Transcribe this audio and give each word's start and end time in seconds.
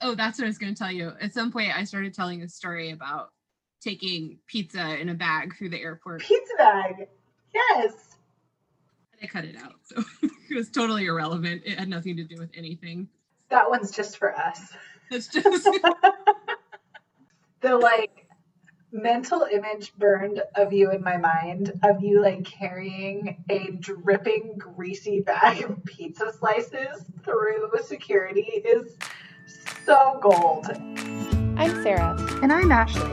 oh, 0.00 0.14
that's 0.14 0.38
what 0.38 0.44
I 0.44 0.48
was 0.48 0.58
going 0.58 0.74
to 0.74 0.78
tell 0.78 0.92
you. 0.92 1.12
At 1.20 1.32
some 1.34 1.52
point, 1.52 1.76
I 1.76 1.84
started 1.84 2.14
telling 2.14 2.42
a 2.42 2.48
story 2.48 2.90
about 2.90 3.30
taking 3.80 4.38
pizza 4.46 4.98
in 4.98 5.08
a 5.08 5.14
bag 5.14 5.56
through 5.56 5.70
the 5.70 5.80
airport. 5.80 6.22
Pizza 6.22 6.54
bag. 6.56 7.08
Yes. 7.54 8.16
I 9.22 9.26
cut 9.26 9.44
it 9.44 9.56
out, 9.56 9.74
so 9.82 10.02
it 10.22 10.54
was 10.54 10.70
totally 10.70 11.06
irrelevant. 11.06 11.62
It 11.64 11.78
had 11.78 11.88
nothing 11.88 12.16
to 12.16 12.24
do 12.24 12.36
with 12.38 12.50
anything. 12.54 13.08
That 13.50 13.68
one's 13.68 13.90
just 13.90 14.18
for 14.18 14.36
us. 14.36 14.60
It's 15.10 15.28
just 15.28 15.64
the 17.60 17.76
like 17.76 18.26
mental 18.92 19.46
image 19.50 19.94
burned 19.96 20.42
of 20.54 20.72
you 20.72 20.90
in 20.90 21.02
my 21.02 21.16
mind 21.16 21.72
of 21.82 22.02
you 22.02 22.22
like 22.22 22.44
carrying 22.44 23.44
a 23.50 23.70
dripping 23.78 24.56
greasy 24.56 25.20
bag 25.20 25.62
of 25.62 25.84
pizza 25.84 26.32
slices 26.32 27.04
through 27.22 27.70
security 27.84 28.40
is 28.40 28.96
so 29.48 30.18
gold. 30.22 30.66
I'm 31.56 31.82
Sarah. 31.82 32.16
And 32.42 32.52
I'm 32.52 32.70
Ashley. 32.70 33.10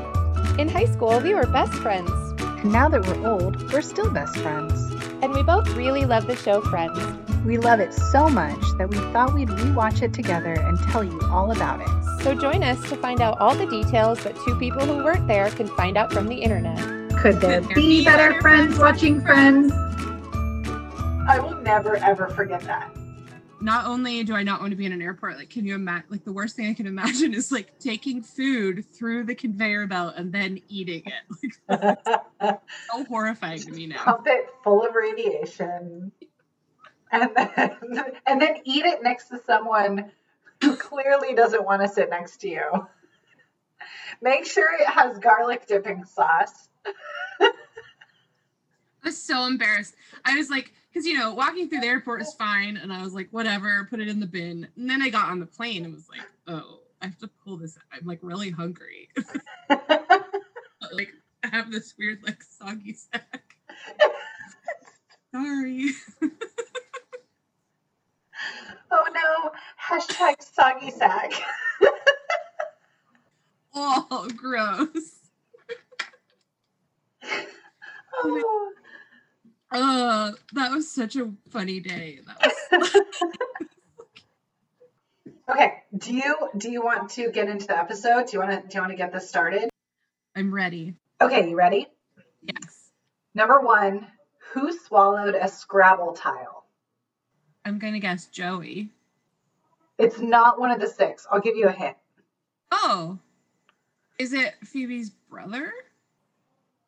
In 0.62 0.70
high 0.70 0.86
school, 0.86 1.20
we 1.20 1.34
were 1.34 1.48
best 1.48 1.74
friends. 1.76 2.12
And 2.40 2.72
now 2.72 2.90
that 2.90 3.06
we're 3.06 3.28
old, 3.28 3.72
we're 3.72 3.82
still 3.82 4.10
best 4.10 4.36
friends. 4.38 4.74
And 5.22 5.34
we 5.34 5.44
both 5.44 5.68
really 5.70 6.06
love 6.06 6.28
the 6.28 6.36
show 6.36 6.62
Friends. 6.62 7.00
We 7.46 7.58
love 7.58 7.80
it 7.80 7.94
so 7.94 8.28
much 8.28 8.60
that 8.78 8.90
we 8.90 8.98
thought 9.14 9.34
we'd 9.34 9.50
rewatch 9.50 10.02
it 10.02 10.14
together 10.14 10.54
and 10.54 10.78
tell 10.90 11.04
you 11.04 11.20
all 11.32 11.52
about 11.52 11.82
it. 11.82 12.24
So 12.24 12.34
join 12.34 12.64
us 12.64 12.82
to 12.90 12.96
find 12.96 13.22
out 13.22 13.40
all 13.40 13.56
the 13.56 13.68
details 13.68 14.24
that 14.24 14.36
two 14.46 14.58
people 14.58 14.86
who 14.86 15.04
weren't 15.04 15.28
there 15.28 15.50
can 15.52 15.68
find 15.68 15.96
out 15.96 16.12
from 16.12 16.28
the 16.28 16.36
internet. 16.36 16.78
Could 17.20 17.40
there 17.40 17.62
be 17.62 18.04
better 18.04 18.40
friends 18.42 18.78
watching 18.80 19.22
Friends? 19.22 19.72
I 21.28 21.40
will 21.40 21.56
never 21.62 21.98
ever 21.98 22.30
forget 22.30 22.62
that. 22.62 22.92
Not 23.66 23.86
only 23.88 24.24
do 24.24 24.36
I 24.36 24.44
not 24.44 24.62
want 24.62 24.72
to 24.72 24.78
be 24.78 24.86
in 24.86 24.92
an 24.92 25.02
airport, 25.02 25.38
like, 25.38 25.50
can 25.50 25.66
you 25.66 25.74
imagine? 25.74 26.08
Like, 26.10 26.24
the 26.24 26.32
worst 26.32 26.56
thing 26.56 26.70
I 26.70 26.74
can 26.74 26.86
imagine 26.86 27.34
is 27.34 27.52
like 27.52 27.80
taking 27.80 28.22
food 28.22 28.86
through 28.94 29.24
the 29.26 29.34
conveyor 29.34 29.88
belt 29.88 30.14
and 30.16 30.32
then 30.32 30.62
eating 30.70 31.04
it. 31.06 31.52
Like, 31.68 32.00
so 32.92 33.04
horrifying 33.06 33.60
to 33.60 33.72
me 33.72 33.88
now. 33.88 34.04
Pump 34.04 34.28
it 34.28 34.46
full 34.64 34.86
of 34.86 34.94
radiation. 34.94 36.12
And 37.12 37.30
then 37.36 38.12
and 38.28 38.42
then 38.42 38.58
eat 38.64 38.86
it 38.86 39.02
next 39.02 39.30
to 39.30 39.40
someone 39.46 40.12
who 40.62 40.76
clearly 40.76 41.34
doesn't 41.34 41.64
want 41.64 41.82
to 41.82 41.88
sit 41.88 42.10
next 42.10 42.38
to 42.42 42.50
you. 42.50 42.88
Make 44.22 44.46
sure 44.46 44.68
it 44.80 44.88
has 44.88 45.18
garlic 45.20 45.66
dipping 45.68 46.06
sauce. 46.06 46.70
I 46.86 47.52
was 49.04 49.22
so 49.22 49.46
embarrassed. 49.46 49.96
I 50.24 50.36
was 50.36 50.50
like, 50.50 50.74
because 50.96 51.06
you 51.06 51.20
know, 51.20 51.34
walking 51.34 51.68
through 51.68 51.82
the 51.82 51.88
airport 51.88 52.22
is 52.22 52.34
fine, 52.34 52.78
and 52.78 52.94
I 52.94 53.04
was 53.04 53.14
like, 53.14 53.28
whatever, 53.32 53.86
put 53.90 54.00
it 54.00 54.08
in 54.08 54.22
the 54.22 54.26
bin. 54.26 54.66
And 54.78 54.90
then 54.90 55.02
I 55.02 55.10
got 55.10 55.28
on 55.28 55.42
the 55.42 55.46
plane 55.46 55.84
and 55.84 55.94
was 55.94 56.08
like, 56.08 56.26
oh, 56.48 56.80
I 57.02 57.08
have 57.08 57.18
to 57.18 57.30
pull 57.44 57.58
this. 57.58 57.78
I'm 57.92 58.08
like 58.08 58.20
really 58.22 58.50
hungry. 58.50 59.10
like 59.70 61.10
I 61.44 61.48
have 61.52 61.70
this 61.70 61.94
weird 62.00 62.20
like 62.24 62.42
soggy 62.42 62.94
sack. 62.94 63.58
Sorry. 65.34 65.90
Oh 68.90 69.06
no, 69.14 69.52
hashtag 69.90 70.42
soggy 70.42 70.92
sack. 70.92 71.34
Oh, 73.78 74.30
gross. 74.38 75.20
Oh, 78.24 78.72
Oh, 79.78 80.34
that 80.54 80.72
was 80.72 80.90
such 80.90 81.18
a 81.18 81.32
funny 81.50 81.82
day. 81.82 82.20
That 82.26 82.54
was 82.72 83.02
okay. 85.52 85.84
Do 85.98 86.14
you 86.16 86.50
do 86.58 86.72
you 86.72 86.82
want 86.82 87.10
to 87.12 87.30
get 87.30 87.50
into 87.50 87.68
the 87.68 87.78
episode? 87.78 88.28
Do 88.28 88.34
you 88.34 88.40
want 88.40 88.52
to 88.52 88.68
do 88.68 88.76
you 88.76 88.82
want 88.82 88.92
to 88.92 88.98
get 88.98 89.12
this 89.12 89.28
started? 89.28 89.70
I'm 90.34 90.54
ready. 90.54 90.96
Okay, 91.20 91.50
you 91.50 91.58
ready? 91.58 91.88
Yes. 92.42 92.90
Number 93.34 93.60
one, 93.60 94.08
who 94.54 94.72
swallowed 94.72 95.36
a 95.36 95.50
Scrabble 95.50 96.14
tile? 96.14 96.66
I'm 97.66 97.78
gonna 97.78 98.00
guess 98.00 98.28
Joey. 98.28 98.92
It's 99.98 100.20
not 100.20 100.58
one 100.58 100.72
of 100.72 100.80
the 100.80 100.88
six. 100.88 101.28
I'll 101.30 101.42
give 101.42 101.58
you 101.58 101.68
a 101.68 101.72
hint. 101.72 101.98
Oh. 102.72 103.20
Is 104.18 104.32
it 104.32 104.54
Phoebe's 104.64 105.10
brother? 105.10 105.74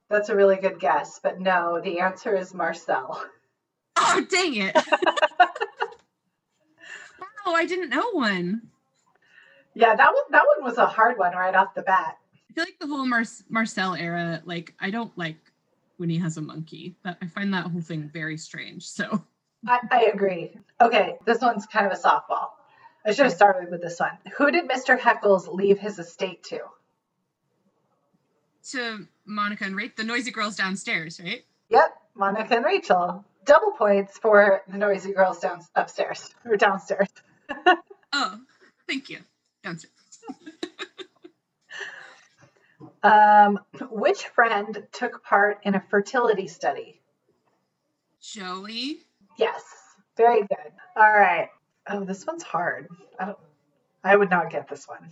That's 0.09 0.29
a 0.29 0.35
really 0.35 0.55
good 0.55 0.79
guess, 0.79 1.19
but 1.21 1.39
no, 1.39 1.81
the 1.83 1.99
answer 1.99 2.35
is 2.35 2.53
Marcel. 2.53 3.21
Oh, 3.97 4.25
dang 4.29 4.55
it. 4.55 4.75
oh, 7.45 7.53
I 7.53 7.65
didn't 7.65 7.89
know 7.89 8.11
one. 8.11 8.61
Yeah, 9.73 9.95
that 9.95 10.13
one 10.13 10.23
that 10.31 10.43
one 10.55 10.63
was 10.65 10.77
a 10.77 10.85
hard 10.85 11.17
one 11.17 11.33
right 11.33 11.53
off 11.53 11.75
the 11.75 11.81
bat. 11.81 12.17
I 12.49 12.53
feel 12.53 12.63
like 12.63 12.79
the 12.79 12.87
whole 12.87 13.05
Mar- 13.05 13.23
Marcel 13.49 13.95
era, 13.95 14.41
like, 14.45 14.73
I 14.79 14.89
don't 14.89 15.15
like 15.17 15.37
when 15.97 16.09
he 16.09 16.17
has 16.19 16.37
a 16.37 16.41
monkey. 16.41 16.95
That 17.03 17.17
I 17.21 17.27
find 17.27 17.53
that 17.53 17.67
whole 17.67 17.81
thing 17.81 18.09
very 18.11 18.37
strange. 18.37 18.87
So, 18.87 19.23
I, 19.67 19.79
I 19.91 20.11
agree. 20.13 20.57
Okay, 20.79 21.15
this 21.25 21.41
one's 21.41 21.65
kind 21.65 21.85
of 21.85 21.91
a 21.91 21.95
softball. 22.01 22.49
I 23.05 23.11
should 23.11 23.25
have 23.25 23.33
started 23.33 23.71
with 23.71 23.81
this 23.81 23.99
one. 23.99 24.17
Who 24.37 24.51
did 24.51 24.69
Mr. 24.69 24.97
Heckles 24.99 25.47
leave 25.53 25.79
his 25.79 25.99
estate 25.99 26.43
to? 26.45 26.59
To 28.71 29.07
Monica 29.25 29.65
and 29.65 29.75
Rachel, 29.75 29.93
the 29.97 30.03
noisy 30.03 30.31
girls 30.31 30.55
downstairs, 30.55 31.19
right? 31.23 31.43
Yep, 31.69 31.93
Monica 32.15 32.55
and 32.55 32.65
Rachel. 32.65 33.23
Double 33.45 33.71
points 33.71 34.17
for 34.17 34.61
the 34.67 34.77
noisy 34.77 35.13
girls 35.13 35.39
down 35.39 35.61
upstairs 35.75 36.33
or 36.45 36.57
downstairs. 36.57 37.09
Oh, 38.13 38.39
thank 38.87 39.09
you. 39.09 39.19
Downstairs. 39.63 39.91
Um, 43.03 43.59
which 43.89 44.25
friend 44.27 44.85
took 44.91 45.23
part 45.23 45.59
in 45.63 45.75
a 45.75 45.79
fertility 45.89 46.47
study? 46.47 46.99
Joey. 48.21 48.99
Yes, 49.37 49.63
very 50.15 50.41
good. 50.41 50.71
All 50.95 51.11
right. 51.11 51.49
Oh, 51.87 52.03
this 52.03 52.25
one's 52.25 52.43
hard. 52.43 52.87
I 53.19 53.25
don't. 53.25 53.37
I 54.03 54.15
would 54.15 54.29
not 54.29 54.51
get 54.51 54.67
this 54.67 54.87
one. 54.87 55.11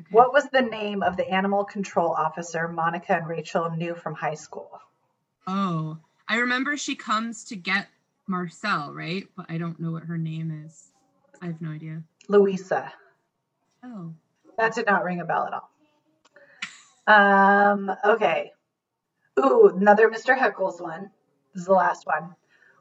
Okay. 0.00 0.08
What 0.10 0.32
was 0.32 0.48
the 0.48 0.62
name 0.62 1.02
of 1.02 1.16
the 1.16 1.28
animal 1.28 1.64
control 1.64 2.12
officer 2.12 2.68
Monica 2.68 3.16
and 3.16 3.28
Rachel 3.28 3.70
knew 3.70 3.94
from 3.94 4.14
high 4.14 4.34
school? 4.34 4.70
Oh, 5.46 5.98
I 6.28 6.36
remember 6.38 6.76
she 6.76 6.94
comes 6.94 7.44
to 7.44 7.56
get 7.56 7.88
Marcel, 8.26 8.92
right? 8.92 9.26
But 9.36 9.46
I 9.48 9.58
don't 9.58 9.78
know 9.78 9.92
what 9.92 10.04
her 10.04 10.18
name 10.18 10.64
is. 10.64 10.88
I 11.40 11.46
have 11.46 11.60
no 11.60 11.70
idea. 11.70 12.02
Louisa. 12.28 12.92
Oh. 13.84 14.14
That 14.56 14.74
did 14.74 14.86
not 14.86 15.04
ring 15.04 15.20
a 15.20 15.24
bell 15.24 15.46
at 15.46 15.52
all. 15.54 15.70
Um, 17.06 17.90
okay. 18.04 18.52
Ooh, 19.38 19.72
another 19.74 20.08
Mr. 20.08 20.38
Heckles 20.38 20.80
one. 20.80 21.10
This 21.52 21.62
is 21.62 21.66
the 21.66 21.72
last 21.72 22.06
one. 22.06 22.34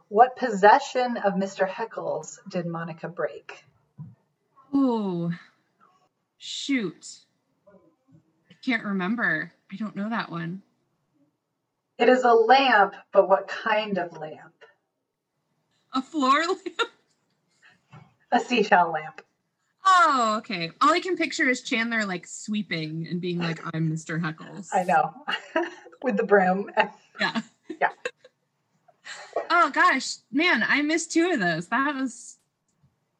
What 0.09 0.35
possession 0.35 1.17
of 1.17 1.33
Mr. 1.33 1.67
Heckles 1.67 2.37
did 2.49 2.65
Monica 2.65 3.07
break? 3.07 3.63
Oh. 4.73 5.31
Shoot. 6.43 7.19
I 8.49 8.55
can't 8.65 8.83
remember. 8.83 9.51
I 9.71 9.75
don't 9.75 9.95
know 9.95 10.09
that 10.09 10.31
one. 10.31 10.63
It 11.99 12.09
is 12.09 12.23
a 12.23 12.33
lamp, 12.33 12.95
but 13.13 13.29
what 13.29 13.47
kind 13.47 13.99
of 13.99 14.17
lamp? 14.17 14.55
A 15.93 16.01
floor 16.01 16.39
lamp? 16.47 16.91
A 18.31 18.39
seashell 18.39 18.91
lamp. 18.91 19.21
Oh, 19.85 20.37
okay. 20.39 20.71
All 20.81 20.91
I 20.91 20.99
can 20.99 21.15
picture 21.15 21.47
is 21.47 21.61
Chandler 21.61 22.05
like 22.05 22.25
sweeping 22.25 23.05
and 23.07 23.21
being 23.21 23.37
like, 23.37 23.59
I'm 23.75 23.91
Mr. 23.91 24.19
Heckles. 24.19 24.69
I 24.73 24.81
know. 24.81 25.13
With 26.01 26.17
the 26.17 26.23
broom. 26.23 26.71
Yeah. 27.19 27.41
Yeah. 27.79 27.89
Oh 29.51 29.69
gosh, 29.69 30.15
man, 30.31 30.65
I 30.67 30.81
missed 30.81 31.11
two 31.11 31.29
of 31.29 31.39
those. 31.39 31.67
That 31.67 31.93
was 31.93 32.37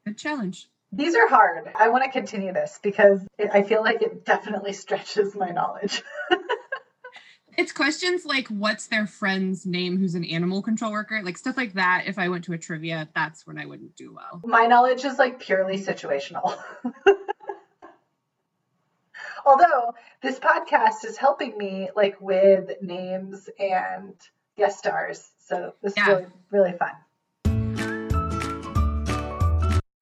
a 0.08 0.12
challenge. 0.12 0.71
These 0.94 1.16
are 1.16 1.28
hard. 1.28 1.72
I 1.76 1.90
want 1.90 2.04
to 2.04 2.10
continue 2.12 2.52
this 2.54 2.80
because 2.84 3.22
it, 3.38 3.50
I 3.54 3.64
feel 3.64 3.82
like 3.82 4.02
it 4.02 4.26
definitely 4.26 4.74
stretches 4.74 5.36
my 5.36 5.50
knowledge. 5.50 6.04
It's 7.58 7.74
questions 7.74 8.24
like 8.26 8.48
what's 8.48 8.88
their 8.88 9.06
friend's 9.06 9.66
name 9.66 9.98
who's 9.98 10.16
an 10.16 10.24
animal 10.24 10.62
control 10.62 10.94
worker? 10.94 11.22
Like 11.22 11.38
stuff 11.38 11.58
like 11.58 11.74
that. 11.74 12.04
If 12.08 12.18
I 12.18 12.30
went 12.30 12.46
to 12.46 12.54
a 12.54 12.58
trivia, 12.58 13.10
that's 13.14 13.46
when 13.46 13.58
I 13.58 13.66
wouldn't 13.66 13.96
do 13.98 14.14
well. 14.14 14.42
My 14.46 14.68
knowledge 14.68 15.04
is 15.04 15.20
like 15.20 15.42
purely 15.42 15.78
situational. 15.78 16.58
Although 19.46 19.94
this 20.22 20.40
podcast 20.40 21.04
is 21.04 21.18
helping 21.18 21.58
me 21.58 21.90
like 21.96 22.22
with 22.22 22.72
names 22.82 23.50
and 23.60 24.14
guest 24.58 24.80
stars. 24.80 25.30
So 25.40 25.74
this 25.82 25.96
Yeah. 25.98 26.04
is 26.04 26.08
really, 26.08 26.28
really 26.52 26.78
fun. 26.78 26.92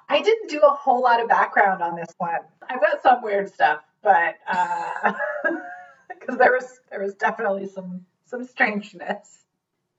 I 0.09 0.21
didn't 0.21 0.49
do 0.49 0.59
a 0.59 0.71
whole 0.71 1.01
lot 1.01 1.21
of 1.21 1.29
background 1.29 1.81
on 1.83 1.95
this 1.95 2.09
one. 2.17 2.39
I've 2.67 2.81
got 2.81 3.01
some 3.01 3.21
weird 3.21 3.53
stuff, 3.53 3.81
but 4.01 4.35
because 6.09 6.37
there 6.37 6.51
was 6.51 6.81
there 6.89 7.01
was 7.01 7.13
definitely 7.15 7.67
some 7.67 8.05
some 8.25 8.43
strangeness. 8.43 9.45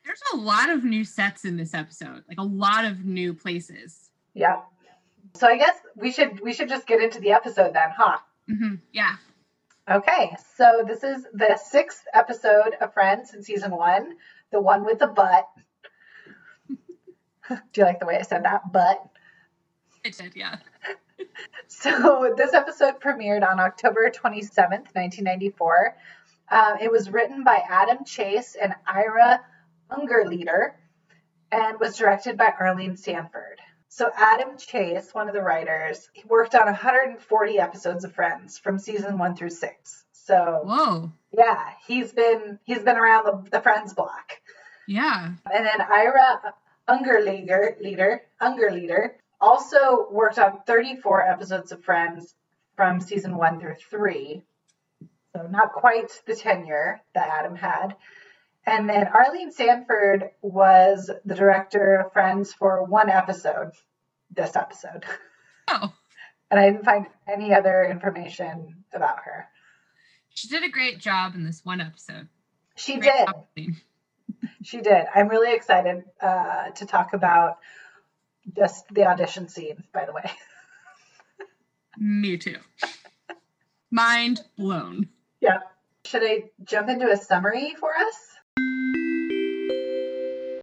There's 0.04 0.20
a 0.32 0.36
lot 0.36 0.70
of 0.70 0.84
new 0.84 1.04
sets 1.04 1.44
in 1.44 1.56
this 1.56 1.74
episode, 1.74 2.24
like 2.28 2.38
a 2.38 2.44
lot 2.44 2.84
of 2.84 3.04
new 3.04 3.34
places. 3.34 4.10
Yeah. 4.34 4.62
So 5.34 5.46
I 5.46 5.56
guess 5.56 5.76
we 5.94 6.10
should 6.10 6.40
we 6.40 6.52
should 6.52 6.68
just 6.68 6.86
get 6.86 7.00
into 7.00 7.20
the 7.20 7.32
episode 7.32 7.74
then, 7.74 7.90
huh? 7.96 8.18
Mm-hmm. 8.50 8.74
Yeah. 8.92 9.16
Okay, 9.90 10.36
so 10.56 10.84
this 10.86 11.02
is 11.02 11.26
the 11.32 11.58
sixth 11.62 12.04
episode 12.14 12.74
of 12.80 12.94
Friends 12.94 13.34
in 13.34 13.42
season 13.42 13.72
one, 13.72 14.16
the 14.52 14.60
one 14.60 14.84
with 14.84 15.00
the 15.00 15.08
butt. 15.08 15.48
Do 17.48 17.56
you 17.76 17.84
like 17.84 17.98
the 17.98 18.06
way 18.06 18.16
I 18.16 18.22
said 18.22 18.44
that? 18.44 18.72
Butt. 18.72 19.09
It 20.05 20.17
did, 20.17 20.32
yeah. 20.35 20.56
So 21.69 22.35
this 22.37 22.52
episode 22.52 23.00
premiered 23.00 23.49
on 23.49 23.61
October 23.61 24.11
27th, 24.11 24.94
1994. 24.94 25.97
Um, 26.50 26.76
it 26.82 26.91
was 26.91 27.11
written 27.11 27.44
by 27.44 27.62
Adam 27.69 28.05
Chase 28.05 28.56
and 28.61 28.75
Ira 28.87 29.41
Ungerleider 29.91 30.73
and 31.52 31.79
was 31.81 31.97
directed 31.97 32.37
by 32.37 32.52
Arlene 32.58 32.97
Sanford. 32.97 33.61
So 33.88 34.11
Adam 34.17 34.56
Chase, 34.56 35.12
one 35.12 35.29
of 35.29 35.35
the 35.35 35.43
writers, 35.43 36.08
he 36.12 36.23
worked 36.29 36.55
on 36.55 36.67
140 36.67 37.58
episodes 37.58 38.05
of 38.05 38.14
Friends 38.14 38.58
from 38.58 38.79
season 38.79 39.19
one 39.19 39.35
through 39.35 39.50
six. 39.50 40.05
So 40.12 40.62
Whoa. 40.64 41.12
yeah, 41.32 41.70
he's 41.87 42.12
been 42.12 42.58
he's 42.64 42.82
been 42.82 42.96
around 42.96 43.25
the, 43.25 43.50
the 43.50 43.61
Friends 43.61 43.94
block. 43.94 44.41
Yeah. 44.87 45.32
And 45.53 45.67
then 45.67 45.81
Ira 45.81 46.55
Ungerleider, 46.88 47.81
leader, 47.81 48.23
Ungerleider, 48.41 49.12
also 49.40 50.06
worked 50.10 50.38
on 50.38 50.60
34 50.66 51.22
episodes 51.28 51.72
of 51.72 51.82
Friends 51.84 52.34
from 52.76 53.00
season 53.00 53.37
one 53.37 53.60
through 53.60 53.76
three. 53.90 54.42
So 55.34 55.46
not 55.46 55.72
quite 55.72 56.10
the 56.26 56.34
tenure 56.34 57.00
that 57.14 57.28
Adam 57.28 57.54
had. 57.56 57.96
And 58.66 58.88
then 58.88 59.06
Arlene 59.08 59.52
Sanford 59.52 60.31
was 60.42 61.10
the 61.25 61.34
director 61.34 61.96
of 62.00 62.12
Friends 62.12 62.52
for 62.52 62.84
one 62.84 63.08
episode, 63.10 63.72
this 64.31 64.56
episode. 64.56 65.04
Oh, 65.69 65.93
And 66.50 66.58
I 66.58 66.69
didn't 66.70 66.84
find 66.84 67.06
any 67.28 67.54
other 67.54 67.84
information 67.84 68.84
about 68.93 69.20
her. 69.25 69.46
she 70.34 70.48
did 70.48 70.64
a 70.64 70.69
great 70.69 70.98
job 70.98 71.34
in 71.34 71.44
this 71.44 71.64
one 71.64 71.81
episode. 71.81 72.28
She 72.76 72.98
Great 72.98 73.04
did. 73.12 73.28
acting. 73.28 73.76
She 74.62 74.81
did. 74.81 75.06
I'm 75.14 75.28
really 75.28 75.54
excited 75.54 76.02
uh, 76.20 76.70
to 76.70 76.86
talk 76.86 77.12
about 77.12 77.58
just 78.56 78.87
the 78.92 79.06
audition 79.06 79.48
scene, 79.48 79.84
by 79.92 80.04
the 80.04 80.12
way. 80.12 80.31
Me 81.98 82.37
too. 82.37 82.56
Mind 83.90 84.40
blown. 84.56 85.08
Yeah. 85.40 85.58
Should 86.04 86.22
I 86.22 86.44
jump 86.64 86.88
into 86.88 87.10
a 87.10 87.16
summary 87.16 87.75
for 87.78 87.90
us? 87.94 88.16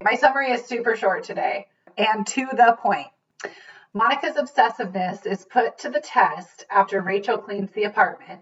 My 0.04 0.16
summary 0.16 0.52
is 0.52 0.66
super 0.66 0.96
short 0.96 1.24
today 1.26 1.68
and 1.98 2.26
to 2.28 2.46
the 2.46 2.78
point. 2.80 3.08
Monica's 3.94 4.36
obsessiveness 4.36 5.26
is 5.26 5.46
put 5.46 5.80
to 5.80 5.90
the 5.90 6.00
test 6.00 6.66
after 6.70 7.02
Rachel 7.02 7.38
cleans 7.38 7.72
the 7.72 7.86
apartment. 7.86 8.42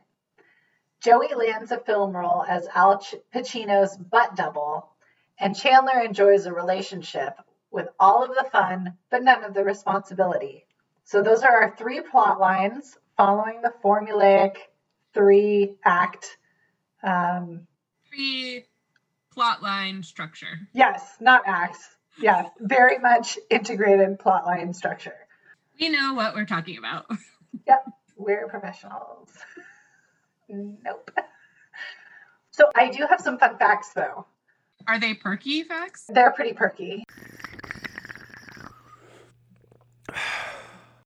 Joey 1.02 1.34
lands 1.36 1.72
a 1.72 1.80
film 1.80 2.16
role 2.16 2.44
as 2.48 2.68
Al 2.74 3.04
Pacino's 3.34 3.96
butt 3.98 4.36
double, 4.36 4.90
and 5.40 5.56
Chandler 5.56 6.02
enjoys 6.02 6.46
a 6.46 6.54
relationship 6.54 7.34
with 7.76 7.90
all 8.00 8.24
of 8.24 8.30
the 8.30 8.50
fun 8.52 8.94
but 9.12 9.22
none 9.22 9.44
of 9.44 9.54
the 9.54 9.64
responsibility. 9.64 10.66
So, 11.04 11.22
those 11.22 11.44
are 11.44 11.52
our 11.64 11.76
three 11.78 12.02
plot 12.02 12.40
lines 12.40 12.98
following 13.18 13.62
the 13.62 13.72
formulaic 13.84 14.56
three 15.14 15.76
act 15.86 16.38
um, 17.04 17.68
Pre 18.10 18.66
plotline 19.36 20.04
structure. 20.04 20.58
yes 20.74 21.18
not 21.20 21.44
acts 21.46 21.88
yeah 22.20 22.48
very 22.62 22.98
much 22.98 23.38
integrated 23.50 24.18
plotline 24.18 24.74
structure 24.74 25.14
We 25.80 25.90
know 25.90 26.14
what 26.14 26.34
we're 26.34 26.46
talking 26.46 26.78
about. 26.78 27.06
Yep, 27.68 27.86
we're 28.18 28.48
professionals 28.50 29.30
nope 30.50 31.10
so 32.52 32.66
i 32.76 32.90
do 32.90 33.06
have 33.10 33.20
some 33.22 33.38
fun 33.40 33.58
facts 33.58 33.92
though 33.94 34.26
Are 34.88 35.00
they 35.00 35.14
perky 35.14 35.64
facts? 35.64 36.06
they're 36.10 36.32
pretty 36.32 36.54
perky 36.54 37.04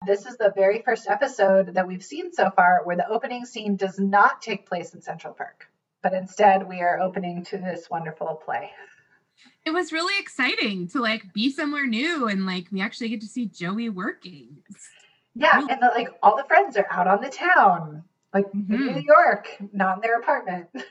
this 0.05 0.25
is 0.25 0.37
the 0.37 0.51
very 0.55 0.81
first 0.83 1.07
episode 1.09 1.73
that 1.73 1.87
we've 1.87 2.03
seen 2.03 2.31
so 2.31 2.49
far 2.51 2.81
where 2.83 2.95
the 2.95 3.07
opening 3.09 3.45
scene 3.45 3.75
does 3.75 3.99
not 3.99 4.41
take 4.41 4.65
place 4.67 4.93
in 4.93 5.01
central 5.01 5.33
park 5.33 5.67
but 6.01 6.13
instead 6.13 6.67
we 6.67 6.79
are 6.81 6.99
opening 7.01 7.43
to 7.43 7.57
this 7.57 7.89
wonderful 7.89 8.39
play 8.45 8.71
It 9.65 9.71
was 9.71 9.91
really 9.91 10.17
exciting 10.19 10.87
to 10.89 11.01
like 11.01 11.33
be 11.33 11.51
somewhere 11.51 11.85
new 11.85 12.27
and 12.27 12.45
like 12.45 12.67
we 12.71 12.81
actually 12.81 13.09
get 13.09 13.21
to 13.21 13.27
see 13.27 13.45
Joey 13.47 13.89
working. 13.89 14.57
Yeah, 15.35 15.59
and 15.69 15.81
the, 15.81 15.91
like 15.95 16.09
all 16.23 16.35
the 16.35 16.43
friends 16.45 16.75
are 16.75 16.87
out 16.89 17.07
on 17.07 17.21
the 17.21 17.29
town, 17.29 18.03
like 18.33 18.45
in 18.53 18.65
Mhm. 18.67 18.95
New 18.95 19.03
York, 19.05 19.47
not 19.71 19.97
in 19.97 20.01
their 20.01 20.19
apartment. 20.19 20.67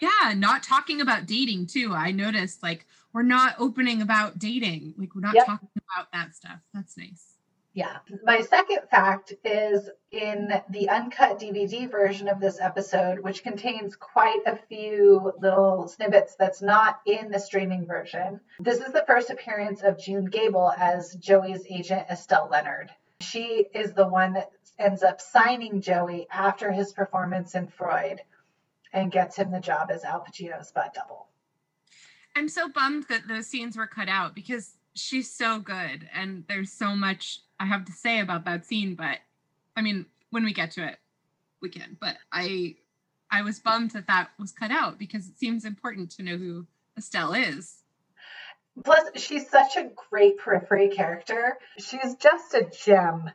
Yeah, 0.00 0.32
not 0.36 0.62
talking 0.62 1.00
about 1.00 1.26
dating 1.26 1.66
too. 1.66 1.92
I 1.92 2.10
noticed 2.12 2.62
like 2.62 2.86
we're 3.12 3.22
not 3.22 3.56
opening 3.58 4.00
about 4.02 4.38
dating. 4.38 4.94
Like 4.96 5.14
we're 5.14 5.20
not 5.22 5.34
Yep. 5.34 5.46
talking 5.46 5.68
about 5.96 6.12
that 6.12 6.34
stuff. 6.36 6.60
That's 6.74 6.96
nice. 6.96 7.37
Yeah. 7.78 7.98
My 8.24 8.40
second 8.40 8.80
fact 8.90 9.34
is 9.44 9.88
in 10.10 10.52
the 10.68 10.88
uncut 10.88 11.38
DVD 11.38 11.88
version 11.88 12.26
of 12.26 12.40
this 12.40 12.58
episode, 12.60 13.20
which 13.20 13.44
contains 13.44 13.94
quite 13.94 14.42
a 14.46 14.58
few 14.68 15.32
little 15.40 15.86
snippets 15.86 16.34
that's 16.34 16.60
not 16.60 16.98
in 17.06 17.30
the 17.30 17.38
streaming 17.38 17.86
version. 17.86 18.40
This 18.58 18.80
is 18.80 18.92
the 18.92 19.04
first 19.06 19.30
appearance 19.30 19.84
of 19.84 19.96
June 19.96 20.24
Gable 20.24 20.72
as 20.76 21.14
Joey's 21.20 21.64
agent 21.70 22.06
Estelle 22.10 22.48
Leonard. 22.50 22.90
She 23.20 23.66
is 23.72 23.92
the 23.92 24.08
one 24.08 24.32
that 24.32 24.50
ends 24.76 25.04
up 25.04 25.20
signing 25.20 25.80
Joey 25.80 26.26
after 26.32 26.72
his 26.72 26.92
performance 26.92 27.54
in 27.54 27.68
Freud 27.68 28.22
and 28.92 29.12
gets 29.12 29.36
him 29.36 29.52
the 29.52 29.60
job 29.60 29.92
as 29.92 30.02
Al 30.02 30.24
Pacino's 30.24 30.72
butt 30.72 30.94
double. 30.94 31.28
I'm 32.34 32.48
so 32.48 32.68
bummed 32.68 33.04
that 33.08 33.28
those 33.28 33.46
scenes 33.46 33.76
were 33.76 33.86
cut 33.86 34.08
out 34.08 34.34
because 34.34 34.74
she's 34.94 35.32
so 35.32 35.60
good 35.60 36.08
and 36.12 36.42
there's 36.48 36.72
so 36.72 36.96
much 36.96 37.42
I 37.60 37.66
have 37.66 37.84
to 37.86 37.92
say 37.92 38.20
about 38.20 38.44
that 38.44 38.66
scene, 38.66 38.94
but 38.94 39.18
I 39.76 39.82
mean, 39.82 40.06
when 40.30 40.44
we 40.44 40.52
get 40.52 40.72
to 40.72 40.86
it, 40.86 40.98
we 41.60 41.68
can. 41.68 41.96
But 42.00 42.16
I 42.32 42.76
I 43.30 43.42
was 43.42 43.58
bummed 43.58 43.92
that 43.92 44.06
that 44.06 44.30
was 44.38 44.52
cut 44.52 44.70
out 44.70 44.98
because 44.98 45.28
it 45.28 45.38
seems 45.38 45.64
important 45.64 46.10
to 46.12 46.22
know 46.22 46.36
who 46.36 46.66
Estelle 46.96 47.34
is. 47.34 47.82
Plus, 48.84 49.08
she's 49.16 49.48
such 49.48 49.76
a 49.76 49.90
great 50.10 50.38
periphery 50.38 50.88
character. 50.88 51.58
She's 51.78 52.14
just 52.16 52.54
a 52.54 52.70
gem. 52.84 53.30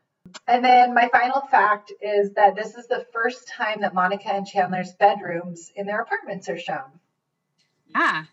And 0.48 0.64
then 0.64 0.94
my 0.94 1.10
final 1.12 1.42
fact 1.42 1.92
is 2.02 2.34
that 2.34 2.56
this 2.56 2.76
is 2.76 2.88
the 2.88 3.06
first 3.12 3.48
time 3.50 3.82
that 3.82 3.94
Monica 3.94 4.30
and 4.34 4.48
Chandler's 4.48 4.94
bedrooms 4.94 5.72
in 5.76 5.86
their 5.86 6.02
apartments 6.02 6.48
are 6.48 6.58
shown. 6.58 7.00
Yeah. 7.90 8.24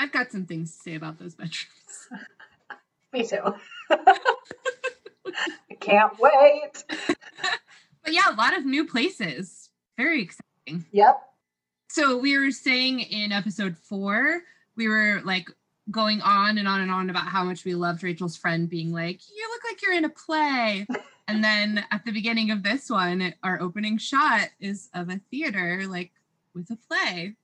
I've 0.00 0.12
got 0.12 0.32
some 0.32 0.46
things 0.46 0.74
to 0.74 0.82
say 0.82 0.94
about 0.94 1.18
those 1.18 1.34
bedrooms. 1.34 2.08
Me 3.12 3.26
too. 3.26 3.54
I 5.70 5.74
can't 5.74 6.12
wait. 6.18 6.84
But 8.04 8.14
yeah, 8.14 8.32
a 8.32 8.36
lot 8.36 8.56
of 8.56 8.64
new 8.64 8.86
places. 8.86 9.68
Very 9.98 10.22
exciting. 10.22 10.86
Yep. 10.92 11.20
So 11.90 12.16
we 12.16 12.38
were 12.38 12.50
saying 12.50 13.00
in 13.00 13.32
episode 13.32 13.76
four, 13.76 14.40
we 14.76 14.88
were 14.88 15.20
like 15.26 15.50
going 15.90 16.22
on 16.22 16.56
and 16.56 16.66
on 16.66 16.80
and 16.80 16.90
on 16.90 17.10
about 17.10 17.26
how 17.26 17.44
much 17.44 17.66
we 17.66 17.74
loved 17.74 18.02
Rachel's 18.02 18.34
friend 18.34 18.66
being 18.66 18.94
like, 18.94 19.20
You 19.28 19.46
look 19.50 19.62
like 19.70 19.82
you're 19.82 19.92
in 19.92 20.06
a 20.06 20.08
play. 20.08 20.86
And 21.30 21.44
then 21.44 21.84
at 21.90 22.06
the 22.06 22.12
beginning 22.12 22.50
of 22.52 22.62
this 22.62 22.88
one, 22.88 23.34
our 23.42 23.60
opening 23.60 23.98
shot 23.98 24.48
is 24.60 24.88
of 24.94 25.10
a 25.10 25.20
theater, 25.30 25.82
like 25.86 26.10
with 26.54 26.70
a 26.70 26.76
play. 26.76 27.36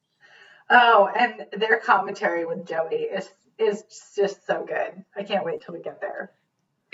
Oh, 0.71 1.11
and 1.15 1.45
their 1.61 1.79
commentary 1.81 2.47
with 2.47 2.67
Joey 2.67 3.03
is 3.03 3.29
is 3.59 3.85
just 4.17 4.47
so 4.47 4.65
good. 4.67 5.05
I 5.15 5.23
can't 5.23 5.45
wait 5.45 5.61
till 5.61 5.75
we 5.75 5.83
get 5.83 6.01
there. 6.01 6.33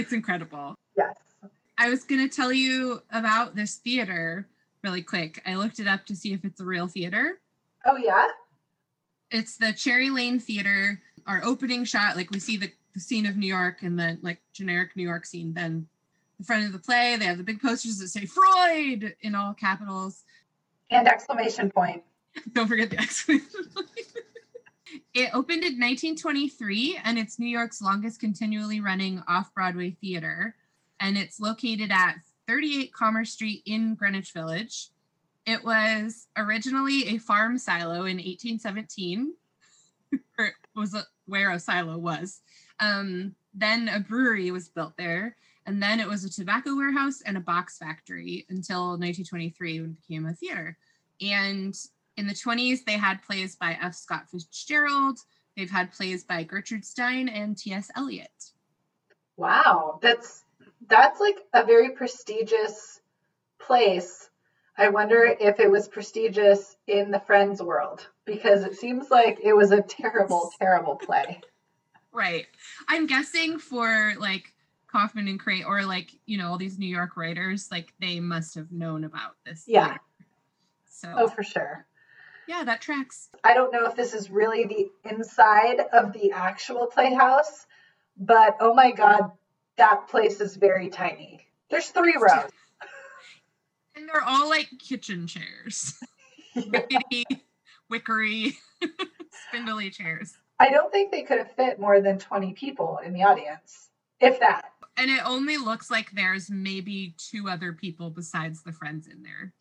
It's 0.01 0.13
incredible. 0.15 0.75
Yes. 0.97 1.15
I 1.77 1.91
was 1.91 2.05
going 2.05 2.27
to 2.27 2.35
tell 2.35 2.53
you 2.53 3.03
about 3.13 3.55
this 3.55 3.77
theater 3.77 4.49
really 4.83 5.03
quick. 5.03 5.43
I 5.45 5.57
looked 5.57 5.79
it 5.79 5.87
up 5.87 6.07
to 6.07 6.17
see 6.17 6.33
if 6.33 6.43
it's 6.43 6.59
a 6.61 6.65
real 6.65 6.89
theater. 6.89 7.39
Oh 7.85 7.97
yeah. 7.97 8.29
it's 9.31 9.59
the 9.59 9.75
Cherry 9.75 10.09
Lane 10.09 10.39
Theater. 10.41 11.01
Our 11.27 11.43
opening 11.45 11.85
shot, 11.85 12.17
like 12.17 12.31
we 12.31 12.39
see 12.41 12.57
the, 12.57 12.73
the 12.95 13.01
scene 13.01 13.27
of 13.27 13.37
New 13.37 13.47
York 13.47 13.83
and 13.83 13.99
then 13.99 14.19
like 14.23 14.41
generic 14.55 14.97
New 14.97 15.03
York 15.03 15.27
scene. 15.27 15.53
Then 15.53 15.87
the 16.39 16.45
front 16.45 16.65
of 16.65 16.73
the 16.73 16.79
play, 16.79 17.17
they 17.17 17.27
have 17.27 17.37
the 17.37 17.45
big 17.45 17.61
posters 17.61 17.99
that 17.99 18.09
say 18.09 18.25
Freud 18.25 19.15
in 19.21 19.35
all 19.35 19.53
capitals. 19.53 20.25
And 20.91 21.07
exclamation 21.07 21.71
point. 21.71 22.03
Don't 22.55 22.69
forget 22.69 22.89
the 22.89 22.99
exclamation 22.99 23.67
point. 23.75 23.91
It 25.13 25.31
opened 25.35 25.65
in 25.65 25.79
1923 25.81 27.01
and 27.05 27.19
it's 27.19 27.39
New 27.39 27.49
York's 27.49 27.83
longest 27.83 28.21
continually 28.21 28.81
running 28.81 29.23
off 29.27 29.53
Broadway 29.55 29.97
theater. 30.01 30.55
And 31.01 31.19
it's 31.19 31.41
located 31.41 31.91
at 31.91 32.17
38 32.47 32.93
Commerce 32.93 33.33
Street 33.33 33.63
in 33.67 33.95
Greenwich 33.95 34.33
Village. 34.33 34.91
It 35.47 35.65
was 35.65 36.29
originally 36.37 37.09
a 37.09 37.19
farm 37.19 37.59
silo 37.59 38.05
in 38.05 38.19
1817, 38.19 39.35
or 40.39 40.53
was 40.77 40.95
a, 40.95 41.03
where 41.27 41.51
a 41.51 41.59
silo 41.59 41.99
was. 41.99 42.41
Um, 42.79 43.35
then 43.55 43.89
a 43.89 44.01
brewery 44.01 44.51
was 44.51 44.69
built 44.69 44.97
there. 44.97 45.37
And 45.67 45.83
then 45.83 46.01
it 46.01 46.09
was 46.09 46.25
a 46.25 46.31
tobacco 46.31 46.77
warehouse 46.77 47.21
and 47.23 47.37
a 47.37 47.41
box 47.41 47.79
factory 47.79 48.47
until 48.49 48.91
1923 48.91 49.81
when 49.81 49.91
it 49.91 50.01
became 50.01 50.27
a 50.27 50.35
theater. 50.35 50.79
And 51.21 51.75
in 52.21 52.27
the 52.27 52.35
20s, 52.35 52.85
they 52.85 52.99
had 52.99 53.23
plays 53.23 53.57
by 53.57 53.79
F. 53.81 53.95
Scott 53.95 54.29
Fitzgerald. 54.31 55.19
They've 55.57 55.71
had 55.71 55.91
plays 55.91 56.23
by 56.23 56.45
Gertrude 56.45 56.85
Stein 56.85 57.29
and 57.29 57.57
T.S. 57.57 57.91
Eliot. 57.97 58.53
Wow, 59.37 59.99
that's 60.03 60.45
that's 60.87 61.19
like 61.19 61.39
a 61.55 61.65
very 61.65 61.91
prestigious 61.91 63.01
place. 63.59 64.29
I 64.77 64.91
wonder 64.91 65.35
if 65.41 65.59
it 65.61 65.71
was 65.71 65.89
prestigious 65.89 66.77
in 66.87 67.11
the 67.11 67.21
Friends 67.21 67.63
world 67.63 68.07
because 68.27 68.65
it 68.65 68.77
seems 68.77 69.11
like 69.11 69.41
it 69.43 69.55
was 69.55 69.73
a 69.73 69.83
terrible, 69.83 70.51
terrible 70.59 70.97
play. 70.97 71.41
Right. 72.13 72.47
I'm 72.89 73.07
guessing 73.07 73.59
for 73.59 74.13
like 74.19 74.53
Kaufman 74.89 75.29
and 75.29 75.41
Crane 75.41 75.65
or 75.65 75.85
like, 75.85 76.11
you 76.27 76.37
know, 76.37 76.49
all 76.49 76.59
these 76.59 76.79
New 76.79 76.87
York 76.87 77.17
writers, 77.17 77.69
like 77.71 77.95
they 78.01 78.21
must 78.21 78.55
have 78.57 78.73
known 78.73 79.05
about 79.05 79.37
this. 79.47 79.65
Yeah. 79.67 79.87
theater. 79.87 80.01
So 80.89 81.15
Oh, 81.17 81.29
for 81.29 81.43
sure. 81.43 81.87
Yeah, 82.51 82.65
that 82.65 82.81
tracks. 82.81 83.29
I 83.45 83.55
don't 83.55 83.73
know 83.73 83.87
if 83.87 83.95
this 83.95 84.13
is 84.13 84.29
really 84.29 84.65
the 84.65 84.91
inside 85.09 85.79
of 85.93 86.13
the 86.13 86.33
actual 86.33 86.87
playhouse, 86.87 87.65
but 88.17 88.57
oh 88.59 88.75
my 88.75 88.91
god, 88.91 89.31
that 89.79 90.09
place 90.09 90.41
is 90.41 90.57
very 90.57 90.89
tiny. 90.89 91.47
There's 91.71 91.89
three 91.89 92.17
rows. 92.21 92.51
And 93.97 94.09
they're 94.09 94.23
all 94.25 94.49
like 94.49 94.69
kitchen 94.79 95.27
chairs. 95.27 95.95
Rickety, 96.55 97.25
wickery, 97.93 98.55
spindly 99.49 99.91
chairs. 99.91 100.33
I 100.61 100.71
don't 100.71 100.93
think 100.93 101.11
they 101.11 101.23
could 101.23 101.39
have 101.39 101.53
fit 101.53 101.79
more 101.79 102.01
than 102.01 102.19
20 102.19 102.55
people 102.55 103.01
in 103.05 103.13
the 103.13 103.25
audience, 103.25 103.91
if 104.21 104.41
that. 104.41 104.73
And 104.97 105.11
it 105.11 105.21
only 105.27 105.57
looks 105.59 105.91
like 105.91 106.13
there's 106.13 106.51
maybe 106.51 107.15
two 107.19 107.49
other 107.49 107.73
people 107.73 108.11
besides 108.11 108.63
the 108.63 108.73
friends 108.73 109.07
in 109.07 109.23
there. 109.23 109.53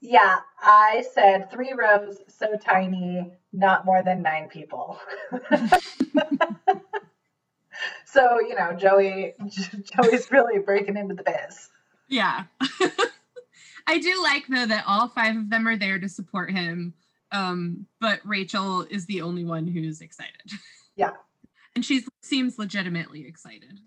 Yeah, 0.00 0.38
I 0.60 1.04
said 1.14 1.50
three 1.50 1.72
rows, 1.72 2.18
so 2.28 2.56
tiny, 2.56 3.32
not 3.52 3.86
more 3.86 4.02
than 4.02 4.22
nine 4.22 4.48
people. 4.48 4.98
so, 8.04 8.40
you 8.40 8.54
know, 8.54 8.74
Joey 8.74 9.34
Joey's 9.96 10.30
really 10.30 10.58
breaking 10.58 10.96
into 10.96 11.14
the 11.14 11.22
biz. 11.22 11.70
Yeah. 12.08 12.44
I 13.86 13.98
do 13.98 14.22
like 14.22 14.46
though 14.48 14.66
that 14.66 14.84
all 14.86 15.08
five 15.08 15.36
of 15.36 15.50
them 15.50 15.66
are 15.68 15.76
there 15.76 15.98
to 15.98 16.08
support 16.08 16.50
him. 16.50 16.94
Um, 17.32 17.86
but 18.00 18.20
Rachel 18.24 18.82
is 18.82 19.06
the 19.06 19.22
only 19.22 19.44
one 19.44 19.66
who's 19.66 20.00
excited. 20.00 20.52
Yeah. 20.96 21.10
And 21.74 21.84
she 21.84 22.04
seems 22.22 22.58
legitimately 22.58 23.26
excited. 23.26 23.80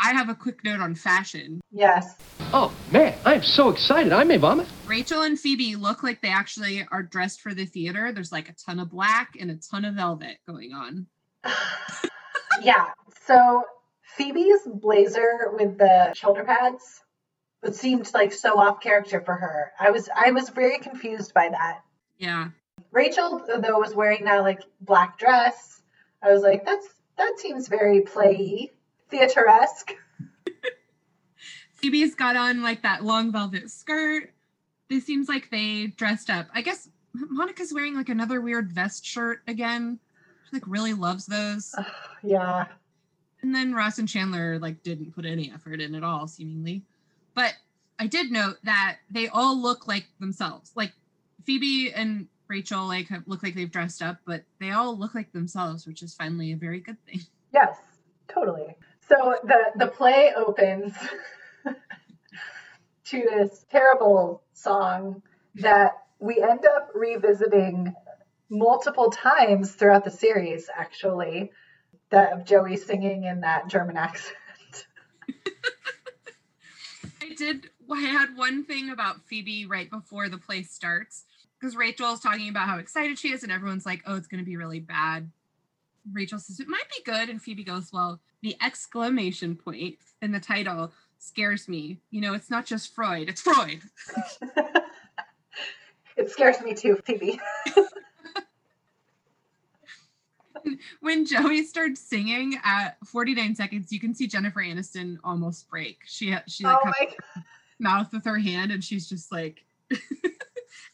I 0.00 0.12
have 0.12 0.28
a 0.28 0.34
quick 0.34 0.64
note 0.64 0.80
on 0.80 0.94
fashion. 0.94 1.60
Yes. 1.70 2.16
Oh, 2.52 2.72
man, 2.90 3.14
I'm 3.24 3.42
so 3.42 3.68
excited. 3.68 4.12
I 4.12 4.24
may 4.24 4.36
vomit. 4.36 4.66
Rachel 4.86 5.22
and 5.22 5.38
Phoebe 5.38 5.76
look 5.76 6.02
like 6.02 6.22
they 6.22 6.28
actually 6.28 6.86
are 6.90 7.02
dressed 7.02 7.40
for 7.40 7.52
the 7.54 7.66
theater. 7.66 8.12
There's 8.12 8.32
like 8.32 8.48
a 8.48 8.54
ton 8.54 8.78
of 8.78 8.90
black 8.90 9.36
and 9.38 9.50
a 9.50 9.56
ton 9.56 9.84
of 9.84 9.94
velvet 9.94 10.38
going 10.46 10.72
on. 10.72 11.06
yeah. 12.62 12.86
So 13.26 13.64
Phoebe's 14.16 14.66
blazer 14.66 15.50
with 15.52 15.78
the 15.78 16.14
shoulder 16.14 16.44
pads 16.44 17.02
it 17.62 17.74
seemed 17.74 18.12
like 18.14 18.32
so 18.32 18.58
off 18.58 18.80
character 18.80 19.20
for 19.20 19.34
her. 19.34 19.72
I 19.78 19.90
was 19.90 20.08
I 20.14 20.30
was 20.30 20.48
very 20.48 20.78
confused 20.78 21.34
by 21.34 21.48
that. 21.50 21.80
Yeah. 22.16 22.48
Rachel 22.92 23.44
though 23.46 23.78
was 23.78 23.94
wearing 23.94 24.24
that 24.24 24.42
like 24.42 24.62
black 24.80 25.18
dress. 25.18 25.80
I 26.22 26.32
was 26.32 26.42
like, 26.42 26.64
that's 26.64 26.86
that 27.16 27.38
seems 27.38 27.68
very 27.68 28.02
play 28.02 28.72
theateresque. 29.10 29.94
Phoebe's 31.74 32.14
got 32.14 32.36
on 32.36 32.62
like 32.62 32.82
that 32.82 33.04
long 33.04 33.30
velvet 33.30 33.70
skirt. 33.70 34.32
It 34.90 35.02
seems 35.02 35.28
like 35.28 35.50
they 35.50 35.88
dressed 35.96 36.30
up. 36.30 36.46
I 36.54 36.62
guess 36.62 36.88
Monica's 37.14 37.72
wearing 37.72 37.94
like 37.94 38.08
another 38.08 38.40
weird 38.40 38.72
vest 38.72 39.04
shirt 39.04 39.42
again. 39.46 39.98
She 40.44 40.56
like 40.56 40.66
really 40.66 40.94
loves 40.94 41.26
those. 41.26 41.74
Yeah. 42.22 42.66
And 43.42 43.54
then 43.54 43.74
Ross 43.74 43.98
and 43.98 44.08
Chandler 44.08 44.58
like 44.58 44.82
didn't 44.82 45.14
put 45.14 45.24
any 45.24 45.52
effort 45.52 45.80
in 45.80 45.94
at 45.94 46.02
all, 46.02 46.26
seemingly. 46.26 46.82
But 47.34 47.54
I 47.98 48.06
did 48.06 48.32
note 48.32 48.56
that 48.64 48.96
they 49.10 49.28
all 49.28 49.60
look 49.60 49.86
like 49.86 50.06
themselves. 50.18 50.72
Like 50.74 50.92
Phoebe 51.44 51.92
and 51.92 52.26
Rachel 52.48 52.86
like 52.86 53.08
have, 53.08 53.22
look 53.26 53.42
like 53.42 53.54
they've 53.54 53.70
dressed 53.70 54.02
up, 54.02 54.18
but 54.24 54.42
they 54.58 54.72
all 54.72 54.98
look 54.98 55.14
like 55.14 55.32
themselves, 55.32 55.86
which 55.86 56.02
is 56.02 56.14
finally 56.14 56.52
a 56.52 56.56
very 56.56 56.80
good 56.80 56.96
thing. 57.06 57.20
Yes, 57.52 57.76
totally. 58.26 58.74
So 59.08 59.36
the 59.42 59.58
the 59.76 59.86
play 59.86 60.32
opens 60.36 60.92
to 63.06 63.22
this 63.22 63.64
terrible 63.70 64.42
song 64.52 65.22
that 65.56 65.92
we 66.18 66.42
end 66.42 66.66
up 66.66 66.90
revisiting 66.94 67.94
multiple 68.50 69.10
times 69.10 69.72
throughout 69.72 70.04
the 70.04 70.10
series 70.10 70.68
actually 70.74 71.50
that 72.10 72.32
of 72.32 72.44
Joey 72.44 72.76
singing 72.76 73.24
in 73.24 73.40
that 73.42 73.68
German 73.68 73.96
accent. 73.96 74.36
I 77.22 77.34
did. 77.36 77.70
I 77.90 78.00
had 78.00 78.36
one 78.36 78.64
thing 78.64 78.90
about 78.90 79.26
Phoebe 79.26 79.66
right 79.66 79.90
before 79.90 80.28
the 80.28 80.38
play 80.38 80.62
starts 80.62 81.24
because 81.58 81.76
Rachel 81.76 82.12
is 82.12 82.20
talking 82.20 82.48
about 82.50 82.68
how 82.68 82.78
excited 82.78 83.18
she 83.18 83.32
is, 83.32 83.42
and 83.42 83.50
everyone's 83.50 83.86
like, 83.86 84.02
"Oh, 84.06 84.16
it's 84.16 84.28
going 84.28 84.42
to 84.42 84.46
be 84.46 84.56
really 84.56 84.80
bad." 84.80 85.30
Rachel 86.12 86.38
says 86.38 86.60
it 86.60 86.68
might 86.68 86.88
be 86.96 87.10
good, 87.10 87.28
and 87.28 87.40
Phoebe 87.40 87.64
goes, 87.64 87.92
"Well, 87.92 88.20
the 88.42 88.56
exclamation 88.62 89.56
point 89.56 89.96
in 90.22 90.32
the 90.32 90.40
title 90.40 90.92
scares 91.18 91.68
me. 91.68 91.98
You 92.10 92.20
know, 92.20 92.34
it's 92.34 92.50
not 92.50 92.66
just 92.66 92.94
Freud; 92.94 93.28
it's 93.28 93.40
Freud." 93.40 93.80
it 96.16 96.30
scares 96.30 96.60
me 96.60 96.74
too, 96.74 96.96
Phoebe. 97.04 97.40
when 101.00 101.26
Joey 101.26 101.64
starts 101.64 102.00
singing 102.00 102.58
at 102.64 102.96
49 103.06 103.54
seconds, 103.54 103.92
you 103.92 104.00
can 104.00 104.14
see 104.14 104.26
Jennifer 104.26 104.60
Aniston 104.60 105.18
almost 105.24 105.68
break. 105.68 105.98
She 106.06 106.34
she 106.46 106.64
like 106.64 106.78
oh 106.84 106.92
my 106.98 107.44
mouth 107.78 108.12
with 108.12 108.24
her 108.24 108.38
hand, 108.38 108.72
and 108.72 108.82
she's 108.82 109.08
just 109.08 109.32
like. 109.32 109.64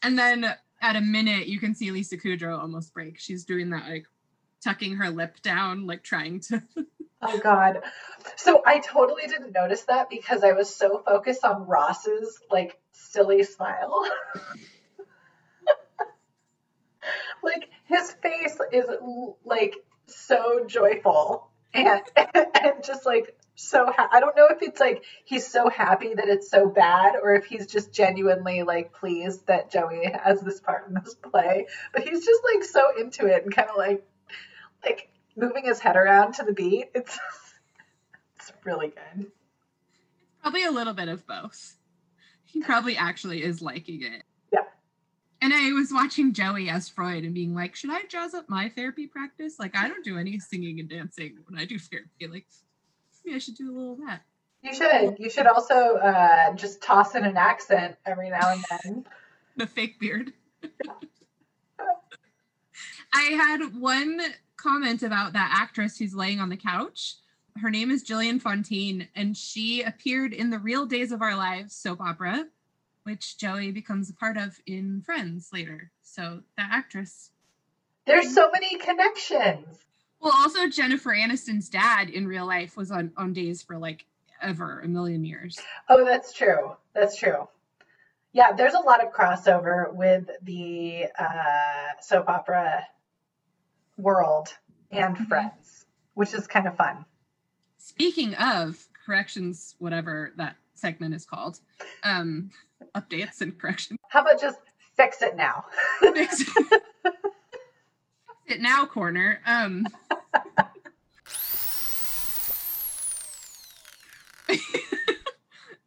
and 0.03 0.17
then 0.17 0.53
at 0.81 0.95
a 0.95 1.01
minute, 1.01 1.47
you 1.47 1.59
can 1.59 1.73
see 1.73 1.91
Lisa 1.91 2.17
Kudrow 2.17 2.59
almost 2.59 2.93
break. 2.93 3.19
She's 3.19 3.43
doing 3.43 3.69
that 3.71 3.89
like 3.89 4.05
tucking 4.65 4.97
her 4.97 5.09
lip 5.09 5.41
down, 5.41 5.87
like 5.87 6.03
trying 6.03 6.41
to. 6.41 6.61
Oh 7.27 7.39
God. 7.39 7.81
So 8.35 8.61
I 8.67 8.79
totally 8.79 9.23
didn't 9.25 9.53
notice 9.53 9.81
that 9.83 10.11
because 10.11 10.43
I 10.43 10.51
was 10.51 10.75
so 10.75 11.01
focused 11.03 11.43
on 11.43 11.65
Ross's 11.65 12.39
like 12.51 12.77
silly 12.91 13.41
smile. 13.41 14.07
like 17.41 17.69
his 17.85 18.11
face 18.11 18.59
is 18.71 18.85
like 19.43 19.75
so 20.05 20.65
joyful 20.67 21.49
and 21.73 22.01
and 22.15 22.83
just 22.83 23.07
like 23.07 23.35
so 23.55 23.91
ha- 23.91 24.09
I 24.11 24.19
don't 24.19 24.35
know 24.35 24.49
if 24.51 24.61
it's 24.61 24.79
like 24.79 25.03
he's 25.23 25.47
so 25.47 25.67
happy 25.69 26.13
that 26.13 26.27
it's 26.27 26.51
so 26.51 26.69
bad 26.69 27.15
or 27.19 27.33
if 27.33 27.45
he's 27.45 27.65
just 27.65 27.91
genuinely 27.91 28.61
like 28.61 28.93
pleased 28.93 29.47
that 29.47 29.71
Joey 29.71 30.11
has 30.23 30.41
this 30.41 30.59
part 30.59 30.89
in 30.89 30.93
this 30.93 31.15
play, 31.15 31.65
but 31.91 32.07
he's 32.07 32.23
just 32.23 32.41
like 32.53 32.63
so 32.65 32.99
into 32.99 33.25
it 33.25 33.45
and 33.45 33.55
kind 33.55 33.69
of 33.69 33.77
like 33.77 34.05
like 34.85 35.09
moving 35.35 35.65
his 35.65 35.79
head 35.79 35.95
around 35.95 36.33
to 36.35 36.43
the 36.43 36.53
beat. 36.53 36.91
It's 36.93 37.17
it's 38.37 38.51
really 38.63 38.87
good. 38.87 39.31
Probably 40.41 40.63
a 40.63 40.71
little 40.71 40.93
bit 40.93 41.07
of 41.07 41.25
both. 41.25 41.75
He 42.43 42.61
probably 42.61 42.95
actually 42.95 43.43
is 43.43 43.61
liking 43.61 44.03
it. 44.03 44.23
Yeah. 44.53 44.61
And 45.41 45.53
I 45.53 45.71
was 45.73 45.91
watching 45.91 46.33
Joey 46.33 46.69
as 46.69 46.87
Freud 46.87 47.23
and 47.23 47.33
being 47.33 47.53
like, 47.53 47.75
should 47.75 47.89
I 47.89 48.03
jazz 48.07 48.33
up 48.33 48.47
my 48.47 48.69
therapy 48.69 49.07
practice? 49.07 49.55
Like, 49.59 49.75
I 49.75 49.87
don't 49.87 50.05
do 50.05 50.17
any 50.17 50.39
singing 50.39 50.79
and 50.79 50.87
dancing 50.89 51.39
when 51.47 51.59
I 51.59 51.65
do 51.65 51.79
therapy. 51.79 52.27
Like, 52.27 52.45
maybe 53.25 53.35
I 53.35 53.39
should 53.39 53.55
do 53.55 53.71
a 53.71 53.73
little 53.75 53.93
of 53.93 53.99
that. 54.05 54.21
You 54.61 54.73
should. 54.73 55.15
You 55.19 55.29
should 55.29 55.47
also 55.47 55.97
uh, 55.97 56.53
just 56.53 56.81
toss 56.81 57.13
in 57.13 57.23
an 57.25 57.37
accent 57.37 57.97
every 58.05 58.29
now 58.29 58.51
and 58.51 58.63
then. 58.69 59.05
The 59.57 59.67
fake 59.67 60.01
beard. 60.01 60.33
I 63.13 63.21
had 63.21 63.79
one 63.79 64.19
comment 64.57 65.03
about 65.03 65.33
that 65.33 65.57
actress 65.61 65.97
who's 65.97 66.15
laying 66.15 66.39
on 66.39 66.49
the 66.49 66.57
couch. 66.57 67.15
Her 67.61 67.69
name 67.69 67.89
is 67.89 68.03
Gillian 68.03 68.39
Fontaine, 68.39 69.07
and 69.15 69.35
she 69.37 69.81
appeared 69.81 70.33
in 70.33 70.49
the 70.49 70.59
Real 70.59 70.85
Days 70.85 71.11
of 71.11 71.21
Our 71.21 71.35
Lives 71.35 71.75
soap 71.75 72.01
opera, 72.01 72.47
which 73.03 73.37
Joey 73.37 73.71
becomes 73.71 74.09
a 74.09 74.13
part 74.13 74.37
of 74.37 74.59
in 74.65 75.01
Friends 75.01 75.49
later. 75.53 75.91
So 76.01 76.41
that 76.57 76.69
actress. 76.71 77.31
There's 78.05 78.33
so 78.33 78.49
many 78.51 78.77
connections. 78.77 79.65
Well, 80.19 80.33
also 80.35 80.67
Jennifer 80.67 81.11
Aniston's 81.11 81.69
dad 81.69 82.09
in 82.09 82.27
real 82.27 82.45
life 82.45 82.75
was 82.75 82.91
on 82.91 83.11
on 83.15 83.33
Days 83.33 83.61
for 83.61 83.77
like 83.77 84.05
ever 84.41 84.81
a 84.81 84.87
million 84.87 85.23
years. 85.23 85.59
Oh, 85.87 86.03
that's 86.03 86.33
true. 86.33 86.75
That's 86.93 87.17
true. 87.17 87.47
Yeah, 88.33 88.51
there's 88.51 88.73
a 88.73 88.79
lot 88.79 89.01
of 89.01 89.13
crossover 89.13 89.93
with 89.93 90.29
the 90.41 91.05
uh, 91.17 92.01
soap 92.01 92.27
opera 92.27 92.85
world 93.97 94.49
and 94.91 95.17
Friends, 95.27 95.85
which 96.13 96.33
is 96.33 96.47
kind 96.47 96.67
of 96.67 96.75
fun. 96.75 97.05
Speaking 97.77 98.33
of 98.35 98.87
corrections, 99.05 99.75
whatever 99.79 100.33
that 100.37 100.55
segment 100.73 101.13
is 101.13 101.25
called, 101.25 101.59
um, 102.03 102.51
updates 102.95 103.41
and 103.41 103.57
corrections. 103.57 103.99
How 104.09 104.21
about 104.21 104.39
just 104.39 104.59
fix 104.95 105.21
it 105.21 105.35
now? 105.35 105.65
Fix 105.99 106.43
it 108.47 108.61
now 108.61 108.85
corner. 108.85 109.41
Um, 109.45 109.85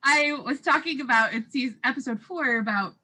I 0.02 0.32
was 0.44 0.60
talking 0.60 1.00
about 1.00 1.34
it's 1.34 1.54
episode 1.84 2.20
four 2.20 2.58
about 2.58 2.94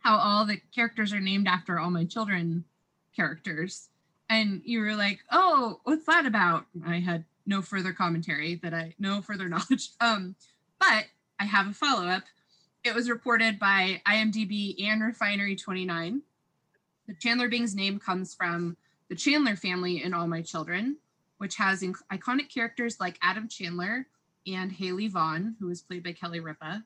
how 0.00 0.16
all 0.16 0.46
the 0.46 0.58
characters 0.74 1.12
are 1.12 1.20
named 1.20 1.46
after 1.46 1.78
all 1.78 1.90
my 1.90 2.04
children 2.04 2.64
characters. 3.14 3.88
And 4.30 4.62
you 4.64 4.80
were 4.80 4.94
like, 4.94 5.18
oh, 5.32 5.80
what's 5.82 6.06
that 6.06 6.24
about? 6.24 6.66
I 6.86 7.00
had 7.00 7.24
no 7.46 7.60
further 7.60 7.92
commentary 7.92 8.54
that 8.62 8.72
I 8.72 8.94
no 8.98 9.20
further 9.20 9.48
knowledge. 9.50 9.90
Um, 10.00 10.36
but 10.78 11.06
I 11.38 11.44
have 11.44 11.66
a 11.66 11.74
follow-up. 11.74 12.22
It 12.84 12.94
was 12.94 13.10
reported 13.10 13.58
by 13.58 14.00
IMDb 14.06 14.82
and 14.84 15.02
Refinery 15.02 15.56
29. 15.56 16.22
The 17.08 17.14
Chandler 17.14 17.48
Bing's 17.48 17.74
name 17.74 17.98
comes 17.98 18.34
from 18.34 18.76
the 19.08 19.16
Chandler 19.16 19.56
family 19.56 20.02
in 20.02 20.14
All 20.14 20.28
My 20.28 20.42
Children, 20.42 20.96
which 21.38 21.56
has 21.56 21.82
inc- 21.82 21.96
iconic 22.10 22.48
characters 22.48 23.00
like 23.00 23.18
Adam 23.20 23.48
Chandler 23.48 24.06
and 24.46 24.70
Hayley 24.70 25.08
Vaughan, 25.08 25.56
who 25.58 25.66
was 25.66 25.82
played 25.82 26.04
by 26.04 26.12
Kelly 26.12 26.40
Ripa. 26.40 26.84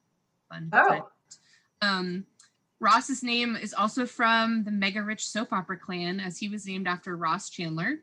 Fun. 0.49 0.71
Oh. 0.73 1.09
Um, 1.83 2.25
Ross's 2.85 3.23
name 3.23 3.57
is 3.57 3.73
also 3.73 4.05
from 4.05 4.65
the 4.65 4.71
mega 4.71 5.03
rich 5.03 5.27
soap 5.27 5.55
opera 5.55 5.79
clan, 5.79 6.21
as 6.21 6.37
he 6.37 6.51
was 6.51 6.67
named 6.67 6.87
after 6.87 7.17
Ross 7.17 7.49
Chandler. 7.49 8.01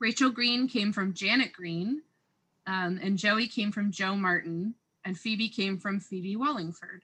Rachel 0.00 0.30
Green 0.30 0.66
came 0.66 0.92
from 0.92 1.14
Janet 1.14 1.52
Green, 1.52 2.02
um, 2.66 2.98
and 3.00 3.16
Joey 3.16 3.46
came 3.46 3.70
from 3.70 3.92
Joe 3.92 4.16
Martin, 4.16 4.74
and 5.04 5.16
Phoebe 5.16 5.48
came 5.48 5.78
from 5.78 6.00
Phoebe 6.00 6.34
Wallingford. 6.34 7.02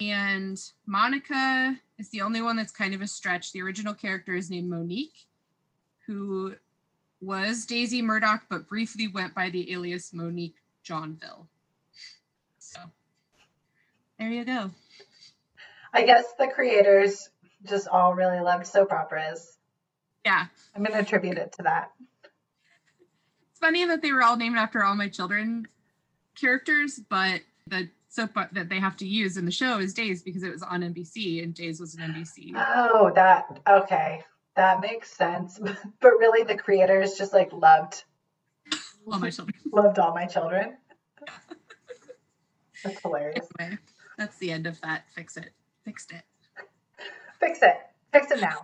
And 0.00 0.58
Monica 0.86 1.76
is 1.98 2.08
the 2.08 2.22
only 2.22 2.40
one 2.40 2.56
that's 2.56 2.72
kind 2.72 2.94
of 2.94 3.02
a 3.02 3.06
stretch. 3.06 3.52
The 3.52 3.60
original 3.60 3.92
character 3.92 4.34
is 4.34 4.48
named 4.48 4.70
Monique, 4.70 5.26
who 6.06 6.54
was 7.20 7.66
Daisy 7.66 8.00
Murdoch, 8.00 8.44
but 8.48 8.68
briefly 8.68 9.06
went 9.06 9.34
by 9.34 9.50
the 9.50 9.70
alias 9.70 10.14
Monique 10.14 10.56
Johnville. 10.82 11.46
So 12.58 12.80
there 14.18 14.30
you 14.30 14.46
go. 14.46 14.70
I 15.92 16.04
guess 16.04 16.24
the 16.38 16.48
creators 16.48 17.28
just 17.64 17.88
all 17.88 18.14
really 18.14 18.40
loved 18.40 18.66
soap 18.66 18.92
operas. 18.92 19.56
Yeah. 20.24 20.46
I'm 20.74 20.82
going 20.82 20.92
to 20.92 21.00
attribute 21.00 21.38
it 21.38 21.52
to 21.52 21.62
that. 21.64 21.90
It's 23.50 23.60
funny 23.60 23.84
that 23.86 24.02
they 24.02 24.12
were 24.12 24.22
all 24.22 24.36
named 24.36 24.56
after 24.56 24.84
all 24.84 24.94
my 24.94 25.08
children 25.08 25.66
characters, 26.38 27.00
but 27.08 27.40
the 27.66 27.88
soap 28.08 28.30
that 28.52 28.68
they 28.68 28.78
have 28.78 28.96
to 28.98 29.06
use 29.06 29.36
in 29.36 29.44
the 29.44 29.50
show 29.50 29.78
is 29.78 29.94
Days 29.94 30.22
because 30.22 30.42
it 30.42 30.50
was 30.50 30.62
on 30.62 30.82
NBC 30.82 31.42
and 31.42 31.54
Days 31.54 31.80
was 31.80 31.94
an 31.94 32.12
NBC. 32.12 32.52
Oh, 32.54 33.10
that 33.14 33.60
okay. 33.68 34.22
That 34.56 34.80
makes 34.80 35.10
sense. 35.10 35.58
But 36.00 36.10
really 36.18 36.44
the 36.44 36.56
creators 36.56 37.14
just 37.14 37.32
like 37.32 37.52
loved 37.52 38.04
All 39.10 39.18
my 39.18 39.30
children. 39.30 39.56
loved 39.72 39.98
all 39.98 40.14
my 40.14 40.26
children. 40.26 40.76
That's 42.84 43.00
hilarious. 43.00 43.46
Anyway, 43.58 43.78
that's 44.16 44.38
the 44.38 44.52
end 44.52 44.68
of 44.68 44.80
that. 44.82 45.04
Fix 45.14 45.36
it. 45.36 45.50
Fixed 45.88 46.12
it. 46.12 46.22
Fix 47.40 47.62
it. 47.62 47.76
Fix 48.12 48.30
it 48.30 48.42
now. 48.42 48.62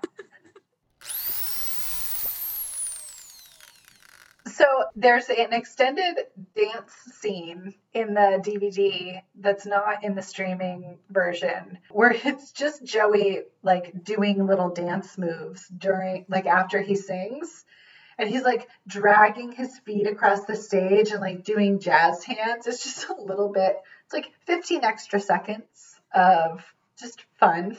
So 4.45 4.67
there's 4.95 5.31
an 5.31 5.55
extended 5.55 6.17
dance 6.55 6.93
scene 7.19 7.73
in 7.95 8.13
the 8.13 8.43
DVD 8.45 9.23
that's 9.41 9.65
not 9.65 10.05
in 10.05 10.15
the 10.15 10.21
streaming 10.21 10.99
version 11.09 11.79
where 11.91 12.11
it's 12.13 12.53
just 12.53 12.85
Joey 12.85 13.45
like 13.63 14.05
doing 14.05 14.47
little 14.47 14.69
dance 14.69 15.17
moves 15.17 15.67
during 15.69 16.27
like 16.29 16.45
after 16.45 16.83
he 16.83 16.95
sings 16.95 17.65
and 18.19 18.29
he's 18.29 18.43
like 18.43 18.69
dragging 18.87 19.53
his 19.53 19.79
feet 19.79 20.07
across 20.07 20.45
the 20.45 20.57
stage 20.57 21.11
and 21.11 21.23
like 21.23 21.43
doing 21.43 21.81
jazz 21.81 22.23
hands. 22.23 22.67
It's 22.67 22.85
just 22.85 23.09
a 23.09 23.15
little 23.19 23.51
bit 23.51 23.79
it's 24.05 24.13
like 24.13 24.31
15 24.45 24.85
extra 24.85 25.21
seconds 25.21 25.97
of 26.15 26.63
just 26.99 27.25
fun 27.39 27.77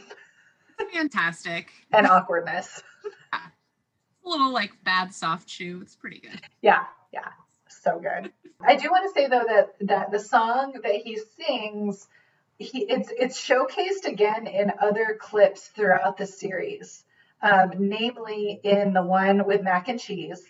Fantastic. 0.93 1.71
and 1.91 2.05
awkwardness. 2.07 2.83
A 3.33 3.39
little 4.29 4.51
like 4.51 4.71
bad 4.83 5.13
soft 5.13 5.49
shoe. 5.49 5.79
It's 5.81 5.95
pretty 5.95 6.19
good. 6.19 6.41
Yeah, 6.61 6.83
yeah, 7.13 7.29
so 7.67 7.99
good. 7.99 8.33
I 8.59 8.75
do 8.75 8.89
want 8.89 9.05
to 9.07 9.13
say 9.13 9.27
though 9.27 9.45
that 9.47 9.75
that 9.87 10.11
the 10.11 10.19
song 10.19 10.73
that 10.83 10.95
he 10.95 11.19
sings, 11.37 12.07
he 12.57 12.79
it's 12.89 13.09
it's 13.17 13.39
showcased 13.39 14.05
again 14.11 14.47
in 14.47 14.73
other 14.81 15.17
clips 15.19 15.67
throughout 15.67 16.17
the 16.17 16.25
series, 16.25 17.03
um, 17.41 17.71
namely 17.77 18.59
in 18.63 18.93
the 18.93 19.03
one 19.03 19.45
with 19.45 19.61
mac 19.61 19.87
and 19.89 19.99
cheese. 19.99 20.41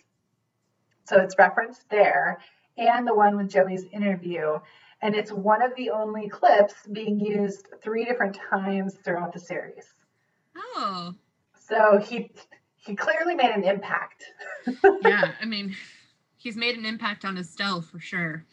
So 1.03 1.19
it's 1.19 1.35
referenced 1.37 1.87
there, 1.89 2.39
and 2.77 3.05
the 3.05 3.13
one 3.13 3.35
with 3.37 3.49
Joey's 3.49 3.83
interview, 3.91 4.59
and 5.01 5.15
it's 5.15 5.31
one 5.31 5.61
of 5.61 5.75
the 5.75 5.91
only 5.91 6.29
clips 6.29 6.73
being 6.91 7.19
used 7.19 7.67
three 7.83 8.05
different 8.05 8.37
times 8.49 8.95
throughout 9.03 9.33
the 9.33 9.39
series. 9.39 9.85
Oh, 10.55 11.13
So 11.67 11.97
he 11.97 12.31
he 12.77 12.95
clearly 12.95 13.35
made 13.35 13.51
an 13.51 13.63
impact. 13.63 14.23
yeah. 15.01 15.31
I 15.41 15.45
mean, 15.45 15.75
he's 16.37 16.55
made 16.55 16.77
an 16.77 16.85
impact 16.85 17.25
on 17.25 17.37
Estelle 17.37 17.81
for 17.81 17.99
sure. 17.99 18.45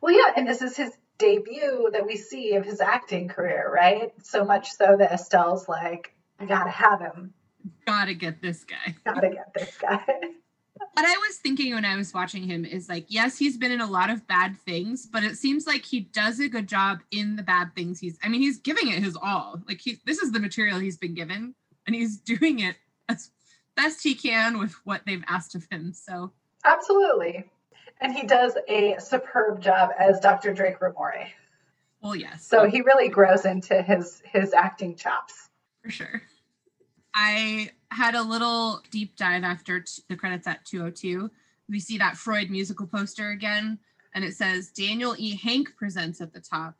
Well, 0.00 0.14
yeah, 0.14 0.32
and 0.36 0.48
this 0.48 0.62
is 0.62 0.76
his 0.76 0.90
debut 1.18 1.90
that 1.92 2.06
we 2.06 2.16
see 2.16 2.54
of 2.54 2.64
his 2.64 2.80
acting 2.80 3.28
career, 3.28 3.70
right? 3.72 4.12
So 4.22 4.44
much 4.44 4.70
so 4.72 4.96
that 4.98 5.12
Estelle's 5.12 5.68
like, 5.68 6.14
I 6.38 6.46
gotta 6.46 6.70
have 6.70 7.00
him. 7.00 7.34
Gotta 7.86 8.14
get 8.14 8.40
this 8.40 8.64
guy. 8.64 8.94
Gotta 9.04 9.30
get 9.30 9.52
this 9.54 9.76
guy. 9.78 10.04
What 10.98 11.06
I 11.06 11.16
was 11.28 11.36
thinking 11.36 11.74
when 11.74 11.84
I 11.84 11.94
was 11.94 12.12
watching 12.12 12.42
him 12.42 12.64
is 12.64 12.88
like, 12.88 13.04
yes, 13.06 13.38
he's 13.38 13.56
been 13.56 13.70
in 13.70 13.80
a 13.80 13.86
lot 13.88 14.10
of 14.10 14.26
bad 14.26 14.56
things, 14.66 15.06
but 15.06 15.22
it 15.22 15.36
seems 15.36 15.64
like 15.64 15.84
he 15.84 16.00
does 16.00 16.40
a 16.40 16.48
good 16.48 16.66
job 16.66 16.98
in 17.12 17.36
the 17.36 17.44
bad 17.44 17.72
things 17.76 18.00
he's 18.00 18.18
I 18.20 18.28
mean, 18.28 18.40
he's 18.40 18.58
giving 18.58 18.88
it 18.88 19.00
his 19.00 19.16
all. 19.16 19.62
Like 19.68 19.80
he 19.80 20.00
this 20.06 20.18
is 20.18 20.32
the 20.32 20.40
material 20.40 20.80
he's 20.80 20.96
been 20.96 21.14
given, 21.14 21.54
and 21.86 21.94
he's 21.94 22.16
doing 22.32 22.58
it 22.58 22.74
as 23.08 23.30
best 23.76 24.02
he 24.02 24.16
can 24.16 24.58
with 24.58 24.72
what 24.82 25.02
they've 25.06 25.22
asked 25.28 25.54
of 25.54 25.68
him. 25.70 25.92
So 25.92 26.32
Absolutely. 26.64 27.44
And 28.00 28.12
he 28.12 28.26
does 28.26 28.56
a 28.66 28.96
superb 28.98 29.60
job 29.60 29.90
as 29.96 30.18
Dr. 30.18 30.52
Drake 30.52 30.80
Ramore. 30.80 31.28
well 32.02 32.16
yes. 32.16 32.44
So 32.44 32.68
he 32.68 32.80
really 32.80 33.08
grows 33.08 33.44
into 33.44 33.82
his 33.82 34.20
his 34.24 34.52
acting 34.52 34.96
chops. 34.96 35.48
for 35.80 35.92
sure. 35.92 36.22
I 37.14 37.70
had 37.90 38.14
a 38.14 38.22
little 38.22 38.82
deep 38.90 39.16
dive 39.16 39.44
after 39.44 39.80
t- 39.80 40.02
the 40.08 40.16
credits 40.16 40.46
at 40.46 40.64
202. 40.64 41.30
We 41.68 41.80
see 41.80 41.98
that 41.98 42.16
Freud 42.16 42.50
musical 42.50 42.86
poster 42.86 43.30
again, 43.30 43.78
and 44.14 44.24
it 44.24 44.34
says 44.34 44.70
Daniel 44.70 45.14
E. 45.18 45.36
Hank 45.36 45.76
presents 45.76 46.20
at 46.20 46.32
the 46.32 46.40
top. 46.40 46.74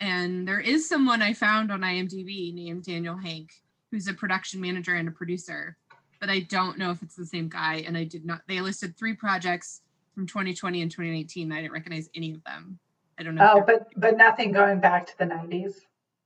And 0.00 0.46
there 0.46 0.60
is 0.60 0.88
someone 0.88 1.22
I 1.22 1.32
found 1.32 1.70
on 1.70 1.80
IMDb 1.80 2.52
named 2.52 2.84
Daniel 2.84 3.16
Hank, 3.16 3.52
who's 3.90 4.08
a 4.08 4.14
production 4.14 4.60
manager 4.60 4.94
and 4.94 5.08
a 5.08 5.12
producer, 5.12 5.76
but 6.20 6.30
I 6.30 6.40
don't 6.40 6.78
know 6.78 6.90
if 6.90 7.02
it's 7.02 7.16
the 7.16 7.26
same 7.26 7.48
guy. 7.48 7.84
And 7.86 7.96
I 7.96 8.04
did 8.04 8.24
not, 8.24 8.42
they 8.48 8.60
listed 8.60 8.96
three 8.96 9.14
projects 9.14 9.82
from 10.14 10.26
2020 10.26 10.82
and 10.82 10.90
2018. 10.90 11.52
I 11.52 11.62
didn't 11.62 11.72
recognize 11.72 12.08
any 12.14 12.32
of 12.32 12.42
them. 12.44 12.78
I 13.18 13.22
don't 13.22 13.34
know. 13.34 13.52
Oh, 13.54 13.64
but 13.64 13.88
but 13.96 14.16
nothing 14.16 14.50
going 14.50 14.80
back 14.80 15.06
to 15.06 15.18
the 15.18 15.24
90s. 15.24 15.74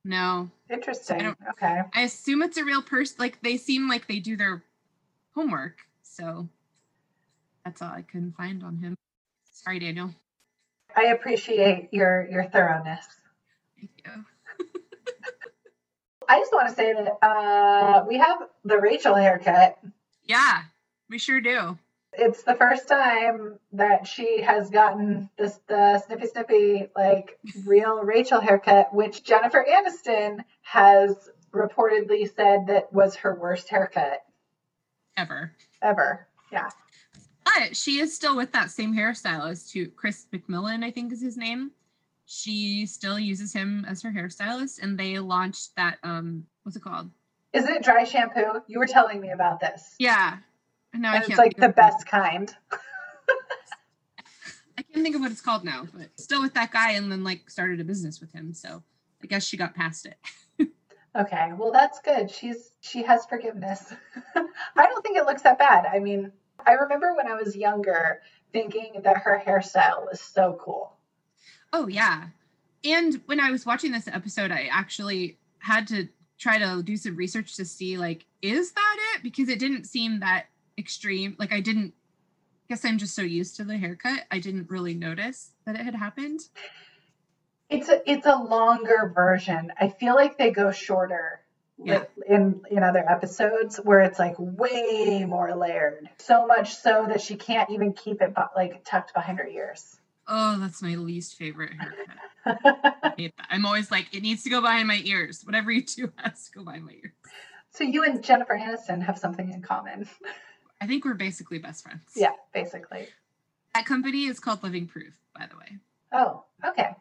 No, 0.05 0.51
Interesting. 0.71 1.35
Okay. 1.51 1.81
I 1.95 2.03
assume 2.03 2.43
it's 2.43 2.59
a 2.59 2.65
real 2.65 2.83
person. 2.83 3.17
Like 3.19 3.41
they 3.43 3.57
seem 3.57 3.89
like 3.89 4.07
they 4.07 4.19
do 4.19 4.37
their 4.37 4.63
homework. 5.35 5.79
So 6.03 6.49
that's 7.65 7.81
all 7.81 7.91
I 7.91 8.03
couldn't 8.03 8.37
find 8.37 8.63
on 8.63 8.77
him. 8.77 8.95
Sorry, 9.51 9.79
Daniel. 9.79 10.15
I 10.95 11.07
appreciate 11.07 11.89
your 11.93 12.29
your 12.31 12.45
thoroughness. 12.45 13.07
Thank 13.77 13.91
you. 14.05 14.25
I 16.29 16.39
just 16.39 16.53
want 16.53 16.69
to 16.69 16.75
say 16.75 16.93
that 16.93 17.27
uh, 17.27 18.05
we 18.07 18.19
have 18.19 18.39
the 18.65 18.79
Rachel 18.79 19.15
haircut. 19.15 19.79
Yeah, 20.25 20.63
we 21.09 21.19
sure 21.19 21.41
do. 21.41 21.79
It's 22.13 22.43
the 22.43 22.55
first 22.55 22.89
time 22.89 23.59
that 23.73 24.07
she 24.07 24.41
has 24.43 24.71
gotten 24.71 25.29
this 25.39 25.61
the 25.69 25.99
snippy 26.07 26.27
snippy 26.27 26.89
like 26.97 27.39
real 27.67 28.03
Rachel 28.03 28.41
haircut, 28.41 28.95
which 28.95 29.23
Jennifer 29.23 29.65
Aniston 29.69 30.39
has 30.63 31.29
reportedly 31.53 32.35
said 32.35 32.67
that 32.67 32.93
was 32.93 33.17
her 33.17 33.35
worst 33.35 33.69
haircut 33.69 34.21
Ever. 35.17 35.53
ever. 35.83 36.27
Yeah. 36.53 36.71
But 37.45 37.77
she 37.77 37.99
is 37.99 38.15
still 38.15 38.37
with 38.37 38.53
that 38.53 38.71
same 38.71 38.95
hairstylist 38.95 39.73
who 39.73 39.89
Chris 39.89 40.27
McMillan, 40.33 40.85
I 40.85 40.91
think 40.91 41.13
is 41.13 41.21
his 41.23 41.37
name. 41.37 41.73
She 42.27 42.87
still 42.87 43.19
uses 43.19 43.53
him 43.53 43.85
as 43.89 44.03
her 44.03 44.11
hairstylist 44.11 44.83
and 44.83 44.99
they 44.99 45.19
launched 45.19 45.75
that 45.77 45.99
um 46.03 46.45
what's 46.63 46.77
it 46.77 46.83
called? 46.83 47.11
Is 47.53 47.67
it 47.67 47.83
dry 47.83 48.05
shampoo? 48.05 48.63
You 48.67 48.79
were 48.79 48.87
telling 48.87 49.21
me 49.21 49.31
about 49.31 49.61
this. 49.61 49.95
Yeah. 49.99 50.39
And 50.93 51.07
I 51.07 51.17
and 51.17 51.21
can't 51.21 51.31
it's 51.31 51.39
like 51.39 51.57
the 51.57 51.69
best 51.69 52.07
kind. 52.07 52.55
I 54.79 54.83
can't 54.83 55.05
think 55.05 55.17
of 55.17 55.21
what 55.21 55.31
it's 55.31 55.41
called 55.41 55.65
now, 55.65 55.87
but 55.93 56.09
still 56.17 56.41
with 56.41 56.55
that 56.55 56.71
guy, 56.71 56.93
and 56.93 57.11
then 57.11 57.25
like 57.25 57.51
started 57.51 57.81
a 57.81 57.85
business 57.85 58.21
with 58.21 58.33
him. 58.33 58.55
So 58.55 58.83
I 59.23 59.27
guess 59.27 59.45
she 59.45 59.57
got 59.57 59.75
past 59.75 60.07
it. 60.07 60.17
Okay, 61.17 61.51
well 61.57 61.73
that's 61.73 62.01
good. 62.01 62.31
She's 62.31 62.73
she 62.81 63.03
has 63.03 63.27
forgiveness. 63.27 63.93
I 64.37 64.87
don't 64.87 65.03
think 65.03 65.17
it 65.17 65.25
looks 65.25 65.43
that 65.43 65.59
bad. 65.59 65.87
I 65.87 65.99
mean, 65.99 66.31
I 66.65 66.73
remember 66.73 67.15
when 67.15 67.27
I 67.27 67.35
was 67.35 67.57
younger 67.57 68.21
thinking 68.53 69.01
that 69.03 69.17
her 69.19 69.43
hairstyle 69.45 70.07
was 70.07 70.21
so 70.21 70.59
cool. 70.63 70.97
Oh 71.73 71.89
yeah. 71.89 72.27
And 72.85 73.21
when 73.27 73.41
I 73.41 73.51
was 73.51 73.67
watching 73.67 73.91
this 73.91 74.07
episode, 74.07 74.53
I 74.53 74.69
actually 74.71 75.39
had 75.59 75.89
to 75.89 76.09
try 76.39 76.59
to 76.59 76.83
do 76.85 76.97
some 76.97 77.17
research 77.17 77.57
to 77.57 77.65
see 77.65 77.99
like, 77.99 78.25
is 78.41 78.71
that 78.73 78.97
it? 79.15 79.23
Because 79.23 79.49
it 79.49 79.59
didn't 79.59 79.87
seem 79.87 80.21
that 80.21 80.47
extreme. 80.79 81.37
Like 81.39 81.53
I 81.53 81.61
didn't 81.61 81.95
guess 82.69 82.85
I'm 82.85 82.99
just 82.99 83.15
so 83.15 83.23
used 83.23 83.57
to 83.57 83.65
the 83.65 83.77
haircut. 83.77 84.21
I 84.31 84.39
didn't 84.39 84.71
really 84.71 84.95
notice 84.95 85.51
that 85.65 85.75
it 85.75 85.83
had 85.85 85.95
happened. 85.95 86.41
It's 87.69 87.89
a 87.89 88.01
it's 88.11 88.27
a 88.27 88.37
longer 88.37 89.13
version. 89.15 89.73
I 89.79 89.89
feel 89.89 90.15
like 90.15 90.39
they 90.39 90.51
go 90.51 90.71
shorter 90.71 91.41
Yeah. 91.83 92.01
with- 92.01 92.09
in 92.29 92.63
in 92.71 92.83
other 92.83 93.05
episodes 93.09 93.77
where 93.79 94.01
it's 94.01 94.19
like 94.19 94.37
way 94.39 95.25
more 95.27 95.55
layered. 95.55 96.09
So 96.19 96.47
much 96.47 96.75
so 96.77 97.07
that 97.09 97.21
she 97.21 97.37
can't 97.37 97.69
even 97.71 97.93
keep 97.93 98.23
it 98.23 98.33
like 98.57 98.85
tucked 98.85 99.13
behind 99.15 99.39
her 99.39 99.47
ears. 99.47 99.97
Oh, 100.31 100.59
that's 100.61 100.83
my 100.83 100.95
least 100.95 101.37
favorite 101.37 101.73
haircut. 102.45 103.35
I'm 103.51 103.65
always 103.65 103.91
like, 103.91 104.15
it 104.15 104.23
needs 104.23 104.43
to 104.45 104.51
go 104.51 104.61
behind 104.61 104.87
my 104.87 105.01
ears. 105.05 105.43
Whatever 105.45 105.73
you 105.73 105.83
do 105.83 106.13
has 106.17 106.45
to 106.45 106.59
go 106.59 106.65
behind 106.65 106.85
my 106.85 106.93
ears. 106.93 107.13
so 107.71 107.83
you 107.85 108.05
and 108.05 108.23
Jennifer 108.23 108.55
Aniston 108.55 109.03
have 109.03 109.19
something 109.19 109.51
in 109.51 109.63
common. 109.63 110.07
I 110.81 110.87
think 110.87 111.05
we're 111.05 111.15
basically 111.15 111.59
best 111.59 111.83
friends. 111.83 112.13
Yeah, 112.15 112.33
basically. 112.55 113.09
That 113.75 113.87
company 113.87 114.27
is 114.27 114.39
called 114.39 114.63
Living 114.63 114.87
Proof, 114.87 115.15
by 115.37 115.47
the 115.47 115.57
way. 115.57 115.79
Oh, 116.13 116.45
okay. 116.65 116.95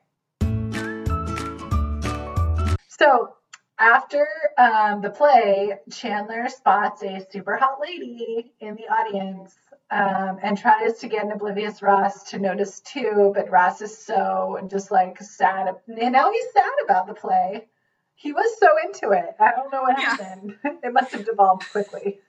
So 2.87 3.35
after 3.79 4.27
um, 4.57 5.01
the 5.01 5.11
play, 5.11 5.77
Chandler 5.91 6.49
spots 6.49 7.03
a 7.03 7.25
super 7.31 7.55
hot 7.55 7.79
lady 7.79 8.51
in 8.59 8.75
the 8.75 8.87
audience 8.91 9.55
um, 9.91 10.39
and 10.41 10.57
tries 10.57 10.97
to 10.99 11.07
get 11.07 11.23
an 11.23 11.31
oblivious 11.31 11.81
Ross 11.83 12.23
to 12.31 12.39
notice 12.39 12.79
too, 12.81 13.31
but 13.35 13.49
Ross 13.51 13.81
is 13.81 13.95
so 13.95 14.59
just 14.69 14.89
like 14.89 15.21
sad. 15.21 15.67
And 15.87 16.11
now 16.11 16.31
he's 16.31 16.51
sad 16.51 16.73
about 16.83 17.05
the 17.07 17.13
play. 17.13 17.67
He 18.15 18.33
was 18.33 18.57
so 18.59 18.67
into 18.83 19.11
it. 19.11 19.35
I 19.39 19.51
don't 19.51 19.71
know 19.71 19.83
what 19.83 19.99
Yeah. 19.99 20.15
happened. 20.17 20.55
It 20.83 20.91
must 20.91 21.11
have 21.11 21.25
devolved 21.25 21.69
quickly. 21.71 22.19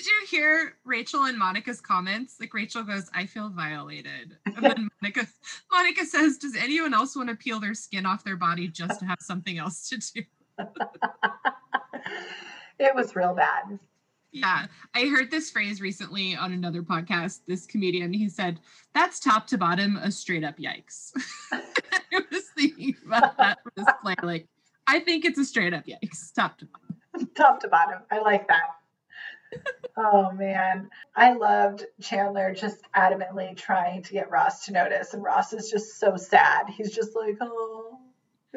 Did 0.00 0.06
you 0.06 0.26
hear 0.30 0.76
Rachel 0.86 1.24
and 1.24 1.38
Monica's 1.38 1.78
comments? 1.78 2.36
Like 2.40 2.54
Rachel 2.54 2.82
goes, 2.82 3.10
"I 3.12 3.26
feel 3.26 3.50
violated," 3.50 4.34
and 4.46 4.56
then 4.64 4.88
Monica, 5.02 5.26
Monica 5.70 6.06
says, 6.06 6.38
"Does 6.38 6.56
anyone 6.56 6.94
else 6.94 7.14
want 7.14 7.28
to 7.28 7.34
peel 7.34 7.60
their 7.60 7.74
skin 7.74 8.06
off 8.06 8.24
their 8.24 8.38
body 8.38 8.66
just 8.66 8.98
to 9.00 9.04
have 9.04 9.18
something 9.20 9.58
else 9.58 9.90
to 9.90 9.98
do?" 9.98 10.22
It 12.78 12.94
was 12.94 13.14
real 13.14 13.34
bad. 13.34 13.78
Yeah, 14.32 14.68
I 14.94 15.04
heard 15.08 15.30
this 15.30 15.50
phrase 15.50 15.82
recently 15.82 16.34
on 16.34 16.54
another 16.54 16.82
podcast. 16.82 17.40
This 17.46 17.66
comedian, 17.66 18.14
he 18.14 18.30
said, 18.30 18.58
"That's 18.94 19.20
top 19.20 19.46
to 19.48 19.58
bottom 19.58 19.98
a 19.98 20.10
straight 20.10 20.44
up 20.44 20.56
yikes." 20.56 21.10
I 21.52 22.22
was 22.32 22.44
thinking 22.56 22.96
about 23.04 23.36
that 23.36 23.58
for 23.62 23.70
this 23.76 23.84
play. 24.00 24.14
Like, 24.22 24.48
I 24.86 25.00
think 25.00 25.26
it's 25.26 25.38
a 25.38 25.44
straight 25.44 25.74
up 25.74 25.84
yikes, 25.84 26.32
top 26.32 26.56
to 26.60 26.64
bottom. 26.64 27.30
top 27.36 27.60
to 27.60 27.68
bottom. 27.68 28.00
I 28.10 28.20
like 28.20 28.48
that. 28.48 28.70
Oh 29.96 30.30
man, 30.32 30.90
I 31.14 31.32
loved 31.32 31.84
Chandler 32.00 32.54
just 32.54 32.78
adamantly 32.94 33.56
trying 33.56 34.02
to 34.04 34.12
get 34.12 34.30
Ross 34.30 34.66
to 34.66 34.72
notice, 34.72 35.14
and 35.14 35.22
Ross 35.22 35.52
is 35.52 35.70
just 35.70 35.98
so 35.98 36.16
sad. 36.16 36.68
He's 36.68 36.94
just 36.94 37.14
like, 37.16 37.36
oh. 37.40 37.98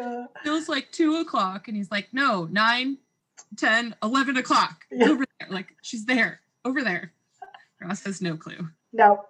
uh." 0.01 0.25
feels 0.43 0.67
like 0.69 0.91
two 0.91 1.17
o'clock 1.17 1.67
and 1.67 1.77
he's 1.77 1.91
like 1.91 2.07
no 2.11 2.45
nine 2.51 2.97
ten 3.57 3.95
eleven 4.01 4.37
o'clock 4.37 4.85
Yeah. 4.91 5.09
over 5.09 5.23
there 5.39 5.49
like 5.51 5.75
she's 5.83 6.05
there 6.05 6.39
over 6.65 6.81
there 6.83 7.13
ross 7.81 8.03
has 8.05 8.21
no 8.21 8.35
clue 8.35 8.69
No. 8.91 9.23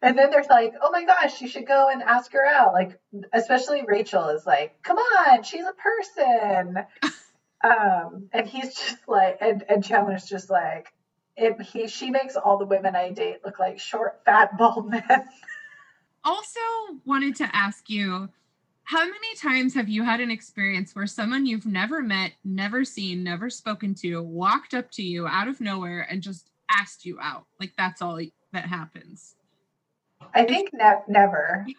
And 0.00 0.16
then 0.16 0.30
there's 0.30 0.46
like, 0.48 0.74
oh 0.80 0.90
my 0.92 1.04
gosh, 1.04 1.40
you 1.40 1.48
should 1.48 1.66
go 1.66 1.88
and 1.88 2.02
ask 2.02 2.32
her 2.32 2.46
out. 2.46 2.72
Like, 2.72 3.00
especially 3.32 3.82
Rachel 3.86 4.28
is 4.28 4.46
like, 4.46 4.80
come 4.82 4.96
on, 4.96 5.42
she's 5.42 5.64
a 5.64 5.72
person. 5.72 6.76
um, 7.64 8.28
and 8.32 8.46
he's 8.46 8.74
just 8.76 8.98
like, 9.08 9.38
and, 9.40 9.64
and 9.68 9.82
Chandler's 9.84 10.24
just 10.26 10.50
like, 10.50 10.86
it, 11.38 11.60
he, 11.62 11.86
she 11.86 12.10
makes 12.10 12.36
all 12.36 12.58
the 12.58 12.66
women 12.66 12.96
I 12.96 13.10
date 13.10 13.38
look 13.44 13.58
like 13.58 13.78
short, 13.78 14.20
fat, 14.24 14.56
bald 14.58 14.90
men. 14.90 15.02
also 16.24 16.60
wanted 17.04 17.36
to 17.36 17.56
ask 17.56 17.88
you 17.88 18.28
how 18.84 19.04
many 19.04 19.34
times 19.36 19.74
have 19.74 19.88
you 19.88 20.02
had 20.02 20.20
an 20.20 20.30
experience 20.30 20.94
where 20.94 21.06
someone 21.06 21.46
you've 21.46 21.66
never 21.66 22.02
met 22.02 22.32
never 22.44 22.84
seen 22.84 23.22
never 23.22 23.48
spoken 23.48 23.94
to 23.94 24.20
walked 24.22 24.74
up 24.74 24.90
to 24.90 25.02
you 25.02 25.26
out 25.26 25.48
of 25.48 25.60
nowhere 25.60 26.06
and 26.10 26.22
just 26.22 26.50
asked 26.70 27.04
you 27.04 27.18
out 27.20 27.44
like 27.60 27.72
that's 27.78 28.02
all 28.02 28.18
that 28.52 28.66
happens 28.66 29.36
I 30.34 30.44
think 30.44 30.70
ne- 30.72 31.02
never. 31.08 31.66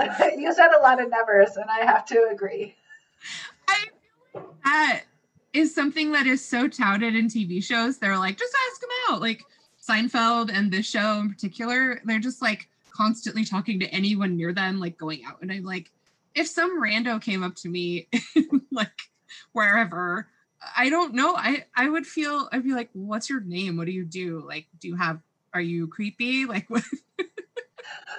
you 0.36 0.52
said 0.52 0.70
a 0.78 0.82
lot 0.82 1.02
of 1.02 1.10
nevers, 1.10 1.56
and 1.56 1.66
I 1.70 1.84
have 1.84 2.04
to 2.06 2.28
agree. 2.32 2.74
I 3.68 3.86
that 4.64 5.02
is 5.52 5.74
something 5.74 6.12
that 6.12 6.26
is 6.26 6.44
so 6.44 6.68
touted 6.68 7.16
in 7.16 7.26
TV 7.26 7.62
shows. 7.62 7.98
They're 7.98 8.18
like, 8.18 8.38
just 8.38 8.54
ask 8.70 8.80
them 8.80 8.90
out. 9.08 9.20
Like 9.20 9.44
Seinfeld 9.80 10.50
and 10.52 10.70
this 10.70 10.88
show 10.88 11.18
in 11.20 11.28
particular, 11.28 12.00
they're 12.04 12.18
just 12.18 12.42
like 12.42 12.68
constantly 12.90 13.44
talking 13.44 13.80
to 13.80 13.86
anyone 13.86 14.36
near 14.36 14.52
them, 14.52 14.78
like 14.78 14.98
going 14.98 15.24
out. 15.24 15.40
And 15.42 15.50
I'm 15.50 15.64
like, 15.64 15.90
if 16.34 16.46
some 16.46 16.80
rando 16.80 17.20
came 17.20 17.42
up 17.42 17.56
to 17.56 17.68
me, 17.68 18.08
like 18.70 18.88
wherever, 19.52 20.28
I 20.76 20.90
don't 20.90 21.14
know. 21.14 21.34
I 21.34 21.64
I 21.74 21.88
would 21.88 22.06
feel 22.06 22.48
I'd 22.52 22.62
be 22.62 22.72
like, 22.72 22.90
what's 22.92 23.30
your 23.30 23.40
name? 23.40 23.76
What 23.76 23.86
do 23.86 23.92
you 23.92 24.04
do? 24.04 24.44
Like, 24.46 24.66
do 24.78 24.88
you 24.88 24.96
have? 24.96 25.20
Are 25.52 25.60
you 25.60 25.88
creepy? 25.88 26.44
Like, 26.46 26.68
what? 26.68 26.84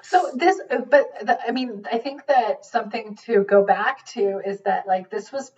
So 0.04 0.32
this, 0.36 0.60
but 0.90 1.08
the, 1.26 1.38
I 1.48 1.52
mean, 1.52 1.86
I 1.92 1.98
think 1.98 2.26
that 2.28 2.66
something 2.66 3.16
to 3.26 3.44
go 3.44 3.64
back 3.64 4.06
to 4.08 4.42
is 4.46 4.62
that 4.62 4.88
like 4.88 5.10
this 5.10 5.32
was 5.32 5.52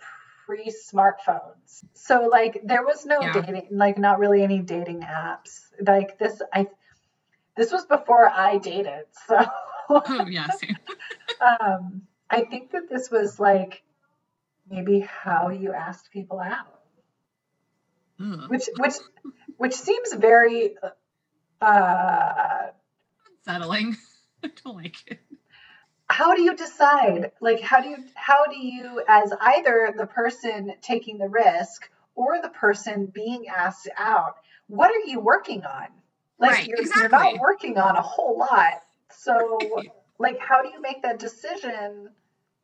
pre-smartphones, 0.46 1.84
so 1.94 2.28
like 2.30 2.60
there 2.64 2.84
was 2.84 3.06
no 3.06 3.20
Yeah. 3.20 3.32
dating, 3.32 3.68
like 3.70 3.98
not 3.98 4.18
really 4.18 4.42
any 4.42 4.60
dating 4.60 5.00
apps. 5.00 5.70
Like 5.86 6.18
this, 6.18 6.40
I 6.52 6.66
this 7.56 7.72
was 7.72 7.86
before 7.86 8.28
I 8.28 8.58
dated, 8.58 9.06
so 9.26 9.44
Oh 9.90 10.26
yeah, 10.28 10.48
um, 11.40 12.02
I 12.30 12.42
think 12.42 12.72
that 12.72 12.88
this 12.90 13.10
was 13.10 13.38
like 13.40 13.82
maybe 14.70 15.00
how 15.00 15.50
you 15.50 15.72
asked 15.72 16.10
people 16.10 16.40
out, 16.40 16.80
Ugh. 18.20 18.48
which 18.48 18.68
which 18.78 18.94
which 19.56 19.74
seems 19.74 20.12
very 20.14 20.74
uh 21.60 22.68
Unsettling. 23.46 23.96
I 24.44 24.50
don't 24.62 24.76
like 24.76 24.96
it. 25.06 25.20
How 26.08 26.34
do 26.34 26.42
you 26.42 26.54
decide 26.54 27.32
like 27.40 27.60
how 27.60 27.80
do 27.80 27.88
you 27.88 27.96
how 28.14 28.44
do 28.44 28.58
you 28.58 29.02
as 29.08 29.32
either 29.40 29.94
the 29.96 30.06
person 30.06 30.72
taking 30.82 31.18
the 31.18 31.28
risk 31.28 31.88
or 32.14 32.40
the 32.42 32.50
person 32.50 33.06
being 33.06 33.46
asked 33.48 33.88
out 33.96 34.36
what 34.66 34.90
are 34.90 35.08
you 35.08 35.20
working 35.20 35.64
on 35.64 35.86
like 36.38 36.52
Right, 36.52 36.66
you're, 36.66 36.78
you're 36.82 37.08
not 37.08 37.38
working 37.40 37.78
on 37.78 37.96
a 37.96 38.02
whole 38.02 38.38
lot 38.38 38.82
so 39.10 39.82
like 40.18 40.38
how 40.38 40.62
do 40.62 40.68
you 40.68 40.80
make 40.80 41.02
that 41.02 41.18
decision 41.18 42.10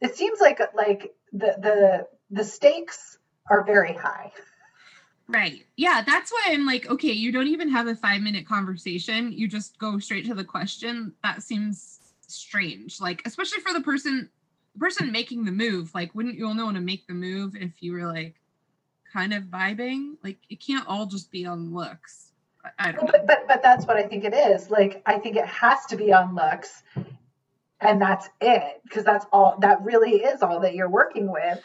it 0.00 0.16
seems 0.16 0.40
like 0.40 0.60
like 0.74 1.14
the 1.32 1.54
the 1.58 2.06
the 2.30 2.44
stakes 2.44 3.18
are 3.50 3.64
very 3.64 3.94
high 3.94 4.30
Right. 5.32 5.64
Yeah, 5.76 6.02
that's 6.04 6.32
why 6.32 6.46
I'm 6.48 6.66
like, 6.66 6.90
okay, 6.90 7.12
you 7.12 7.30
don't 7.30 7.46
even 7.46 7.70
have 7.70 7.86
a 7.86 7.94
five 7.94 8.20
minute 8.20 8.48
conversation. 8.48 9.30
You 9.30 9.46
just 9.46 9.78
go 9.78 10.00
straight 10.00 10.26
to 10.26 10.34
the 10.34 10.42
question. 10.42 11.12
That 11.22 11.44
seems 11.44 11.99
strange. 12.34 13.00
Like, 13.00 13.22
especially 13.26 13.60
for 13.60 13.72
the 13.72 13.80
person 13.80 14.28
the 14.74 14.78
person 14.80 15.10
making 15.12 15.44
the 15.44 15.52
move. 15.52 15.94
Like, 15.94 16.14
wouldn't 16.14 16.36
you 16.36 16.46
only 16.46 16.62
want 16.62 16.76
to 16.76 16.80
make 16.82 17.06
the 17.06 17.14
move 17.14 17.56
if 17.56 17.72
you 17.82 17.92
were 17.92 18.06
like 18.06 18.36
kind 19.12 19.32
of 19.34 19.44
vibing? 19.44 20.14
Like, 20.22 20.38
it 20.48 20.60
can't 20.60 20.86
all 20.86 21.06
just 21.06 21.30
be 21.30 21.44
on 21.46 21.74
looks. 21.74 22.32
I, 22.64 22.88
I 22.88 22.92
don't 22.92 23.04
know. 23.06 23.12
but, 23.12 23.26
but 23.26 23.48
but 23.48 23.62
that's 23.62 23.86
what 23.86 23.96
i 23.96 24.02
think 24.02 24.22
it 24.24 24.34
is 24.34 24.70
like 24.70 25.02
i 25.06 25.18
think 25.18 25.36
it 25.36 25.46
has 25.46 25.86
to 25.86 25.96
be 25.96 26.12
on 26.12 26.34
looks 26.34 26.82
and 27.80 27.98
that's 28.02 28.28
it 28.38 28.82
because 28.84 29.02
that's 29.02 29.24
all 29.32 29.56
that 29.60 29.80
really 29.82 30.16
is 30.16 30.42
all 30.42 30.60
that 30.60 30.74
you're 30.74 30.90
working 30.90 31.32
with 31.32 31.58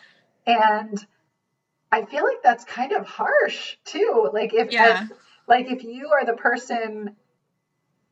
and 0.47 1.06
i 1.91 2.06
feel 2.06 2.23
like 2.23 2.41
that's 2.41 2.63
kind 2.63 2.93
of 2.93 3.06
harsh 3.06 3.75
too 3.84 4.30
like 4.32 4.54
if 4.54 4.71
Yeah. 4.71 5.01
as- 5.12 5.17
like 5.49 5.69
if 5.69 5.84
you 5.84 6.12
are 6.13 6.25
the 6.25 6.34
person 6.34 7.17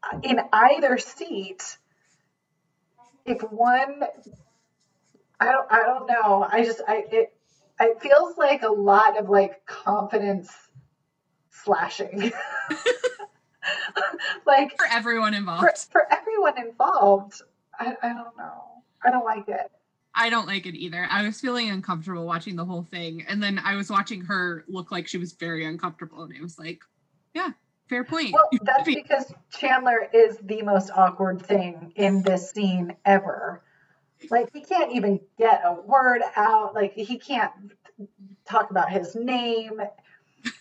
uh, 0.04 0.20
in 0.22 0.42
either 0.52 0.98
seat 0.98 1.78
if 3.26 3.42
one 3.52 4.02
i 5.40 5.52
don't 5.52 5.72
i 5.72 5.82
don't 5.84 6.08
know 6.08 6.48
i 6.52 6.64
just 6.64 6.82
i 6.88 7.04
it 7.12 7.34
it 7.80 8.02
feels 8.02 8.38
like 8.38 8.64
a 8.64 8.72
lot 8.72 9.18
of 9.18 9.30
like 9.30 9.66
confidence 9.66 10.52
slashing 11.50 12.32
like 14.46 14.78
For 14.78 14.86
everyone 14.92 15.34
for, 15.34 15.38
involved. 15.38 15.78
for 15.92 16.02
everyone 16.12 16.58
involved, 16.60 17.42
I, 17.80 17.96
I 18.02 18.10
don't 18.10 18.38
know. 18.38 18.84
I 19.04 19.10
don't 19.10 19.26
like 19.26 19.48
it. 19.48 19.72
I 20.16 20.30
don't 20.30 20.48
like 20.48 20.66
it 20.66 20.76
either. 20.76 21.08
I 21.10 21.24
was 21.24 21.42
feeling 21.42 21.70
uncomfortable 21.70 22.26
watching 22.26 22.56
the 22.56 22.66
whole 22.66 22.84
thing. 22.84 23.26
And 23.28 23.42
then 23.42 23.60
I 23.60 23.76
was 23.76 23.90
watching 23.90 24.22
her 24.26 24.64
look 24.68 24.92
like 24.92 25.08
she 25.08 25.18
was 25.18 25.34
very 25.34 25.66
uncomfortable. 25.66 26.24
And 26.24 26.36
it 26.36 26.42
was 26.42 26.60
like, 26.60 26.82
yeah, 27.34 27.52
fair 27.88 28.04
point. 28.04 28.34
Well, 28.34 28.50
that's 28.62 28.86
because 28.86 29.32
Chandler 29.58 30.08
is 30.14 30.38
the 30.38 30.62
most 30.62 30.92
awkward 30.94 31.46
thing 31.46 31.94
in 31.96 32.22
this 32.22 32.52
scene 32.52 32.96
ever. 33.06 33.62
Like 34.30 34.50
he 34.54 34.62
can't 34.62 34.94
even 34.94 35.20
get 35.38 35.62
a 35.66 35.74
word 35.74 36.22
out. 36.36 36.74
Like 36.74 36.94
he 36.94 37.18
can't 37.18 37.52
talk 38.46 38.72
about 38.72 38.92
his 38.92 39.16
name. 39.16 39.82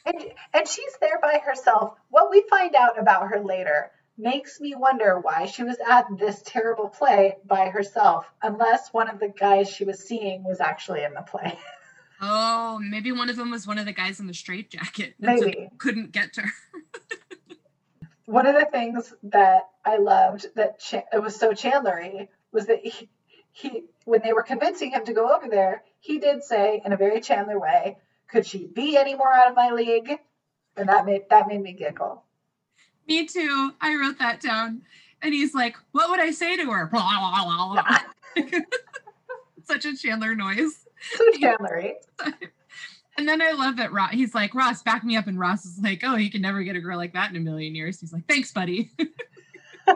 And 0.05 0.17
and 0.53 0.69
she's 0.69 0.97
there 1.01 1.19
by 1.21 1.41
herself. 1.45 1.95
What 2.11 2.31
we 2.31 2.45
find 2.49 2.75
out 2.75 2.99
about 2.99 3.29
her 3.29 3.41
later 3.41 3.91
makes 4.19 4.61
me 4.61 4.75
wonder 4.75 5.19
why 5.19 5.47
she 5.47 5.65
was 5.65 5.77
at 5.89 6.07
this 6.19 6.43
terrible 6.45 6.89
play 6.89 7.37
by 7.45 7.71
herself, 7.71 8.27
unless 8.43 8.93
one 8.93 9.09
of 9.09 9.19
the 9.19 9.29
guys 9.29 9.69
she 9.69 9.85
was 9.85 9.99
seeing 10.01 10.45
was 10.45 10.61
actually 10.61 11.03
in 11.03 11.15
the 11.15 11.23
play. 11.23 11.59
oh, 12.21 12.79
maybe 12.81 13.11
one 13.13 13.29
of 13.29 13.37
them 13.37 13.51
was 13.51 13.67
one 13.67 13.79
of 13.79 13.87
the 13.87 13.93
guys 13.93 14.21
in 14.21 14.27
the 14.27 14.35
straight 14.35 14.71
jacket. 14.71 15.15
Maybe. 15.19 15.69
couldn't 15.79 16.13
get 16.13 16.35
to 16.35 16.43
her. 16.43 16.53
One 18.27 18.47
of 18.47 18.55
the 18.55 18.67
things 18.67 19.13
that 19.25 19.69
I 19.85 19.97
loved 19.99 20.47
that 20.55 20.79
Ch- 20.81 20.95
it 21.13 21.23
was 21.23 21.37
so 21.37 21.53
Chandlery 21.53 22.29
was 22.53 22.67
that 22.67 22.85
he, 22.85 23.09
he, 23.53 23.85
when 24.05 24.21
they 24.23 24.33
were 24.33 24.43
convincing 24.43 24.91
him 24.91 25.05
to 25.05 25.13
go 25.13 25.35
over 25.35 25.49
there, 25.49 25.83
he 26.01 26.19
did 26.19 26.43
say 26.43 26.81
in 26.85 26.93
a 26.93 26.97
very 26.97 27.21
Chandler 27.21 27.59
way, 27.59 27.99
"Could 28.29 28.47
she 28.47 28.67
be 28.67 28.97
any 28.97 29.15
more 29.15 29.33
out 29.33 29.51
of 29.51 29.57
my 29.57 29.71
league?" 29.71 30.19
And 30.77 30.89
that 30.89 31.05
made 31.05 31.29
that 31.31 31.49
made 31.49 31.63
me 31.63 31.73
giggle. 31.73 32.25
Me 33.07 33.27
too. 33.27 33.75
I 33.81 33.97
wrote 33.97 34.19
that 34.19 34.41
down. 34.41 34.83
And 35.21 35.35
he's 35.35 35.55
like, 35.55 35.77
what 35.93 36.11
would 36.11 36.21
I 36.21 36.31
say 36.31 36.57
to 36.57 36.71
her? 36.71 36.91
Such 39.65 39.85
a 39.85 39.97
Chandler 39.97 40.35
noise. 40.35 40.85
So 41.13 41.25
Chandlery. 41.33 41.95
And 43.19 43.29
then 43.29 43.43
I 43.43 43.53
love 43.53 43.77
that 43.77 43.93
Ross, 43.93 44.13
he's 44.13 44.35
like, 44.35 44.55
Ross, 44.55 44.83
back 44.83 45.05
me 45.05 45.17
up. 45.17 45.27
And 45.27 45.39
Ross 45.39 45.67
is 45.67 45.79
like, 45.83 46.01
oh, 46.03 46.17
you 46.17 46.31
can 46.31 46.41
never 46.41 46.63
get 46.63 46.77
a 46.77 46.81
girl 46.81 46.97
like 46.97 47.13
that 47.13 47.31
in 47.31 47.37
a 47.37 47.41
million 47.41 47.75
years. 47.75 48.01
He's 48.01 48.13
like, 48.13 48.27
thanks, 48.27 48.53
buddy. 48.53 48.91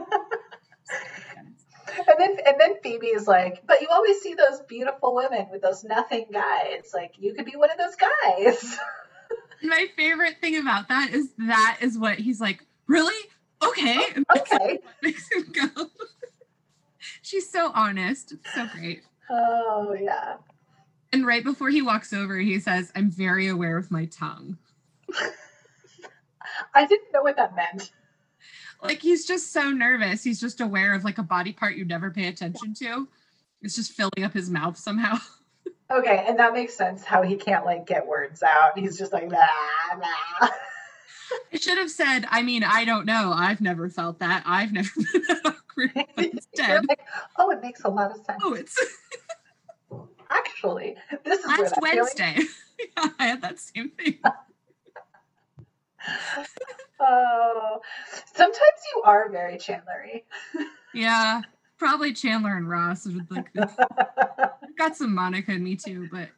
And 1.96 2.16
then 2.18 2.37
and 2.46 2.61
then 2.61 2.74
Phoebe 2.83 3.07
is 3.07 3.26
like, 3.26 3.62
"But 3.66 3.81
you 3.81 3.88
always 3.90 4.20
see 4.20 4.35
those 4.35 4.61
beautiful 4.68 5.14
women 5.14 5.46
with 5.50 5.62
those 5.62 5.85
nothing 5.85 6.26
guys. 6.33 6.90
Like 6.92 7.14
you 7.18 7.35
could 7.35 7.46
be 7.46 7.57
one 7.57 7.70
of 7.70 7.79
those 7.79 7.96
guys." 7.96 8.79
My 9.62 9.87
favorite 9.96 10.37
thing 10.40 10.59
about 10.59 10.88
that 10.88 11.11
is 11.12 11.31
that 11.38 11.79
is 11.81 11.98
what 11.98 12.18
he's 12.18 12.40
like, 12.40 12.64
really? 12.87 13.14
Okay. 13.62 13.98
That's 14.29 14.52
okay. 14.52 14.79
makes 15.02 15.29
him 15.33 15.52
go. 15.52 15.87
She's 17.22 17.50
so 17.50 17.70
honest. 17.74 18.33
It's 18.33 18.55
so 18.55 18.66
great. 18.74 19.02
Oh 19.31 19.96
yeah. 19.98 20.37
And 21.12 21.27
right 21.27 21.45
before 21.45 21.71
he 21.71 21.83
walks 21.83 22.12
over, 22.12 22.38
he 22.38 22.59
says, 22.59 22.92
I'm 22.95 23.11
very 23.11 23.49
aware 23.49 23.77
of 23.77 23.90
my 23.90 24.07
tongue. 24.07 24.59
I 26.75 26.87
didn't 26.87 27.12
know 27.12 27.23
what 27.23 27.37
that 27.37 27.55
meant. 27.55 27.92
Like 28.83 29.01
he's 29.01 29.27
just 29.27 29.53
so 29.53 29.71
nervous. 29.71 30.23
He's 30.23 30.40
just 30.40 30.61
aware 30.61 30.95
of 30.95 31.05
like 31.05 31.19
a 31.19 31.23
body 31.23 31.53
part 31.53 31.77
you 31.77 31.85
never 31.85 32.11
pay 32.11 32.29
attention 32.29 32.75
to. 32.75 33.09
It's 33.62 33.75
just 33.75 33.92
filling 33.92 34.25
up 34.25 34.33
his 34.33 34.51
mouth 34.51 34.77
somehow. 34.77 35.19
Okay, 35.88 36.25
and 36.27 36.40
that 36.40 36.53
makes 36.53 36.75
sense 36.75 37.05
how 37.05 37.23
he 37.23 37.37
can't 37.37 37.64
like 37.64 37.87
get 37.87 38.09
words 38.09 38.42
out. 38.42 38.77
He's 38.77 38.99
just 38.99 39.12
like 39.12 39.29
blah, 39.29 39.38
blah. 39.95 40.49
I 41.53 41.57
should 41.59 41.79
have 41.79 41.92
said, 41.92 42.27
I 42.29 42.42
mean, 42.42 42.64
I 42.64 42.85
don't 42.85 43.07
know. 43.07 43.33
I've 43.33 43.61
never 43.61 43.88
felt 43.88 44.19
that. 44.19 44.42
I've 44.47 44.73
never 44.73 44.88
been 44.97 45.23
that 45.29 45.40
awkward. 45.45 45.92
Instead, 46.16 46.88
like, 46.88 46.99
oh, 47.38 47.51
it 47.51 47.62
makes 47.62 47.85
a 47.85 47.88
lot 47.88 48.11
of 48.11 48.16
sense. 48.25 48.42
oh, 48.42 48.55
it's 48.55 48.77
Actually, 50.31 50.97
this 51.25 51.41
is 51.41 51.47
last 51.47 51.75
Wednesday. 51.81 52.37
yeah, 52.79 53.09
I 53.19 53.27
had 53.27 53.43
that 53.43 53.59
same 53.59 53.91
thing. 53.91 54.19
Oh, 56.99 57.81
sometimes 58.33 58.61
you 58.95 59.03
are 59.05 59.29
very 59.31 59.57
Chandlery. 59.57 60.23
Yeah, 60.95 61.43
probably 61.79 62.15
Chandler 62.15 62.57
and 62.57 62.71
Ross 62.71 63.07
would 63.07 63.31
like 63.31 63.53
got 64.79 64.97
some 64.97 65.15
Monica 65.15 65.53
in 65.53 65.62
me 65.62 65.77
too, 65.77 66.09
but 66.11 66.31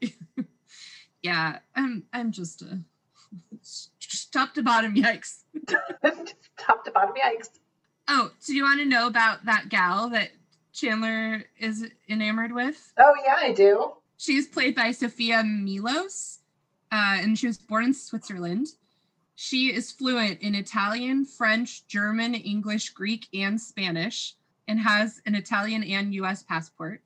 yeah, 1.23 1.59
I'm 1.77 2.05
I'm 2.13 2.33
just 2.33 2.63
a 2.63 2.81
just 4.01 4.33
top 4.33 4.55
to 4.55 4.63
bottom 4.63 4.95
yikes. 4.97 5.43
Top 6.59 6.85
to 6.85 6.91
bottom, 6.91 7.15
yikes. 7.15 7.51
Oh, 8.09 8.33
so 8.39 8.53
you 8.53 8.65
want 8.65 8.81
to 8.81 8.87
know 8.87 9.07
about 9.07 9.45
that 9.45 9.69
gal 9.69 10.09
that 10.11 10.31
Chandler 10.73 11.45
is 11.59 11.87
enamored 12.09 12.53
with? 12.53 12.93
Oh 12.99 13.15
yeah, 13.25 13.37
I 13.39 13.53
do. 13.53 13.93
She's 14.17 14.47
played 14.47 14.75
by 14.75 14.93
Sofia 14.93 15.43
Milos, 15.45 16.41
uh, 16.91 17.19
and 17.21 17.39
she 17.39 17.47
was 17.47 17.59
born 17.59 17.85
in 17.85 17.95
Switzerland. 17.95 18.69
She 19.35 19.73
is 19.73 19.93
fluent 19.93 20.41
in 20.41 20.57
Italian, 20.57 21.25
French, 21.25 21.87
German, 21.87 22.35
English, 22.35 22.91
Greek, 22.91 23.29
and 23.33 23.61
Spanish, 23.61 24.35
and 24.67 24.81
has 24.81 25.23
an 25.27 25.37
Italian 25.37 25.85
and 25.85 26.13
US 26.15 26.43
passport. 26.43 27.03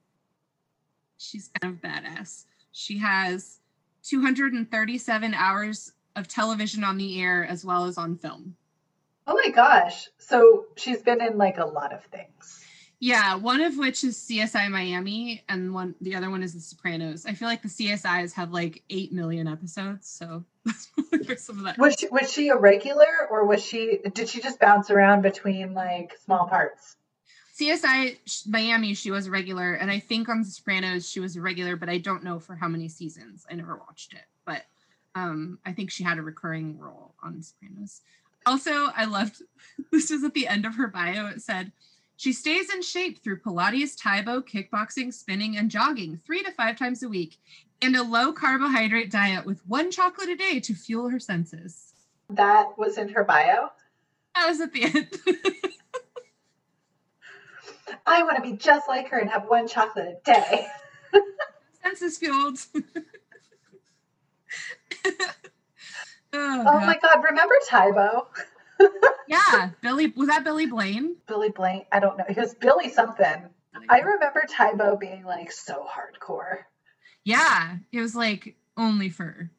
She's 1.19 1.51
kind 1.61 1.75
of 1.75 1.83
badass. 1.83 2.47
She 2.73 2.99
has 2.99 3.61
237 4.05 5.35
hours 5.35 5.93
of 6.17 6.27
television 6.27 6.85
on 6.85 6.97
the 6.97 7.21
air 7.21 7.45
as 7.45 7.65
well 7.65 7.85
as 7.85 7.99
on 7.99 8.17
film. 8.17 8.57
Oh 9.27 9.35
my 9.35 9.51
gosh. 9.51 10.09
So 10.19 10.67
she's 10.77 11.03
been 11.03 11.21
in 11.21 11.39
like 11.39 11.59
a 11.59 11.65
lot 11.67 11.93
of 11.93 12.05
things. 12.05 12.62
Yeah, 13.05 13.35
one 13.35 13.61
of 13.61 13.79
which 13.79 14.05
is 14.05 14.17
CSI 14.17 14.71
Miami, 14.71 15.43
and 15.49 15.75
one 15.75 15.97
the 16.01 16.15
other 16.15 16.31
one 16.31 16.41
is 16.45 16.55
The 16.55 16.61
Sopranos. 16.61 17.27
I 17.27 17.33
feel 17.33 17.49
like 17.49 17.61
the 17.61 17.69
CSIs 17.69 18.33
have 18.35 18.53
like 18.53 18.85
eight 18.91 19.13
million 19.13 19.49
episodes, 19.49 20.09
so 20.09 20.45
some 21.37 21.59
of 21.59 21.65
that. 21.65 21.79
Was 21.79 21.97
she, 21.99 22.07
was 22.07 22.33
she 22.33 22.51
a 22.51 22.57
regular 22.57 23.27
or 23.29 23.45
was 23.45 23.61
she 23.61 23.99
did 24.15 24.29
she 24.29 24.41
just 24.41 24.61
bounce 24.61 24.89
around 24.89 25.23
between 25.23 25.75
like 25.75 26.17
small 26.25 26.47
parts? 26.47 26.95
CSI 27.59 28.47
Miami, 28.47 28.95
she 28.95 29.11
was 29.11 29.27
a 29.27 29.33
regular, 29.33 29.75
and 29.75 29.91
I 29.91 29.99
think 29.99 30.29
on 30.29 30.43
The 30.43 30.47
Sopranos 30.47 31.11
she 31.11 31.19
was 31.19 31.35
a 31.35 31.41
regular, 31.41 31.75
but 31.75 31.89
I 31.89 31.99
don't 31.99 32.23
know 32.23 32.39
for 32.39 32.55
how 32.55 32.69
many 32.69 32.87
seasons. 32.87 33.45
I 33.51 33.55
never 33.55 33.79
watched 33.79 34.13
it, 34.13 34.27
but 34.45 34.63
um, 35.17 35.59
I 35.67 35.73
think 35.73 35.91
she 35.91 36.05
had 36.05 36.19
a 36.19 36.23
recurring 36.23 36.79
role 36.79 37.17
on 37.21 37.37
The 37.37 37.43
Sopranos. 37.43 38.03
Also, 38.47 38.71
I 38.97 39.07
loved 39.07 39.43
this 39.91 40.09
was 40.09 40.23
at 40.23 40.35
the 40.35 40.47
end 40.47 40.67
of 40.67 40.77
her 40.77 40.87
bio. 40.87 41.27
It 41.27 41.43
said 41.43 41.73
she 42.17 42.33
stays 42.33 42.73
in 42.73 42.83
shape 42.83 43.23
through 43.23 43.41
Pilates, 43.41 43.97
Tae 43.97 44.23
Bo, 44.23 44.43
kickboxing, 44.43 45.13
spinning, 45.13 45.57
and 45.57 45.71
jogging 45.71 46.17
three 46.17 46.43
to 46.43 46.53
five 46.53 46.79
times 46.79 47.03
a 47.03 47.09
week, 47.09 47.39
and 47.81 47.97
a 47.97 48.03
low 48.03 48.33
carbohydrate 48.33 49.11
diet 49.11 49.45
with 49.45 49.67
one 49.67 49.91
chocolate 49.91 50.29
a 50.29 50.37
day 50.37 50.61
to 50.61 50.75
fuel 50.75 51.09
her 51.09 51.19
senses. 51.19 51.95
That 52.31 52.79
was 52.79 52.97
in 52.97 53.09
her 53.11 53.25
bio. 53.25 53.71
That 54.35 54.49
was 54.49 54.61
at 54.61 54.73
the 54.73 54.85
end. 54.85 55.09
I 58.07 58.23
want 58.23 58.37
to 58.37 58.43
be 58.43 58.57
just 58.57 58.89
like 58.89 59.09
her 59.09 59.19
and 59.19 59.31
have 59.31 59.45
one 59.49 59.69
chocolate 59.69 60.07
a 60.07 60.17
day. 60.25 60.67
senses 61.83 62.19
fueled. 62.19 62.59
oh, 66.33 66.65
Oh 66.67 66.81
my 66.81 66.99
god, 67.01 67.23
remember 67.29 67.55
Tae 67.69 67.91
Bo? 67.93 68.29
Yeah, 69.29 69.71
Billy 69.81 70.13
was 70.17 70.29
that 70.29 70.45
Billy 70.45 70.67
Blaine? 70.67 71.17
Billy 71.27 71.51
Blaine, 71.51 71.87
I 71.91 72.01
don't 72.01 72.19
know. 72.19 72.25
He 72.29 72.39
was 72.39 72.55
Billy 72.55 72.91
something. 72.91 73.49
I 73.89 74.01
remember 74.01 74.45
Tae 74.47 74.75
Bo 74.77 74.97
being 74.97 75.25
like 75.25 75.51
so 75.51 75.87
hardcore. 75.87 76.65
Yeah, 77.25 77.77
it 77.93 78.01
was 78.01 78.15
like 78.15 78.57
only 78.77 79.09
for 79.09 79.51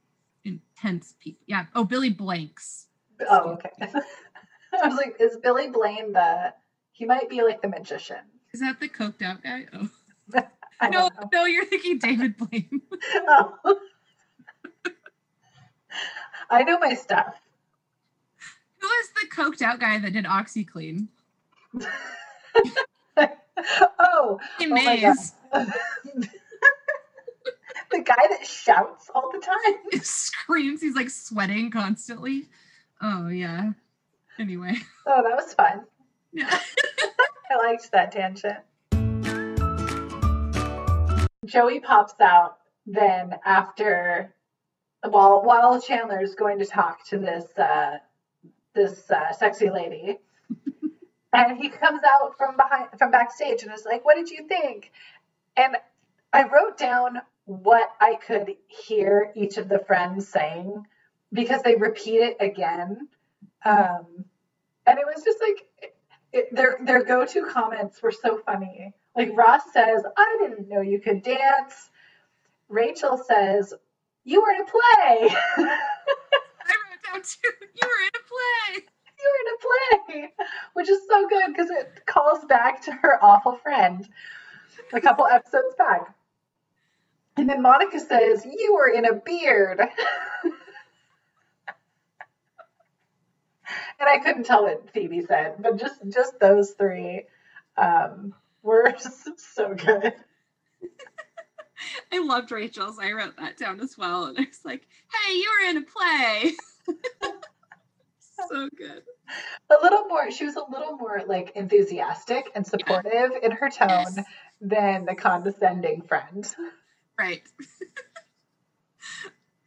intense 0.44 1.16
people. 1.20 1.42
Yeah. 1.48 1.66
Oh, 1.74 1.84
Billy 1.84 2.10
Blanks. 2.10 2.88
Oh, 3.30 3.54
okay. 3.54 3.72
I 3.80 4.88
was 4.88 4.98
like, 4.98 5.16
is 5.20 5.38
Billy 5.38 5.70
Blaine 5.70 6.14
the 6.14 6.54
he 6.92 7.06
might 7.06 7.30
be 7.30 7.42
like 7.42 7.62
the 7.62 7.68
magician. 7.68 8.18
Is 8.54 8.60
that 8.60 8.80
the 8.80 8.88
coked 8.88 9.22
out 9.22 9.42
guy? 9.44 9.66
Oh 9.74 9.90
no, 10.90 11.10
no, 11.32 11.46
you're 11.46 11.66
thinking 11.66 11.98
David 11.98 12.38
Blaine. 12.38 12.82
Oh. 13.28 13.80
I 16.50 16.64
know 16.64 16.78
my 16.78 16.94
stuff. 16.94 17.36
Who 18.84 18.90
was 18.90 19.10
the 19.16 19.28
coked 19.34 19.62
out 19.62 19.80
guy 19.80 19.98
that 19.98 20.12
did 20.12 20.26
OxiClean? 20.26 21.08
oh, 23.18 24.40
Hey, 24.60 24.66
Oh 24.68 24.68
Maze 24.68 25.32
the 25.54 25.74
guy 28.04 28.28
that 28.30 28.46
shouts 28.46 29.10
all 29.16 29.32
the 29.32 29.40
time. 29.40 29.76
He 29.92 30.00
screams. 30.00 30.82
He's 30.82 30.96
like 30.96 31.10
sweating 31.10 31.72
constantly. 31.72 32.50
Oh 33.02 33.30
yeah. 33.30 33.72
Anyway, 34.38 34.76
Oh, 35.08 35.24
that 35.24 35.34
was 35.38 35.54
fun. 35.54 35.86
yeah. 36.34 36.60
I 37.50 37.56
liked 37.56 37.90
that 37.94 38.12
tangent. 38.12 38.58
Joey 41.46 41.80
pops 41.80 42.20
out 42.20 42.58
then 42.86 43.36
after 43.46 44.36
while 45.08 45.42
while 45.42 45.82
Chandler's 45.82 46.36
going 46.36 46.60
to 46.60 46.66
talk 46.66 47.06
to 47.08 47.18
this 47.18 47.46
uh 47.58 48.00
this 48.74 49.10
uh, 49.12 49.32
sexy 49.34 49.70
lady. 49.70 50.20
and 51.34 51.58
he 51.58 51.70
comes 51.70 52.02
out 52.04 52.38
from 52.38 52.58
behind 52.58 52.90
from 52.98 53.12
backstage 53.12 53.64
and 53.64 53.74
is 53.74 53.86
like, 53.86 54.06
"What 54.06 54.16
did 54.16 54.30
you 54.30 54.48
think?" 54.48 54.92
And 55.56 55.76
I 56.32 56.44
wrote 56.44 56.78
down 56.78 57.22
what 57.46 57.90
I 58.00 58.16
could 58.16 58.56
hear 58.68 59.32
each 59.36 59.58
of 59.58 59.70
the 59.70 59.80
friends 59.80 60.28
saying 60.28 60.84
because 61.32 61.62
they 61.64 61.76
repeat 61.76 62.22
it 62.22 62.38
again. 62.40 63.08
Um, 63.66 64.26
and 64.86 65.00
it 65.00 65.06
was 65.06 65.24
just 65.24 65.40
like 65.42 65.92
it, 66.32 66.56
their 66.56 66.80
their 66.84 67.04
go-to 67.04 67.46
comments 67.46 68.02
were 68.02 68.12
so 68.12 68.38
funny. 68.46 68.94
Like 69.16 69.32
Ross 69.36 69.72
says, 69.72 70.04
"I 70.18 70.38
didn't 70.42 70.70
know 70.70 70.82
you 70.82 71.00
could 71.00 71.24
dance." 71.24 71.90
Rachel 72.70 73.18
says, 73.18 73.74
"You 74.24 74.42
were 74.42 74.52
a 74.52 74.66
play." 74.66 75.36
I 77.24 77.46
wrote 77.46 77.62
down 77.62 77.62
too. 77.62 77.66
You 77.76 77.88
were 77.88 78.04
in 78.04 78.12
a 78.16 78.24
play. 78.28 78.84
you 79.20 79.28
were 79.32 79.40
in 79.42 79.54
a 79.54 79.60
play, 79.62 80.34
which 80.74 80.90
is 80.90 81.00
so 81.10 81.28
good 81.28 81.48
because 81.48 81.70
it 81.70 82.06
calls 82.06 82.46
back 82.46 82.82
to 82.84 82.92
her 82.92 83.24
awful 83.24 83.56
friend 83.58 84.08
a 84.94 85.02
couple 85.02 85.26
episodes 85.26 85.76
back. 85.78 86.16
And 87.38 87.50
then 87.50 87.62
Monica 87.62 88.00
says, 88.00 88.46
You 88.46 88.74
were 88.74 88.90
in 88.90 89.06
a 89.06 89.14
beard. 89.16 89.80
and 94.00 94.10
I 94.10 94.20
couldn't 94.20 94.46
tell 94.46 94.64
what 94.64 94.92
Phoebe 94.92 95.26
said, 95.26 95.56
but 95.60 95.78
just 95.78 96.02
just 96.10 96.40
those 96.40 96.72
three 96.72 97.24
um, 97.78 98.34
were 98.62 98.94
so 99.38 99.74
good. 99.74 100.14
I 102.12 102.20
loved 102.20 102.52
Rachel's. 102.52 103.00
I 103.00 103.12
wrote 103.12 103.38
that 103.38 103.58
down 103.58 103.80
as 103.82 103.98
well. 103.98 104.26
And 104.26 104.38
I 104.38 104.42
was 104.42 104.64
like, 104.64 104.88
hey, 105.12 105.34
you 105.36 105.50
were 105.60 105.70
in 105.70 105.78
a 105.78 105.82
play. 105.82 106.54
so 108.50 108.70
good. 108.76 109.04
A 109.70 109.76
little 109.82 110.06
more, 110.08 110.30
she 110.32 110.46
was 110.46 110.56
a 110.56 110.64
little 110.72 110.98
more 110.98 111.22
like 111.28 111.52
enthusiastic 111.56 112.50
and 112.56 112.66
supportive 112.66 113.32
in 113.42 113.52
her 113.52 113.70
tone 113.70 113.88
Yes. 113.90 114.20
than 114.62 115.06
the 115.06 115.16
condescending 115.16 116.02
friend. 116.04 116.46
Right. 117.18 117.44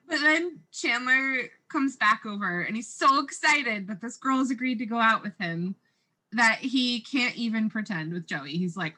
but 0.09 0.21
then 0.21 0.61
Chandler 0.73 1.49
comes 1.69 1.97
back 1.97 2.23
over 2.27 2.61
and 2.61 2.77
he's 2.77 2.89
so 2.93 3.21
excited 3.23 3.89
that 3.89 4.01
this 4.01 4.17
girl 4.17 4.39
has 4.39 4.51
agreed 4.51 4.79
to 4.79 4.87
go 4.87 4.99
out 4.99 5.23
with 5.23 5.37
him 5.39 5.75
that 6.33 6.59
he 6.61 7.01
can't 7.01 7.37
even 7.37 7.71
pretend 7.71 8.13
with 8.13 8.27
Joey. 8.27 8.51
He's 8.57 8.77
like, 8.77 8.95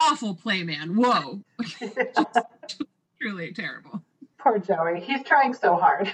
awful 0.00 0.34
play 0.34 0.62
man. 0.62 0.96
Whoa. 0.96 1.42
Truly 3.20 3.52
terrible. 3.52 4.02
Poor 4.38 4.58
Joey. 4.58 5.00
He's 5.00 5.22
trying 5.24 5.52
so 5.54 5.76
hard. 5.76 6.12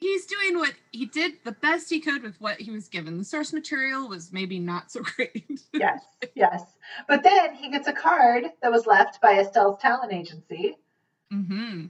He's 0.00 0.24
doing 0.24 0.58
what 0.58 0.72
he 0.92 1.06
did 1.06 1.34
the 1.44 1.52
best 1.52 1.90
he 1.90 2.00
could 2.00 2.22
with 2.22 2.40
what 2.40 2.58
he 2.58 2.70
was 2.70 2.88
given. 2.88 3.18
The 3.18 3.24
source 3.24 3.52
material 3.52 4.08
was 4.08 4.32
maybe 4.32 4.58
not 4.58 4.90
so 4.90 5.02
great. 5.16 5.60
yes, 5.74 6.02
yes. 6.34 6.62
But 7.06 7.22
then 7.22 7.54
he 7.54 7.70
gets 7.70 7.86
a 7.86 7.92
card 7.92 8.44
that 8.62 8.72
was 8.72 8.86
left 8.86 9.20
by 9.20 9.34
Estelle's 9.34 9.80
talent 9.80 10.12
agency. 10.12 10.76
hmm 11.30 11.86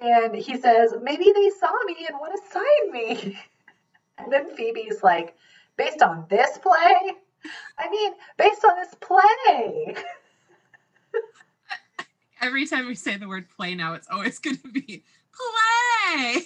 And 0.00 0.34
he 0.34 0.60
says, 0.60 0.94
maybe 1.00 1.30
they 1.32 1.50
saw 1.50 1.72
me 1.86 2.06
and 2.08 2.18
want 2.18 2.34
to 2.34 2.52
sign 2.52 2.92
me. 2.92 3.38
And 4.18 4.30
then 4.32 4.54
Phoebe's 4.54 5.02
like, 5.02 5.34
based 5.76 6.02
on 6.02 6.26
this 6.28 6.58
play? 6.58 7.12
I 7.78 7.88
mean, 7.90 8.12
based 8.36 8.64
on 8.64 8.76
this 8.76 8.94
play. 9.00 9.96
Every 12.40 12.66
time 12.66 12.86
we 12.86 12.94
say 12.94 13.16
the 13.16 13.26
word 13.26 13.48
play 13.48 13.74
now, 13.74 13.94
it's 13.94 14.06
always 14.10 14.38
going 14.38 14.58
to 14.58 14.68
be 14.68 15.02
play. 15.32 16.42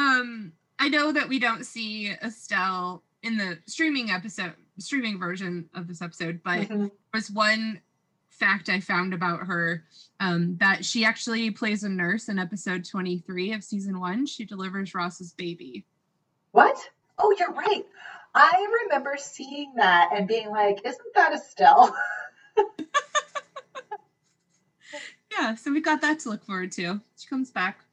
Um, 0.00 0.52
I 0.78 0.88
know 0.88 1.12
that 1.12 1.28
we 1.28 1.38
don't 1.38 1.64
see 1.64 2.10
Estelle 2.22 3.02
in 3.22 3.36
the 3.36 3.58
streaming 3.66 4.10
episode, 4.10 4.54
streaming 4.78 5.18
version 5.18 5.68
of 5.74 5.86
this 5.86 6.00
episode, 6.00 6.40
but 6.42 6.68
Mhm. 6.68 6.90
was 7.12 7.30
one 7.30 7.80
fact 8.30 8.70
I 8.70 8.80
found 8.80 9.12
about 9.12 9.40
her 9.46 9.84
um, 10.20 10.56
that 10.58 10.84
she 10.84 11.04
actually 11.04 11.50
plays 11.50 11.82
a 11.84 11.88
nurse 11.88 12.28
in 12.30 12.38
episode 12.38 12.84
23 12.86 13.52
of 13.52 13.62
season 13.62 14.00
one. 14.00 14.24
She 14.26 14.44
delivers 14.46 14.94
Ross's 14.94 15.32
baby. 15.32 15.84
What? 16.52 16.78
Oh, 17.18 17.34
you're 17.38 17.52
right. 17.52 17.84
I 18.34 18.78
remember 18.84 19.16
seeing 19.18 19.74
that 19.76 20.10
and 20.14 20.26
being 20.26 20.48
like, 20.48 20.78
isn't 20.84 21.14
that 21.14 21.32
Estelle? 21.34 21.94
Yeah, 25.38 25.54
so 25.54 25.70
we 25.72 25.80
got 25.80 26.00
that 26.00 26.18
to 26.20 26.28
look 26.30 26.44
forward 26.44 26.72
to. 26.72 27.00
She 27.16 27.28
comes 27.28 27.50
back. 27.50 27.84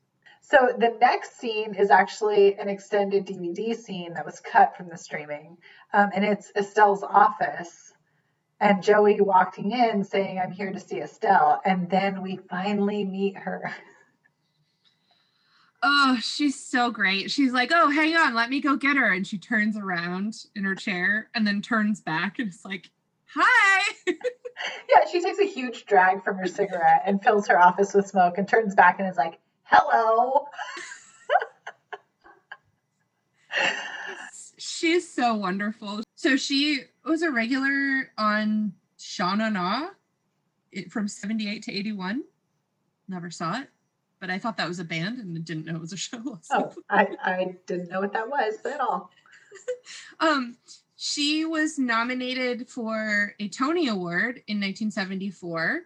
So 0.49 0.73
the 0.77 0.95
next 1.01 1.37
scene 1.39 1.75
is 1.75 1.91
actually 1.91 2.57
an 2.57 2.69
extended 2.69 3.25
DVD 3.25 3.75
scene 3.75 4.13
that 4.13 4.25
was 4.25 4.39
cut 4.39 4.77
from 4.77 4.87
the 4.87 4.97
streaming, 4.97 5.57
um, 5.93 6.11
and 6.15 6.23
it's 6.23 6.53
Estelle's 6.55 7.03
office, 7.03 7.91
and 8.61 8.81
Joey 8.81 9.19
walking 9.19 9.71
in 9.71 10.05
saying, 10.05 10.39
"I'm 10.39 10.51
here 10.51 10.71
to 10.71 10.79
see 10.79 11.01
Estelle," 11.01 11.61
and 11.65 11.89
then 11.89 12.21
we 12.21 12.37
finally 12.49 13.03
meet 13.03 13.37
her. 13.37 13.71
Oh, 15.83 16.17
she's 16.19 16.59
so 16.59 16.89
great. 16.89 17.29
She's 17.29 17.53
like, 17.53 17.71
oh, 17.71 17.91
hang 17.91 18.15
on, 18.17 18.33
let 18.33 18.49
me 18.49 18.59
go 18.61 18.75
get 18.75 18.97
her. 18.97 19.13
And 19.13 19.25
she 19.27 19.37
turns 19.37 19.77
around 19.77 20.33
in 20.55 20.63
her 20.63 20.73
chair 20.73 21.29
and 21.35 21.45
then 21.45 21.61
turns 21.61 22.01
back 22.01 22.39
and 22.39 22.47
it's 22.47 22.65
like, 22.65 22.89
hi. 23.33 23.93
Yeah, 24.89 25.07
she 25.09 25.21
takes 25.21 25.37
a 25.37 25.45
huge 25.45 25.85
drag 25.85 26.23
from 26.23 26.37
her 26.37 26.47
cigarette 26.47 27.03
and 27.05 27.21
fills 27.21 27.47
her 27.47 27.59
office 27.59 27.93
with 27.93 28.07
smoke, 28.07 28.39
and 28.39 28.47
turns 28.47 28.73
back 28.73 28.99
and 28.99 29.07
is 29.07 29.15
like, 29.15 29.39
"Hello." 29.69 30.47
she's 34.57 35.09
so 35.09 35.33
wonderful. 35.33 36.03
So 36.15 36.35
she 36.35 36.81
was 37.03 37.21
a 37.21 37.31
regular 37.31 38.11
on 38.17 38.73
Sha 38.97 39.35
Na 39.35 39.49
Na 39.49 39.89
from 40.89 41.07
78 41.07 41.63
to 41.63 41.73
81. 41.73 42.23
Never 43.07 43.31
saw 43.31 43.59
it, 43.61 43.69
but 44.19 44.29
I 44.29 44.37
thought 44.37 44.57
that 44.57 44.67
was 44.67 44.79
a 44.79 44.83
band 44.83 45.19
and 45.19 45.43
didn't 45.45 45.65
know 45.65 45.75
it 45.75 45.81
was 45.81 45.93
a 45.93 45.97
show. 45.97 46.39
Oh, 46.51 46.73
I, 46.89 47.07
I 47.23 47.55
didn't 47.65 47.89
know 47.89 48.01
what 48.01 48.13
that 48.13 48.29
was 48.29 48.55
at 48.65 48.79
all. 48.79 49.11
Um, 50.19 50.55
she 50.95 51.43
was 51.43 51.77
nominated 51.77 52.69
for 52.69 53.33
a 53.39 53.49
Tony 53.49 53.87
Award 53.87 54.43
in 54.47 54.57
1974 54.57 55.81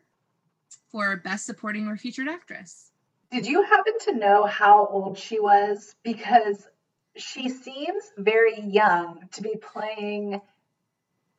for 0.92 1.18
Best 1.18 1.46
Supporting 1.46 1.88
or 1.88 1.98
Featured 1.98 2.28
Actress. 2.28 2.91
Did 3.32 3.48
you 3.48 3.64
happen 3.64 3.94
to 4.08 4.14
know 4.14 4.46
how 4.46 4.86
old 4.86 5.18
she 5.18 5.40
was? 5.40 5.96
Because 6.04 6.68
she 7.16 7.50
seems 7.50 8.04
very 8.18 8.60
young 8.60 9.28
to 9.32 9.42
be 9.42 9.56
playing 9.56 10.42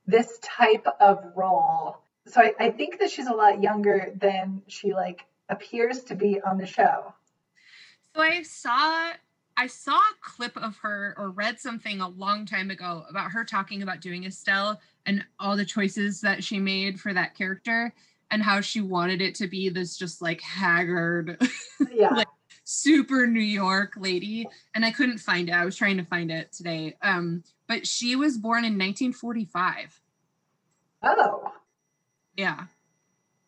this 0.07 0.39
type 0.43 0.87
of 1.01 1.23
role. 1.37 1.99
So 2.27 2.41
I, 2.41 2.55
I 2.59 2.71
think 2.71 2.99
that 3.01 3.11
she's 3.11 3.27
a 3.27 3.35
lot 3.35 3.63
younger 3.63 4.13
than 4.17 4.63
she 4.69 4.95
like 4.95 5.25
appears 5.49 6.05
to 6.05 6.15
be 6.15 6.41
on 6.41 6.57
the 6.57 6.67
show. 6.67 7.13
So 8.15 8.23
I 8.23 8.43
saw 8.43 9.13
I 9.57 9.67
saw 9.67 9.97
a 9.97 10.15
clip 10.23 10.57
of 10.57 10.79
her 10.79 11.15
or 11.19 11.31
read 11.31 11.61
something 11.61 12.01
a 12.01 12.09
long 12.09 12.47
time 12.47 12.71
ago 12.71 13.05
about 13.09 13.33
her 13.33 13.45
talking 13.45 13.83
about 13.83 14.01
doing 14.01 14.25
Estelle 14.25 14.81
and 15.05 15.25
all 15.39 15.57
the 15.57 15.65
choices 15.65 16.23
that 16.23 16.43
she 16.43 16.59
made 16.59 16.99
for 16.99 17.13
that 17.13 17.35
character 17.35 17.93
and 18.33 18.43
how 18.43 18.61
she 18.61 18.81
wanted 18.81 19.21
it 19.23 19.37
to 19.37 19.47
be 19.47 19.69
this 19.69 19.97
just 19.97 20.21
like 20.21 20.41
haggard 20.41 21.41
Yeah. 21.95 22.11
Like- 22.15 22.27
super 22.65 23.27
New 23.27 23.41
York 23.41 23.93
lady 23.97 24.47
and 24.75 24.85
I 24.85 24.93
couldn't 24.93 25.19
find 25.19 25.49
it. 25.49 25.53
I 25.53 25.65
was 25.65 25.77
trying 25.77 25.97
to 25.99 26.05
find 26.05 26.31
it 26.31 26.53
today. 26.53 26.97
Um 27.03 27.43
but 27.69 27.87
she 27.87 28.17
was 28.17 28.37
born 28.39 28.65
in 28.65 28.73
1945. 28.79 30.01
oh, 31.03 31.53
Yeah. 32.37 32.65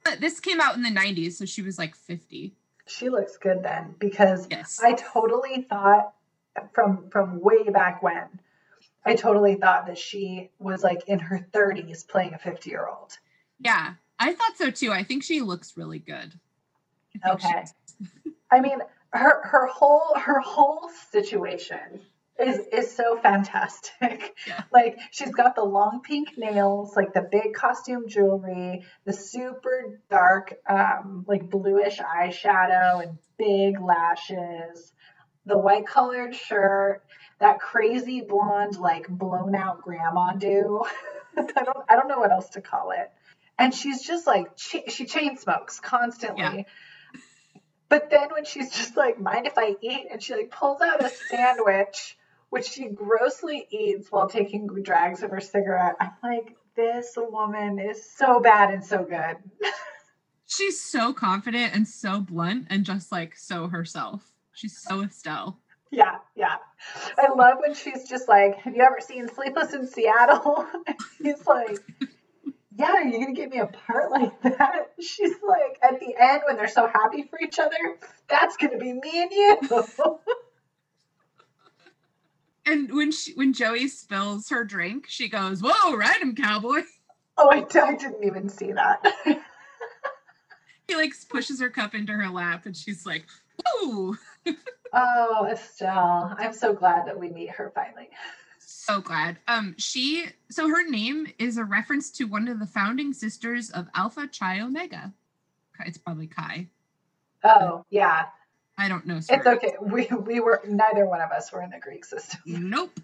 But 0.04 0.20
this 0.20 0.40
came 0.40 0.60
out 0.60 0.76
in 0.76 0.82
the 0.82 0.90
90s 0.90 1.32
so 1.34 1.44
she 1.44 1.62
was 1.62 1.78
like 1.78 1.94
50. 1.96 2.54
she 2.86 3.08
looks 3.08 3.36
good 3.38 3.62
then 3.62 3.94
because 3.98 4.46
Yes. 4.50 4.80
I 4.82 4.92
totally 4.94 5.62
thought 5.68 6.12
from 6.72 7.08
from 7.10 7.40
way 7.40 7.68
back 7.70 8.02
when, 8.02 8.26
I 9.06 9.14
totally 9.16 9.54
thought 9.56 9.86
that 9.86 9.98
she 9.98 10.50
was 10.58 10.82
like 10.84 11.08
in 11.08 11.18
her 11.18 11.46
30s 11.52 12.06
playing 12.06 12.34
a 12.34 12.38
50 12.38 12.68
year 12.70 12.86
old. 12.86 13.16
Yeah, 13.58 13.94
I 14.18 14.32
thought 14.32 14.56
so 14.56 14.70
too. 14.70 14.92
I 14.92 15.02
think 15.02 15.22
she 15.22 15.40
looks 15.40 15.76
really 15.76 15.98
good. 15.98 16.32
I 17.22 17.30
Okay. 17.32 17.64
I 18.50 18.60
mean, 18.60 18.78
her 19.12 19.42
her 19.44 19.66
whole 19.66 20.14
her 20.16 20.40
whole 20.40 20.90
situation 21.10 22.00
is 22.38 22.66
is 22.72 22.90
so 22.94 23.16
fantastic. 23.16 24.34
Yeah. 24.46 24.62
Like 24.72 24.98
she's 25.12 25.32
got 25.32 25.54
the 25.54 25.62
long 25.62 26.00
pink 26.02 26.36
nails, 26.36 26.96
like 26.96 27.14
the 27.14 27.22
big 27.30 27.54
costume 27.54 28.08
jewelry, 28.08 28.84
the 29.04 29.12
super 29.12 30.00
dark 30.10 30.54
um 30.68 31.24
like 31.28 31.48
bluish 31.48 31.98
eyeshadow 31.98 33.02
and 33.02 33.18
big 33.38 33.80
lashes, 33.80 34.92
the 35.46 35.56
white 35.56 35.86
colored 35.86 36.34
shirt, 36.34 37.04
that 37.38 37.60
crazy 37.60 38.20
blonde 38.20 38.76
like 38.76 39.06
blown 39.08 39.54
out 39.54 39.82
grandma 39.82 40.32
do. 40.32 40.82
I 41.36 41.62
don't 41.62 41.84
I 41.88 41.96
don't 41.96 42.08
know 42.08 42.18
what 42.18 42.32
else 42.32 42.48
to 42.50 42.60
call 42.60 42.90
it. 42.90 43.12
And 43.58 43.74
she's 43.74 44.02
just 44.02 44.26
like 44.26 44.52
she, 44.56 44.84
she 44.88 45.04
chain 45.04 45.36
smokes 45.36 45.80
constantly. 45.80 46.42
Yeah. 46.42 46.62
But 47.88 48.10
then 48.10 48.30
when 48.32 48.44
she's 48.44 48.70
just 48.70 48.96
like, 48.96 49.20
mind 49.20 49.46
if 49.46 49.56
I 49.56 49.76
eat? 49.80 50.06
And 50.10 50.22
she 50.22 50.34
like 50.34 50.50
pulls 50.50 50.80
out 50.80 51.04
a 51.04 51.08
sandwich, 51.08 52.16
which 52.50 52.66
she 52.66 52.88
grossly 52.88 53.66
eats 53.70 54.10
while 54.10 54.28
taking 54.28 54.66
drags 54.82 55.22
of 55.22 55.30
her 55.30 55.40
cigarette. 55.40 55.96
I'm 56.00 56.10
like, 56.22 56.56
this 56.74 57.14
woman 57.16 57.78
is 57.78 58.10
so 58.10 58.40
bad 58.40 58.72
and 58.72 58.84
so 58.84 59.04
good. 59.04 59.36
She's 60.46 60.80
so 60.80 61.12
confident 61.12 61.74
and 61.74 61.86
so 61.86 62.20
blunt 62.20 62.66
and 62.70 62.84
just 62.84 63.10
like 63.10 63.36
so 63.36 63.68
herself. 63.68 64.22
She's 64.52 64.76
so 64.78 65.02
Estelle. 65.02 65.60
Yeah, 65.90 66.16
yeah. 66.36 66.56
I 67.16 67.32
love 67.32 67.58
when 67.60 67.74
she's 67.74 68.08
just 68.08 68.28
like, 68.28 68.56
Have 68.58 68.74
you 68.76 68.82
ever 68.82 68.98
seen 69.00 69.28
Sleepless 69.28 69.72
in 69.74 69.86
Seattle? 69.86 70.66
He's 71.22 71.46
like, 71.46 71.78
Yeah, 72.76 72.92
are 72.92 73.02
you 73.04 73.20
gonna 73.20 73.34
give 73.34 73.50
me 73.50 73.58
a 73.58 73.66
part 73.66 74.10
like 74.10 74.42
that? 74.42 74.92
She's 75.00 75.34
like, 75.46 75.78
at 75.82 76.00
the 76.00 76.14
end 76.18 76.42
when 76.46 76.56
they're 76.56 76.68
so 76.68 76.88
happy 76.88 77.22
for 77.22 77.38
each 77.40 77.58
other, 77.58 77.76
that's 78.28 78.56
gonna 78.56 78.78
be 78.78 78.92
me 78.92 79.22
and 79.22 79.30
you. 79.32 80.18
And 82.66 82.90
when 82.94 83.12
she 83.12 83.34
when 83.34 83.52
Joey 83.52 83.88
spills 83.88 84.48
her 84.48 84.64
drink, 84.64 85.04
she 85.06 85.28
goes, 85.28 85.60
"Whoa, 85.62 85.96
ride 85.96 86.22
him, 86.22 86.34
cowboy!" 86.34 86.80
oh, 87.36 87.50
I, 87.50 87.66
I 87.78 87.94
didn't 87.94 88.24
even 88.24 88.48
see 88.48 88.72
that. 88.72 89.04
He 90.86 90.96
like 90.96 91.12
pushes 91.30 91.60
her 91.60 91.70
cup 91.70 91.94
into 91.94 92.12
her 92.12 92.28
lap, 92.28 92.66
and 92.66 92.76
she's 92.76 93.06
like, 93.06 93.24
"Whoa!" 93.64 94.16
oh, 94.92 95.48
Estelle. 95.50 96.34
I'm 96.38 96.52
so 96.52 96.74
glad 96.74 97.06
that 97.06 97.18
we 97.18 97.30
meet 97.30 97.50
her 97.50 97.72
finally. 97.74 98.10
So 98.66 99.00
glad. 99.00 99.38
Um, 99.48 99.74
she 99.78 100.26
so 100.50 100.68
her 100.68 100.88
name 100.88 101.26
is 101.38 101.58
a 101.58 101.64
reference 101.64 102.10
to 102.12 102.24
one 102.24 102.48
of 102.48 102.58
the 102.58 102.66
founding 102.66 103.12
sisters 103.12 103.70
of 103.70 103.88
Alpha 103.94 104.28
Chi 104.28 104.60
Omega. 104.60 105.12
It's 105.80 105.98
probably 105.98 106.26
Chi. 106.26 106.68
Oh, 107.42 107.84
yeah. 107.90 108.26
I 108.76 108.88
don't 108.88 109.06
know. 109.06 109.16
It's 109.16 109.30
okay. 109.30 109.74
We 109.80 110.08
we 110.26 110.40
were 110.40 110.60
neither 110.66 111.06
one 111.06 111.20
of 111.20 111.30
us 111.30 111.52
were 111.52 111.62
in 111.62 111.70
the 111.70 111.78
Greek 111.78 112.04
system. 112.04 112.40
Nope. 112.46 112.98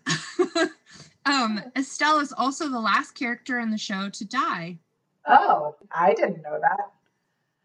um, 1.26 1.62
Estelle 1.76 2.18
is 2.20 2.32
also 2.32 2.68
the 2.68 2.80
last 2.80 3.12
character 3.12 3.58
in 3.60 3.70
the 3.70 3.78
show 3.78 4.08
to 4.08 4.24
die. 4.24 4.78
Oh, 5.26 5.76
I 5.92 6.14
didn't 6.14 6.42
know 6.42 6.58
that. 6.60 6.90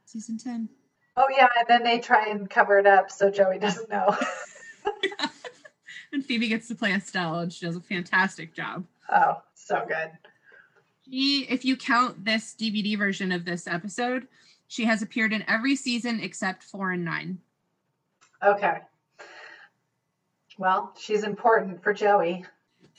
Season 0.06 0.38
10. 0.38 0.70
Oh 1.18 1.26
yeah, 1.36 1.48
and 1.58 1.68
then 1.68 1.84
they 1.84 2.00
try 2.00 2.28
and 2.28 2.50
cover 2.50 2.78
it 2.78 2.86
up 2.86 3.10
so 3.10 3.32
Joey 3.32 3.58
doesn't 3.58 3.90
know. 3.90 4.16
and 6.16 6.26
Phoebe 6.26 6.48
gets 6.48 6.68
to 6.70 6.76
play 6.76 6.94
Estelle, 6.94 7.40
and 7.40 7.54
she 7.54 7.66
does 7.66 7.76
a 7.76 7.82
fantastic 7.82 8.56
job. 8.56 8.86
oh, 9.14 9.42
so 9.54 9.86
good. 9.88 10.12
She, 11.08 11.46
if 11.50 11.64
you 11.64 11.78
count 11.78 12.26
this 12.26 12.56
DVD 12.60 12.98
version 12.98 13.32
of 13.32 13.46
this 13.46 13.68
episode, 13.68 14.28
she 14.68 14.86
has 14.86 15.04
appeared 15.04 15.34
in 15.34 15.44
every 15.48 15.76
season 15.76 16.20
except 16.20 16.64
four 16.64 16.92
and 16.92 17.06
nine. 17.06 17.38
Okay. 18.44 18.80
Well, 20.58 20.94
she's 20.98 21.24
important 21.24 21.84
for 21.84 21.94
Joey. 21.94 22.46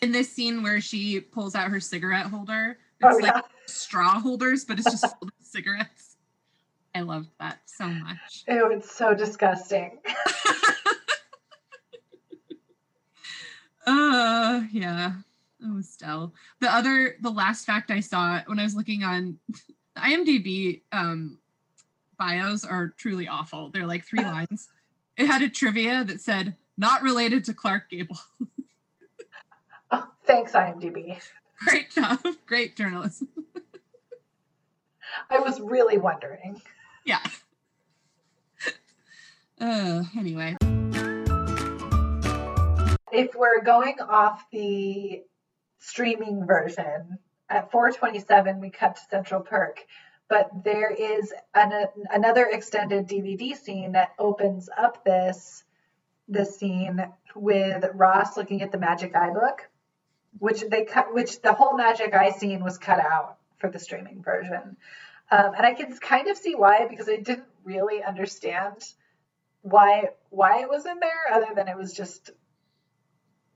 In 0.02 0.12
this 0.12 0.30
scene 0.30 0.62
where 0.62 0.80
she 0.80 1.20
pulls 1.20 1.54
out 1.54 1.70
her 1.70 1.80
cigarette 1.80 2.26
holder, 2.26 2.78
Oh 3.02 3.08
it's 3.08 3.20
like 3.20 3.44
straw 3.66 4.20
holders, 4.20 4.64
but 4.64 4.78
it's 4.78 4.90
just 4.90 5.14
cigarettes. 5.40 6.16
I 6.94 7.00
loved 7.00 7.28
that 7.40 7.58
so 7.66 7.88
much. 7.88 8.44
Ew, 8.46 8.70
it's 8.70 8.94
so 8.94 9.14
disgusting. 9.14 9.98
Uh, 13.87 14.62
yeah. 14.72 15.12
Oh, 15.64 15.78
Estelle. 15.78 16.34
The 16.61 16.72
other, 16.72 17.16
the 17.20 17.30
last 17.30 17.64
fact 17.64 17.91
I 17.91 18.01
saw 18.01 18.41
when 18.47 18.59
I 18.59 18.64
was 18.64 18.74
looking 18.74 19.05
on 19.05 19.39
IMDb, 19.97 20.82
um, 20.93 21.39
bios 22.18 22.64
are 22.64 22.95
truly 22.97 23.28
awful. 23.28 23.70
They're 23.70 23.87
like 23.87 24.05
three 24.05 24.22
lines. 24.24 24.68
It 25.16 25.26
had 25.26 25.43
a 25.43 25.49
trivia 25.49 26.05
that 26.05 26.20
said, 26.20 26.57
not 26.76 27.03
related 27.03 27.45
to 27.45 27.55
Clark 27.55 27.89
Gable. 27.91 28.18
Oh, 29.91 30.07
thanks, 30.24 30.53
IMDb. 30.53 31.18
Great 31.61 31.91
job. 31.91 32.20
Great 32.47 32.76
journalism. 32.76 33.28
I 35.30 35.39
was 35.39 35.61
really 35.61 35.97
wondering. 35.97 36.61
Yeah. 37.05 37.22
Uh, 39.59 40.03
anyway. 40.18 40.57
If 43.16 43.34
we're 43.34 43.62
going 43.62 43.96
off 43.98 44.44
the 44.52 45.22
streaming 45.78 46.46
version, 46.46 47.18
at 47.48 47.70
427 47.70 48.60
we 48.60 48.68
cut 48.68 48.96
to 48.96 49.02
Central 49.10 49.40
Perk, 49.40 49.86
but 50.28 50.50
there 50.64 50.90
is 50.90 51.32
an, 51.54 51.86
another 52.10 52.44
extended 52.44 53.08
DVD 53.08 53.56
scene 53.56 53.92
that 53.92 54.12
opens 54.18 54.68
up 54.76 55.02
this 55.02 55.64
this 56.28 56.58
scene 56.58 57.10
with 57.34 57.86
Ross 57.94 58.36
looking 58.36 58.60
at 58.60 58.70
the 58.70 58.78
Magic 58.78 59.16
Eye 59.16 59.32
book, 59.32 59.66
which 60.38 60.60
they 60.70 60.84
cut, 60.84 61.14
which 61.14 61.40
the 61.40 61.54
whole 61.54 61.74
Magic 61.74 62.12
Eye 62.12 62.32
scene 62.32 62.62
was 62.62 62.76
cut 62.76 63.00
out 63.00 63.38
for 63.56 63.70
the 63.70 63.78
streaming 63.78 64.22
version, 64.22 64.76
um, 65.30 65.54
and 65.56 65.64
I 65.64 65.72
can 65.72 65.96
kind 65.96 66.28
of 66.28 66.36
see 66.36 66.54
why 66.54 66.86
because 66.86 67.08
I 67.08 67.16
didn't 67.16 67.48
really 67.64 68.02
understand 68.02 68.84
why 69.62 70.10
why 70.28 70.60
it 70.60 70.68
was 70.68 70.84
in 70.84 71.00
there 71.00 71.32
other 71.32 71.54
than 71.54 71.68
it 71.68 71.78
was 71.78 71.94
just 71.94 72.32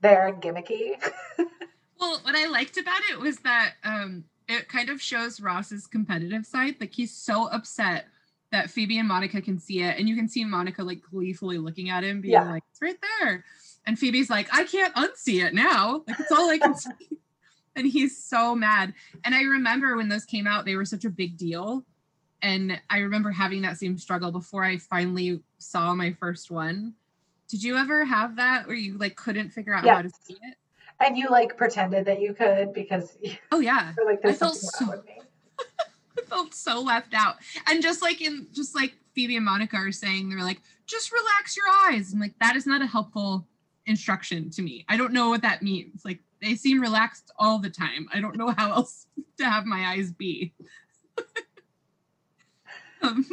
there 0.01 0.27
and 0.27 0.41
gimmicky. 0.41 0.95
Well, 1.99 2.19
what 2.23 2.33
I 2.35 2.47
liked 2.47 2.77
about 2.77 3.01
it 3.11 3.19
was 3.19 3.37
that 3.41 3.73
um, 3.83 4.23
it 4.47 4.67
kind 4.67 4.89
of 4.89 4.99
shows 4.99 5.39
Ross's 5.39 5.85
competitive 5.85 6.47
side. 6.47 6.77
Like 6.79 6.91
he's 6.95 7.15
so 7.15 7.47
upset 7.49 8.07
that 8.51 8.71
Phoebe 8.71 8.97
and 8.97 9.07
Monica 9.07 9.39
can 9.39 9.59
see 9.59 9.83
it, 9.83 9.99
and 9.99 10.09
you 10.09 10.15
can 10.15 10.27
see 10.27 10.43
Monica 10.43 10.83
like 10.83 11.01
gleefully 11.03 11.59
looking 11.59 11.91
at 11.91 12.03
him, 12.03 12.19
being 12.19 12.31
Yeah. 12.33 12.49
like, 12.49 12.63
"It's 12.71 12.81
right 12.81 12.97
there," 13.19 13.45
and 13.85 13.99
Phoebe's 13.99 14.31
like, 14.31 14.51
"I 14.51 14.63
can't 14.63 14.95
unsee 14.95 15.45
it 15.45 15.53
now. 15.53 16.03
Like 16.07 16.19
it's 16.19 16.31
all 16.31 16.49
I 16.49 16.57
can 16.57 16.73
see." 16.75 17.19
And 17.75 17.85
he's 17.85 18.17
so 18.17 18.55
mad. 18.55 18.95
And 19.23 19.35
I 19.35 19.43
remember 19.43 19.95
when 19.95 20.09
those 20.09 20.25
came 20.25 20.47
out, 20.47 20.65
they 20.65 20.75
were 20.75 20.85
such 20.85 21.05
a 21.05 21.09
big 21.11 21.37
deal. 21.37 21.85
And 22.41 22.81
I 22.89 22.97
remember 22.97 23.29
having 23.29 23.61
that 23.61 23.77
same 23.77 23.95
struggle 23.99 24.31
before 24.31 24.63
I 24.63 24.79
finally 24.79 25.43
saw 25.59 25.93
my 25.93 26.13
first 26.13 26.49
one. 26.49 26.95
Did 27.51 27.61
you 27.63 27.75
ever 27.77 28.05
have 28.05 28.37
that 28.37 28.65
where 28.65 28.75
you 28.77 28.97
like 28.97 29.15
couldn't 29.17 29.49
figure 29.49 29.73
out 29.75 29.85
how 29.85 30.01
to 30.01 30.09
see 30.23 30.33
it? 30.41 30.55
and 31.03 31.17
you 31.17 31.27
like 31.29 31.57
pretended 31.57 32.05
that 32.05 32.21
you 32.21 32.33
could 32.33 32.73
because 32.73 33.17
Oh 33.51 33.59
yeah. 33.59 33.91
were 33.97 34.05
like, 34.09 34.23
I 34.23 34.33
felt 34.33 34.55
so- 34.55 35.03
I 36.17 36.21
felt 36.27 36.53
so 36.53 36.79
left 36.81 37.13
out. 37.13 37.35
And 37.67 37.81
just 37.81 38.01
like 38.01 38.21
in 38.21 38.47
just 38.53 38.73
like 38.75 38.93
Phoebe 39.13 39.35
and 39.35 39.43
Monica 39.45 39.75
are 39.77 39.91
saying, 39.91 40.29
they're 40.29 40.39
like, 40.43 40.61
just 40.85 41.11
relax 41.11 41.57
your 41.57 41.65
eyes. 41.67 42.11
And 42.13 42.21
like 42.21 42.37
that 42.39 42.55
is 42.55 42.65
not 42.65 42.81
a 42.81 42.87
helpful 42.87 43.45
instruction 43.85 44.49
to 44.51 44.61
me. 44.61 44.85
I 44.87 44.95
don't 44.95 45.11
know 45.11 45.29
what 45.29 45.41
that 45.41 45.61
means. 45.61 46.05
Like 46.05 46.19
they 46.41 46.55
seem 46.55 46.79
relaxed 46.79 47.31
all 47.37 47.59
the 47.59 47.69
time. 47.69 48.07
I 48.13 48.21
don't 48.21 48.37
know 48.37 48.51
how 48.55 48.71
else 48.75 49.07
to 49.37 49.45
have 49.45 49.65
my 49.65 49.87
eyes 49.93 50.11
be. 50.11 50.53
um, 53.01 53.25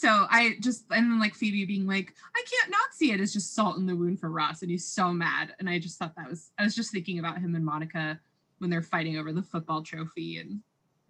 so 0.00 0.26
I 0.30 0.56
just 0.60 0.84
and 0.90 1.10
then 1.10 1.20
like 1.20 1.34
Phoebe 1.34 1.66
being 1.66 1.86
like, 1.86 2.14
I 2.34 2.42
can't 2.50 2.70
not 2.70 2.94
see 2.94 3.12
it 3.12 3.20
is 3.20 3.34
just 3.34 3.54
salt 3.54 3.76
in 3.76 3.84
the 3.84 3.94
wound 3.94 4.18
for 4.18 4.30
Ross, 4.30 4.62
and 4.62 4.70
he's 4.70 4.86
so 4.86 5.12
mad. 5.12 5.54
And 5.58 5.68
I 5.68 5.78
just 5.78 5.98
thought 5.98 6.16
that 6.16 6.30
was 6.30 6.52
I 6.58 6.64
was 6.64 6.74
just 6.74 6.90
thinking 6.90 7.18
about 7.18 7.38
him 7.38 7.54
and 7.54 7.64
Monica 7.64 8.18
when 8.58 8.70
they're 8.70 8.80
fighting 8.80 9.18
over 9.18 9.30
the 9.30 9.42
football 9.42 9.82
trophy 9.82 10.38
and 10.38 10.60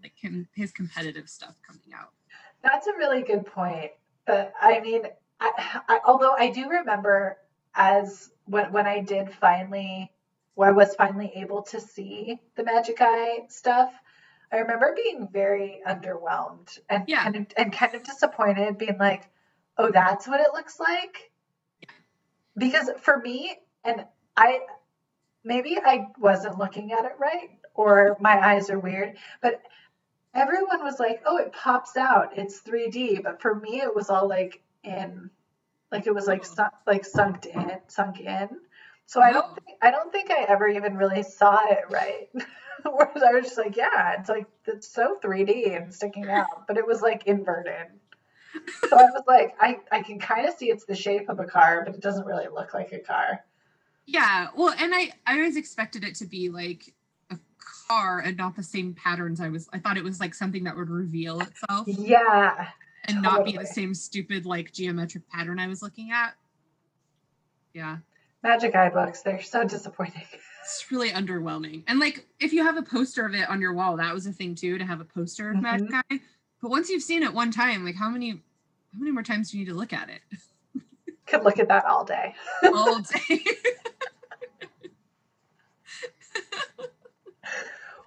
like 0.03 0.14
him 0.16 0.49
his 0.57 0.72
competitive 0.72 1.28
stuff 1.28 1.55
coming 1.64 1.95
out. 1.97 2.11
That's 2.64 2.88
a 2.88 2.93
really 2.95 3.22
good 3.22 3.47
point. 3.47 3.93
But 4.26 4.53
I 4.61 4.80
mean, 4.80 5.03
I, 5.38 5.80
I, 5.88 6.01
although 6.05 6.34
I 6.36 6.51
do 6.51 6.68
remember 6.68 7.38
as 7.76 8.30
when 8.47 8.72
when 8.72 8.88
I 8.88 9.03
did 9.03 9.32
finally, 9.32 10.11
when 10.55 10.68
I 10.68 10.72
was 10.72 10.97
finally 10.97 11.30
able 11.36 11.62
to 11.62 11.80
see 11.80 12.41
the 12.57 12.64
Magic 12.64 12.97
Eye 13.01 13.45
stuff, 13.49 13.93
I 14.53 14.59
remember 14.59 14.94
being 14.94 15.28
very 15.28 15.80
underwhelmed 15.86 16.78
and 16.88 17.05
Yeah. 17.09 17.22
kind 17.22 17.36
of 17.36 17.46
and 17.57 17.72
kind 17.72 17.94
of 17.94 18.03
disappointed, 18.03 18.78
being 18.78 18.98
like, 18.98 19.28
"Oh, 19.78 19.90
that's 19.90 20.26
what 20.26 20.40
it 20.40 20.53
looks 20.53 20.80
like." 20.80 21.30
Because 22.57 22.90
for 22.98 23.18
me, 23.18 23.61
and 23.84 24.07
I 24.36 24.61
maybe 25.44 25.78
I 25.78 26.09
wasn't 26.18 26.59
looking 26.59 26.92
at 26.92 27.05
it 27.05 27.18
right, 27.18 27.59
or 27.74 28.16
my 28.20 28.38
eyes 28.55 28.70
are 28.70 28.78
weird, 28.78 29.16
but 29.40 29.62
everyone 30.34 30.84
was 30.84 31.01
like, 31.01 31.22
"Oh, 31.26 31.38
it 31.38 31.53
pops 31.53 31.96
out. 31.96 32.36
It's 32.38 32.61
3D." 32.61 33.20
But 33.22 33.40
for 33.42 33.55
me, 33.55 33.80
it 33.82 33.94
was 33.94 34.11
all 34.11 34.28
like 34.28 34.62
in, 34.84 35.30
like 35.92 36.07
it 36.07 36.14
was 36.14 36.26
like 36.26 36.44
sunk, 36.44 36.72
like 36.86 37.05
sunk 37.05 37.46
in, 37.46 37.80
sunk 37.88 38.20
in. 38.20 38.61
So 39.11 39.20
I 39.20 39.32
don't 39.32 39.52
think 39.56 39.76
I 39.82 39.90
don't 39.90 40.12
think 40.12 40.30
I 40.30 40.44
ever 40.44 40.68
even 40.68 40.96
really 40.96 41.24
saw 41.24 41.58
it 41.68 41.80
right. 41.90 42.28
Whereas 42.84 43.24
I 43.24 43.32
was 43.32 43.46
just 43.46 43.58
like, 43.58 43.76
"Yeah, 43.76 44.14
it's 44.16 44.28
like 44.28 44.46
it's 44.66 44.86
so 44.86 45.18
3D 45.20 45.76
and 45.76 45.92
sticking 45.92 46.30
out," 46.30 46.68
but 46.68 46.76
it 46.76 46.86
was 46.86 47.02
like 47.02 47.26
inverted. 47.26 47.88
So 48.88 48.96
I 48.96 49.02
was 49.02 49.24
like, 49.26 49.56
I 49.61 49.80
I 49.90 50.02
can 50.02 50.20
kind 50.20 50.46
of 50.46 50.54
see 50.54 50.66
it's 50.70 50.84
the 50.84 50.94
shape 50.94 51.28
of 51.28 51.40
a 51.40 51.44
car, 51.44 51.82
but 51.84 51.96
it 51.96 52.00
doesn't 52.00 52.24
really 52.24 52.46
look 52.46 52.72
like 52.72 52.92
a 52.92 53.00
car. 53.00 53.44
Yeah, 54.06 54.46
well, 54.54 54.72
and 54.78 54.94
I 54.94 55.11
I 55.26 55.38
always 55.38 55.56
expected 55.56 56.04
it 56.04 56.14
to 56.16 56.24
be 56.24 56.48
like 56.48 56.94
a 57.32 57.38
car 57.88 58.20
and 58.20 58.36
not 58.36 58.54
the 58.54 58.62
same 58.62 58.94
patterns. 58.94 59.40
I 59.40 59.48
was 59.48 59.68
I 59.72 59.80
thought 59.80 59.96
it 59.96 60.04
was 60.04 60.20
like 60.20 60.34
something 60.36 60.62
that 60.62 60.76
would 60.76 60.88
reveal 60.88 61.40
itself. 61.40 61.88
Yeah, 61.88 62.68
and 63.06 63.22
not 63.22 63.44
be 63.44 63.56
the 63.56 63.66
same 63.66 63.92
stupid 63.92 64.46
like 64.46 64.72
geometric 64.72 65.28
pattern 65.28 65.58
I 65.58 65.66
was 65.66 65.82
looking 65.82 66.12
at. 66.12 66.36
Yeah. 67.74 67.96
Magic 68.43 68.74
eye 68.74 68.88
books, 68.88 69.22
they're 69.22 69.43
so 69.43 69.64
disappointing. 69.64 70.24
It's 70.62 70.93
really 70.93 71.09
underwhelming. 71.09 71.82
And 71.88 71.99
like 71.99 72.26
if 72.38 72.53
you 72.53 72.62
have 72.62 72.76
a 72.76 72.82
poster 72.82 73.26
of 73.26 73.34
it 73.34 73.49
on 73.49 73.61
your 73.61 73.72
wall, 73.72 73.97
that 73.97 74.14
was 74.14 74.26
a 74.26 74.32
thing 74.32 74.55
too 74.55 74.78
to 74.78 74.84
have 74.84 75.01
a 75.01 75.05
poster 75.05 75.51
of 75.51 75.61
Magic 75.61 75.88
mm-hmm. 75.88 76.14
Eye. 76.14 76.20
But 76.62 76.70
once 76.70 76.91
you've 76.91 77.03
seen 77.03 77.24
it 77.24 77.32
one 77.32 77.51
time, 77.51 77.84
like 77.84 77.97
how 77.97 78.09
many 78.09 78.30
how 78.30 78.99
many 78.99 79.11
more 79.11 79.24
times 79.24 79.51
do 79.51 79.59
you 79.59 79.64
need 79.64 79.70
to 79.70 79.76
look 79.76 79.93
at 79.93 80.11
it? 80.11 80.20
Could 81.26 81.43
look 81.43 81.59
at 81.59 81.66
that 81.68 81.86
all 81.86 82.05
day. 82.05 82.34
All 82.62 83.01
day. 83.01 83.45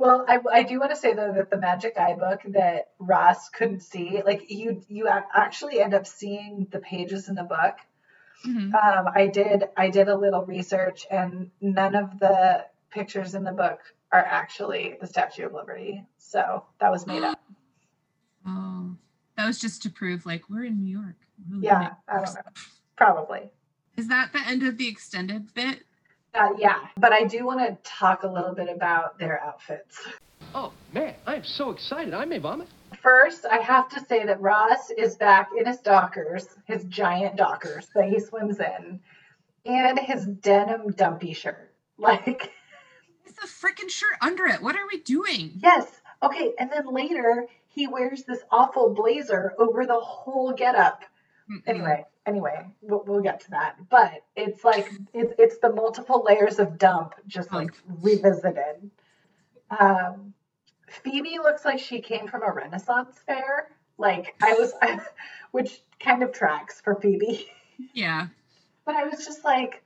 Well, 0.04 0.26
I, 0.28 0.40
I 0.52 0.64
do 0.64 0.82
want 0.82 0.92
to 0.92 0.98
say 0.98 1.14
though 1.14 1.32
that 1.32 1.50
the 1.50 1.58
magic 1.58 1.98
eye 1.98 2.16
book 2.16 2.42
that 2.48 2.90
Ross 3.00 3.48
couldn't 3.48 3.82
see, 3.82 4.22
like 4.26 4.50
you 4.52 4.84
you 4.90 5.08
actually 5.08 5.80
end 5.80 5.94
up 5.94 6.06
seeing 6.06 6.68
the 6.72 6.80
pages 6.80 7.30
in 7.30 7.36
the 7.36 7.44
book. 7.44 7.76
Mhm. 8.46 8.74
Um, 8.74 9.08
I 9.14 9.28
did 9.28 9.70
I 9.78 9.90
did 9.90 10.10
a 10.10 10.16
little 10.18 10.46
research, 10.46 11.06
and 11.10 11.52
none 11.62 11.96
of 11.96 12.20
the 12.20 12.66
pictures 12.90 13.36
in 13.36 13.44
the 13.44 13.52
book 13.52 13.80
are 14.12 14.24
actually 14.24 14.98
the 15.00 15.08
Statue 15.08 15.46
of 15.46 15.54
Liberty. 15.54 16.06
So 16.18 16.66
that 16.80 16.92
was 16.92 17.08
made 17.08 17.24
up. 17.24 17.40
Oh. 18.46 18.96
That 19.36 19.48
was 19.48 19.60
just 19.60 19.82
to 19.82 19.90
prove 19.90 20.28
like 20.28 20.48
we're 20.48 20.66
in 20.66 20.78
New 20.78 20.92
York. 20.92 21.16
We're 21.50 21.62
Yeah. 21.62 21.94
I 22.08 22.18
don't 22.18 22.36
know. 22.36 22.42
Probably. 22.96 23.50
Is 23.98 24.08
that 24.10 24.32
the 24.32 24.42
end 24.48 24.62
of 24.62 24.78
the 24.78 24.88
extended 24.88 25.52
bit? 25.56 25.84
Uh, 26.36 26.50
yeah, 26.58 26.88
but 26.98 27.12
I 27.14 27.24
do 27.24 27.44
want 27.46 27.60
to 27.62 27.76
talk 27.84 28.22
a 28.22 28.28
little 28.28 28.54
bit 28.54 28.70
about 28.70 29.18
their 29.18 29.42
outfits. 29.42 30.00
Oh, 30.54 30.72
man, 30.94 31.16
I 31.26 31.36
am 31.38 31.44
so 31.44 31.72
excited. 31.72 32.14
I 32.14 32.26
may 32.26 32.38
vomit. 32.38 32.68
First, 33.04 33.46
I 33.46 33.58
have 33.58 33.90
to 33.90 34.00
say 34.06 34.26
that 34.26 34.40
Ross 34.42 34.90
is 34.90 35.16
back 35.18 35.50
in 35.58 35.66
his 35.66 35.80
Dockers, 35.80 36.48
his 36.66 36.86
giant 36.86 37.36
Dockers 37.36 37.88
that 37.94 38.08
he 38.08 38.18
swims 38.20 38.60
in, 38.62 39.02
and 39.66 40.00
his 40.00 40.26
denim 40.26 40.92
dumpy 40.92 41.34
shirt. 41.34 41.70
Like, 42.00 42.52
It's 43.26 43.38
a 43.38 43.66
freaking 43.66 43.90
shirt 43.90 44.16
under 44.20 44.46
it. 44.48 44.62
What 44.64 44.76
are 44.76 44.88
we 44.92 45.00
doing? 45.02 45.52
yes, 45.62 45.86
okay. 46.24 46.54
And 46.58 46.72
then 46.72 46.92
later, 46.92 47.46
he 47.68 47.88
wears 47.88 48.24
this 48.24 48.40
awful 48.52 48.94
blazer 48.96 49.54
over 49.60 49.86
the 49.86 50.00
whole 50.00 50.54
getup. 50.54 51.04
Mm-mm. 51.52 51.62
Anyway, 51.68 52.06
anyway, 52.26 52.66
we'll, 52.82 53.04
we'll 53.06 53.22
get 53.22 53.42
to 53.42 53.52
that. 53.52 53.76
But 53.90 54.24
it's 54.36 54.64
like 54.64 54.90
it's 55.14 55.34
it's 55.38 55.58
the 55.60 55.72
multiple 55.72 56.24
layers 56.26 56.58
of 56.58 56.78
dump 56.80 57.14
just 57.28 57.52
like 57.54 57.74
revisited. 58.02 58.90
Um, 59.80 60.34
Phoebe 61.04 61.38
looks 61.42 61.66
like 61.66 61.80
she 61.80 62.02
came 62.02 62.28
from 62.28 62.44
a 62.44 62.52
Renaissance 62.52 63.18
fair. 63.26 63.70
Like 63.98 64.36
I 64.42 64.54
was, 64.54 64.74
which 65.52 65.82
kind 66.00 66.24
of 66.24 66.32
tracks 66.32 66.82
for 66.82 66.96
Phoebe. 66.96 67.48
Yeah. 67.94 68.28
But 68.86 68.96
I 68.96 69.06
was 69.06 69.26
just 69.26 69.44
like, 69.44 69.84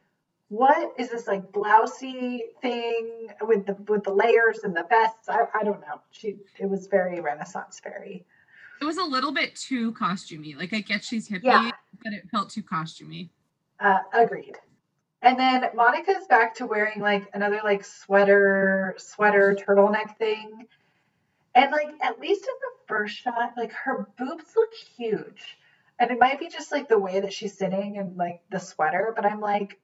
what 0.49 0.93
is 0.97 1.10
this 1.10 1.28
like 1.28 1.51
blousey 1.51 2.39
thing 2.62 3.28
with 3.41 3.66
the 3.66 3.74
with 3.88 4.03
the 4.03 4.14
layers 4.14 4.60
and 4.64 4.76
the 4.76 4.86
vests? 4.89 5.28
I, 5.30 5.41
I 5.53 5.64
don't 5.64 5.82
know. 5.82 6.01
She 6.12 6.38
it 6.58 6.70
was 6.70 6.88
very 6.88 7.20
Renaissance 7.20 7.80
fairy. 7.80 8.26
It 8.82 8.86
was 8.86 8.97
a 8.97 9.03
little 9.03 9.32
bit 9.32 9.55
too 9.55 9.91
costumey. 9.93 10.55
Like 10.55 10.74
I 10.74 10.80
get 10.82 11.03
she's 11.03 11.28
hippie, 11.28 11.43
Yeah. 11.43 11.72
but 12.03 12.14
it 12.14 12.30
felt 12.32 12.49
too 12.49 12.64
costumey. 12.64 13.30
Uh, 13.80 13.99
agreed. 14.14 14.55
And 15.22 15.38
then 15.38 15.66
Monica's 15.76 16.28
back 16.28 16.55
to 16.55 16.66
wearing 16.66 17.01
like 17.01 17.28
another 17.34 17.60
like 17.64 17.84
sweater, 17.84 18.95
sweater 18.97 19.58
turtleneck 19.60 20.18
thing. 20.18 20.68
And 21.58 21.72
like 21.72 21.89
at 22.03 22.20
least 22.20 22.41
in 22.41 22.53
the 22.62 22.88
first 22.88 23.16
shot, 23.18 23.53
like 23.58 23.72
her 23.74 24.08
boobs 24.18 24.53
look 24.55 24.74
huge. 24.74 25.58
And 25.99 26.12
it 26.12 26.20
might 26.20 26.39
be 26.39 26.49
just 26.49 26.72
like 26.72 26.88
the 26.88 26.99
way 26.99 27.20
that 27.20 27.34
she's 27.34 27.58
sitting 27.58 27.97
and 27.97 28.16
like 28.16 28.41
the 28.51 28.60
sweater, 28.60 29.12
but 29.16 29.26
I'm 29.26 29.39
like, 29.41 29.80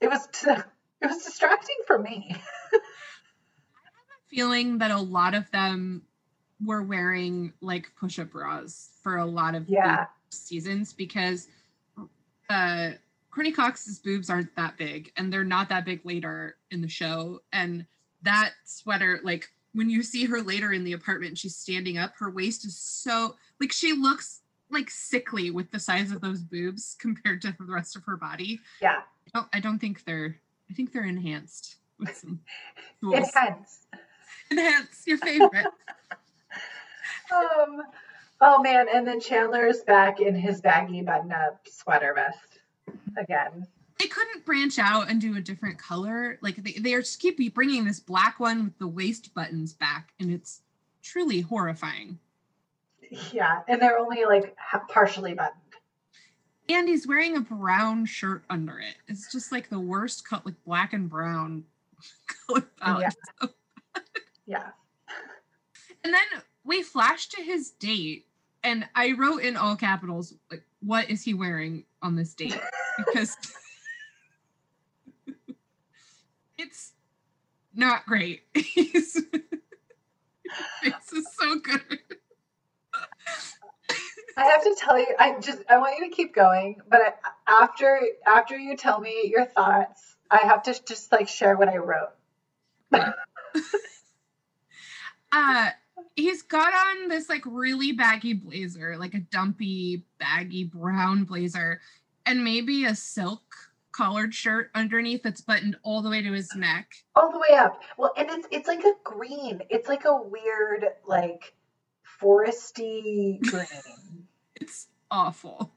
it 0.00 0.08
was 0.10 0.26
t- 0.32 0.50
it 1.00 1.06
was 1.06 1.24
distracting 1.24 1.76
for 1.86 1.98
me. 1.98 2.26
I 2.30 2.34
have 2.34 4.10
a 4.18 4.28
feeling 4.28 4.78
that 4.78 4.90
a 4.90 5.00
lot 5.00 5.34
of 5.34 5.50
them 5.50 6.02
were 6.62 6.82
wearing 6.82 7.54
like 7.62 7.92
push-up 7.98 8.30
bras 8.30 8.90
for 9.02 9.16
a 9.16 9.24
lot 9.24 9.54
of 9.54 9.66
the 9.66 9.72
Yeah. 9.72 10.06
seasons 10.28 10.92
because 10.92 11.48
uh 12.50 12.90
Courteney 13.30 13.52
Cox's 13.52 13.98
boobs 13.98 14.28
aren't 14.28 14.54
that 14.56 14.76
big 14.76 15.12
and 15.16 15.32
they're 15.32 15.44
not 15.44 15.70
that 15.70 15.84
big 15.86 16.04
later 16.04 16.56
in 16.70 16.82
the 16.82 16.88
show. 16.88 17.40
And 17.52 17.86
that 18.22 18.50
sweater, 18.64 19.20
like 19.22 19.48
when 19.72 19.88
you 19.88 20.02
see 20.02 20.24
her 20.24 20.40
later 20.40 20.72
in 20.72 20.84
the 20.84 20.92
apartment, 20.92 21.38
she's 21.38 21.56
standing 21.56 21.98
up, 21.98 22.12
her 22.18 22.30
waist 22.30 22.64
is 22.64 22.76
so 22.76 23.36
like 23.60 23.72
she 23.72 23.92
looks 23.92 24.40
like 24.70 24.90
sickly 24.90 25.50
with 25.50 25.70
the 25.70 25.78
size 25.78 26.12
of 26.12 26.20
those 26.20 26.40
boobs 26.40 26.96
compared 27.00 27.42
to 27.42 27.54
the 27.58 27.72
rest 27.72 27.96
of 27.96 28.04
her 28.04 28.16
body. 28.16 28.60
Yeah. 28.80 29.00
I 29.26 29.38
don't, 29.38 29.48
I 29.54 29.60
don't 29.60 29.78
think 29.78 30.04
they're 30.04 30.36
I 30.70 30.74
think 30.74 30.92
they're 30.92 31.04
enhanced 31.04 31.76
with 31.98 32.16
some 32.16 32.40
tools. 33.00 33.14
Intense. 33.14 33.86
Enhance 34.50 35.02
your 35.06 35.18
favorite. 35.18 35.66
Um 37.32 37.82
oh 38.40 38.60
man, 38.60 38.86
and 38.92 39.06
then 39.06 39.20
Chandler's 39.20 39.82
back 39.82 40.20
in 40.20 40.34
his 40.34 40.60
baggy 40.60 41.00
button 41.00 41.30
up 41.30 41.60
sweater 41.68 42.12
vest 42.12 42.58
again. 43.16 43.68
They 44.00 44.06
couldn't 44.06 44.46
branch 44.46 44.78
out 44.78 45.10
and 45.10 45.20
do 45.20 45.36
a 45.36 45.40
different 45.40 45.78
color. 45.78 46.38
Like 46.40 46.56
they, 46.56 46.72
they 46.72 46.94
are 46.94 47.00
just 47.00 47.20
keep 47.20 47.54
bringing 47.54 47.84
this 47.84 48.00
black 48.00 48.40
one 48.40 48.64
with 48.64 48.78
the 48.78 48.88
waist 48.88 49.34
buttons 49.34 49.74
back, 49.74 50.12
and 50.18 50.32
it's 50.32 50.62
truly 51.02 51.42
horrifying. 51.42 52.18
Yeah, 53.32 53.60
and 53.68 53.80
they're 53.80 53.98
only 53.98 54.24
like 54.24 54.56
partially 54.88 55.34
buttoned. 55.34 55.56
And 56.70 56.88
he's 56.88 57.06
wearing 57.06 57.36
a 57.36 57.40
brown 57.40 58.06
shirt 58.06 58.44
under 58.48 58.78
it. 58.78 58.94
It's 59.08 59.30
just 59.30 59.52
like 59.52 59.68
the 59.68 59.80
worst 59.80 60.26
cut, 60.26 60.46
like 60.46 60.54
black 60.64 60.92
and 60.92 61.10
brown 61.10 61.64
color 62.46 62.66
palette. 62.80 63.14
Yeah. 64.46 64.70
And 66.02 66.12
then 66.12 66.42
we 66.64 66.82
flash 66.82 67.28
to 67.28 67.42
his 67.42 67.70
date, 67.70 68.26
and 68.64 68.84
I 68.96 69.12
wrote 69.12 69.42
in 69.42 69.56
all 69.56 69.76
capitals, 69.76 70.34
like, 70.50 70.64
what 70.80 71.08
is 71.08 71.22
he 71.22 71.34
wearing 71.34 71.84
on 72.02 72.16
this 72.16 72.34
date? 72.34 72.58
Because 72.98 73.36
it's 76.60 76.92
not 77.74 78.06
great. 78.06 78.42
This 80.82 81.12
is 81.12 81.26
so 81.38 81.60
good. 81.60 81.80
I 84.36 84.44
have 84.44 84.64
to 84.64 84.74
tell 84.76 84.98
you, 84.98 85.14
I 85.16 85.38
just 85.38 85.62
I 85.68 85.78
want 85.78 85.98
you 85.98 86.08
to 86.08 86.14
keep 86.14 86.34
going, 86.34 86.80
but 86.88 87.00
I, 87.00 87.62
after 87.62 88.00
after 88.26 88.58
you 88.58 88.76
tell 88.76 89.00
me 89.00 89.30
your 89.32 89.46
thoughts, 89.46 90.16
I 90.28 90.38
have 90.38 90.64
to 90.64 90.74
just 90.84 91.12
like 91.12 91.28
share 91.28 91.56
what 91.56 91.68
I 91.68 91.76
wrote. 91.76 92.10
Uh 95.32 95.70
he's 96.16 96.42
got 96.42 96.72
on 96.74 97.06
this 97.06 97.28
like 97.28 97.44
really 97.46 97.92
baggy 97.92 98.32
blazer, 98.32 98.96
like 98.98 99.14
a 99.14 99.20
dumpy, 99.20 100.04
baggy 100.18 100.64
brown 100.64 101.22
blazer, 101.22 101.80
and 102.26 102.42
maybe 102.42 102.84
a 102.84 102.96
silk 102.96 103.69
collared 104.00 104.34
shirt 104.34 104.70
underneath 104.74 105.22
that's 105.22 105.42
buttoned 105.42 105.76
all 105.82 106.00
the 106.00 106.08
way 106.08 106.22
to 106.22 106.32
his 106.32 106.54
neck. 106.56 106.90
All 107.14 107.30
the 107.30 107.38
way 107.38 107.54
up. 107.54 107.82
Well, 107.98 108.14
and 108.16 108.30
it's 108.30 108.48
it's 108.50 108.66
like 108.66 108.80
a 108.80 108.94
green. 109.04 109.60
It's 109.68 109.90
like 109.90 110.06
a 110.06 110.16
weird 110.16 110.86
like 111.06 111.54
foresty 112.20 113.40
green. 113.42 113.66
It's 114.62 114.88
awful. 115.10 115.72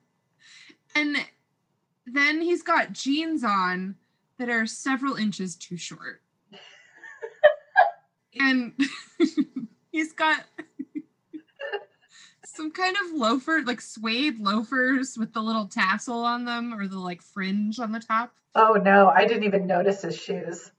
And 0.94 1.16
then 2.06 2.42
he's 2.42 2.64
got 2.64 2.92
jeans 2.92 3.42
on 3.42 3.96
that 4.38 4.50
are 4.50 4.66
several 4.66 5.16
inches 5.16 5.56
too 5.56 5.78
short. 5.78 6.22
and 8.40 8.74
he's 9.92 10.12
got 10.12 10.44
some 12.54 12.72
kind 12.72 12.96
of 13.04 13.18
loafer, 13.18 13.62
like 13.66 13.82
suede 13.82 14.40
loafers 14.40 15.18
with 15.18 15.34
the 15.34 15.42
little 15.42 15.66
tassel 15.66 16.24
on 16.24 16.46
them 16.46 16.74
or 16.74 16.88
the 16.88 17.00
like 17.00 17.22
fringe 17.22 17.80
on 17.80 17.92
the 17.92 18.00
top. 18.00 18.34
oh 18.56 18.74
no, 18.74 19.10
I 19.10 19.26
didn't 19.26 19.44
even 19.44 19.66
notice 19.66 20.04
his 20.04 20.18
shoes. 20.18 20.72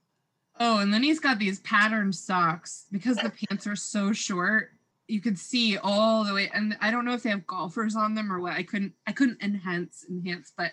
Oh, 0.59 0.79
and 0.79 0.93
then 0.93 1.03
he's 1.03 1.19
got 1.19 1.37
these 1.37 1.59
patterned 1.59 2.15
socks 2.15 2.85
because 2.91 3.17
the 3.17 3.31
pants 3.49 3.67
are 3.67 3.75
so 3.75 4.13
short. 4.13 4.71
You 5.07 5.19
could 5.19 5.37
see 5.37 5.77
all 5.77 6.23
the 6.23 6.33
way, 6.33 6.49
and 6.53 6.77
I 6.79 6.91
don't 6.91 7.03
know 7.03 7.13
if 7.13 7.23
they 7.23 7.29
have 7.29 7.45
golfers 7.45 7.95
on 7.95 8.15
them 8.15 8.31
or 8.31 8.39
what. 8.39 8.53
I 8.53 8.63
couldn't, 8.63 8.93
I 9.05 9.11
couldn't 9.11 9.43
enhance, 9.43 10.05
enhance, 10.09 10.53
but 10.55 10.71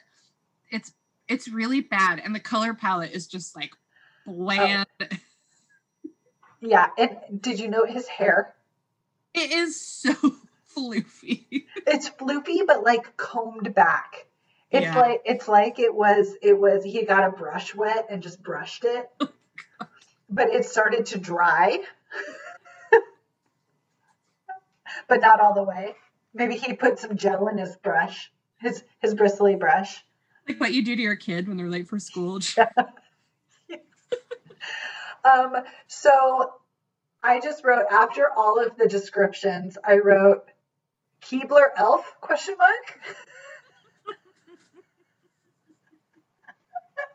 it's 0.70 0.92
it's 1.28 1.48
really 1.48 1.80
bad, 1.80 2.20
and 2.24 2.34
the 2.34 2.40
color 2.40 2.74
palette 2.74 3.10
is 3.10 3.26
just 3.26 3.56
like 3.56 3.72
bland. 4.24 4.86
Oh. 5.00 5.06
Yeah, 6.60 6.90
and 6.96 7.42
did 7.42 7.58
you 7.58 7.68
note 7.68 7.90
his 7.90 8.06
hair? 8.06 8.54
It 9.34 9.50
is 9.50 9.80
so 9.80 10.14
floofy. 10.76 11.64
It's 11.86 12.08
floopy 12.10 12.60
but 12.66 12.84
like 12.84 13.16
combed 13.16 13.74
back. 13.74 14.26
It's 14.70 14.86
Yeah. 14.86 14.98
like 14.98 15.22
it's 15.24 15.48
like 15.48 15.78
it 15.78 15.94
was 15.94 16.34
it 16.42 16.58
was 16.58 16.84
he 16.84 17.04
got 17.04 17.28
a 17.28 17.30
brush 17.30 17.74
wet 17.74 18.06
and 18.10 18.22
just 18.22 18.42
brushed 18.42 18.84
it. 18.84 19.08
but 20.30 20.48
it 20.48 20.64
started 20.64 21.06
to 21.06 21.18
dry. 21.18 21.78
but 25.08 25.20
not 25.20 25.40
all 25.40 25.54
the 25.54 25.62
way. 25.62 25.94
Maybe 26.34 26.56
he 26.56 26.72
put 26.72 26.98
some 26.98 27.16
gel 27.16 27.48
in 27.48 27.58
his 27.58 27.76
brush, 27.76 28.32
his 28.58 28.82
his 29.00 29.14
bristly 29.14 29.56
brush. 29.56 30.04
Like 30.48 30.58
what 30.58 30.72
you 30.72 30.84
do 30.84 30.96
to 30.96 31.02
your 31.02 31.16
kid 31.16 31.48
when 31.48 31.56
they're 31.56 31.68
late 31.68 31.88
for 31.88 31.98
school. 31.98 32.40
Um, 35.24 35.54
so 35.86 36.52
I 37.22 37.40
just 37.40 37.64
wrote 37.64 37.86
after 37.90 38.26
all 38.36 38.60
of 38.60 38.76
the 38.76 38.88
descriptions, 38.88 39.78
I 39.84 39.98
wrote 39.98 40.44
Keebler 41.22 41.68
elf 41.76 42.04
question 42.20 42.56
mark. 42.58 43.00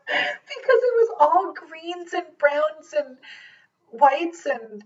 because 0.08 0.80
it 0.82 0.94
was 0.96 1.16
all 1.20 1.52
greens 1.52 2.12
and 2.14 2.26
browns 2.38 2.94
and 2.96 3.18
whites 3.90 4.46
and 4.46 4.84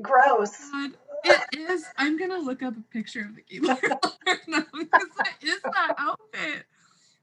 gross. 0.00 0.56
God, 0.72 0.90
it 1.24 1.40
is. 1.58 1.84
I'm 1.96 2.18
gonna 2.18 2.38
look 2.38 2.62
up 2.62 2.76
a 2.76 2.82
picture 2.92 3.20
of 3.20 3.36
the 3.36 3.42
Keebler 3.42 3.80
now 4.46 4.64
because 4.78 5.08
that 5.18 5.36
is 5.42 5.60
that 5.62 5.94
outfit. 5.98 6.64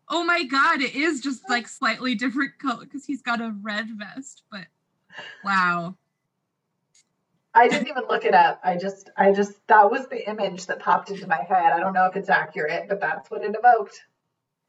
Oh 0.07 0.23
my 0.23 0.43
god, 0.43 0.81
it 0.81 0.95
is 0.95 1.21
just 1.21 1.47
like 1.49 1.67
slightly 1.67 2.15
different 2.15 2.57
color 2.59 2.85
because 2.85 3.05
he's 3.05 3.21
got 3.21 3.41
a 3.41 3.55
red 3.61 3.87
vest, 3.91 4.43
but 4.51 4.65
wow. 5.43 5.95
I 7.53 7.67
didn't 7.67 7.87
even 7.87 8.03
look 8.07 8.25
it 8.25 8.33
up. 8.33 8.59
I 8.63 8.77
just, 8.77 9.09
I 9.17 9.31
just, 9.31 9.65
that 9.67 9.89
was 9.89 10.07
the 10.07 10.29
image 10.29 10.67
that 10.67 10.79
popped 10.79 11.09
into 11.09 11.27
my 11.27 11.41
head. 11.41 11.73
I 11.73 11.79
don't 11.79 11.93
know 11.93 12.05
if 12.05 12.15
it's 12.15 12.29
accurate, 12.29 12.87
but 12.87 12.99
that's 12.99 13.31
what 13.31 13.43
it 13.43 13.55
evoked. 13.57 13.99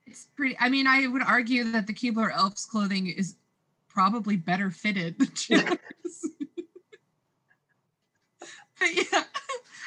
It's 0.06 0.26
pretty. 0.34 0.56
I 0.58 0.68
mean, 0.70 0.86
I 0.86 1.06
would 1.06 1.22
argue 1.22 1.64
that 1.72 1.86
the 1.86 1.92
Keebler 1.92 2.32
Elf's 2.34 2.64
clothing 2.64 3.06
is 3.06 3.36
probably 3.88 4.36
better 4.36 4.70
fitted 4.70 5.18
than 5.18 5.28
but 8.78 8.94
yeah, 8.94 9.24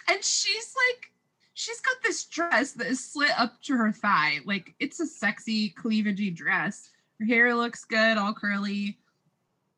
and 0.10 0.24
she's 0.24 0.76
like, 0.76 1.12
she's 1.54 1.82
got 1.82 1.96
this 2.04 2.26
dress 2.26 2.74
that 2.74 2.88
is 2.88 3.04
slit 3.04 3.32
up 3.38 3.62
to 3.64 3.76
her 3.76 3.92
thigh. 3.92 4.40
Like 4.46 4.76
it's 4.80 5.00
a 5.00 5.08
sexy 5.08 5.72
cleavagey 5.72 6.34
dress. 6.36 6.90
Her 7.20 7.26
hair 7.26 7.56
looks 7.56 7.84
good, 7.86 8.18
all 8.18 8.34
curly. 8.34 8.98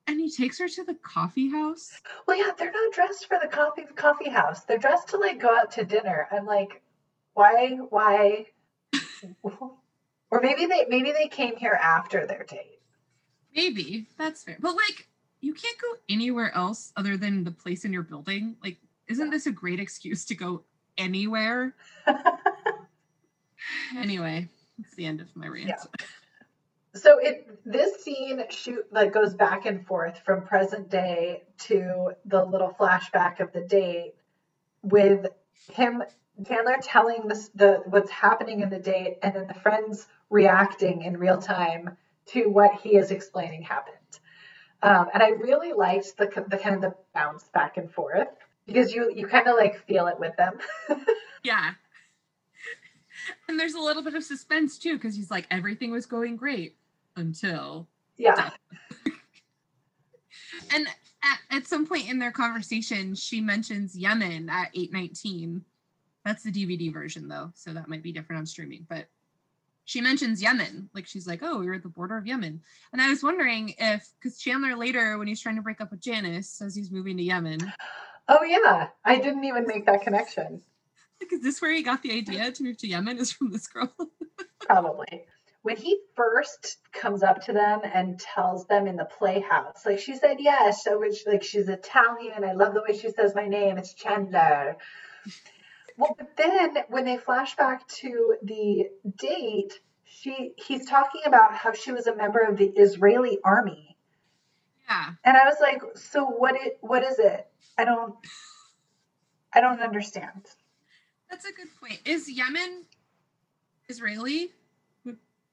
And 0.08 0.20
he 0.20 0.30
takes 0.30 0.60
her 0.60 0.68
to 0.68 0.84
the 0.84 0.96
coffee 0.96 1.50
house. 1.50 1.92
Well, 2.28 2.38
yeah, 2.38 2.52
they're 2.58 2.72
not 2.72 2.94
dressed 2.94 3.28
for 3.28 3.40
the 3.42 3.48
coffee 3.48 3.86
coffee 3.96 4.30
house. 4.30 4.64
They're 4.64 4.78
dressed 4.78 5.08
to 5.10 5.18
like 5.18 5.40
go 5.40 5.56
out 5.56 5.72
to 5.72 5.84
dinner. 5.84 6.28
I'm 6.32 6.46
like, 6.46 6.84
why, 7.34 7.78
why? 7.90 8.46
or 9.44 10.42
maybe 10.42 10.68
they, 10.68 10.86
maybe 10.90 11.12
they 11.12 11.28
came 11.28 11.56
here 11.56 11.80
after 11.82 12.28
their 12.28 12.44
date. 12.44 12.80
Maybe 13.56 14.08
that's 14.18 14.44
fair. 14.44 14.58
But 14.60 14.76
like, 14.76 15.08
you 15.42 15.54
can't 15.54 15.78
go 15.80 15.88
anywhere 16.10 16.54
else 16.56 16.92
other 16.98 17.18
than 17.18 17.44
the 17.44 17.52
place 17.52 17.86
in 17.86 17.94
your 17.94 18.04
building. 18.04 18.56
Like, 18.64 18.78
isn't 19.08 19.30
this 19.30 19.46
a 19.46 19.52
great 19.52 19.80
excuse 19.80 20.26
to 20.26 20.36
go 20.36 20.64
anywhere? 20.98 21.76
anyway, 23.98 24.50
that's 24.78 24.96
the 24.96 25.06
end 25.06 25.22
of 25.22 25.36
my 25.36 25.48
rant. 25.48 25.68
Yeah. 25.68 26.06
So 26.96 27.20
it 27.20 27.60
this 27.66 28.04
scene 28.04 28.42
shoot 28.50 28.86
like 28.92 29.14
goes 29.14 29.34
back 29.34 29.66
and 29.66 29.86
forth 29.86 30.20
from 30.20 30.46
present 30.46 30.90
day 30.90 31.44
to 31.60 32.12
the 32.24 32.44
little 32.46 32.74
flashback 32.80 33.42
of 33.42 33.52
the 33.52 33.62
date 33.62 34.14
with 34.82 35.28
him 35.74 36.04
Chandler 36.48 36.78
telling 36.82 37.28
this 37.28 37.50
the 37.50 37.82
what's 37.86 38.10
happening 38.10 38.62
in 38.62 38.70
the 38.70 38.80
date 38.80 39.18
and 39.22 39.36
then 39.36 39.48
the 39.48 39.54
friends 39.54 40.08
reacting 40.30 41.02
in 41.02 41.18
real 41.18 41.38
time 41.38 41.98
to 42.28 42.46
what 42.46 42.74
he 42.76 42.96
is 42.96 43.12
explaining 43.12 43.64
happened. 43.64 43.96
Um, 44.82 45.08
and 45.14 45.22
I 45.22 45.30
really 45.30 45.74
liked 45.74 46.18
the 46.18 46.28
the 46.48 46.58
kind 46.58 46.76
of 46.76 46.82
the 46.82 46.96
bounce 47.14 47.50
back 47.54 47.76
and 47.76 47.92
forth 47.92 48.30
because 48.66 48.94
you 48.94 49.12
you 49.14 49.28
kind 49.28 49.48
of 49.50 49.58
like 49.58 49.86
feel 49.86 50.08
it 50.08 50.18
with 50.18 50.36
them. 50.38 50.60
yeah. 51.44 51.74
And 53.50 53.60
there's 53.60 53.74
a 53.74 53.80
little 53.80 54.04
bit 54.04 54.14
of 54.14 54.24
suspense 54.24 54.78
too, 54.78 54.96
because 54.96 55.16
he's 55.16 55.32
like, 55.32 55.48
everything 55.50 55.92
was 55.92 56.06
going 56.06 56.36
great 56.38 56.76
until. 57.16 57.88
Yeah. 58.18 58.52
and 60.74 60.88
at, 61.24 61.40
at 61.52 61.68
some 61.68 61.86
point 61.86 62.10
in 62.10 62.20
their 62.20 62.32
conversation, 62.32 63.16
she 63.16 63.42
mentions 63.42 63.96
Yemen 63.96 64.50
at 64.50 64.70
819. 64.74 65.64
That's 66.24 66.44
the 66.44 66.52
DVD 66.52 66.92
version 66.92 67.28
though, 67.28 67.52
so 67.54 67.74
that 67.74 67.88
might 67.88 68.04
be 68.04 68.12
different 68.12 68.40
on 68.40 68.46
streaming. 68.46 68.86
But 68.90 69.08
she 69.86 70.02
mentions 70.02 70.42
Yemen, 70.42 70.90
like 70.94 71.06
she's 71.06 71.28
like, 71.28 71.42
"Oh, 71.44 71.60
we 71.60 71.68
were 71.68 71.76
at 71.76 71.84
the 71.84 71.90
border 71.90 72.18
of 72.18 72.26
Yemen," 72.26 72.62
and 72.92 73.02
I 73.02 73.10
was 73.10 73.22
wondering 73.22 73.76
if, 73.78 74.10
because 74.20 74.40
Chandler 74.40 74.76
later, 74.76 75.18
when 75.20 75.28
he's 75.28 75.40
trying 75.40 75.56
to 75.58 75.62
break 75.62 75.80
up 75.80 75.92
with 75.92 76.02
Janice, 76.02 76.50
says 76.50 76.76
he's 76.76 76.92
moving 76.92 77.18
to 77.18 77.24
Yemen. 77.24 77.60
Oh 78.28 78.42
yeah, 78.42 78.88
I 79.04 79.20
didn't 79.20 79.44
even 79.44 79.68
make 79.68 79.86
that 79.86 80.02
connection. 80.02 80.60
Like, 81.22 81.32
is 81.32 81.42
this 81.42 81.62
where 81.62 81.72
he 81.72 81.84
got 81.84 82.02
the 82.02 82.12
idea 82.12 82.52
to 82.52 82.64
move 82.64 82.78
to 82.78 82.88
Yemen? 82.88 83.20
Is 83.20 83.32
from 83.32 83.52
this 83.52 83.68
girl? 83.68 83.94
Probably. 84.60 85.26
When 85.66 85.78
he 85.78 85.98
first 86.16 86.78
comes 86.94 87.24
up 87.24 87.44
to 87.46 87.52
them 87.52 87.82
and 87.92 88.20
tells 88.20 88.68
them 88.68 88.86
in 88.86 88.98
the 88.98 89.10
playhouse, 89.18 89.84
like 89.84 89.98
she 89.98 90.16
said, 90.16 90.38
yes, 90.38 90.84
so 90.84 91.00
which 91.00 91.26
like 91.26 91.42
she's 91.42 91.70
Italian. 91.70 92.44
I 92.44 92.54
love 92.54 92.76
the 92.76 92.84
way 92.88 92.96
she 92.96 93.10
says 93.10 93.34
my 93.34 93.48
name. 93.48 93.80
It's 93.80 93.96
Chandler. 93.96 94.78
Well, 95.98 96.16
but 96.16 96.38
then 96.38 96.78
when 96.90 97.06
they 97.06 97.18
flash 97.18 97.56
back 97.56 97.88
to 98.02 98.36
the 98.44 98.92
date, 99.18 99.74
she 100.04 100.52
he's 100.56 100.88
talking 100.88 101.22
about 101.26 101.56
how 101.56 101.74
she 101.74 101.92
was 101.92 102.06
a 102.06 102.16
member 102.16 102.42
of 102.42 102.58
the 102.58 102.68
Israeli 102.68 103.40
army. 103.44 103.98
Yeah. 104.88 105.14
And 105.24 105.36
I 105.36 105.46
was 105.46 105.58
like, 105.60 105.82
so 105.96 106.26
what 106.26 106.54
it 106.56 106.78
what 106.82 107.02
is 107.02 107.18
it? 107.18 107.48
I 107.76 107.86
don't 107.86 108.14
I 109.52 109.62
don't 109.62 109.82
understand. 109.82 110.46
That's 111.28 111.46
a 111.46 111.52
good 111.52 111.70
point. 111.82 112.02
Is 112.06 112.30
Yemen 112.30 112.86
Israeli? 113.90 114.52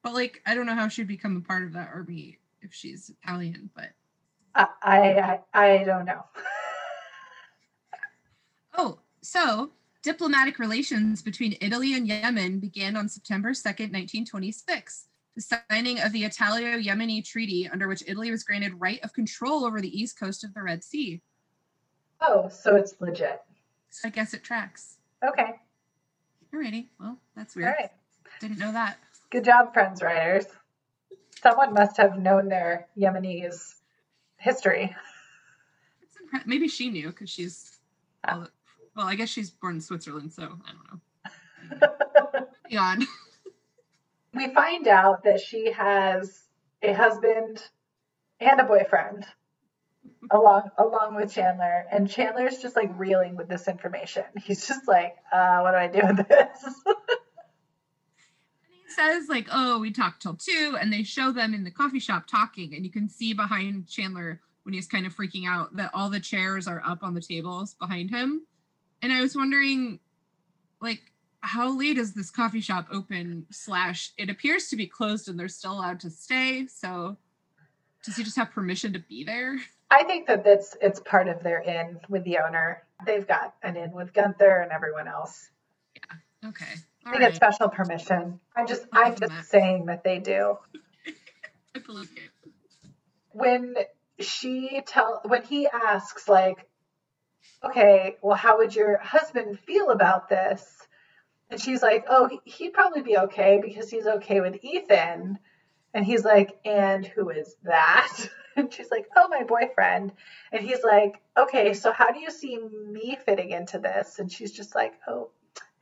But 0.02 0.14
like 0.14 0.42
I 0.46 0.54
don't 0.54 0.66
know 0.66 0.74
how 0.74 0.88
she'd 0.88 1.08
become 1.08 1.36
a 1.36 1.40
part 1.40 1.64
of 1.64 1.72
that 1.74 1.90
army 1.92 2.38
if 2.60 2.74
she's 2.74 3.10
Italian, 3.22 3.70
but 3.74 3.90
I 4.54 4.66
I, 4.82 5.40
I 5.54 5.84
don't 5.84 6.04
know. 6.04 6.24
oh, 8.76 8.98
so 9.20 9.70
diplomatic 10.02 10.58
relations 10.58 11.22
between 11.22 11.56
Italy 11.60 11.94
and 11.94 12.08
Yemen 12.08 12.58
began 12.58 12.96
on 12.96 13.08
September 13.08 13.50
2nd, 13.50 13.92
1926. 13.92 15.06
The 15.36 15.62
signing 15.70 16.00
of 16.00 16.12
the 16.12 16.24
Italo 16.24 16.58
Yemeni 16.58 17.24
Treaty, 17.24 17.68
under 17.72 17.88
which 17.88 18.02
Italy 18.06 18.30
was 18.30 18.44
granted 18.44 18.74
right 18.78 19.00
of 19.02 19.14
control 19.14 19.64
over 19.64 19.80
the 19.80 19.98
east 19.98 20.18
coast 20.18 20.44
of 20.44 20.52
the 20.52 20.62
Red 20.62 20.84
Sea. 20.84 21.22
Oh, 22.20 22.48
so 22.48 22.76
it's 22.76 22.94
legit. 23.00 23.40
So 23.90 24.08
I 24.08 24.10
guess 24.10 24.34
it 24.34 24.42
tracks. 24.42 24.96
Okay. 25.26 25.54
Alrighty. 26.54 26.88
Well, 27.00 27.16
that's 27.34 27.56
weird. 27.56 27.68
All 27.68 27.74
right. 27.80 27.90
Didn't 28.40 28.58
know 28.58 28.72
that. 28.72 28.98
Good 29.32 29.46
job, 29.46 29.72
friends 29.72 30.02
writers. 30.02 30.44
Someone 31.42 31.72
must 31.72 31.96
have 31.96 32.18
known 32.18 32.48
their 32.48 32.88
Yemenis 32.98 33.76
history. 34.36 34.94
Maybe 36.44 36.68
she 36.68 36.90
knew 36.90 37.06
because 37.06 37.30
she's. 37.30 37.78
Well, 38.30 38.50
I 38.98 39.14
guess 39.14 39.30
she's 39.30 39.48
born 39.50 39.76
in 39.76 39.80
Switzerland, 39.80 40.34
so 40.34 40.42
I 40.66 41.78
don't 41.78 41.80
know. 41.80 42.46
Beyond. 42.68 43.06
we 44.34 44.52
find 44.52 44.86
out 44.86 45.24
that 45.24 45.40
she 45.40 45.72
has 45.72 46.42
a 46.82 46.92
husband 46.92 47.62
and 48.38 48.60
a 48.60 48.64
boyfriend 48.64 49.24
along 50.30 50.68
along 50.76 51.14
with 51.14 51.32
Chandler 51.32 51.86
and 51.90 52.08
Chandler's 52.08 52.58
just 52.58 52.76
like 52.76 52.90
reeling 52.98 53.36
with 53.36 53.48
this 53.48 53.66
information. 53.66 54.24
He's 54.44 54.68
just 54.68 54.86
like, 54.86 55.16
uh, 55.32 55.60
what 55.60 55.70
do 55.70 55.78
I 55.78 55.88
do 55.88 56.00
with 56.06 56.28
this? 56.28 56.82
Says 58.94 59.28
like, 59.28 59.48
"Oh, 59.50 59.78
we 59.78 59.90
talked 59.90 60.22
till 60.22 60.34
two, 60.34 60.76
and 60.80 60.92
they 60.92 61.02
show 61.02 61.32
them 61.32 61.54
in 61.54 61.64
the 61.64 61.70
coffee 61.70 61.98
shop 61.98 62.26
talking, 62.26 62.74
and 62.74 62.84
you 62.84 62.90
can 62.90 63.08
see 63.08 63.32
behind 63.32 63.88
Chandler 63.88 64.40
when 64.64 64.74
he's 64.74 64.86
kind 64.86 65.06
of 65.06 65.14
freaking 65.14 65.46
out 65.46 65.74
that 65.76 65.90
all 65.94 66.08
the 66.08 66.20
chairs 66.20 66.66
are 66.66 66.82
up 66.86 67.02
on 67.02 67.14
the 67.14 67.20
tables 67.20 67.74
behind 67.74 68.10
him. 68.10 68.46
And 69.02 69.12
I 69.12 69.20
was 69.20 69.34
wondering, 69.34 69.98
like, 70.80 71.12
how 71.40 71.76
late 71.76 71.98
is 71.98 72.14
this 72.14 72.30
coffee 72.30 72.60
shop 72.60 72.86
open? 72.92 73.46
Slash, 73.50 74.12
it 74.16 74.30
appears 74.30 74.68
to 74.68 74.76
be 74.76 74.86
closed, 74.86 75.28
and 75.28 75.38
they're 75.38 75.48
still 75.48 75.72
allowed 75.72 76.00
to 76.00 76.10
stay. 76.10 76.66
So, 76.66 77.16
does 78.04 78.16
he 78.16 78.24
just 78.24 78.36
have 78.36 78.50
permission 78.50 78.92
to 78.92 79.00
be 79.00 79.24
there? 79.24 79.58
I 79.90 80.04
think 80.04 80.26
that 80.28 80.44
that's 80.44 80.76
it's 80.80 81.00
part 81.00 81.28
of 81.28 81.42
their 81.42 81.60
in 81.60 82.00
with 82.08 82.24
the 82.24 82.38
owner. 82.38 82.84
They've 83.04 83.26
got 83.26 83.54
an 83.62 83.76
in 83.76 83.92
with 83.92 84.12
Gunther 84.12 84.62
and 84.62 84.72
everyone 84.72 85.08
else. 85.08 85.50
Yeah. 85.96 86.48
Okay, 86.48 86.74
all 87.06 87.12
think 87.12 87.22
right. 87.22 87.28
it's 87.28 87.36
special 87.36 87.68
permission. 87.68 88.40
I'm 88.56 88.66
just 88.66 88.84
I'm 88.92 89.12
just 89.16 89.32
that. 89.32 89.46
saying 89.46 89.86
that 89.86 90.04
they 90.04 90.18
do. 90.18 90.58
I 91.74 91.78
believe 91.78 92.08
when 93.32 93.74
she 94.20 94.82
tell 94.86 95.20
when 95.24 95.42
he 95.42 95.66
asks 95.66 96.28
like 96.28 96.66
okay 97.64 98.16
well 98.22 98.36
how 98.36 98.58
would 98.58 98.74
your 98.74 98.98
husband 98.98 99.58
feel 99.60 99.90
about 99.90 100.28
this 100.28 100.64
and 101.50 101.60
she's 101.60 101.82
like 101.82 102.04
oh 102.08 102.28
he- 102.28 102.40
he'd 102.44 102.72
probably 102.72 103.02
be 103.02 103.16
okay 103.16 103.60
because 103.62 103.90
he's 103.90 104.06
okay 104.06 104.40
with 104.40 104.62
ethan 104.62 105.38
and 105.94 106.04
he's 106.04 106.24
like 106.24 106.58
and 106.64 107.06
who 107.06 107.30
is 107.30 107.56
that 107.64 108.16
and 108.56 108.72
she's 108.72 108.90
like 108.90 109.06
oh 109.16 109.28
my 109.28 109.42
boyfriend 109.44 110.12
and 110.52 110.62
he's 110.64 110.82
like 110.84 111.20
okay 111.36 111.72
so 111.72 111.90
how 111.90 112.12
do 112.12 112.20
you 112.20 112.30
see 112.30 112.58
me 112.58 113.16
fitting 113.24 113.50
into 113.50 113.78
this 113.78 114.18
and 114.18 114.30
she's 114.30 114.52
just 114.52 114.74
like 114.74 114.92
oh 115.08 115.30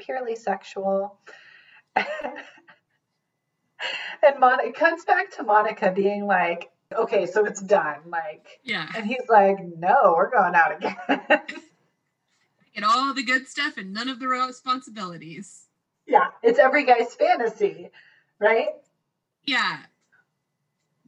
purely 0.00 0.34
sexual. 0.36 1.18
and 1.96 2.04
Mon- 4.38 4.60
it 4.64 4.74
comes 4.74 5.04
back 5.04 5.30
to 5.36 5.42
Monica 5.42 5.92
being 5.94 6.26
like, 6.26 6.70
okay, 6.96 7.26
so 7.26 7.44
it's 7.44 7.60
done. 7.60 7.98
Like, 8.06 8.46
Yeah. 8.64 8.88
and 8.96 9.06
he's 9.06 9.28
like, 9.28 9.58
no, 9.78 10.14
we're 10.16 10.30
going 10.30 10.54
out 10.54 10.76
again. 10.76 10.96
Get 12.74 12.84
all 12.84 13.12
the 13.14 13.22
good 13.22 13.48
stuff 13.48 13.76
and 13.76 13.92
none 13.92 14.08
of 14.08 14.20
the 14.20 14.28
responsibilities. 14.28 15.66
yeah, 16.06 16.28
it's 16.42 16.58
every 16.58 16.84
guy's 16.84 17.14
fantasy, 17.14 17.90
right? 18.38 18.68
Yeah. 19.44 19.78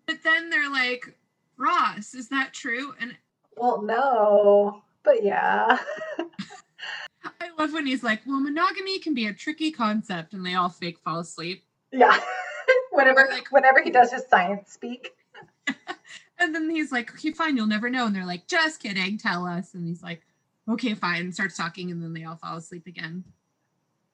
But 0.07 0.22
then 0.24 0.51
they're 0.51 0.70
like, 0.70 1.16
Ross, 1.57 2.14
is 2.14 2.28
that 2.30 2.53
true? 2.53 2.95
And 3.01 3.16
Well, 3.57 3.82
no, 3.82 4.82
but 5.05 5.22
yeah. 5.22 5.78
Love 7.63 7.73
when 7.75 7.87
he's 7.87 8.03
like, 8.03 8.23
well, 8.27 8.41
monogamy 8.41 8.99
can 8.99 9.15
be 9.15 9.27
a 9.29 9.33
tricky 9.33 9.71
concept, 9.71 10.33
and 10.35 10.45
they 10.45 10.55
all 10.55 10.69
fake 10.69 10.99
fall 10.99 11.21
asleep. 11.21 11.65
yeah. 11.93 12.19
whenever, 12.91 13.29
Like- 13.31 13.53
whenever 13.53 13.81
he 13.81 13.91
does 13.91 14.11
his 14.11 14.25
science 14.29 14.73
speak. 14.73 15.13
And 16.39 16.53
then 16.53 16.69
he's 16.71 16.91
like, 16.91 17.13
okay, 17.13 17.31
fine, 17.31 17.57
you'll 17.57 17.69
never 17.69 17.89
know. 17.89 18.07
And 18.07 18.17
they're 18.17 18.27
like, 18.27 18.49
just 18.49 18.83
kidding, 18.83 19.17
tell 19.17 19.47
us. 19.47 19.75
And 19.75 19.87
he's 19.87 20.03
like, 20.03 20.23
okay, 20.69 20.95
fine, 20.95 21.21
and 21.21 21.33
starts 21.35 21.57
talking, 21.57 21.93
and 21.93 22.03
then 22.03 22.13
they 22.15 22.25
all 22.25 22.35
fall 22.35 22.57
asleep 22.57 22.89
again. 22.89 23.23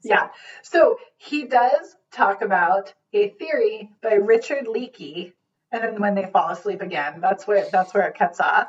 Yeah. 0.03 0.29
So 0.61 0.99
he 1.17 1.45
does 1.47 1.97
talk 2.13 2.43
about 2.43 2.93
a 3.15 3.31
theory 3.31 3.89
by 4.03 4.15
Richard 4.15 4.67
Leakey, 4.67 5.33
and 5.73 5.83
then 5.83 6.01
when 6.03 6.15
they 6.15 6.27
fall 6.27 6.51
asleep 6.51 6.83
again, 6.83 7.23
that's 7.23 7.47
where 7.47 7.65
that's 7.73 7.95
where 7.95 8.07
it 8.07 8.15
cuts 8.19 8.41
off. 8.41 8.69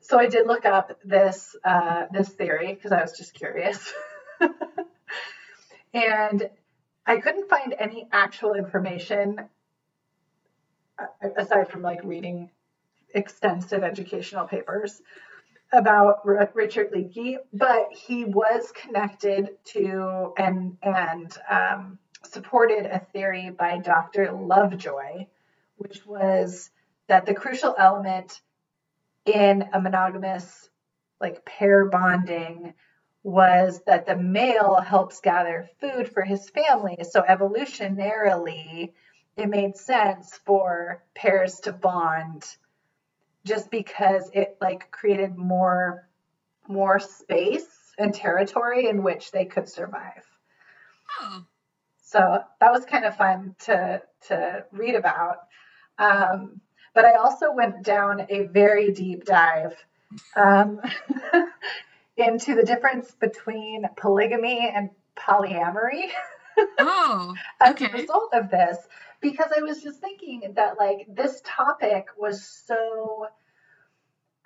So 0.00 0.18
I 0.18 0.26
did 0.26 0.48
look 0.48 0.64
up 0.64 0.98
this 1.04 1.54
uh, 1.64 2.06
this 2.10 2.30
theory 2.30 2.74
because 2.74 2.90
I 2.90 3.00
was 3.00 3.16
just 3.16 3.32
curious, 3.32 3.92
and 5.94 6.48
I 7.06 7.18
couldn't 7.18 7.48
find 7.48 7.74
any 7.78 8.08
actual 8.12 8.54
information 8.54 9.48
aside 11.36 11.68
from 11.70 11.82
like 11.82 12.02
reading 12.04 12.50
extensive 13.14 13.82
educational 13.82 14.46
papers 14.46 15.00
about 15.72 16.26
Richard 16.54 16.92
Leakey, 16.92 17.36
but 17.52 17.88
he 17.92 18.24
was 18.24 18.72
connected 18.72 19.50
to 19.66 20.32
and 20.38 20.76
and 20.82 21.36
um, 21.50 21.98
supported 22.24 22.86
a 22.86 22.98
theory 23.12 23.50
by 23.50 23.78
Dr. 23.78 24.32
Lovejoy, 24.32 25.26
which 25.76 26.06
was 26.06 26.70
that 27.06 27.26
the 27.26 27.34
crucial 27.34 27.74
element 27.78 28.40
in 29.26 29.68
a 29.72 29.80
monogamous 29.80 30.68
like 31.20 31.44
pair 31.44 31.86
bonding 31.86 32.72
was 33.28 33.82
that 33.86 34.06
the 34.06 34.16
male 34.16 34.76
helps 34.76 35.20
gather 35.20 35.68
food 35.80 36.08
for 36.08 36.22
his 36.22 36.48
family. 36.48 36.96
So 37.08 37.22
evolutionarily, 37.22 38.92
it 39.36 39.48
made 39.48 39.76
sense 39.76 40.40
for 40.46 41.02
pairs 41.14 41.60
to 41.60 41.72
bond 41.72 42.56
just 43.44 43.70
because 43.70 44.30
it 44.32 44.56
like 44.60 44.90
created 44.90 45.36
more 45.36 46.08
more 46.66 46.98
space 46.98 47.94
and 47.98 48.14
territory 48.14 48.88
in 48.88 49.02
which 49.02 49.30
they 49.30 49.44
could 49.44 49.68
survive. 49.68 50.24
Oh, 51.20 51.44
So 52.02 52.42
that 52.60 52.72
was 52.72 52.84
kind 52.86 53.04
of 53.04 53.16
fun 53.16 53.54
to 53.60 54.02
to 54.28 54.64
read 54.72 54.94
about. 54.94 55.38
Um, 55.98 56.60
but 56.94 57.04
I 57.04 57.14
also 57.14 57.52
went 57.52 57.82
down 57.84 58.26
a 58.30 58.46
very 58.46 58.90
deep 58.92 59.24
dive 59.24 59.76
um, 60.36 60.80
into 62.18 62.54
the 62.54 62.64
difference 62.64 63.12
between 63.12 63.84
polygamy 63.96 64.70
and 64.74 64.90
polyamory 65.16 66.10
oh, 66.78 67.34
as 67.60 67.72
Okay. 67.72 67.86
a 67.86 67.92
result 67.92 68.34
of 68.34 68.50
this 68.50 68.76
because 69.20 69.50
I 69.56 69.62
was 69.62 69.82
just 69.82 70.00
thinking 70.00 70.52
that 70.56 70.78
like 70.78 71.06
this 71.08 71.40
topic 71.44 72.06
was 72.16 72.44
so 72.44 73.26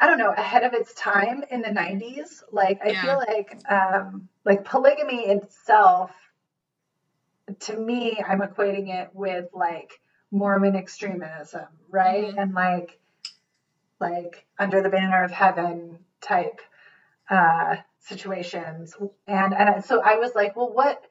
I 0.01 0.07
don't 0.07 0.18
know 0.18 0.33
ahead 0.37 0.64
of 0.64 0.75
its 0.75 0.95
time 0.95 1.45
in 1.51 1.62
the 1.62 1.68
90s 1.68 2.43
like 2.53 2.81
I 2.85 2.91
Yeah. 2.91 3.03
feel 3.03 3.16
like 3.29 3.57
um 3.70 4.29
like 4.45 4.64
polygamy 4.64 5.27
itself 5.27 6.11
to 7.61 7.77
me 7.77 8.23
I'm 8.27 8.41
equating 8.41 8.89
it 8.89 9.11
with 9.14 9.47
like 9.53 10.01
Mormon 10.31 10.77
extremism 10.77 11.66
right 11.91 12.35
Mhm. 12.35 12.43
and 12.43 12.55
like 12.55 12.99
like 14.01 14.47
under 14.59 14.83
the 14.83 14.91
banner 14.91 15.23
of 15.23 15.31
heaven 15.31 16.05
type 16.20 16.61
uh 17.33 17.76
situations. 18.01 18.95
And 19.26 19.55
and 19.55 19.85
so 19.85 20.01
I 20.03 20.16
was 20.16 20.35
like 20.35 20.55
well 20.57 20.72
what 20.72 21.03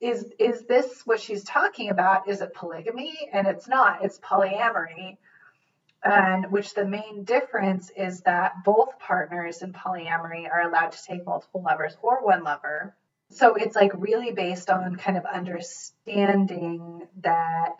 is 0.00 0.26
is 0.38 0.64
this 0.66 1.02
what 1.04 1.20
she's 1.20 1.44
talking 1.44 1.88
about? 1.90 2.28
Is 2.28 2.40
it 2.40 2.54
polygamy? 2.54 3.16
And 3.32 3.46
it's 3.46 3.68
not. 3.68 4.04
It's 4.04 4.18
polyamory. 4.18 5.16
And 6.04 6.50
which 6.50 6.74
the 6.74 6.84
main 6.84 7.22
difference 7.22 7.90
is 7.96 8.22
that 8.22 8.64
both 8.64 8.98
partners 8.98 9.62
in 9.62 9.72
polyamory 9.72 10.50
are 10.50 10.62
allowed 10.62 10.92
to 10.92 11.04
take 11.04 11.24
multiple 11.24 11.62
lovers 11.62 11.96
or 12.02 12.24
one 12.24 12.42
lover. 12.42 12.96
So 13.30 13.54
it's 13.54 13.76
like 13.76 13.92
really 13.94 14.32
based 14.32 14.68
on 14.68 14.96
kind 14.96 15.16
of 15.16 15.24
understanding 15.24 17.06
that 17.20 17.76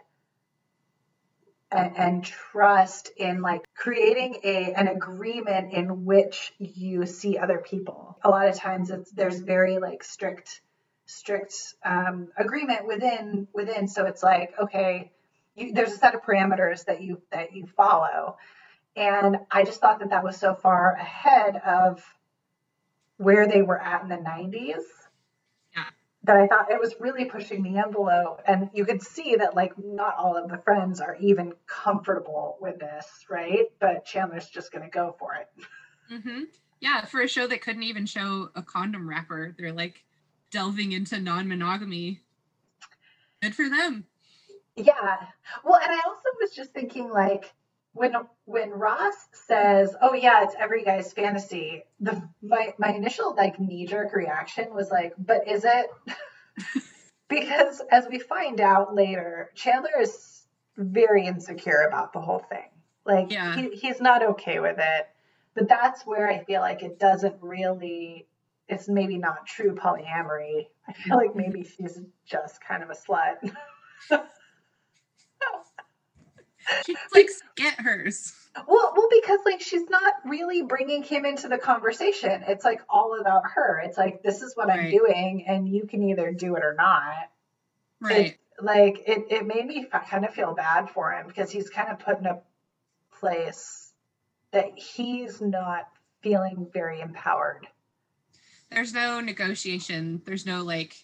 and, 1.73 1.97
and 1.97 2.25
trust 2.25 3.11
in 3.16 3.41
like 3.43 3.62
creating 3.75 4.41
a 4.45 4.73
an 4.75 4.89
agreement 4.89 5.73
in 5.73 6.05
which 6.05 6.53
you 6.59 7.07
see 7.07 7.39
other 7.39 7.59
people. 7.59 8.18
A 8.23 8.31
lot 8.31 8.49
of 8.49 8.57
times 8.57 8.91
it's 8.91 9.11
there's 9.12 9.41
very 9.41 9.79
like 9.79 10.05
strict 10.05 10.61
strict 11.07 11.55
um, 11.85 12.29
agreement 12.37 12.87
within 12.87 13.49
within. 13.55 13.89
So 13.89 14.07
it's 14.07 14.23
like 14.23 14.55
okay 14.61 15.11
you, 15.55 15.73
there's 15.75 15.93
a 15.93 15.99
set 15.99 16.14
of 16.14 16.23
parameters 16.23 16.85
that 16.87 17.03
you 17.03 17.20
that 17.31 17.55
you 17.55 17.66
follow. 17.66 18.37
And 18.97 19.39
i 19.51 19.64
just 19.64 19.81
thought 19.81 20.01
that 20.01 20.11
that 20.11 20.25
was 20.25 20.37
so 20.37 20.55
far 20.55 20.95
ahead 20.95 21.57
of 21.66 22.05
where 23.16 23.49
they 23.49 23.62
were 23.62 23.81
at 23.81 24.03
in 24.03 24.09
the 24.09 24.16
90s 24.16 24.53
Yeah. 24.55 25.12
That 26.25 26.37
i 26.37 26.47
thought 26.47 26.70
it 26.70 26.81
was 26.81 26.95
really 27.01 27.25
pushing 27.25 27.62
the 27.62 27.79
envelope 27.79 28.41
and 28.47 28.70
you 28.73 28.85
could 28.85 29.03
see 29.03 29.37
that 29.37 29.55
like 29.57 29.73
not 29.79 30.14
all 30.16 30.37
of 30.37 30.49
the 30.51 30.59
friends 30.59 31.01
are 31.01 31.16
even 31.20 31.53
comfortable 31.66 32.57
with 32.61 32.79
this 32.79 33.07
right 33.29 33.66
but 33.81 34.05
chandler's 34.05 34.49
just 34.49 34.73
going 34.73 34.85
to 34.85 34.91
go 34.91 35.14
for 35.18 35.35
it 35.35 35.49
Mm-hmm. 36.12 36.41
yeah. 36.81 37.05
For 37.07 37.23
a 37.23 37.29
show 37.29 37.47
that 37.47 37.62
couldn't 37.62 37.85
even 37.85 38.07
show 38.07 38.51
a 38.55 38.62
condom 38.62 39.09
wrapper, 39.09 39.55
they're 39.59 39.73
like 39.73 40.05
delving 40.51 40.93
into 40.93 41.18
non-monogamy. 41.18 42.20
Good 43.41 43.55
for 43.55 43.68
them. 43.68 44.05
Yeah. 44.77 45.16
Well, 45.64 45.81
and 45.83 45.93
I 45.93 46.01
also 46.07 46.29
was 46.41 46.51
just 46.51 46.73
thinking 46.73 47.09
like 47.11 47.53
when 47.93 48.14
when 48.45 48.70
Ross 48.70 49.28
says, 49.32 49.95
"Oh 50.01 50.14
yeah, 50.14 50.43
it's 50.45 50.55
every 50.59 50.84
guy's 50.84 51.12
fantasy," 51.12 51.84
the 52.01 52.22
my 52.43 52.74
my 52.78 52.93
initial 52.93 53.34
like 53.34 53.61
knee 53.61 53.86
jerk 53.86 54.14
reaction 54.14 54.74
was 54.74 54.90
like, 54.90 55.14
"But 55.18 55.47
is 55.49 55.64
it?" 55.64 55.86
because 57.28 57.80
as 57.90 58.07
we 58.11 58.18
find 58.18 58.61
out 58.61 58.95
later, 58.95 59.51
Chandler 59.55 60.01
is 60.01 60.47
very 60.76 61.26
insecure 61.26 61.82
about 61.88 62.12
the 62.12 62.20
whole 62.20 62.40
thing. 62.40 62.68
Like 63.05 63.30
Yeah. 63.30 63.55
he, 63.57 63.70
he's 63.70 64.01
not 64.01 64.22
okay 64.22 64.61
with 64.61 64.78
it. 64.78 65.09
But 65.55 65.68
that's 65.68 66.07
where 66.07 66.30
I 66.30 66.45
feel 66.45 66.61
like 66.62 66.82
it 66.82 66.99
doesn't 66.99 67.36
really 67.43 68.26
it's 68.68 68.88
maybe 68.88 69.18
not 69.18 69.47
true 69.47 69.74
polyamory. 69.74 70.68
I 70.88 70.93
feel 70.93 71.16
like 71.16 71.34
maybe 71.36 71.64
she's 71.64 72.01
just 72.24 72.61
kind 72.62 72.82
of 72.82 72.90
a 72.90 72.95
slut. 72.95 73.53
She's 76.87 76.97
like, 77.15 77.29
get 77.57 77.81
hers. 77.81 78.35
Well, 78.69 78.93
well, 78.97 79.09
because 79.11 79.41
like 79.47 79.61
she's 79.61 79.89
not 79.89 80.15
really 80.25 80.63
bringing 80.63 81.03
him 81.03 81.25
into 81.25 81.49
the 81.49 81.59
conversation. 81.59 82.45
It's 82.47 82.65
like 82.65 82.83
all 82.89 83.19
about 83.19 83.43
her. 83.55 83.81
It's 83.85 83.97
like 83.97 84.23
this 84.23 84.43
is 84.43 84.55
what 84.55 84.71
I'm 84.71 84.91
doing, 84.91 85.47
and 85.49 85.69
you 85.69 85.87
can 85.87 86.03
either 86.03 86.33
do 86.33 86.57
it 86.57 86.63
or 86.63 86.75
not. 86.75 87.31
Right. 88.01 88.27
It, 88.27 88.39
like 88.61 89.03
it, 89.07 89.27
it 89.31 89.47
made 89.47 89.67
me 89.67 89.87
kind 90.09 90.25
of 90.25 90.35
feel 90.35 90.55
bad 90.55 90.91
for 90.91 91.13
him 91.13 91.27
because 91.27 91.51
he's 91.51 91.71
kind 91.71 91.91
of 91.91 91.99
put 91.99 92.19
in 92.19 92.27
a 92.27 92.41
place 93.19 93.93
that 94.53 94.73
he's 94.77 95.41
not 95.41 95.89
feeling 96.21 96.69
very 96.73 97.01
empowered. 97.01 97.67
There's 98.71 98.93
no 98.93 99.21
negotiation. 99.21 100.23
There's 100.25 100.47
no 100.47 100.63
like 100.63 100.97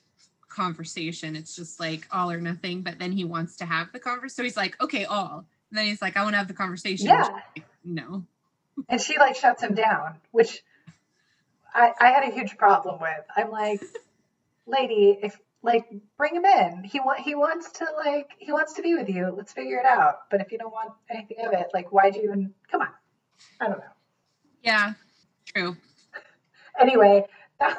conversation. 0.49 1.37
It's 1.37 1.55
just 1.55 1.81
like 1.81 2.07
all 2.11 2.31
or 2.31 2.41
nothing. 2.41 2.83
But 2.83 2.99
then 2.99 3.13
he 3.13 3.25
wants 3.25 3.57
to 3.57 3.67
have 3.67 3.93
the 3.93 3.99
conversation. 3.99 4.35
So 4.37 4.43
he's 4.45 4.57
like, 4.57 4.81
okay, 4.81 5.05
all. 5.05 5.45
And 5.71 5.79
then 5.79 5.87
he's 5.87 6.03
like, 6.03 6.17
I 6.17 6.23
want 6.23 6.35
to 6.35 6.39
have 6.39 6.49
the 6.49 6.55
conversation. 6.55 7.07
Yeah. 7.07 7.29
Like, 7.55 7.65
no. 7.85 8.25
and 8.89 9.01
she 9.01 9.19
like 9.19 9.37
shuts 9.37 9.63
him 9.63 9.75
down, 9.75 10.17
which 10.31 10.63
I, 11.75 11.93
I 12.01 12.09
had 12.09 12.25
a 12.29 12.35
huge 12.35 12.57
problem 12.57 13.01
with. 13.01 13.25
I'm 13.37 13.51
like, 13.51 13.83
lady, 14.67 15.19
if 15.23 15.39
like 15.63 15.87
bring 16.17 16.35
him 16.35 16.45
in, 16.45 16.85
he 16.85 17.01
want 17.01 17.21
he 17.21 17.35
wants 17.35 17.73
to 17.73 17.87
like 17.97 18.31
he 18.39 18.53
wants 18.53 18.75
to 18.75 18.83
be 18.83 18.95
with 18.95 19.09
you. 19.09 19.35
Let's 19.37 19.53
figure 19.53 19.79
it 19.79 19.87
out. 19.87 20.31
But 20.31 20.41
if 20.41 20.53
you 20.53 20.59
don't 20.59 20.73
want 20.73 20.93
anything 21.11 21.39
of 21.45 21.53
it, 21.53 21.69
like 21.75 21.93
why 21.93 22.11
do 22.11 22.19
you 22.19 22.25
even 22.25 22.55
come 22.71 22.83
on? 22.83 22.89
I 23.61 23.67
don't 23.67 23.79
know. 23.79 23.85
Yeah. 24.63 24.93
True. 25.47 25.77
Anyway, 26.81 27.25
that, 27.59 27.77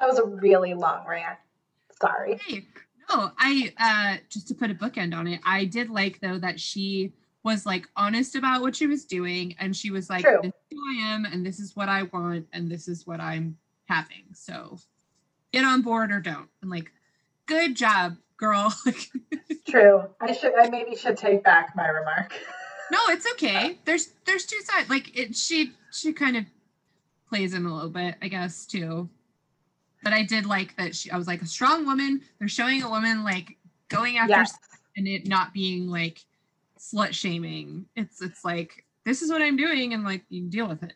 was 0.00 0.20
a 0.20 0.24
really 0.24 0.74
long 0.74 1.04
rant. 1.08 1.36
Sorry. 2.00 2.38
No, 3.08 3.30
I 3.38 3.72
uh 3.78 4.16
just 4.28 4.48
to 4.48 4.54
put 4.54 4.70
a 4.70 4.74
bookend 4.74 5.16
on 5.16 5.26
it, 5.26 5.40
I 5.44 5.64
did 5.64 5.90
like 5.90 6.20
though 6.20 6.38
that 6.38 6.60
she 6.60 7.12
was 7.42 7.64
like 7.64 7.88
honest 7.96 8.34
about 8.34 8.60
what 8.60 8.74
she 8.74 8.88
was 8.88 9.04
doing 9.04 9.54
and 9.60 9.74
she 9.74 9.90
was 9.90 10.10
like, 10.10 10.24
True. 10.24 10.40
this 10.42 10.52
is 10.52 10.76
who 10.76 10.78
I 10.90 11.14
am 11.14 11.24
and 11.24 11.46
this 11.46 11.60
is 11.60 11.76
what 11.76 11.88
I 11.88 12.02
want 12.04 12.46
and 12.52 12.70
this 12.70 12.88
is 12.88 13.06
what 13.06 13.20
I'm 13.20 13.56
having. 13.88 14.24
So 14.34 14.78
get 15.52 15.64
on 15.64 15.82
board 15.82 16.10
or 16.10 16.20
don't. 16.20 16.48
And 16.60 16.70
like, 16.70 16.90
good 17.46 17.76
job, 17.76 18.16
girl. 18.36 18.74
True. 19.68 20.02
I 20.20 20.32
should. 20.32 20.54
I 20.58 20.68
maybe 20.68 20.96
should 20.96 21.16
take 21.16 21.44
back 21.44 21.74
my 21.76 21.86
remark. 21.86 22.32
no, 22.90 22.98
it's 23.08 23.26
okay. 23.32 23.78
There's 23.84 24.08
there's 24.24 24.46
two 24.46 24.60
sides. 24.62 24.90
Like 24.90 25.16
it 25.16 25.36
she 25.36 25.72
she 25.92 26.12
kind 26.12 26.36
of 26.36 26.44
plays 27.28 27.54
in 27.54 27.66
a 27.66 27.74
little 27.74 27.90
bit, 27.90 28.16
I 28.22 28.28
guess, 28.28 28.66
too. 28.66 29.08
But 30.02 30.12
I 30.12 30.22
did 30.22 30.46
like 30.46 30.76
that 30.76 30.94
she 30.94 31.10
I 31.10 31.16
was 31.16 31.26
like 31.26 31.42
a 31.42 31.46
strong 31.46 31.86
woman. 31.86 32.20
They're 32.38 32.48
showing 32.48 32.82
a 32.82 32.90
woman 32.90 33.24
like 33.24 33.56
going 33.88 34.18
after 34.18 34.32
Yes. 34.32 34.54
and 34.96 35.06
it 35.08 35.26
not 35.26 35.52
being 35.52 35.88
like 35.88 36.24
slut 36.78 37.12
shaming. 37.12 37.86
It's 37.96 38.22
it's 38.22 38.44
like 38.44 38.84
this 39.04 39.22
is 39.22 39.30
what 39.30 39.42
I'm 39.42 39.56
doing 39.56 39.94
and 39.94 40.04
like 40.04 40.24
you 40.28 40.48
deal 40.48 40.68
with 40.68 40.82
it. 40.82 40.92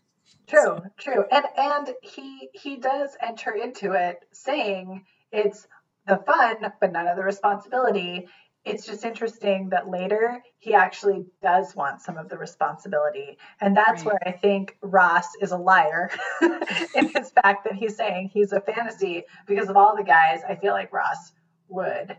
True, 0.46 0.78
true. 0.98 1.24
And 1.30 1.44
and 1.56 1.94
he 2.02 2.48
he 2.52 2.76
does 2.76 3.16
enter 3.20 3.52
into 3.52 3.92
it 3.92 4.18
saying 4.32 5.04
it's 5.32 5.66
the 6.06 6.16
fun 6.16 6.56
but 6.80 6.92
none 6.92 7.06
of 7.06 7.16
the 7.16 7.22
responsibility. 7.22 8.28
It's 8.64 8.84
just 8.86 9.04
interesting 9.04 9.70
that 9.70 9.88
later 9.88 10.42
he 10.58 10.74
actually 10.74 11.24
does 11.42 11.74
want 11.74 12.02
some 12.02 12.18
of 12.18 12.28
the 12.28 12.36
responsibility. 12.36 13.38
And 13.60 13.74
that's 13.76 14.04
Right. 14.04 14.12
where 14.12 14.18
I 14.26 14.32
think 14.32 14.76
Ross 14.82 15.26
is 15.40 15.52
a 15.52 15.56
liar 15.56 16.10
in 16.42 17.08
his 17.08 17.30
fact 17.30 17.64
that 17.64 17.72
he's 17.74 17.96
saying 17.96 18.30
he's 18.32 18.52
a 18.52 18.60
fantasy 18.60 19.24
because 19.46 19.68
of 19.70 19.76
all 19.76 19.96
the 19.96 20.04
guys. 20.04 20.40
I 20.46 20.56
feel 20.56 20.74
like 20.74 20.92
Ross 20.92 21.32
would 21.68 22.16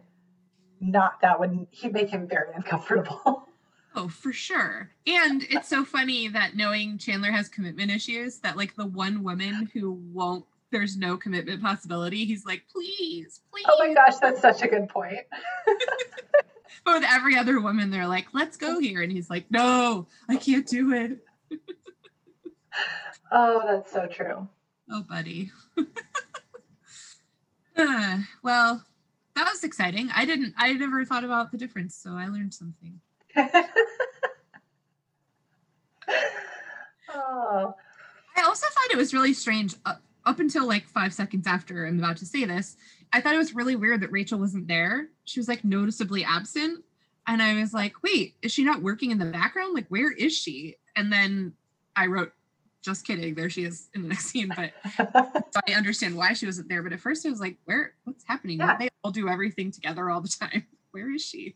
not 0.79 1.21
that 1.21 1.39
would 1.39 1.67
he'd 1.69 1.93
make 1.93 2.09
him 2.09 2.27
very 2.27 2.53
uncomfortable. 2.55 3.47
Oh, 3.93 4.07
for 4.07 4.31
sure. 4.31 4.89
And 5.05 5.43
it's 5.49 5.67
so 5.67 5.83
funny 5.83 6.29
that 6.29 6.55
knowing 6.55 6.97
Chandler 6.97 7.31
has 7.31 7.49
commitment 7.49 7.91
issues, 7.91 8.39
that 8.39 8.55
like 8.55 8.73
the 8.77 8.85
one 8.85 9.21
woman 9.21 9.69
who 9.73 9.91
won't 9.91 10.45
there's 10.71 10.97
no 10.97 11.17
commitment 11.17 11.61
possibility, 11.61 12.25
he's 12.25 12.45
like, 12.45 12.63
please, 12.71 13.41
please. 13.51 13.65
oh 13.67 13.75
my 13.79 13.93
gosh, 13.93 14.17
that's 14.17 14.41
such 14.41 14.61
a 14.61 14.67
good 14.67 14.89
point. 14.89 15.19
But 16.83 16.95
with 16.95 17.03
every 17.09 17.37
other 17.37 17.59
woman, 17.59 17.91
they're 17.91 18.07
like, 18.07 18.27
let's 18.33 18.57
go 18.57 18.79
here. 18.79 19.01
And 19.01 19.11
he's 19.11 19.29
like, 19.29 19.45
no, 19.51 20.07
I 20.27 20.37
can't 20.37 20.67
do 20.67 20.93
it. 20.93 21.19
Oh, 23.33 23.63
that's 23.65 23.93
so 23.93 24.07
true. 24.07 24.47
Oh, 24.89 25.03
buddy. 25.03 25.51
Uh, 27.77 28.17
well, 28.43 28.83
that 29.35 29.49
was 29.49 29.63
exciting. 29.63 30.09
I 30.13 30.25
didn't, 30.25 30.53
I 30.57 30.73
never 30.73 31.05
thought 31.05 31.23
about 31.23 31.51
the 31.51 31.57
difference. 31.57 31.95
So 31.95 32.11
I 32.11 32.27
learned 32.27 32.53
something. 32.53 32.99
oh, 33.37 33.45
I 38.35 38.41
also 38.43 38.67
thought 38.67 38.91
it 38.91 38.97
was 38.97 39.13
really 39.13 39.33
strange 39.33 39.75
up, 39.85 40.01
up 40.25 40.39
until 40.39 40.67
like 40.67 40.87
five 40.87 41.13
seconds 41.13 41.47
after 41.47 41.85
I'm 41.85 41.99
about 41.99 42.17
to 42.17 42.25
say 42.25 42.45
this. 42.45 42.77
I 43.13 43.21
thought 43.21 43.35
it 43.35 43.39
was 43.39 43.55
really 43.55 43.75
weird 43.75 44.01
that 44.01 44.11
Rachel 44.11 44.39
wasn't 44.39 44.67
there. 44.67 45.09
She 45.25 45.39
was 45.39 45.47
like 45.47 45.63
noticeably 45.63 46.23
absent. 46.23 46.83
And 47.27 47.41
I 47.41 47.59
was 47.59 47.73
like, 47.73 47.93
wait, 48.03 48.35
is 48.41 48.51
she 48.51 48.63
not 48.63 48.81
working 48.81 49.11
in 49.11 49.19
the 49.19 49.25
background? 49.25 49.73
Like, 49.73 49.87
where 49.89 50.11
is 50.11 50.35
she? 50.35 50.75
And 50.95 51.11
then 51.11 51.53
I 51.95 52.07
wrote, 52.07 52.33
just 52.81 53.05
kidding, 53.05 53.35
there 53.35 53.49
she 53.49 53.63
is 53.63 53.89
in 53.93 54.01
the 54.01 54.07
next 54.07 54.25
scene. 54.27 54.51
But 54.55 54.71
so 54.97 55.59
I 55.67 55.73
understand 55.73 56.15
why 56.15 56.33
she 56.33 56.47
wasn't 56.47 56.67
there. 56.67 56.81
But 56.81 56.93
at 56.93 56.99
first 56.99 57.25
I 57.25 57.29
was 57.29 57.39
like, 57.39 57.57
where, 57.65 57.93
what's 58.05 58.23
happening? 58.25 58.59
Yeah. 58.59 58.77
They 58.77 58.89
all 59.03 59.11
do 59.11 59.29
everything 59.29 59.71
together 59.71 60.09
all 60.09 60.21
the 60.21 60.29
time. 60.41 60.65
Where 60.91 61.13
is 61.13 61.23
she? 61.23 61.55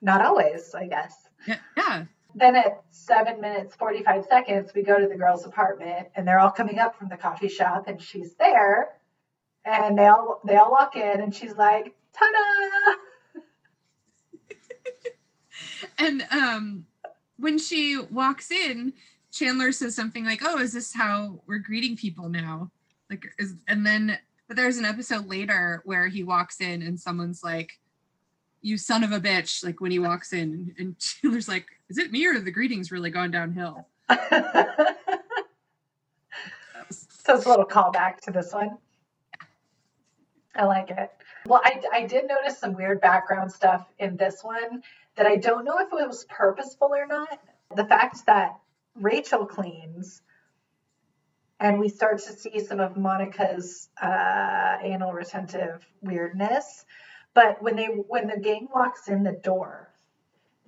not 0.00 0.24
always, 0.24 0.74
I 0.74 0.86
guess. 0.86 1.28
Yeah. 1.46 1.56
yeah. 1.76 2.04
Then 2.34 2.56
at 2.56 2.82
seven 2.90 3.40
minutes, 3.40 3.74
45 3.74 4.26
seconds, 4.26 4.72
we 4.74 4.82
go 4.82 4.98
to 4.98 5.06
the 5.06 5.16
girl's 5.16 5.46
apartment 5.46 6.08
and 6.14 6.26
they're 6.26 6.38
all 6.38 6.50
coming 6.50 6.78
up 6.78 6.96
from 6.96 7.08
the 7.08 7.16
coffee 7.16 7.48
shop 7.48 7.88
and 7.88 8.00
she's 8.00 8.34
there. 8.34 8.90
And 9.64 9.98
they 9.98 10.06
all 10.06 10.40
they 10.46 10.56
all 10.56 10.70
walk 10.70 10.96
in 10.96 11.20
and 11.20 11.34
she's 11.34 11.56
like, 11.56 11.94
ta-da! 12.12 12.94
And 15.98 16.24
um, 16.30 16.86
when 17.38 17.58
she 17.58 17.98
walks 18.10 18.50
in, 18.50 18.92
Chandler 19.32 19.72
says 19.72 19.94
something 19.94 20.24
like, 20.24 20.40
"Oh, 20.44 20.58
is 20.58 20.72
this 20.72 20.94
how 20.94 21.40
we're 21.46 21.58
greeting 21.58 21.96
people 21.96 22.28
now?" 22.28 22.70
Like, 23.10 23.26
is 23.38 23.54
and 23.66 23.86
then 23.86 24.18
but 24.46 24.56
there's 24.56 24.78
an 24.78 24.84
episode 24.84 25.26
later 25.26 25.82
where 25.84 26.08
he 26.08 26.24
walks 26.24 26.60
in 26.60 26.82
and 26.82 26.98
someone's 26.98 27.42
like, 27.42 27.78
"You 28.62 28.78
son 28.78 29.04
of 29.04 29.12
a 29.12 29.20
bitch!" 29.20 29.64
Like 29.64 29.80
when 29.80 29.90
he 29.90 29.98
walks 29.98 30.32
in, 30.32 30.74
and 30.78 30.98
Chandler's 30.98 31.48
like, 31.48 31.66
"Is 31.88 31.98
it 31.98 32.12
me 32.12 32.26
or 32.26 32.38
the 32.38 32.50
greetings 32.50 32.92
really 32.92 33.10
gone 33.10 33.30
downhill?" 33.30 33.88
so 34.10 34.16
it's 37.34 37.44
a 37.44 37.48
little 37.48 37.66
callback 37.66 38.20
to 38.22 38.30
this 38.30 38.52
one. 38.52 38.78
I 40.54 40.64
like 40.64 40.90
it. 40.90 41.10
Well, 41.46 41.60
I, 41.64 41.80
I 41.92 42.06
did 42.06 42.26
notice 42.26 42.58
some 42.58 42.72
weird 42.72 43.00
background 43.00 43.52
stuff 43.52 43.86
in 43.98 44.16
this 44.16 44.42
one 44.42 44.82
that 45.16 45.26
I 45.26 45.36
don't 45.36 45.64
know 45.64 45.78
if 45.78 45.88
it 45.92 46.08
was 46.08 46.24
purposeful 46.28 46.94
or 46.94 47.06
not. 47.06 47.38
The 47.76 47.84
fact 47.84 48.26
that 48.26 48.58
Rachel 48.94 49.46
cleans 49.46 50.22
and 51.60 51.78
we 51.78 51.88
start 51.88 52.18
to 52.18 52.32
see 52.32 52.60
some 52.60 52.80
of 52.80 52.96
Monica's 52.96 53.88
uh, 54.00 54.76
anal 54.82 55.12
retentive 55.12 55.86
weirdness. 56.00 56.84
But 57.34 57.62
when 57.62 57.76
they 57.76 57.86
when 57.86 58.28
the 58.28 58.38
gang 58.38 58.68
walks 58.72 59.08
in 59.08 59.22
the 59.22 59.32
door, 59.32 59.92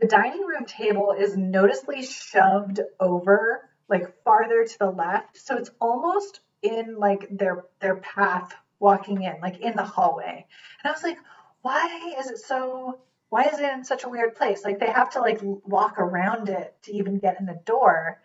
the 0.01 0.07
dining 0.07 0.47
room 0.47 0.65
table 0.65 1.15
is 1.17 1.37
noticeably 1.37 2.03
shoved 2.03 2.81
over 2.99 3.69
like 3.89 4.23
farther 4.25 4.65
to 4.65 4.79
the 4.79 4.91
left. 4.91 5.37
So 5.37 5.57
it's 5.57 5.71
almost 5.81 6.41
in 6.63 6.97
like 6.99 7.27
their 7.31 7.65
their 7.81 7.97
path 7.97 8.55
walking 8.79 9.23
in 9.23 9.37
like 9.43 9.61
in 9.61 9.77
the 9.77 9.85
hallway. 9.85 10.47
And 10.83 10.91
i 10.91 10.93
was 10.93 11.03
like 11.03 11.19
why 11.63 12.15
is 12.19 12.31
it 12.31 12.39
so 12.39 13.01
why 13.29 13.45
is 13.45 13.61
it 13.61 13.73
in 13.73 13.85
such 13.85 14.05
a 14.05 14.09
weird 14.09 14.35
place? 14.35 14.65
Like 14.65 14.81
they 14.81 14.91
have 14.91 15.11
to 15.11 15.21
like 15.21 15.41
walk 15.43 15.99
around 15.99 16.49
it 16.49 16.75
to 16.85 16.93
even 16.93 17.19
get 17.19 17.39
in 17.39 17.47
the 17.47 17.61
door. 17.67 18.21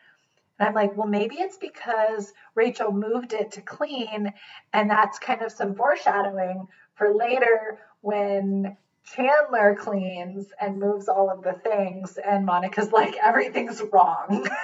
And 0.57 0.69
i'm 0.69 0.73
like 0.73 0.95
well 0.95 1.07
maybe 1.07 1.36
it's 1.36 1.57
because 1.57 2.32
rachel 2.53 2.93
moved 2.93 3.34
it 3.34 3.51
to 3.53 3.61
clean 3.61 4.32
and 4.71 4.89
that's 4.89 5.19
kind 5.19 5.41
of 5.41 5.51
some 5.51 5.76
foreshadowing 5.76 6.67
for 6.95 7.13
later 7.13 7.80
when 7.99 8.78
Chandler 9.05 9.75
cleans 9.79 10.47
and 10.59 10.79
moves 10.79 11.07
all 11.07 11.29
of 11.29 11.43
the 11.43 11.53
things, 11.53 12.17
and 12.17 12.45
Monica's 12.45 12.91
like, 12.91 13.15
everything's 13.23 13.81
wrong. 13.93 14.47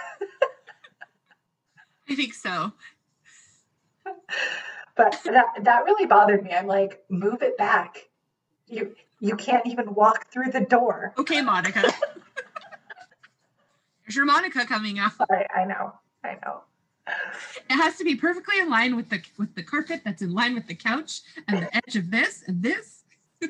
I 2.09 2.15
think 2.15 2.33
so. 2.33 2.73
but 4.95 5.19
that 5.23 5.45
that 5.61 5.85
really 5.85 6.07
bothered 6.07 6.43
me. 6.43 6.51
I'm 6.51 6.67
like, 6.67 7.03
move 7.09 7.41
it 7.41 7.57
back. 7.57 8.09
You 8.67 8.95
you 9.19 9.35
can't 9.35 9.65
even 9.67 9.93
walk 9.93 10.31
through 10.31 10.51
the 10.51 10.61
door. 10.61 11.13
Okay, 11.17 11.41
Monica. 11.41 11.83
There's 14.03 14.15
your 14.15 14.25
Monica 14.25 14.65
coming 14.65 14.99
out. 14.99 15.13
Sorry, 15.15 15.45
I 15.55 15.65
know, 15.65 15.93
I 16.23 16.37
know. 16.43 16.61
It 17.69 17.75
has 17.75 17.97
to 17.97 18.03
be 18.03 18.15
perfectly 18.15 18.59
in 18.59 18.69
line 18.69 18.95
with 18.95 19.09
the 19.09 19.21
with 19.37 19.55
the 19.55 19.63
carpet 19.63 20.01
that's 20.03 20.21
in 20.21 20.33
line 20.33 20.55
with 20.55 20.67
the 20.67 20.75
couch 20.75 21.21
and 21.47 21.61
the 21.61 21.75
edge 21.75 21.95
of 21.95 22.11
this 22.11 22.43
and 22.47 22.61
this. 22.61 23.03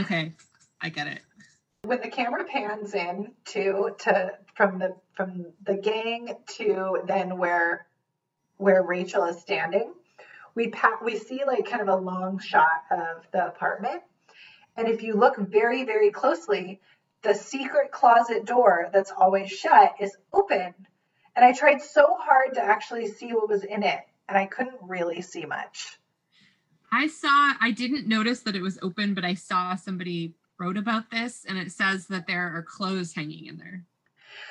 okay, 0.00 0.32
I 0.80 0.88
get 0.88 1.06
it. 1.06 1.20
When 1.82 2.00
the 2.00 2.08
camera 2.08 2.44
pans 2.44 2.94
in 2.94 3.32
to 3.46 3.94
to 4.00 4.38
from 4.54 4.78
the 4.78 4.96
from 5.14 5.46
the 5.64 5.76
gang 5.76 6.36
to 6.56 7.02
then 7.06 7.38
where 7.38 7.86
where 8.56 8.82
Rachel 8.82 9.24
is 9.24 9.40
standing, 9.40 9.92
we 10.54 10.68
pa- 10.68 10.98
we 11.02 11.18
see 11.18 11.44
like 11.44 11.68
kind 11.68 11.82
of 11.82 11.88
a 11.88 11.96
long 11.96 12.38
shot 12.38 12.84
of 12.90 13.26
the 13.32 13.46
apartment. 13.46 14.02
And 14.76 14.88
if 14.88 15.02
you 15.02 15.14
look 15.14 15.36
very 15.36 15.84
very 15.84 16.10
closely, 16.10 16.80
the 17.22 17.34
secret 17.34 17.90
closet 17.90 18.44
door 18.44 18.90
that's 18.92 19.12
always 19.16 19.50
shut 19.50 19.94
is 20.00 20.16
open. 20.32 20.74
And 21.36 21.44
I 21.44 21.52
tried 21.52 21.82
so 21.82 22.16
hard 22.18 22.54
to 22.54 22.62
actually 22.62 23.08
see 23.08 23.32
what 23.32 23.48
was 23.48 23.64
in 23.64 23.82
it, 23.82 24.00
and 24.28 24.38
I 24.38 24.46
couldn't 24.46 24.78
really 24.82 25.20
see 25.20 25.44
much. 25.44 25.98
I 26.94 27.08
saw, 27.08 27.54
I 27.60 27.72
didn't 27.72 28.06
notice 28.06 28.40
that 28.42 28.54
it 28.54 28.62
was 28.62 28.78
open, 28.80 29.14
but 29.14 29.24
I 29.24 29.34
saw 29.34 29.74
somebody 29.74 30.34
wrote 30.60 30.76
about 30.76 31.10
this 31.10 31.44
and 31.48 31.58
it 31.58 31.72
says 31.72 32.06
that 32.06 32.28
there 32.28 32.56
are 32.56 32.62
clothes 32.62 33.12
hanging 33.12 33.46
in 33.46 33.58
there. 33.58 33.84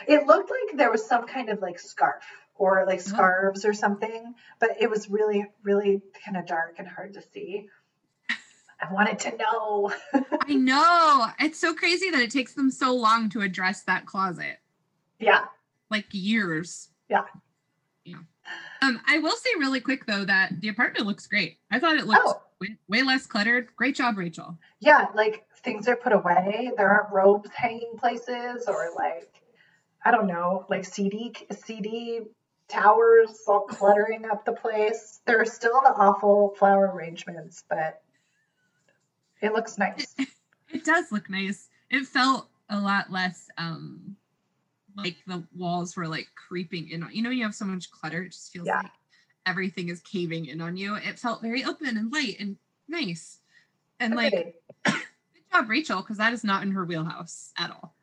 It 0.10 0.28
looked 0.28 0.52
like 0.52 0.78
there 0.78 0.92
was 0.92 1.08
some 1.08 1.26
kind 1.26 1.48
of 1.48 1.62
like 1.62 1.80
scarf 1.80 2.26
or 2.56 2.84
like 2.86 3.00
oh. 3.00 3.04
scarves 3.04 3.64
or 3.64 3.74
something, 3.74 4.36
but 4.60 4.72
it 4.82 4.90
was 4.90 5.10
really, 5.10 5.46
really 5.64 6.02
kind 6.26 6.36
of 6.36 6.46
dark 6.46 6.76
and 6.80 6.88
hard 6.88 7.14
to 7.14 7.22
see. 7.22 7.70
I 8.82 8.92
wanted 8.92 9.20
to 9.20 9.38
know. 9.38 9.94
I 10.42 10.56
know. 10.56 11.28
It's 11.40 11.60
so 11.60 11.74
crazy 11.74 12.10
that 12.10 12.22
it 12.22 12.32
takes 12.32 12.56
them 12.56 12.70
so 12.70 12.94
long 12.94 13.30
to 13.30 13.40
address 13.40 13.84
that 13.84 14.06
closet. 14.06 14.60
yeah, 15.18 15.46
Like 15.90 16.08
years. 16.12 16.90
Yeah. 17.08 17.24
Yeah. 18.04 18.18
Um, 18.84 19.00
I 19.08 19.20
will 19.20 19.36
say 19.36 19.50
really 19.60 19.80
quick 19.80 20.06
though 20.06 20.26
that 20.26 20.60
the 20.60 20.68
apartment 20.68 21.06
looks 21.06 21.26
great. 21.26 21.60
I 21.72 21.80
thought 21.80 21.96
it 21.96 22.06
looked 22.06 22.22
Oh. 22.26 22.42
way, 22.60 22.76
way 22.88 23.02
less 23.02 23.26
cluttered. 23.26 23.74
Great 23.78 23.96
job, 23.96 24.18
Rachel. 24.18 24.58
Yeah, 24.80 25.08
like 25.16 25.46
things 25.64 25.88
are 25.88 25.96
put 25.96 26.12
away. 26.12 26.72
There 26.76 26.90
aren't 26.90 27.14
robes 27.14 27.50
hanging 27.52 27.94
places 27.98 28.68
or 28.68 28.90
like 28.96 29.42
I 30.06 30.12
don't 30.12 30.28
know, 30.28 30.66
like 30.70 30.84
CD 30.84 31.34
CD 31.52 32.22
towers 32.68 33.44
all 33.48 33.62
cluttering 33.62 34.26
up 34.26 34.44
the 34.44 34.52
place. 34.52 35.22
There 35.26 35.40
are 35.40 35.46
still 35.46 35.80
the 35.84 35.94
awful 35.94 36.54
flower 36.58 36.92
arrangements, 36.94 37.64
but 37.70 38.02
it 39.42 39.54
looks 39.54 39.78
nice. 39.78 40.14
It 40.70 40.84
does 40.86 41.12
look 41.12 41.30
nice. 41.30 41.70
It 41.92 42.08
felt 42.08 42.50
a 42.68 42.80
lot 42.80 43.12
less 43.12 43.48
um 43.60 44.18
like 44.96 45.18
the 45.28 45.44
walls 45.56 45.96
were 45.96 46.08
like 46.08 46.28
creeping 46.36 46.90
in 46.90 47.04
on 47.04 47.12
you 47.14 47.22
know 47.22 47.30
you 47.30 47.44
have 47.44 47.56
so 47.56 47.66
much 47.66 47.92
clutter, 47.92 48.24
it 48.24 48.32
just 48.32 48.52
feels 48.52 48.68
Yeah. 48.68 48.78
like 48.78 48.92
everything 49.46 49.90
is 49.90 50.02
caving 50.02 50.46
in 50.46 50.62
on 50.62 50.78
you. 50.78 50.96
It 50.96 51.20
felt 51.20 51.42
very 51.42 51.64
open 51.64 51.98
and 51.98 52.12
light 52.12 52.38
and 52.40 52.58
nice. 52.88 53.40
And 54.00 54.16
like 54.16 54.34
good 54.86 54.96
job, 55.52 55.70
Rachel, 55.70 56.02
because 56.02 56.18
that 56.18 56.34
is 56.34 56.44
not 56.44 56.64
in 56.64 56.72
her 56.72 56.86
wheelhouse 56.86 57.52
at 57.58 57.72
all. 57.72 57.96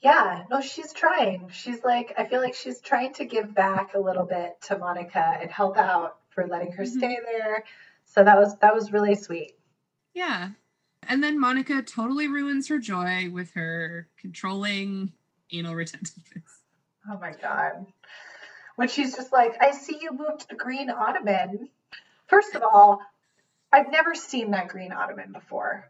Yeah, 0.00 0.44
no, 0.50 0.60
she's 0.60 0.92
trying. 0.92 1.48
She's 1.50 1.82
like, 1.82 2.12
I 2.18 2.26
feel 2.26 2.40
like 2.42 2.54
she's 2.54 2.80
trying 2.80 3.14
to 3.14 3.24
give 3.24 3.54
back 3.54 3.94
a 3.94 3.98
little 3.98 4.26
bit 4.26 4.60
to 4.62 4.76
Monica 4.78 5.38
and 5.40 5.50
help 5.50 5.78
out 5.78 6.18
for 6.28 6.46
letting 6.46 6.72
her 6.72 6.82
Mhm. 6.84 6.98
stay 6.98 7.18
there. 7.24 7.64
So 8.04 8.22
that 8.22 8.38
was 8.38 8.58
that 8.58 8.74
was 8.74 8.92
really 8.92 9.14
sweet. 9.14 9.58
Yeah. 10.12 10.50
And 11.08 11.22
then 11.22 11.38
Monica 11.38 11.82
totally 11.82 12.28
ruins 12.28 12.68
her 12.68 12.78
joy 12.78 13.30
with 13.30 13.52
her 13.52 14.08
controlling 14.18 15.12
anal 15.52 15.74
retentiveness. 15.74 16.42
Oh 17.10 17.18
my 17.18 17.32
god. 17.32 17.86
When 18.76 18.88
she's 18.88 19.14
just 19.14 19.32
like, 19.32 19.56
I 19.60 19.72
see 19.72 19.98
you 20.00 20.10
moved 20.12 20.48
the 20.48 20.56
green 20.56 20.90
ottoman. 20.90 21.68
First 22.26 22.54
of 22.54 22.62
all, 22.62 23.00
I've 23.72 23.90
never 23.90 24.14
seen 24.14 24.50
that 24.52 24.68
green 24.68 24.92
ottoman 24.92 25.32
before. 25.32 25.88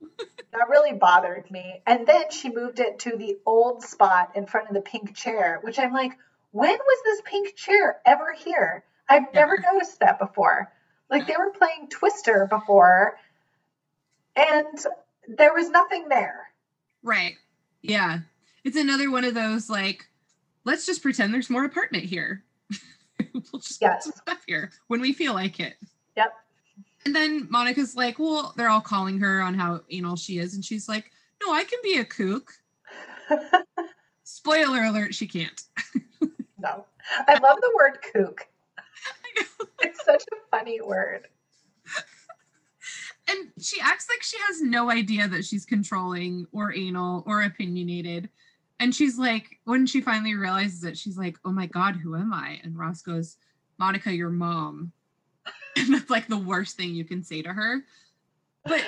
That 0.50 0.70
really 0.70 0.94
bothered 0.94 1.50
me. 1.50 1.82
And 1.86 2.06
then 2.06 2.30
she 2.30 2.48
moved 2.48 2.80
it 2.80 3.00
to 3.00 3.14
the 3.18 3.36
old 3.44 3.82
spot 3.82 4.30
in 4.34 4.46
front 4.46 4.68
of 4.68 4.74
the 4.74 4.80
pink 4.80 5.14
chair, 5.14 5.58
which 5.62 5.78
I'm 5.78 5.92
like, 5.92 6.12
when 6.52 6.70
was 6.70 7.02
this 7.04 7.20
pink 7.26 7.54
chair 7.54 7.98
ever 8.06 8.32
here? 8.32 8.82
I've 9.06 9.32
never 9.34 9.58
Never. 9.58 9.74
noticed 9.74 10.00
that 10.00 10.18
before. 10.18 10.72
Like 11.10 11.26
they 11.26 11.36
were 11.36 11.50
playing 11.50 11.88
Twister 11.90 12.46
before, 12.48 13.18
and 14.34 14.78
there 15.28 15.52
was 15.52 15.68
nothing 15.68 16.08
there. 16.08 16.48
Right. 17.02 17.34
Yeah. 17.82 18.20
It's 18.68 18.76
another 18.76 19.10
one 19.10 19.24
of 19.24 19.32
those 19.32 19.70
like, 19.70 20.06
let's 20.64 20.84
just 20.84 21.00
pretend 21.00 21.32
there's 21.32 21.48
more 21.48 21.64
apartment 21.64 22.04
here. 22.04 22.44
we'll 23.32 23.60
just 23.62 23.80
Yes. 23.80 24.04
put 24.04 24.14
some 24.14 24.22
stuff 24.26 24.42
here 24.46 24.70
when 24.88 25.00
we 25.00 25.14
feel 25.14 25.32
like 25.32 25.58
it. 25.58 25.76
Yep. 26.18 26.34
And 27.06 27.16
then 27.16 27.46
Monica's 27.50 27.96
like, 27.96 28.18
well, 28.18 28.52
they're 28.58 28.68
all 28.68 28.82
calling 28.82 29.18
her 29.20 29.40
on 29.40 29.54
how 29.54 29.80
anal 29.88 30.16
she 30.16 30.38
is. 30.38 30.52
And 30.54 30.62
she's 30.62 30.86
like, 30.86 31.10
no, 31.42 31.50
I 31.50 31.64
can 31.64 31.78
be 31.82 31.96
a 31.96 32.04
kook. 32.04 32.52
Spoiler 34.24 34.82
alert, 34.82 35.14
she 35.14 35.26
can't. 35.26 35.62
No. 36.60 36.84
I 37.26 37.34
love 37.38 37.56
the 37.62 37.72
word 37.74 37.98
kook. 38.12 38.46
It's 39.80 40.04
such 40.04 40.24
a 40.32 40.36
funny 40.50 40.80
word. 40.82 41.28
and 43.30 43.48
she 43.60 43.80
acts 43.80 44.08
like 44.10 44.22
she 44.22 44.36
has 44.48 44.60
no 44.60 44.90
idea 44.90 45.26
that 45.28 45.44
she's 45.46 45.64
controlling 45.64 46.46
or 46.52 46.74
anal 46.74 47.22
or 47.26 47.44
opinionated. 47.44 48.28
And 48.80 48.94
she's 48.94 49.18
like, 49.18 49.58
when 49.64 49.86
she 49.86 50.00
finally 50.00 50.34
realizes 50.34 50.84
it, 50.84 50.96
she's 50.96 51.18
like, 51.18 51.36
oh 51.44 51.52
my 51.52 51.66
God, 51.66 51.96
who 51.96 52.14
am 52.14 52.32
I? 52.32 52.60
And 52.62 52.78
Ross 52.78 53.02
goes, 53.02 53.36
Monica, 53.78 54.12
your 54.12 54.30
mom. 54.30 54.92
And 55.76 55.94
that's 55.94 56.10
like 56.10 56.26
the 56.26 56.36
worst 56.36 56.76
thing 56.76 56.92
you 56.92 57.04
can 57.04 57.22
say 57.22 57.40
to 57.40 57.52
her. 57.52 57.84
But 58.64 58.82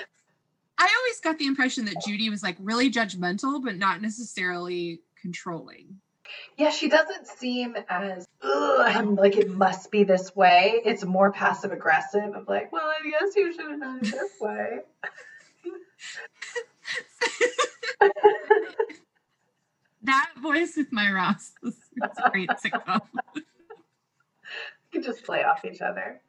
I 0.76 0.94
always 0.98 1.20
got 1.20 1.38
the 1.38 1.46
impression 1.46 1.84
that 1.84 2.02
Judy 2.04 2.28
was 2.30 2.42
like 2.42 2.56
really 2.58 2.90
judgmental, 2.90 3.62
but 3.62 3.76
not 3.76 4.02
necessarily 4.02 5.00
controlling. 5.20 6.00
Yeah, 6.56 6.70
she 6.70 6.88
doesn't 6.88 7.26
seem 7.26 7.76
as 7.88 8.26
I'm 8.42 9.14
like 9.14 9.36
it 9.36 9.50
must 9.50 9.90
be 9.90 10.04
this 10.04 10.34
way. 10.34 10.80
It's 10.84 11.04
more 11.04 11.30
passive 11.30 11.70
aggressive 11.70 12.34
of 12.34 12.48
like, 12.48 12.72
well, 12.72 12.86
I 12.88 13.08
guess 13.08 13.36
you 13.36 13.52
should 13.52 13.70
have 13.70 13.80
done 13.80 14.00
it 14.02 14.10
this 14.10 14.32
way. 14.40 14.80
that 20.02 20.30
voice 20.40 20.76
with 20.76 20.92
my 20.92 21.10
Ross 21.10 21.52
it's 21.62 22.18
a 22.24 22.30
great 22.30 22.48
sitcom. 22.50 23.02
You 23.34 23.42
can 24.92 25.02
just 25.02 25.24
play 25.24 25.44
off 25.44 25.64
each 25.64 25.80
other. 25.80 26.20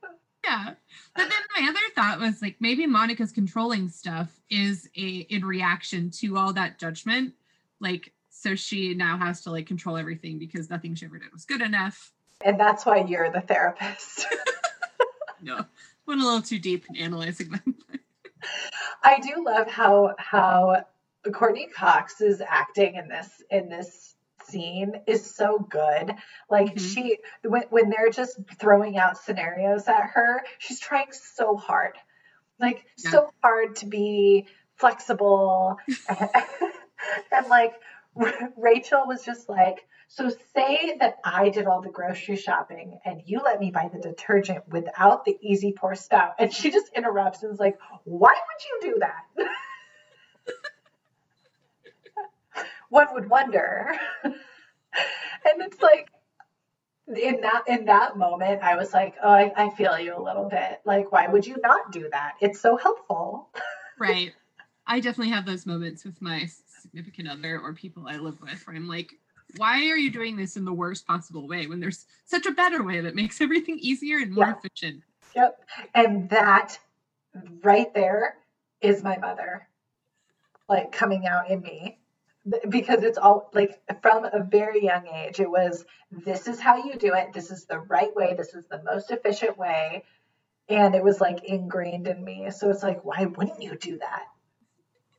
Yeah. 0.44 0.74
But 1.16 1.30
then 1.30 1.42
my 1.58 1.70
other 1.70 1.80
thought 1.96 2.20
was 2.20 2.42
like 2.42 2.58
maybe 2.60 2.86
Monica's 2.86 3.32
controlling 3.32 3.90
stuff 3.90 4.40
is 4.50 4.90
a 4.96 5.26
in 5.30 5.46
reaction 5.46 6.10
to 6.12 6.38
all 6.38 6.54
that 6.54 6.80
judgment. 6.80 7.34
Like 7.80 8.14
so 8.30 8.56
she 8.56 8.94
now 8.94 9.18
has 9.18 9.42
to 9.44 9.52
like 9.52 9.68
control 9.68 9.98
everything 9.98 10.40
because 10.40 10.70
nothing 10.70 10.96
she 10.96 11.06
ever 11.06 11.20
did 11.20 11.32
was 11.32 11.46
good 11.46 11.62
enough. 11.62 12.12
And 12.44 12.60
that's 12.60 12.86
why 12.86 13.06
you're 13.08 13.32
the 13.32 13.42
therapist. 13.42 14.26
No. 15.42 15.66
Went 16.06 16.22
a 16.22 16.24
little 16.24 16.42
too 16.42 16.60
deep 16.60 16.86
in 16.90 16.98
analyzing 16.98 17.50
them. 17.50 17.76
I 19.04 19.20
do 19.20 19.44
love 19.44 19.68
how 19.68 20.16
how 20.18 20.86
Courteney 21.30 21.68
Cox's 21.68 22.42
acting 22.42 22.96
in 22.96 23.08
this 23.08 23.44
in 23.52 23.70
this 23.70 24.16
scene 24.44 24.94
is 25.06 25.36
so 25.36 25.60
good. 25.60 26.16
Like 26.50 26.76
Mhm. 26.76 26.80
she 26.80 27.18
when 27.44 27.64
when 27.70 27.90
they're 27.90 28.10
just 28.10 28.40
throwing 28.58 28.98
out 28.98 29.18
scenarios 29.18 29.88
at 29.88 30.02
her, 30.14 30.44
she's 30.58 30.80
trying 30.80 31.12
so 31.12 31.56
hard. 31.56 31.98
Like 32.60 32.86
Yeah. 32.98 33.12
so 33.12 33.34
hard 33.44 33.76
to 33.78 33.86
be 33.86 34.48
flexible 34.76 35.78
and 37.32 37.48
like 37.50 37.80
Rachel 38.58 39.06
was 39.06 39.24
just 39.24 39.48
like 39.48 39.86
so 40.08 40.28
say 40.54 40.98
that 41.00 41.20
I 41.24 41.50
did 41.50 41.68
all 41.68 41.82
the 41.82 41.90
grocery 41.90 42.36
shopping 42.36 43.00
and 43.06 43.22
you 43.26 43.40
let 43.40 43.60
me 43.62 43.72
buy 43.72 43.90
the 43.94 44.00
detergent 44.00 44.68
without 44.68 45.24
the 45.24 45.38
easy 45.42 45.72
pour 45.72 45.96
spout. 45.96 46.34
And 46.38 46.52
she 46.52 46.70
just 46.70 46.92
interrupts 46.94 47.44
and 47.44 47.54
is 47.54 47.60
like, 47.60 47.78
why 48.04 48.34
would 48.34 48.88
you 48.88 48.94
do 48.94 49.00
that? 49.00 49.46
One 52.92 53.08
would 53.14 53.30
wonder. 53.30 53.90
and 54.24 54.36
it's 55.60 55.82
like 55.82 56.12
in 57.08 57.40
that 57.40 57.64
in 57.66 57.86
that 57.86 58.18
moment, 58.18 58.62
I 58.62 58.76
was 58.76 58.94
like, 58.94 59.16
oh, 59.24 59.30
I, 59.30 59.52
I 59.56 59.70
feel 59.70 59.98
you 59.98 60.16
a 60.16 60.22
little 60.22 60.50
bit. 60.50 60.82
Like, 60.84 61.10
why 61.10 61.28
would 61.28 61.48
you 61.48 61.56
not 61.64 61.94
do 61.94 62.10
that? 62.12 62.34
It's 62.42 62.60
so 62.60 62.76
helpful. 62.76 63.50
right. 64.00 64.34
I 64.86 65.00
definitely 65.00 65.32
have 65.32 65.46
those 65.46 65.66
moments 65.66 66.04
with 66.04 66.22
my 66.22 66.50
significant 66.82 67.30
other 67.30 67.58
or 67.58 67.74
people 67.74 68.08
I 68.10 68.18
live 68.18 68.42
with 68.42 68.68
where 68.68 68.76
I'm 68.76 68.90
like, 68.90 69.14
why 69.56 69.88
are 69.88 69.98
you 69.98 70.12
doing 70.12 70.36
this 70.36 70.58
in 70.58 70.66
the 70.66 70.74
worst 70.74 71.08
possible 71.08 71.48
way 71.48 71.68
when 71.68 71.80
there's 71.80 72.06
such 72.26 72.46
a 72.46 72.52
better 72.52 72.84
way 72.84 73.00
that 73.00 73.16
makes 73.16 73.40
everything 73.42 73.80
easier 73.80 74.18
and 74.18 74.34
more 74.34 74.48
Yeah. 74.48 74.56
efficient? 74.58 75.04
Yep. 75.34 75.60
And 75.96 76.30
that 76.30 76.78
right 77.64 77.94
there 77.94 78.36
is 78.82 79.02
my 79.02 79.16
mother, 79.16 79.70
like 80.68 80.92
coming 80.92 81.26
out 81.26 81.50
in 81.50 81.62
me. 81.62 82.00
Because 82.70 83.04
it's 83.04 83.18
all 83.18 83.50
like 83.54 83.82
from 84.02 84.26
a 84.26 84.44
very 84.44 84.84
young 84.84 85.08
age, 85.08 85.40
it 85.40 85.50
was 85.50 85.86
this 86.12 86.48
is 86.48 86.60
how 86.60 86.84
you 86.84 86.96
do 86.96 87.14
it. 87.14 87.34
This 87.34 87.52
is 87.52 87.66
the 87.66 87.80
right 87.80 88.16
way. 88.16 88.34
This 88.36 88.54
is 88.56 88.66
the 88.66 88.82
most 88.84 89.12
efficient 89.12 89.58
way. 89.58 90.04
And 90.68 90.96
it 90.96 91.04
was 91.04 91.22
like 91.22 91.44
ingrained 91.44 92.08
in 92.08 92.24
me. 92.24 92.50
So 92.50 92.70
it's 92.70 92.84
like, 92.84 93.04
why 93.04 93.26
wouldn't 93.26 93.62
you 93.62 93.78
do 93.78 94.00
that? 94.00 94.24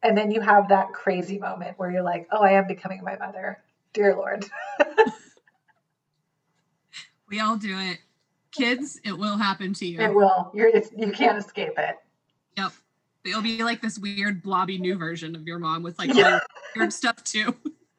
And 0.03 0.19
then 0.19 0.33
you 0.33 0.41
have 0.41 0.69
that 0.69 0.93
crazy 0.93 1.39
moment 1.39 1.79
where 1.79 1.91
you're 1.93 2.03
like, 2.03 2.27
oh, 2.33 2.43
I 2.43 2.53
am 2.53 2.67
becoming 2.67 3.05
my 3.05 3.17
mother. 3.17 3.63
Dear 3.93 4.17
Lord. 4.17 4.47
We 7.33 7.41
all 7.41 7.57
do 7.57 7.75
it. 7.79 7.99
Kids, 8.51 9.01
it 9.05 9.17
will 9.17 9.39
happen 9.39 9.73
to 9.73 9.87
you. 9.87 9.99
It 9.99 10.15
will. 10.15 10.51
You're, 10.53 10.69
it's, 10.69 10.91
you 10.95 11.11
can't 11.13 11.39
escape 11.39 11.73
it. 11.79 11.97
Yep. 12.59 12.73
It'll 13.25 13.43
be 13.43 13.63
like 13.63 13.81
this 13.81 13.99
weird 13.99 14.43
blobby 14.43 14.79
new 14.79 14.97
version 14.97 15.37
of 15.37 15.47
your 15.47 15.59
mom 15.59 15.83
with 15.83 15.99
like 15.99 16.13
Yeah. 16.15 16.41
weird 16.75 16.93
stuff 16.93 17.23
too. 17.23 17.55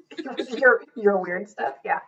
your 0.49 0.83
your 0.95 1.17
weird 1.17 1.49
stuff? 1.49 1.75
Yeah. 1.85 1.99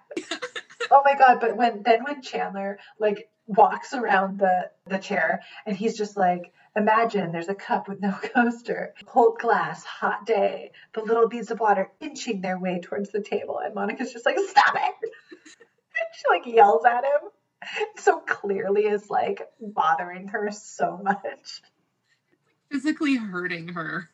Oh 0.91 1.01
my 1.03 1.15
god 1.17 1.39
but 1.39 1.55
when 1.55 1.81
then 1.83 2.03
when 2.03 2.21
chandler 2.21 2.77
like 2.99 3.29
walks 3.47 3.93
around 3.93 4.39
the 4.39 4.69
the 4.87 4.97
chair 4.97 5.41
and 5.65 5.75
he's 5.77 5.97
just 5.97 6.17
like 6.17 6.51
imagine 6.75 7.31
there's 7.31 7.47
a 7.49 7.55
cup 7.55 7.87
with 7.87 8.01
no 8.01 8.11
coaster 8.35 8.93
cold 9.05 9.37
glass 9.39 9.83
hot 9.83 10.25
day 10.25 10.71
the 10.93 11.01
little 11.01 11.27
beads 11.29 11.51
of 11.51 11.59
water 11.59 11.89
inching 12.01 12.41
their 12.41 12.59
way 12.59 12.79
towards 12.81 13.11
the 13.11 13.21
table. 13.21 13.59
And 13.63 13.73
monica's 13.73 14.11
just 14.11 14.25
like 14.25 14.37
stop 14.39 14.75
it. 14.75 15.09
She 16.13 16.23
like 16.29 16.45
yells 16.45 16.85
at 16.85 17.03
him. 17.03 17.29
So 17.97 18.19
clearly 18.19 18.83
is 18.83 19.09
like 19.09 19.41
bothering 19.59 20.27
her 20.29 20.49
so 20.51 20.97
much 21.01 21.61
Physically 22.71 23.15
hurting 23.15 23.69
her. 23.69 24.09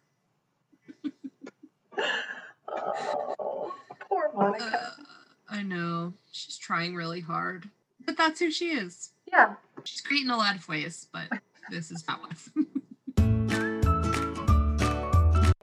oh 2.67 3.73
poor 4.09 4.31
monica 4.35 4.65
Uh, 4.73 5.03
I 5.49 5.63
know. 5.63 6.13
She's 6.31 6.57
trying 6.57 6.95
really 6.95 7.19
hard. 7.19 7.69
But 8.05 8.15
that's 8.17 8.39
who 8.39 8.51
she 8.51 8.69
is. 8.71 9.11
Yeah. 9.31 9.55
She's 9.83 10.01
great 10.01 10.21
in 10.23 10.29
a 10.29 10.37
lot 10.37 10.55
of 10.55 10.67
ways, 10.69 11.07
but 11.11 11.27
this 11.69 11.91
is 11.91 12.05
not 12.07 12.21
one. 12.21 12.37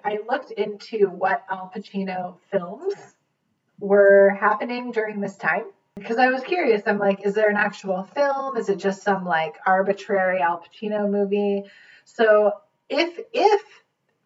I 0.05 0.19
looked 0.29 0.53
into 0.53 1.09
what 1.09 1.45
Al 1.51 1.71
Pacino 1.75 2.37
films 2.51 2.95
were 3.79 4.31
happening 4.41 4.91
during 4.91 5.21
this 5.21 5.37
time 5.37 5.65
because 5.97 6.19
I 6.19 6.29
was 6.31 6.43
curious. 6.43 6.83
I'm 6.87 6.99
like, 6.99 7.25
is 7.27 7.35
there 7.35 7.49
an 7.51 7.57
actual 7.57 8.05
film? 8.15 8.57
Is 8.57 8.69
it 8.69 8.77
just 8.79 9.03
some 9.03 9.25
like 9.25 9.57
arbitrary 9.67 10.41
Al 10.41 10.63
Pacino 10.63 11.11
movie? 11.11 11.65
So 12.05 12.53
if 12.89 13.19
if 13.33 13.63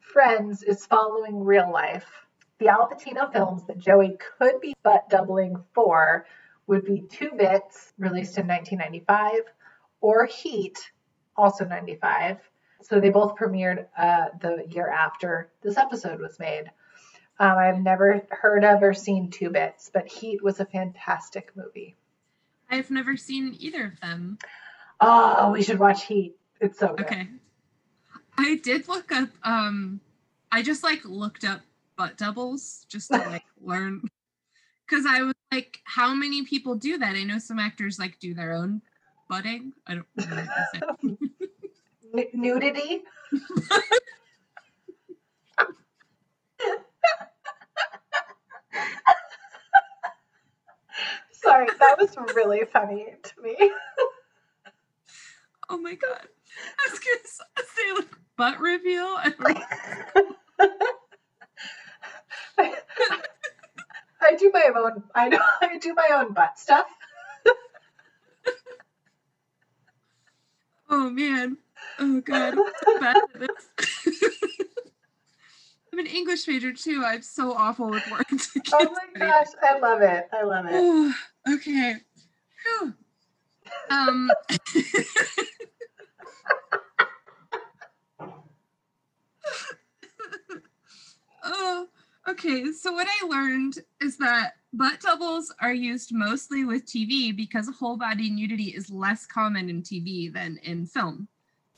Friends 0.00 0.62
is 0.62 0.84
following 0.84 1.42
real 1.42 1.72
life, 1.72 2.06
the 2.58 2.68
Al 2.68 2.88
Pacino 2.88 3.32
films 3.32 3.64
that 3.66 3.78
Joey 3.78 4.18
could 4.38 4.60
be 4.60 4.74
butt 4.82 5.08
doubling 5.08 5.64
for 5.74 6.26
would 6.66 6.84
be 6.84 7.04
Two 7.10 7.30
Bits, 7.36 7.92
released 7.98 8.36
in 8.36 8.46
1995, 8.46 9.40
or 10.00 10.26
Heat, 10.26 10.78
also 11.36 11.64
95. 11.64 12.38
So 12.82 13.00
they 13.00 13.10
both 13.10 13.36
premiered 13.36 13.86
uh, 13.96 14.26
the 14.40 14.66
year 14.68 14.88
after 14.88 15.50
this 15.62 15.78
episode 15.78 16.20
was 16.20 16.38
made. 16.38 16.70
Um, 17.38 17.56
I've 17.56 17.80
never 17.80 18.26
heard 18.30 18.64
of 18.64 18.82
or 18.82 18.92
seen 18.92 19.30
Two 19.30 19.50
Bits, 19.50 19.90
but 19.92 20.08
Heat 20.08 20.42
was 20.42 20.60
a 20.60 20.66
fantastic 20.66 21.52
movie. 21.56 21.96
I've 22.70 22.90
never 22.90 23.16
seen 23.16 23.56
either 23.58 23.86
of 23.86 24.00
them. 24.00 24.38
Oh, 25.00 25.52
we 25.52 25.62
should 25.62 25.78
watch 25.78 26.04
Heat. 26.04 26.36
It's 26.60 26.78
so 26.78 26.94
good. 26.94 27.06
Okay. 27.06 27.28
I 28.44 28.56
did 28.56 28.88
look 28.88 29.12
up 29.12 29.28
um 29.44 30.00
I 30.50 30.62
just 30.62 30.82
like 30.82 31.04
looked 31.04 31.44
up 31.44 31.60
butt 31.96 32.16
doubles 32.18 32.86
just 32.88 33.12
to 33.12 33.22
like 33.28 33.44
learn 33.60 34.02
cuz 34.88 35.04
I 35.06 35.22
was 35.22 35.34
like 35.52 35.80
how 35.84 36.14
many 36.14 36.44
people 36.44 36.74
do 36.74 36.98
that? 36.98 37.16
I 37.16 37.24
know 37.24 37.38
some 37.38 37.58
actors 37.58 37.98
like 37.98 38.18
do 38.20 38.34
their 38.34 38.52
own 38.52 38.82
butting. 39.28 39.72
I 39.86 39.94
don't 39.94 40.06
know 40.16 40.36
what 40.36 40.54
to 40.56 40.64
say. 40.64 40.82
N- 42.18 42.26
nudity. 42.34 43.02
Sorry, 51.32 51.66
that 51.80 51.96
was 51.98 52.16
really 52.34 52.62
funny 52.72 53.06
to 53.22 53.42
me. 53.42 53.70
Oh 55.70 55.78
my 55.78 55.94
god. 55.94 56.28
I 56.78 56.90
was 56.90 56.98
to 56.98 57.64
say 57.74 57.92
like 57.96 58.08
butt 58.36 58.60
reveal. 58.60 59.04
I. 59.06 59.32
I 64.20 64.36
do 64.36 64.50
my 64.52 64.70
own. 64.76 65.02
I 65.14 65.28
know. 65.28 65.40
I 65.60 65.78
do 65.78 65.94
my 65.94 66.08
own 66.12 66.32
butt 66.32 66.58
stuff. 66.58 66.86
Oh 70.88 71.10
man. 71.10 71.56
Oh 71.98 72.20
god. 72.20 72.54
I'm 72.86 73.00
bad 73.00 73.16
at 73.16 73.40
this. 73.40 73.48
I'm 75.92 75.98
an 75.98 76.06
English 76.06 76.48
major 76.48 76.72
too. 76.72 77.02
I'm 77.04 77.22
so 77.22 77.52
awful 77.52 77.90
with 77.90 78.02
words. 78.10 78.50
Oh 78.72 78.94
my 79.14 79.26
gosh, 79.26 79.48
I 79.62 79.78
love 79.78 80.00
it. 80.02 80.28
I 80.32 80.42
love 80.42 80.66
it. 80.68 81.14
Okay. 81.54 81.96
Phew. 82.62 82.94
Um. 83.90 84.30
oh, 91.44 91.88
okay. 92.28 92.72
So 92.72 92.92
what 92.92 93.08
I 93.08 93.26
learned 93.26 93.78
is 94.00 94.16
that 94.18 94.54
butt 94.72 95.00
doubles 95.00 95.54
are 95.60 95.74
used 95.74 96.14
mostly 96.14 96.64
with 96.64 96.86
TV 96.86 97.36
because 97.36 97.68
whole 97.68 97.96
body 97.96 98.30
nudity 98.30 98.70
is 98.74 98.90
less 98.90 99.26
common 99.26 99.68
in 99.68 99.82
TV 99.82 100.32
than 100.32 100.58
in 100.62 100.86
film. 100.86 101.28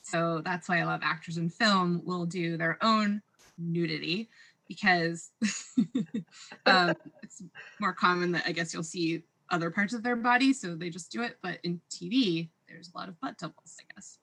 So 0.01 0.41
that's 0.45 0.69
why 0.69 0.77
a 0.77 0.85
lot 0.85 0.99
of 0.99 1.03
actors 1.03 1.37
in 1.37 1.49
film 1.49 2.01
will 2.05 2.25
do 2.25 2.57
their 2.57 2.77
own 2.81 3.21
nudity 3.57 4.29
because 4.67 5.31
um, 6.65 6.93
it's 7.23 7.43
more 7.79 7.93
common 7.93 8.31
that 8.33 8.43
I 8.45 8.51
guess 8.51 8.73
you'll 8.73 8.83
see 8.83 9.23
other 9.49 9.69
parts 9.69 9.93
of 9.93 10.03
their 10.03 10.15
body, 10.15 10.53
so 10.53 10.75
they 10.75 10.89
just 10.89 11.11
do 11.11 11.21
it. 11.21 11.37
But 11.41 11.59
in 11.63 11.81
TV, 11.89 12.49
there's 12.67 12.91
a 12.93 12.97
lot 12.97 13.09
of 13.09 13.19
butt 13.19 13.37
doubles, 13.37 13.77
I 13.79 13.93
guess. 13.93 14.19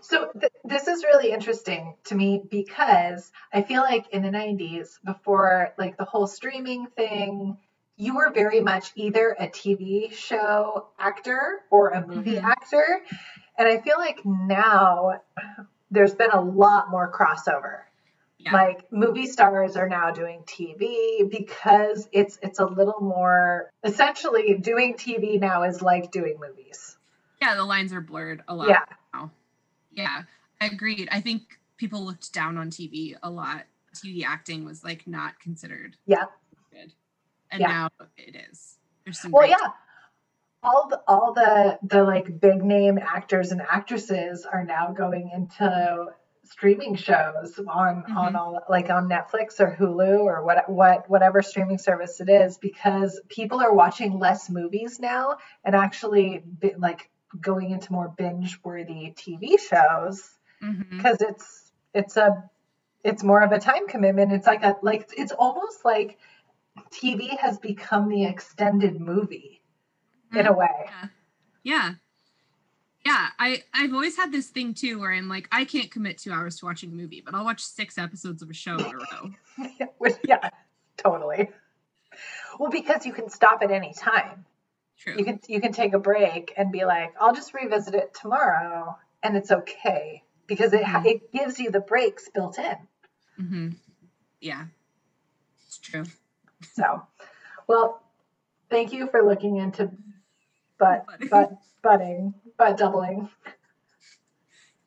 So 0.00 0.30
th- 0.38 0.52
this 0.64 0.88
is 0.88 1.04
really 1.04 1.30
interesting 1.32 1.94
to 2.04 2.14
me 2.14 2.42
because 2.50 3.30
I 3.52 3.62
feel 3.62 3.82
like 3.82 4.08
in 4.10 4.22
the 4.22 4.30
90s, 4.30 4.98
before 5.04 5.72
like 5.78 5.96
the 5.96 6.04
whole 6.04 6.26
streaming 6.26 6.86
thing, 6.88 7.56
you 7.96 8.16
were 8.16 8.30
very 8.30 8.60
much 8.60 8.92
either 8.94 9.36
a 9.38 9.46
TV 9.48 10.10
show 10.12 10.88
actor 10.98 11.60
or 11.70 11.90
a 11.90 12.06
movie 12.06 12.36
Mhm. 12.36 12.44
actor. 12.44 13.02
And 13.58 13.68
I 13.68 13.78
feel 13.80 13.98
like 13.98 14.24
now 14.24 15.20
there's 15.90 16.14
been 16.14 16.30
a 16.30 16.40
lot 16.40 16.90
more 16.90 17.12
crossover. 17.12 17.80
Yeah. 18.38 18.52
Like 18.54 18.90
movie 18.90 19.26
stars 19.26 19.76
are 19.76 19.88
now 19.88 20.12
doing 20.12 20.44
TV 20.46 21.24
because 21.30 22.08
it's 22.10 22.38
it's 22.42 22.58
a 22.58 22.64
little 22.64 23.00
more 23.00 23.68
essentially 23.84 24.54
doing 24.54 24.94
TV 24.94 25.38
now 25.38 25.64
is 25.64 25.82
like 25.82 26.10
doing 26.10 26.38
movies. 26.40 26.96
yeah, 27.42 27.54
the 27.54 27.64
lines 27.64 27.92
are 27.92 28.00
blurred 28.00 28.42
a 28.48 28.54
lot. 28.54 28.68
Yeah. 28.68 28.84
Yeah, 29.92 30.22
I 30.60 30.66
agreed. 30.66 31.08
I 31.10 31.20
think 31.20 31.58
people 31.76 32.04
looked 32.04 32.32
down 32.32 32.56
on 32.56 32.70
TV 32.70 33.16
a 33.22 33.30
lot. 33.30 33.64
TV 33.94 34.24
acting 34.24 34.64
was 34.64 34.84
like 34.84 35.06
not 35.06 35.38
considered 35.40 35.96
Yeah. 36.06 36.26
good, 36.70 36.92
and 37.50 37.60
Yeah. 37.60 37.66
now 37.66 37.90
it 38.16 38.36
is. 38.36 38.78
There's 39.04 39.20
some. 39.20 39.32
Well, 39.32 39.48
yeah. 39.48 39.56
All 40.62 40.88
the 40.88 41.00
all 41.08 41.32
the 41.32 41.78
the 41.82 42.04
like 42.04 42.38
big 42.38 42.62
name 42.62 42.98
actors 42.98 43.50
and 43.50 43.62
actresses 43.62 44.44
are 44.44 44.62
now 44.62 44.92
going 44.92 45.30
into 45.30 46.12
streaming 46.50 46.96
shows 46.96 47.58
on 47.58 47.66
on 47.68 48.04
mm-hmm. 48.04 48.36
all 48.36 48.60
like 48.68 48.90
on 48.90 49.08
Netflix 49.08 49.60
or 49.60 49.76
Hulu 49.78 50.18
or 50.20 50.44
what 50.44 50.68
what 50.68 51.08
whatever 51.08 51.42
streaming 51.42 51.78
service 51.78 52.20
it 52.20 52.28
is 52.28 52.58
because 52.58 53.20
people 53.28 53.60
are 53.60 53.72
watching 53.72 54.18
less 54.18 54.50
movies 54.50 54.98
now 54.98 55.36
and 55.64 55.74
actually 55.74 56.42
bi- 56.44 56.74
like 56.76 57.08
going 57.38 57.70
into 57.70 57.92
more 57.92 58.08
binge 58.08 58.58
worthy 58.64 59.12
TV 59.16 59.58
shows 59.58 60.30
mm-hmm. 60.62 60.96
because 60.96 61.20
it's 61.20 61.72
it's 61.94 62.16
a 62.16 62.50
it's 63.04 63.22
more 63.22 63.42
of 63.42 63.52
a 63.52 63.58
time 63.58 63.86
commitment. 63.88 64.32
It's 64.32 64.46
like 64.46 64.62
a 64.62 64.76
like 64.82 65.10
it's 65.16 65.32
almost 65.32 65.84
like 65.84 66.18
TV 66.90 67.36
has 67.38 67.58
become 67.58 68.08
the 68.08 68.24
extended 68.24 69.00
movie 69.00 69.60
in 70.32 70.46
a 70.46 70.52
mm, 70.52 70.56
way. 70.56 70.68
Yeah. 70.86 71.08
Yeah. 71.62 71.92
Yeah. 73.04 73.26
I, 73.38 73.62
I've 73.74 73.92
always 73.92 74.16
had 74.16 74.32
this 74.32 74.48
thing 74.48 74.74
too 74.74 75.00
where 75.00 75.12
I'm 75.12 75.28
like, 75.28 75.48
I 75.50 75.64
can't 75.64 75.90
commit 75.90 76.18
two 76.18 76.32
hours 76.32 76.58
to 76.58 76.66
watching 76.66 76.90
a 76.90 76.94
movie, 76.94 77.22
but 77.24 77.34
I'll 77.34 77.44
watch 77.44 77.62
six 77.62 77.98
episodes 77.98 78.42
of 78.42 78.50
a 78.50 78.54
show 78.54 78.76
in 78.76 78.84
a 78.84 78.96
row. 78.96 79.30
Yeah, 80.24 80.50
totally. 80.96 81.50
Well, 82.58 82.70
because 82.70 83.06
you 83.06 83.12
can 83.12 83.28
stop 83.28 83.62
at 83.62 83.70
any 83.70 83.92
time. 83.92 84.44
True. 85.00 85.14
You 85.16 85.24
can 85.24 85.40
you 85.48 85.60
can 85.60 85.72
take 85.72 85.94
a 85.94 85.98
break 85.98 86.52
and 86.58 86.70
be 86.70 86.84
like, 86.84 87.14
I'll 87.20 87.34
just 87.34 87.54
revisit 87.54 87.94
it 87.94 88.12
tomorrow, 88.20 88.98
and 89.22 89.34
it's 89.36 89.50
okay 89.50 90.22
because 90.46 90.72
it 90.74 90.82
Mhm. 90.84 91.06
it 91.06 91.32
gives 91.32 91.58
you 91.58 91.70
the 91.70 91.80
breaks 91.80 92.28
built 92.28 92.58
in. 92.58 92.76
hmm 93.36 93.68
Yeah. 94.40 94.66
It's 95.66 95.78
true. 95.78 96.04
So, 96.74 97.06
well, 97.66 98.02
thank 98.68 98.92
you 98.92 99.06
for 99.08 99.22
looking 99.26 99.56
into 99.56 99.90
butt 100.78 101.06
Butt. 101.06 101.30
butt 101.30 101.52
butting 101.82 102.34
butt 102.58 102.76
doubling. 102.76 103.30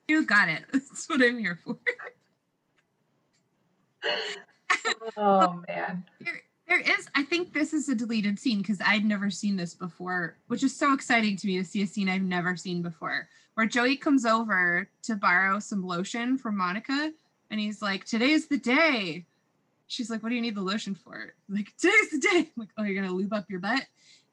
You 0.07 0.25
got 0.25 0.47
it. 0.49 0.63
That's 0.73 1.09
what 1.09 1.23
I'm 1.23 1.39
here 1.39 1.57
for. 1.63 1.77
Oh 5.17 5.63
man. 5.67 6.05
There, 6.19 6.41
there 6.73 6.97
is, 6.97 7.07
I 7.13 7.23
think 7.23 7.53
this 7.53 7.71
is 7.71 7.87
a 7.87 7.93
deleted 7.93 8.39
scene 8.39 8.59
because 8.59 8.79
I'd 8.83 9.05
never 9.05 9.29
seen 9.29 9.55
this 9.55 9.75
before, 9.75 10.37
which 10.47 10.63
is 10.63 10.75
so 10.75 10.93
exciting 10.93 11.37
to 11.37 11.47
me 11.47 11.57
to 11.57 11.65
see 11.65 11.83
a 11.83 11.87
scene 11.87 12.09
I've 12.09 12.23
never 12.23 12.55
seen 12.55 12.81
before. 12.81 13.29
Where 13.53 13.67
Joey 13.67 13.95
comes 13.95 14.25
over 14.25 14.89
to 15.03 15.15
borrow 15.15 15.59
some 15.59 15.85
lotion 15.85 16.39
from 16.39 16.57
Monica, 16.57 17.11
and 17.51 17.59
he's 17.59 17.83
like, 17.83 18.05
"Today's 18.05 18.47
the 18.47 18.57
day." 18.57 19.27
She's 19.85 20.09
like, 20.09 20.23
"What 20.23 20.29
do 20.29 20.35
you 20.35 20.41
need 20.41 20.55
the 20.55 20.61
lotion 20.61 20.95
for?" 20.95 21.35
I'm 21.47 21.55
like, 21.55 21.71
"Today's 21.77 22.09
the 22.11 22.17
day." 22.17 22.37
I'm 22.37 22.47
like, 22.55 22.69
"Oh, 22.75 22.83
you're 22.83 22.99
gonna 22.99 23.13
lube 23.13 23.33
up 23.33 23.51
your 23.51 23.59
butt," 23.59 23.85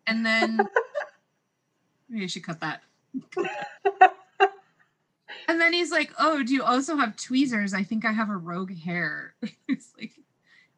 and 0.06 0.24
then 0.24 0.58
maybe 2.08 2.24
I 2.24 2.28
should 2.28 2.44
cut 2.44 2.60
that. 2.60 2.80
and 5.46 5.60
then 5.60 5.74
he's 5.74 5.90
like, 5.90 6.14
"Oh, 6.18 6.42
do 6.42 6.54
you 6.54 6.62
also 6.62 6.96
have 6.96 7.16
tweezers? 7.16 7.74
I 7.74 7.82
think 7.82 8.06
I 8.06 8.12
have 8.12 8.30
a 8.30 8.36
rogue 8.36 8.74
hair." 8.74 9.34
it's 9.68 9.92
like, 9.98 10.12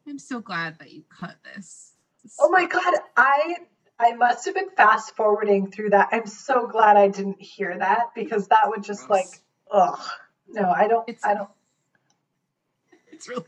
I'm 0.07 0.19
so 0.19 0.41
glad 0.41 0.79
that 0.79 0.91
you 0.91 1.03
cut 1.09 1.35
this. 1.43 1.93
This 2.23 2.37
Oh 2.41 2.49
my 2.49 2.65
god, 2.65 2.93
I 3.15 3.57
I 3.99 4.13
must 4.13 4.45
have 4.45 4.55
been 4.55 4.69
fast 4.75 5.15
forwarding 5.15 5.71
through 5.71 5.91
that. 5.91 6.09
I'm 6.11 6.25
so 6.27 6.67
glad 6.67 6.97
I 6.97 7.07
didn't 7.07 7.41
hear 7.41 7.77
that 7.77 8.07
because 8.15 8.47
that 8.49 8.63
would 8.67 8.83
just 8.83 9.09
like 9.09 9.25
gross. 9.69 9.99
ugh. 9.99 9.99
No, 10.49 10.69
I 10.69 10.87
don't 10.87 11.07
It's- 11.07 11.23
I 11.23 11.33
don't 11.35 11.49
It's 13.11 13.29
really. 13.29 13.45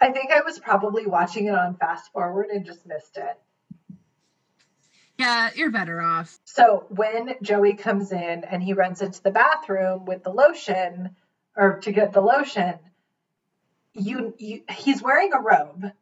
I 0.00 0.10
think 0.12 0.30
I 0.32 0.40
was 0.40 0.58
probably 0.58 1.06
watching 1.06 1.46
it 1.46 1.54
on 1.54 1.76
fast 1.76 2.12
forward 2.12 2.46
and 2.50 2.64
just 2.64 2.86
missed 2.86 3.16
it. 3.18 3.38
Yeah, 5.18 5.50
you're 5.54 5.70
better 5.70 6.00
off. 6.00 6.38
So 6.44 6.86
when 6.88 7.34
Joey 7.42 7.74
comes 7.74 8.10
in 8.10 8.44
and 8.44 8.62
he 8.62 8.72
runs 8.72 9.02
into 9.02 9.22
the 9.22 9.30
bathroom 9.30 10.06
with 10.06 10.22
the 10.22 10.30
lotion 10.30 11.10
or 11.56 11.78
to 11.80 11.92
get 11.92 12.12
the 12.14 12.22
lotion, 12.22 12.78
you, 13.94 14.34
you 14.38 14.62
he's 14.70 15.02
wearing 15.02 15.32
a 15.32 15.40
robe, 15.40 15.92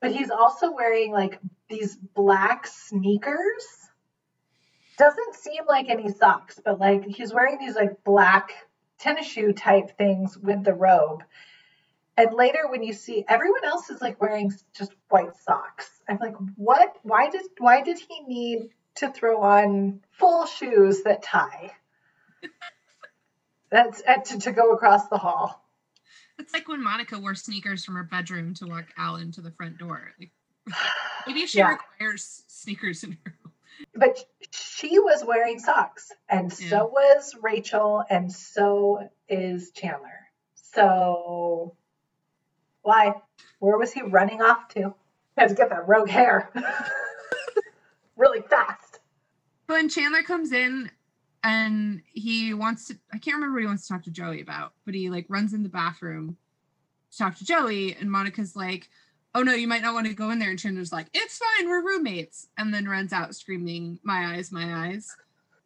but 0.00 0.12
he's 0.12 0.30
also 0.30 0.72
wearing 0.72 1.12
like 1.12 1.40
these 1.68 1.96
black 1.96 2.66
sneakers. 2.66 3.64
Doesn't 4.96 5.34
seem 5.34 5.62
like 5.68 5.88
any 5.88 6.10
socks, 6.10 6.60
but 6.64 6.80
like 6.80 7.04
he's 7.04 7.32
wearing 7.32 7.58
these 7.58 7.76
like 7.76 8.02
black 8.04 8.50
tennis 8.98 9.26
shoe 9.26 9.52
type 9.52 9.96
things 9.96 10.36
with 10.36 10.64
the 10.64 10.74
robe. 10.74 11.22
And 12.16 12.34
later 12.34 12.66
when 12.68 12.82
you 12.82 12.92
see 12.92 13.24
everyone 13.28 13.64
else 13.64 13.90
is 13.90 14.02
like 14.02 14.20
wearing 14.20 14.52
just 14.76 14.92
white 15.08 15.36
socks. 15.36 15.88
I'm 16.08 16.18
like, 16.18 16.34
what? 16.56 16.96
Why 17.02 17.30
did 17.30 17.42
why 17.58 17.82
did 17.82 17.98
he 17.98 18.20
need 18.26 18.70
to 18.96 19.12
throw 19.12 19.42
on 19.42 20.00
full 20.10 20.46
shoes 20.46 21.02
that 21.04 21.22
tie? 21.22 21.70
That's 23.70 24.02
uh, 24.06 24.14
to, 24.16 24.38
to 24.40 24.52
go 24.52 24.72
across 24.72 25.06
the 25.08 25.18
hall. 25.18 25.64
It's 26.38 26.52
like 26.52 26.68
when 26.68 26.82
Monica 26.82 27.18
wore 27.18 27.34
sneakers 27.34 27.84
from 27.84 27.94
her 27.96 28.04
bedroom 28.04 28.54
to 28.54 28.66
walk 28.66 28.86
Al 28.96 29.16
into 29.16 29.40
the 29.40 29.50
front 29.50 29.78
door. 29.78 30.12
Like, 30.18 30.30
maybe 31.26 31.46
she 31.46 31.58
Yeah. 31.58 31.76
requires 31.98 32.44
sneakers 32.46 33.04
in 33.04 33.18
her. 33.24 33.34
But 33.94 34.18
she 34.50 34.98
was 34.98 35.24
wearing 35.24 35.58
socks, 35.58 36.10
and 36.28 36.52
Yeah. 36.58 36.68
so 36.68 36.86
was 36.86 37.34
Rachel, 37.40 38.04
and 38.08 38.32
so 38.32 39.08
is 39.28 39.70
Chandler. 39.72 40.30
So 40.54 41.76
why? 42.82 43.14
Where 43.58 43.78
was 43.78 43.92
he 43.92 44.02
running 44.02 44.40
off 44.42 44.68
to? 44.74 44.94
Had 45.36 45.48
to 45.50 45.54
get 45.54 45.70
that 45.70 45.86
rogue 45.88 46.08
hair 46.08 46.50
really 48.16 48.40
fast. 48.42 49.00
When 49.66 49.88
Chandler 49.88 50.22
comes 50.22 50.52
in 50.52 50.90
and 51.44 52.02
he 52.12 52.52
wants 52.54 52.86
to, 52.88 52.98
I 53.12 53.18
can't 53.18 53.36
remember 53.36 53.54
what 53.54 53.62
he 53.62 53.66
wants 53.66 53.86
to 53.86 53.92
talk 53.92 54.02
to 54.04 54.10
Joey 54.10 54.40
about, 54.40 54.72
but 54.84 54.94
he 54.94 55.10
like 55.10 55.26
runs 55.28 55.54
in 55.54 55.62
the 55.62 55.68
bathroom 55.68 56.36
to 57.10 57.18
talk 57.18 57.36
to 57.36 57.44
Joey, 57.44 57.94
and 57.94 58.10
Monica's 58.10 58.56
like, 58.56 58.88
"Oh 59.34 59.42
no, 59.42 59.52
you 59.52 59.68
might 59.68 59.82
not 59.82 59.94
want 59.94 60.06
to 60.06 60.14
go 60.14 60.30
in 60.30 60.38
there." 60.38 60.50
And 60.50 60.58
Chandler's 60.58 60.92
like, 60.92 61.06
"It's 61.14 61.38
fine, 61.38 61.68
we're 61.68 61.84
roommates," 61.84 62.48
and 62.56 62.72
then 62.72 62.88
runs 62.88 63.12
out 63.12 63.34
screaming, 63.34 63.98
"My 64.02 64.34
eyes, 64.34 64.52
my 64.52 64.88
eyes." 64.88 65.16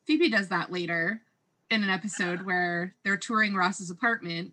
Phoebe 0.07 0.29
does 0.29 0.49
that 0.49 0.73
later 0.73 1.23
in 1.71 1.83
an 1.83 1.91
episode 1.91 2.43
where 2.43 2.95
they're 3.05 3.17
touring 3.17 3.55
Ross's 3.55 3.91
apartment. 3.91 4.53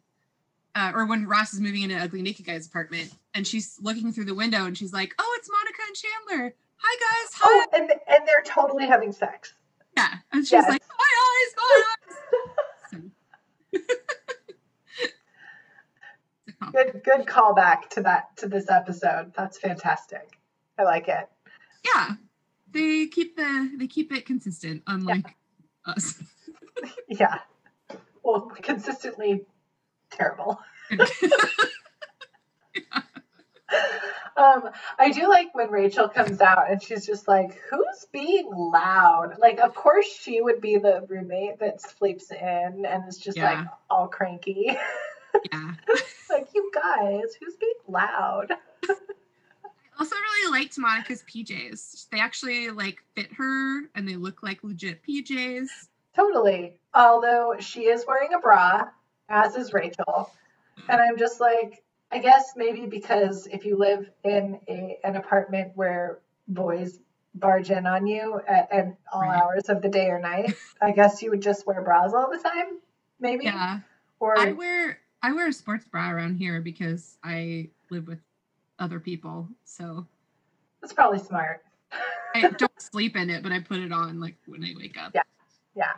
Uh, 0.75 0.91
or 0.93 1.05
when 1.05 1.25
Ross 1.25 1.53
is 1.53 1.59
moving 1.59 1.81
into 1.81 1.97
Ugly 1.97 2.21
Naked 2.21 2.45
Guy's 2.45 2.67
apartment, 2.67 3.11
and 3.33 3.45
she's 3.45 3.77
looking 3.81 4.13
through 4.13 4.25
the 4.25 4.35
window, 4.35 4.65
and 4.65 4.77
she's 4.77 4.93
like, 4.93 5.13
"Oh, 5.19 5.37
it's 5.37 5.49
Monica 5.51 5.81
and 5.87 5.95
Chandler. 5.95 6.55
Hi 6.77 6.95
guys, 6.99 7.33
hi." 7.33 7.47
Oh, 7.49 7.65
and 7.73 7.91
and 8.07 8.27
they're 8.27 8.43
totally 8.43 8.85
having 8.85 9.11
sex. 9.11 9.53
Yeah, 9.99 10.17
and 10.31 10.45
she's 10.45 10.51
Yes. 10.53 10.69
like, 10.69 10.81
"My 10.97 11.11
eyes, 11.27 11.55
my 11.57 11.83
eyes." 11.91 12.15
It's 16.47 16.47
a 16.47 16.53
compliment. 16.53 16.73
Good 16.73 17.03
good 17.03 17.25
callback 17.27 17.89
to 17.91 18.01
that 18.03 18.35
to 18.37 18.47
this 18.47 18.69
episode. 18.69 19.33
That's 19.35 19.57
fantastic. 19.57 20.39
I 20.77 20.83
like 20.83 21.07
it. 21.09 21.27
yeah, 21.83 22.15
they 22.71 23.07
keep 23.07 23.35
the 23.35 23.71
they 23.77 23.87
keep 23.87 24.11
it 24.13 24.25
consistent, 24.25 24.83
unlike 24.87 25.35
us. 25.85 26.21
Yeah. 27.09 27.39
Well, 28.23 28.49
consistently 28.61 29.45
terrible. 30.11 30.59
Um, 34.39 34.69
I 34.97 35.11
do 35.11 35.27
like 35.27 35.53
when 35.53 35.69
Rachel 35.69 36.07
comes 36.07 36.39
out 36.39 36.71
and 36.71 36.81
she's 36.81 37.05
just 37.05 37.27
like, 37.27 37.59
"Who's 37.69 38.05
being 38.11 38.49
loud?" 38.49 39.37
Like, 39.37 39.59
of 39.59 39.75
course 39.75 40.05
she 40.05 40.41
would 40.41 40.61
be 40.61 40.77
the 40.77 41.05
roommate 41.09 41.59
that 41.59 41.81
sleeps 41.81 42.31
in 42.31 42.85
and 42.85 43.07
is 43.07 43.17
just 43.17 43.37
like 43.37 43.67
all 43.89 44.07
cranky. 44.07 44.77
yeah. 45.51 45.73
like, 46.29 46.47
you 46.55 46.71
guys, 46.73 47.35
who's 47.39 47.55
being 47.57 47.73
loud? 47.89 48.53
I 48.89 49.99
also 49.99 50.15
really 50.15 50.57
liked 50.57 50.77
Monica's 50.77 51.23
PJs. 51.23 52.07
They 52.09 52.21
actually 52.21 52.69
like 52.69 53.03
fit 53.15 53.33
her, 53.33 53.89
and 53.93 54.07
they 54.07 54.15
look 54.15 54.41
like 54.41 54.63
legit 54.63 55.01
PJs. 55.03 55.67
Totally. 56.15 56.79
Although 56.93 57.55
she 57.59 57.87
is 57.87 58.05
wearing 58.07 58.33
a 58.33 58.39
bra, 58.39 58.85
as 59.27 59.55
is 59.55 59.73
Rachel, 59.73 60.31
and 60.87 61.01
I'm 61.01 61.17
just 61.17 61.41
like, 61.41 61.83
I 62.11 62.19
guess 62.19 62.53
maybe 62.55 62.85
because 62.87 63.47
if 63.47 63.65
you 63.65 63.77
live 63.77 64.09
in 64.23 64.59
a 64.67 64.97
an 65.03 65.15
apartment 65.15 65.71
where 65.75 66.19
boys 66.47 66.99
barge 67.35 67.69
in 67.69 67.85
on 67.85 68.07
you 68.07 68.41
at, 68.47 68.71
at 68.71 68.97
all 69.13 69.21
Right. 69.21 69.39
hours 69.39 69.69
of 69.69 69.81
the 69.81 69.89
day 69.89 70.07
or 70.07 70.19
night, 70.19 70.55
I 70.81 70.91
guess 70.91 71.21
you 71.21 71.29
would 71.29 71.41
just 71.41 71.67
wear 71.67 71.81
bras 71.83 72.13
all 72.13 72.29
the 72.31 72.39
time, 72.39 72.79
maybe. 73.19 73.45
Yeah, 73.45 73.79
Or 74.19 74.37
I 74.37 74.53
wear 74.53 74.99
I 75.21 75.33
wear 75.33 75.47
a 75.49 75.53
sports 75.53 75.85
bra 75.85 76.11
around 76.11 76.35
here 76.37 76.61
because 76.61 77.17
I 77.23 77.69
live 77.91 78.07
with 78.07 78.19
other 78.79 78.99
people, 78.99 79.47
so 79.63 80.07
it's 80.81 80.93
probably 80.93 81.19
smart. 81.19 81.63
I 82.35 82.49
don't 82.49 82.81
sleep 82.81 83.15
in 83.15 83.29
it, 83.29 83.43
but 83.43 83.51
I 83.51 83.59
put 83.59 83.79
it 83.79 83.91
on 83.91 84.19
like 84.19 84.35
when 84.47 84.63
I 84.63 84.73
wake 84.75 84.97
up. 84.99 85.11
Yeah. 85.13 85.21
Yeah. 85.75 85.93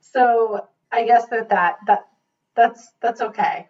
So 0.00 0.68
I 0.90 1.04
guess 1.04 1.26
that 1.28 1.48
that 1.50 1.76
that 1.86 2.08
that's 2.54 2.92
that's 3.02 3.20
okay. 3.20 3.68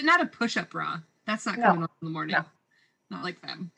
Not 0.00 0.20
a 0.20 0.26
push-up 0.26 0.70
bra. 0.70 1.00
That's 1.26 1.46
not 1.46 1.58
No. 1.58 1.66
coming 1.68 1.82
on 1.82 1.88
in 2.00 2.06
the 2.08 2.10
morning. 2.12 2.34
No. 2.36 2.44
Not 3.10 3.22
like 3.24 3.40
them. 3.42 3.70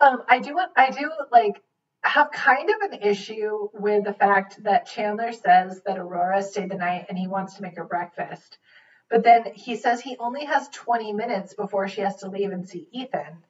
Um, 0.00 0.22
I 0.28 0.38
do 0.38 0.54
want, 0.54 0.72
I 0.76 0.90
do 0.90 1.10
like 1.30 1.62
have 2.02 2.30
kind 2.30 2.70
of 2.70 2.92
an 2.92 3.02
issue 3.02 3.68
with 3.72 4.04
the 4.04 4.12
fact 4.12 4.62
that 4.64 4.86
Chandler 4.86 5.32
says 5.32 5.82
that 5.86 5.98
Aurora 5.98 6.42
stayed 6.42 6.70
the 6.70 6.76
night 6.76 7.06
and 7.08 7.18
he 7.18 7.26
wants 7.26 7.54
to 7.54 7.62
make 7.62 7.76
her 7.76 7.84
breakfast. 7.84 8.58
But 9.10 9.22
then 9.22 9.44
he 9.54 9.76
says 9.76 10.00
he 10.00 10.16
only 10.18 10.44
has 10.46 10.68
20 10.70 11.12
minutes 11.12 11.54
before 11.54 11.86
she 11.88 12.00
has 12.00 12.16
to 12.16 12.28
leave 12.28 12.50
and 12.50 12.68
see 12.68 12.88
Ethan. 12.92 13.44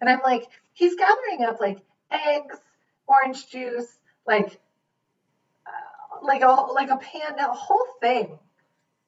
And 0.00 0.08
I'm 0.10 0.20
like, 0.24 0.46
he's 0.72 0.94
gathering 0.96 1.44
up 1.44 1.60
like 1.60 1.78
eggs, 2.10 2.58
orange 3.06 3.48
juice, 3.48 3.98
like 4.26 4.60
uh, 5.66 6.24
like 6.24 6.42
a 6.42 6.48
like 6.48 6.90
a 6.90 6.96
pan, 6.96 7.38
a 7.38 7.52
whole 7.52 7.86
thing. 8.00 8.38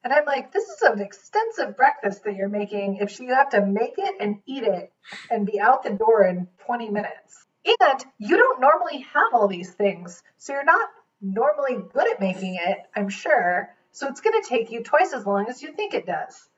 And 0.07 0.15
I'm 0.15 0.25
like, 0.25 0.53
this 0.53 0.63
is 0.63 0.83
an 0.83 1.01
extensive 1.01 1.77
breakfast 1.77 2.23
that 2.23 2.37
you're 2.37 2.49
making 2.49 2.99
if 3.01 3.19
you 3.19 3.35
have 3.35 3.51
to 3.51 3.67
make 3.67 3.95
it 3.99 4.15
and 4.21 4.37
eat 4.47 4.63
it 4.63 4.93
and 5.29 5.45
be 5.45 5.59
out 5.59 5.83
the 5.83 5.91
door 5.91 6.23
in 6.23 6.47
20 6.65 6.91
minutes. 6.91 7.45
And 7.65 8.05
you 8.17 8.37
don't 8.37 8.61
normally 8.61 9.01
have 9.01 9.35
all 9.35 9.49
these 9.49 9.73
things. 9.73 10.23
So 10.39 10.53
you're 10.53 10.65
not 10.65 10.89
normally 11.21 11.79
good 11.93 12.09
at 12.09 12.21
making 12.21 12.55
it, 12.55 12.79
I'm 12.95 13.09
sure. 13.09 13.75
So 13.91 14.07
it's 14.07 14.21
going 14.21 14.41
to 14.41 14.49
take 14.49 14.71
you 14.71 14.85
twice 14.85 15.13
as 15.13 15.27
long 15.27 15.47
as 15.49 15.61
you 15.61 15.73
think 15.73 15.93
it 15.93 16.07
does. 16.07 16.51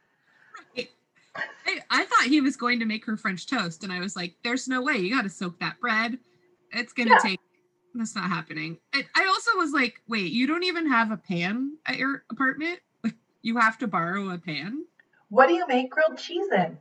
I, 0.77 1.81
I 1.89 2.05
thought 2.05 2.27
he 2.27 2.43
was 2.43 2.59
going 2.59 2.81
to 2.81 2.85
make 2.85 3.07
her 3.07 3.17
French 3.17 3.47
toast, 3.47 3.83
and 3.83 3.91
I 3.91 4.01
was 4.01 4.15
like, 4.15 4.37
"There's 4.45 4.69
no 4.69 4.83
way. 4.83 4.99
You 4.99 5.15
got 5.15 5.23
to 5.23 5.31
soak 5.31 5.59
that 5.61 5.81
bread. 5.81 6.19
It's 6.73 6.93
gonna 6.93 7.13
Yeah. 7.13 7.19
take. 7.19 7.41
That's 7.95 8.15
not 8.15 8.29
happening." 8.29 8.79
I, 8.93 9.07
I 9.15 9.27
also 9.27 9.53
was 9.57 9.73
like, 9.73 10.03
"Wait, 10.09 10.33
you 10.33 10.47
don't 10.47 10.65
even 10.65 10.91
have 10.91 11.13
a 11.13 11.17
pan 11.17 11.79
at 11.87 11.97
your 11.97 12.25
apartment? 12.31 12.81
You 13.43 13.59
have 13.59 13.79
to 13.79 13.87
borrow 13.87 14.31
a 14.31 14.39
pan? 14.39 14.85
What 15.29 15.49
do 15.49 15.55
you 15.55 15.67
make 15.67 15.91
grilled 15.91 16.19
cheese 16.19 16.49
in? 16.53 16.79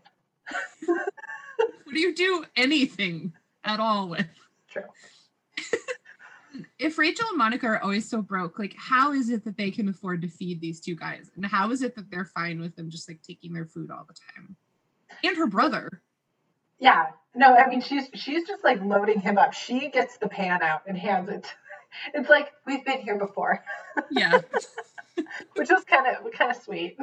What 0.85 1.93
do 1.93 1.99
you 1.99 2.13
do 2.13 2.45
anything 2.55 3.33
at 3.63 3.79
all 3.79 4.09
with?" 4.09 4.27
True. 4.69 4.83
If 6.79 6.97
Rachel 6.97 7.27
and 7.29 7.37
Monica 7.37 7.67
are 7.67 7.83
always 7.83 8.09
so 8.09 8.21
broke, 8.21 8.57
like, 8.57 8.73
how 8.77 9.11
is 9.11 9.29
it 9.29 9.43
that 9.45 9.57
they 9.57 9.69
can 9.69 9.89
afford 9.89 10.21
to 10.23 10.27
feed 10.27 10.59
these 10.59 10.79
two 10.79 10.95
guys, 10.95 11.29
and 11.35 11.45
how 11.45 11.71
is 11.71 11.83
it 11.83 11.95
that 11.95 12.09
they're 12.09 12.25
fine 12.25 12.59
with 12.59 12.75
them 12.75 12.89
just 12.89 13.07
like 13.07 13.21
taking 13.21 13.53
their 13.53 13.65
food 13.65 13.91
all 13.91 14.05
the 14.07 14.15
time? 14.15 14.55
And 15.23 15.37
her 15.37 15.47
brother. 15.47 16.01
Yeah. 16.79 17.07
No, 17.35 17.55
I 17.55 17.67
mean 17.69 17.81
she's 17.81 18.09
she's 18.13 18.47
just 18.47 18.63
like 18.63 18.81
loading 18.81 19.19
him 19.19 19.37
up. 19.37 19.53
She 19.53 19.89
gets 19.89 20.17
the 20.17 20.27
pan 20.27 20.61
out 20.63 20.81
and 20.87 20.97
hands 20.97 21.29
it. 21.29 21.47
It's 22.13 22.29
like 22.29 22.51
we've 22.65 22.83
been 22.85 23.01
here 23.01 23.17
before, 23.17 23.63
Yeah. 24.11 24.39
which 25.55 25.69
was 25.69 25.83
kind 25.85 26.05
of 26.07 26.31
kind 26.31 26.51
of 26.51 26.57
sweet. 26.61 26.97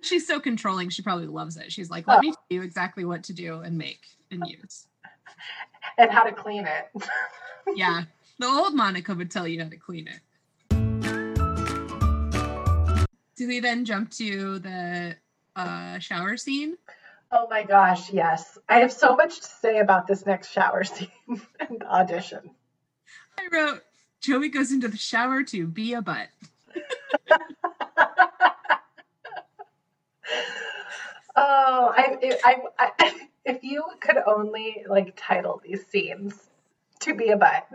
She's 0.00 0.26
so 0.26 0.38
controlling. 0.38 0.90
She 0.90 1.02
probably 1.02 1.26
loves 1.26 1.56
it. 1.56 1.72
She's 1.72 1.90
like, 1.90 2.06
let 2.06 2.20
me 2.20 2.28
tell 2.30 2.42
you 2.50 2.62
exactly 2.62 3.04
what 3.04 3.24
to 3.24 3.32
do 3.32 3.60
and 3.60 3.76
make 3.76 4.06
and 4.30 4.42
use. 4.46 4.86
And 5.96 6.10
how 6.10 6.22
to 6.22 6.32
clean 6.32 6.66
it. 6.66 6.90
Yeah. 7.74 8.04
The 8.38 8.46
old 8.46 8.74
Monica 8.74 9.14
would 9.14 9.30
tell 9.30 9.46
you 9.46 9.62
how 9.62 9.68
to 9.68 9.76
clean 9.76 10.08
it. 10.08 10.20
Do 13.36 13.46
we 13.46 13.60
then 13.60 13.84
jump 13.84 14.10
to 14.12 14.58
the 14.58 15.16
uh, 15.54 15.98
shower 15.98 16.36
scene? 16.38 16.78
Oh 17.30 17.46
my 17.50 17.62
gosh, 17.62 18.10
yes. 18.10 18.56
I 18.68 18.78
have 18.78 18.90
so 18.92 19.14
much 19.16 19.40
to 19.40 19.46
say 19.46 19.80
about 19.80 20.06
this 20.06 20.24
next 20.24 20.50
shower 20.50 20.82
scene 20.84 21.10
and 21.60 21.82
audition. 21.84 22.50
I 23.38 23.48
wrote, 23.52 23.82
Joey 24.20 24.48
goes 24.48 24.72
into 24.72 24.88
the 24.88 24.96
shower 24.96 25.42
to 25.44 25.66
be 25.66 25.94
a 25.94 26.02
butt. 26.02 26.28
Oh, 31.40 31.94
I, 31.96 32.36
I, 32.44 32.56
I, 32.98 33.14
if 33.44 33.62
you 33.62 33.84
could 34.00 34.16
only 34.26 34.84
like 34.88 35.14
title 35.16 35.62
these 35.64 35.86
scenes 35.86 36.34
to 37.00 37.14
be 37.14 37.28
a 37.28 37.36
butt. 37.36 37.68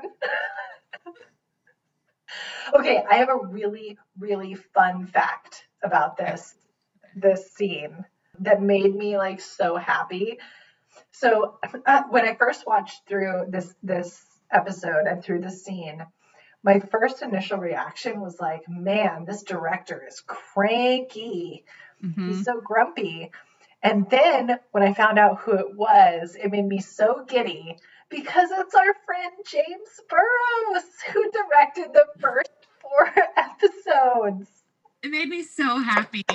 okay, 2.78 3.06
I 3.10 3.16
have 3.16 3.30
a 3.30 3.38
really, 3.38 3.98
really 4.20 4.54
fun 4.54 5.08
fact 5.08 5.64
about 5.82 6.18
this 6.18 6.56
this 7.16 7.52
scene 7.52 8.04
that 8.40 8.62
made 8.62 8.94
me 8.94 9.18
like 9.18 9.40
so 9.40 9.78
happy. 9.78 10.40
So 11.12 11.58
uh, 11.86 12.04
when 12.10 12.26
I 12.26 12.36
first 12.36 12.68
watched 12.68 13.08
through 13.08 13.46
this 13.48 13.74
this 13.82 14.26
episode 14.54 15.06
and 15.08 15.24
through 15.24 15.42
the 15.42 15.52
scene, 15.52 16.06
my 16.64 16.80
first 16.80 17.22
initial 17.22 17.58
reaction 17.58 18.22
was 18.22 18.40
like, 18.40 18.62
"Man, 18.70 19.26
this 19.26 19.44
director 19.44 20.06
is 20.08 20.22
cranky. 20.22 21.66
Mhm. 22.04 22.28
He's 22.28 22.46
so 22.46 22.62
grumpy." 22.62 23.32
And 23.82 24.10
then 24.10 24.60
when 24.72 24.84
I 24.84 24.94
found 24.94 25.20
out 25.20 25.40
who 25.40 25.54
it 25.58 25.76
was, 25.76 26.36
it 26.36 26.50
made 26.52 26.66
me 26.66 26.80
so 26.80 27.26
giddy 27.28 27.78
because 28.10 28.50
it's 28.52 28.76
our 28.76 28.94
friend 29.06 29.34
James 29.46 30.00
Burrows 30.10 30.86
who 31.12 31.32
directed 31.32 31.92
the 31.94 32.06
first 32.20 32.52
four 32.80 33.14
episodes. 33.38 34.64
It 35.02 35.12
made 35.12 35.28
me 35.28 35.44
so 35.44 35.80
happy. 35.80 36.24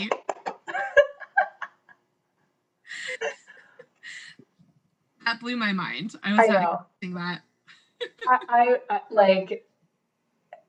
that 5.24 5.40
blew 5.40 5.56
my 5.56 5.72
mind. 5.72 6.14
I 6.22 6.32
was 6.32 6.40
I 6.40 6.46
not 6.46 6.62
know. 6.62 6.72
expecting 6.72 7.14
that. 7.14 7.42
I, 8.28 8.78
I, 8.90 9.00
like 9.10 9.64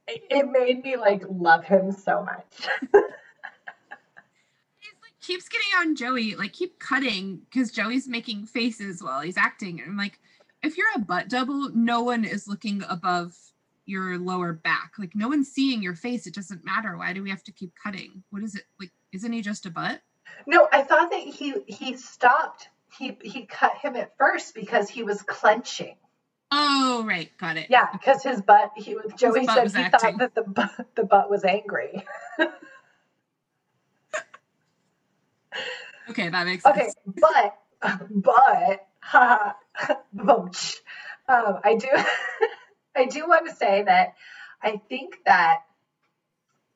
it 0.07 0.49
made 0.49 0.83
me 0.83 0.97
like 0.97 1.23
love 1.29 1.63
him 1.63 1.91
so 1.91 2.23
much. 2.23 2.67
Like 5.01 5.19
keeps 5.21 5.47
getting 5.47 5.67
on 5.79 5.95
Joey, 5.95 6.35
like 6.35 6.53
keep 6.53 6.79
cutting 6.79 7.41
because 7.49 7.71
Joey's 7.71 8.07
making 8.07 8.45
faces 8.47 9.03
while 9.03 9.21
he's 9.21 9.37
acting. 9.37 9.79
And 9.79 9.91
I'm 9.91 9.97
like, 9.97 10.19
if 10.63 10.77
you're 10.77 10.87
a 10.95 10.99
butt 10.99 11.29
double, 11.29 11.69
no 11.73 12.01
one 12.01 12.25
is 12.25 12.47
looking 12.47 12.83
above 12.89 13.35
your 13.85 14.17
lower 14.17 14.53
back. 14.53 14.93
Like 14.97 15.11
no 15.15 15.27
one's 15.27 15.51
seeing 15.51 15.83
your 15.83 15.95
face. 15.95 16.25
It 16.25 16.33
doesn't 16.33 16.65
matter. 16.65 16.97
Why 16.97 17.13
do 17.13 17.21
we 17.23 17.29
have 17.29 17.43
to 17.43 17.51
keep 17.51 17.73
cutting? 17.81 18.23
What 18.29 18.43
is 18.43 18.55
it 18.55 18.63
like? 18.79 18.91
Isn't 19.11 19.31
he 19.31 19.41
just 19.41 19.65
a 19.65 19.69
butt? 19.69 20.01
no, 20.47 20.67
I 20.71 20.83
thought 20.83 21.11
that 21.11 21.19
he 21.19 21.53
he 21.67 21.95
stopped. 21.97 22.69
He 22.97 23.17
he 23.21 23.45
cut 23.45 23.75
him 23.77 23.95
at 23.95 24.17
first 24.17 24.55
because 24.55 24.89
he 24.89 25.03
was 25.03 25.21
clenching. 25.21 25.95
Oh, 26.51 27.03
right, 27.07 27.29
got 27.37 27.57
it. 27.57 27.67
Yeah, 27.69 27.87
because 27.91 28.23
his 28.23 28.41
butt. 28.41 28.71
He 28.75 28.95
was 28.95 29.11
Joey 29.17 29.45
butt 29.45 29.69
said 29.69 29.71
he 29.71 29.83
acting. 29.83 30.17
thought 30.17 30.19
that 30.19 30.35
the 30.35 30.41
butt, 30.41 30.87
the 30.95 31.03
butt 31.03 31.29
was 31.29 31.43
angry. 31.43 32.05
Okay, 36.09 36.29
that 36.29 36.45
makes 36.45 36.63
sense. 36.63 36.75
Okay, 36.77 36.89
but 37.21 37.57
but 38.09 38.87
haha, 38.99 39.53
bumch. 40.15 40.77
um, 41.27 41.59
I 41.63 41.75
do 41.75 41.87
I 42.95 43.05
do 43.05 43.27
want 43.27 43.47
to 43.47 43.55
say 43.55 43.83
that 43.83 44.15
I 44.61 44.81
think 44.89 45.17
that 45.25 45.59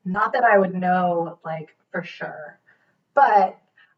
not 0.06 0.34
that 0.34 0.44
I 0.44 0.58
would 0.58 0.76
know 0.76 1.40
like 1.44 1.76
for 1.92 2.04
sure, 2.04 2.60
but 3.16 3.58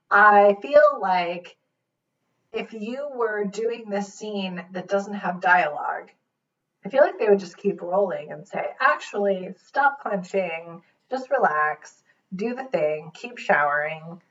I 0.10 0.56
feel 0.61 0.99
like 1.02 1.57
if 2.56 2.73
you 2.73 3.10
were 3.14 3.45
doing 3.45 3.90
this 3.90 4.14
scene 4.14 4.64
that 4.72 4.88
doesn't 4.88 5.14
have 5.14 5.41
dialogue, 5.41 6.10
I 6.86 6.90
feel 6.90 7.02
like 7.02 7.19
they 7.19 7.27
would 7.27 7.40
just 7.40 7.57
keep 7.57 7.82
rolling 7.82 8.32
and 8.32 8.48
say, 8.48 8.64
actually, 8.80 9.49
stop 9.57 10.02
clenching, 10.02 10.82
just 11.10 11.30
relax, 11.30 12.03
do 12.36 12.56
the 12.56 12.64
thing, 12.65 13.11
keep 13.14 13.38
showering. 13.38 14.22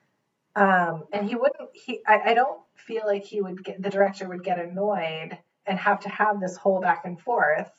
Um, 0.57 1.05
and 1.13 1.29
he 1.29 1.35
wouldn't, 1.35 1.71
he, 1.75 2.01
I, 2.07 2.31
I 2.31 2.35
don't 2.35 2.61
feel 2.75 3.03
like 3.07 3.25
he 3.25 3.41
would 3.41 3.65
get, 3.65 3.83
the 3.83 3.91
director 3.91 4.29
would 4.29 4.45
get 4.45 4.59
annoyed 4.59 5.37
and 5.67 5.79
have 5.79 6.01
to 6.01 6.09
have 6.09 6.41
this 6.41 6.57
whole 6.57 6.81
back 6.81 7.05
and 7.05 7.21
forth. 7.21 7.71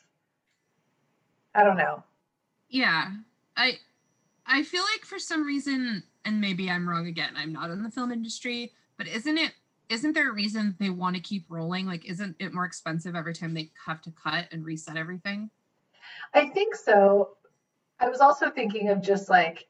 I 1.54 1.64
don't 1.64 1.78
know. 1.78 2.04
Yeah. 2.68 3.12
I 3.56 3.78
I 4.46 4.62
feel 4.62 4.82
like 4.94 5.04
for 5.04 5.18
some 5.18 5.44
reason, 5.44 6.02
and 6.24 6.40
maybe 6.40 6.70
I'm 6.70 6.88
wrong 6.88 7.06
again, 7.06 7.32
I'm 7.36 7.52
not 7.52 7.70
in 7.70 7.82
the 7.82 7.90
film 7.90 8.12
industry, 8.12 8.72
but 8.98 9.08
isn't 9.08 9.38
it 9.38 9.52
isn't 9.88 10.14
there 10.14 10.30
a 10.30 10.34
reason 10.34 10.74
they 10.78 10.90
want 10.90 11.16
to 11.16 11.22
keep 11.22 11.46
rolling? 11.48 11.86
Like 11.86 12.04
isn't 12.08 12.36
it 12.38 12.52
more 12.52 12.64
expensive 12.64 13.14
every 13.14 13.34
time 13.34 13.54
they 13.54 13.70
have 13.86 14.00
to 14.02 14.10
cut 14.10 14.48
and 14.52 14.64
reset 14.64 14.96
everything? 14.96 15.50
I 16.34 16.48
think 16.48 16.74
so. 16.74 17.30
I 17.98 18.08
was 18.08 18.20
also 18.20 18.50
thinking 18.50 18.88
of 18.90 19.02
just 19.02 19.28
like 19.30 19.66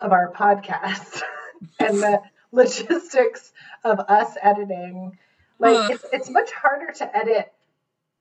of 0.00 0.12
our 0.12 0.32
podcast 0.32 1.22
and 1.80 1.98
the 1.98 2.22
logistics 2.52 3.52
of 3.82 3.98
us 4.00 4.36
editing. 4.42 5.18
Like 5.58 5.76
Ugh. 5.76 5.90
it's 5.92 6.04
it's 6.12 6.30
much 6.30 6.50
harder 6.52 6.92
to 6.98 7.16
edit 7.16 7.52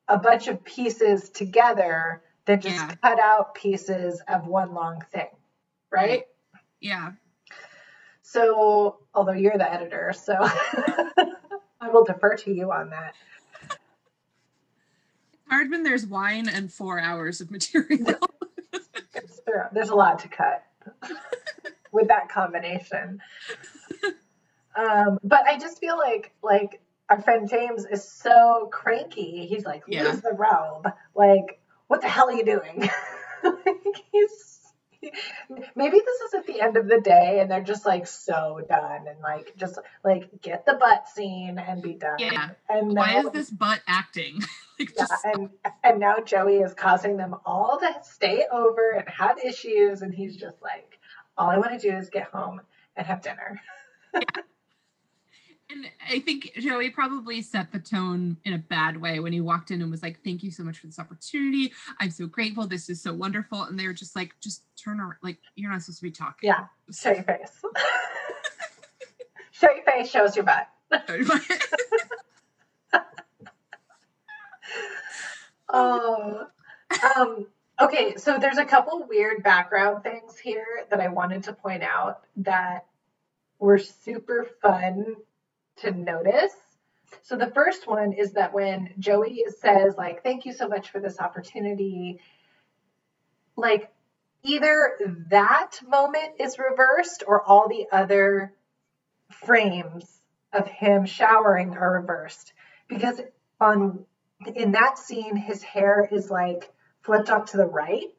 a 0.08 0.18
bunch 0.18 0.48
of 0.48 0.64
pieces 0.64 1.30
together 1.30 2.22
than 2.46 2.62
just 2.62 2.76
Yeah. 2.76 2.96
cut 3.02 3.20
out 3.20 3.56
pieces 3.56 4.22
of 4.28 4.48
one 4.48 4.74
long 4.74 5.02
thing, 5.12 5.30
right? 5.92 6.28
Yeah. 6.82 7.14
So, 8.34 8.98
although 9.14 9.34
you're 9.34 9.60
the 9.60 9.72
editor, 9.72 10.12
so 10.12 10.34
I 10.42 11.90
will 11.94 12.04
defer 12.04 12.36
to 12.38 12.52
you 12.52 12.72
on 12.72 12.90
that. 12.90 13.14
It's 13.62 15.44
hard 15.48 15.70
when 15.70 15.84
there's 15.84 16.08
wine 16.08 16.50
and 16.50 16.74
four 16.74 17.00
hours 17.00 17.42
of 17.42 17.52
material. 17.52 18.18
There's 19.72 19.90
a 19.90 19.96
lot 19.96 20.18
to 20.20 20.28
cut 20.30 20.66
with 21.92 22.08
that 22.08 22.28
combination. 22.30 23.22
Um, 24.76 25.20
but 25.24 25.42
I 25.48 25.60
just 25.60 25.78
feel 25.78 26.00
like 26.00 26.32
like 26.42 26.82
our 27.12 27.22
friend 27.22 27.48
James 27.48 27.86
is 27.86 28.04
so 28.04 28.68
cranky. 28.72 29.46
He's 29.46 29.64
like, 29.64 29.84
Yeah. 29.88 30.06
lose 30.06 30.22
the 30.22 30.34
robe. 30.34 30.92
Like, 31.14 31.62
what 31.86 32.02
the 32.02 32.08
hell 32.08 32.30
are 32.30 32.34
you 32.34 32.46
doing? 32.46 32.90
like, 33.44 34.04
he's 34.12 34.53
maybe 35.76 35.98
this 35.98 36.22
is 36.22 36.34
at 36.34 36.48
the 36.48 36.62
end 36.62 36.78
of 36.78 36.88
the 36.88 37.00
day 37.02 37.40
and 37.40 37.50
they're 37.50 37.62
just 37.62 37.86
like 37.86 38.08
so 38.08 38.62
done 38.68 39.08
and 39.08 39.20
like 39.22 39.54
just 39.58 39.80
like 40.04 40.42
get 40.42 40.66
the 40.66 40.74
butt 40.74 41.08
scene 41.10 41.60
and 41.60 41.82
be 41.82 41.94
done. 41.94 42.20
Yeah. 42.20 42.50
And 42.70 42.94
Why 42.94 43.20
is 43.20 43.30
this 43.32 43.50
butt 43.50 43.82
acting? 43.88 44.40
like 44.80 44.92
yeah, 44.98 45.06
just 45.08 45.26
and 45.26 45.50
and 45.84 46.00
now 46.00 46.18
Joey 46.24 46.58
is 46.58 46.74
causing 46.74 47.18
them 47.18 47.36
all 47.46 47.80
to 47.80 47.94
stay 48.04 48.46
over 48.52 48.92
and 48.92 49.08
have 49.10 49.38
issues, 49.40 50.02
and 50.02 50.14
he's 50.14 50.36
just 50.36 50.62
like, 50.62 50.98
all 51.38 51.50
I 51.50 51.58
want 51.58 51.80
to 51.80 51.90
do 51.90 51.96
is 51.96 52.10
get 52.10 52.24
home 52.26 52.62
and 52.96 53.06
have 53.06 53.22
dinner. 53.22 53.62
And 55.74 55.88
I 56.08 56.20
think 56.20 56.52
Joey 56.60 56.92
probably 56.92 57.42
set 57.42 57.72
the 57.72 57.80
tone 57.80 58.38
in 58.46 58.54
a 58.54 58.60
bad 58.60 59.02
way 59.02 59.20
when 59.20 59.34
he 59.34 59.42
walked 59.42 59.72
in 59.72 59.82
and 59.82 59.90
was 59.90 60.04
like, 60.04 60.24
Thank 60.24 60.44
you 60.44 60.52
so 60.52 60.64
much 60.64 60.78
for 60.78 60.86
this 60.86 61.00
opportunity. 61.00 61.74
I'm 62.00 62.12
so 62.12 62.28
grateful. 62.28 62.68
This 62.68 62.90
is 62.90 63.02
so 63.02 63.12
wonderful. 63.14 63.64
And 63.64 63.80
they 63.80 63.88
were 63.88 63.94
just 63.94 64.16
like, 64.16 64.36
Just 64.40 64.64
turn 64.78 65.00
around. 65.00 65.16
Like, 65.24 65.40
you're 65.56 65.72
not 65.72 65.82
supposed 65.82 66.00
to 66.00 66.04
be 66.04 66.12
talking. 66.12 66.48
Yeah, 66.48 66.66
show 66.92 67.12
your 67.12 67.24
face. 67.24 67.64
show 69.52 69.68
your 69.72 69.84
face 69.84 70.10
shows 70.10 70.36
your 70.36 70.46
butt. 70.46 70.68
Oh, 75.76 76.46
um, 77.18 77.48
okay. 77.82 78.16
So 78.18 78.38
there's 78.38 78.60
a 78.60 78.66
couple 78.66 79.08
weird 79.10 79.42
background 79.42 80.04
things 80.04 80.38
here 80.38 80.86
that 80.92 81.00
I 81.00 81.08
wanted 81.08 81.42
to 81.46 81.54
point 81.54 81.82
out 81.82 82.22
that 82.38 82.86
were 83.58 83.80
super 83.80 84.48
fun 84.62 85.16
to 85.78 85.92
notice. 85.92 86.54
So 87.22 87.36
the 87.36 87.52
first 87.52 87.88
one 87.88 88.14
is 88.14 88.34
that 88.34 88.54
when 88.54 88.94
Joey 89.00 89.46
says 89.60 89.96
like, 89.98 90.24
"Thank 90.24 90.46
you 90.46 90.54
so 90.54 90.68
much 90.68 90.90
for 90.90 91.00
this 91.00 91.20
opportunity," 91.20 92.20
like 93.56 93.92
either 94.44 94.98
that 95.30 95.80
moment 95.88 96.36
is 96.40 96.60
reversed 96.60 97.24
or 97.28 97.42
all 97.44 97.68
the 97.70 97.88
other 97.92 98.54
frames 99.32 100.20
of 100.52 100.68
him 100.68 101.06
showering 101.06 101.76
are 101.76 102.00
reversed 102.00 102.54
because 102.88 103.22
on 103.60 104.06
in 104.56 104.74
that 104.74 104.98
scene 104.98 105.36
his 105.36 105.64
hair 105.64 106.08
is 106.12 106.30
like 106.30 106.72
flipped 107.02 107.30
up 107.30 107.48
to 107.48 107.58
the 107.58 107.66
right 107.66 108.14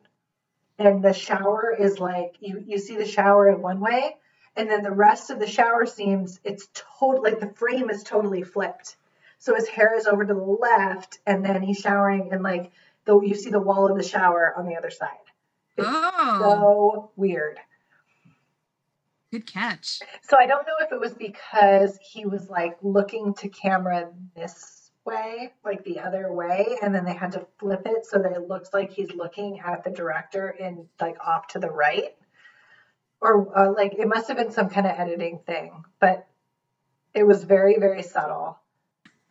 and 0.79 1.05
the 1.05 1.13
shower 1.13 1.75
is 1.79 2.01
like 2.01 2.35
you 2.41 2.63
you 2.67 2.79
see 2.79 2.97
the 2.97 3.07
shower 3.07 3.49
in 3.49 3.63
one 3.63 3.81
way 3.81 4.17
and 4.57 4.71
then 4.71 4.83
the 4.83 4.91
rest 4.91 5.31
of 5.31 5.39
the 5.39 5.47
shower 5.47 5.87
scenes 5.87 6.41
it's 6.45 6.69
totally 6.99 7.31
like 7.31 7.41
the 7.41 7.55
frame 7.55 7.91
is 7.91 8.03
totally 8.03 8.43
flipped 8.43 8.97
so 9.39 9.55
his 9.55 9.69
hair 9.69 9.97
is 9.97 10.07
over 10.07 10.25
to 10.25 10.35
the 10.35 10.41
left 10.41 11.19
and 11.27 11.45
then 11.45 11.63
he's 11.63 11.79
showering 11.79 12.31
and 12.33 12.43
like 12.43 12.73
though 13.05 13.23
you 13.23 13.35
see 13.35 13.51
the 13.51 13.61
wall 13.61 13.91
of 13.91 13.97
the 13.97 14.03
shower 14.03 14.55
on 14.57 14.67
the 14.67 14.77
other 14.77 14.91
side 14.91 15.09
oh, 15.79 16.39
so 16.41 17.11
weird 17.17 17.59
good 19.35 19.47
catch. 19.47 19.99
So 20.23 20.37
I 20.39 20.47
don't 20.47 20.67
know 20.67 20.75
if 20.81 20.93
it 20.93 21.01
was 21.01 21.13
because 21.15 21.99
he 22.01 22.25
was 22.25 22.49
like 22.49 22.77
looking 22.83 23.35
to 23.35 23.49
camera 23.49 24.11
this 24.37 24.93
way, 25.05 25.53
like 25.65 25.85
the 25.85 25.99
other 26.01 26.33
way, 26.33 26.79
and 26.83 26.95
then 26.95 27.05
they 27.05 27.15
had 27.15 27.33
to 27.33 27.47
flip 27.59 27.83
it 27.85 28.07
so 28.07 28.19
that 28.19 28.33
it 28.33 28.49
looks 28.49 28.73
like 28.73 28.93
he's 28.93 29.13
looking 29.13 29.61
at 29.61 29.83
the 29.83 29.91
director 29.91 30.55
and 30.61 30.87
like 31.01 31.17
off 31.27 31.49
to 31.49 31.59
the 31.59 31.71
right. 31.71 32.17
Or 33.25 33.59
uh, 33.59 33.73
like 33.73 33.95
it 33.95 34.07
must 34.07 34.29
have 34.29 34.37
been 34.37 34.53
some 34.53 34.69
kind 34.69 34.87
of 34.87 34.93
editing 34.99 35.41
thing, 35.47 35.83
but 35.99 36.27
it 37.15 37.27
was 37.27 37.43
very, 37.43 37.79
very 37.79 38.03
subtle. 38.03 38.59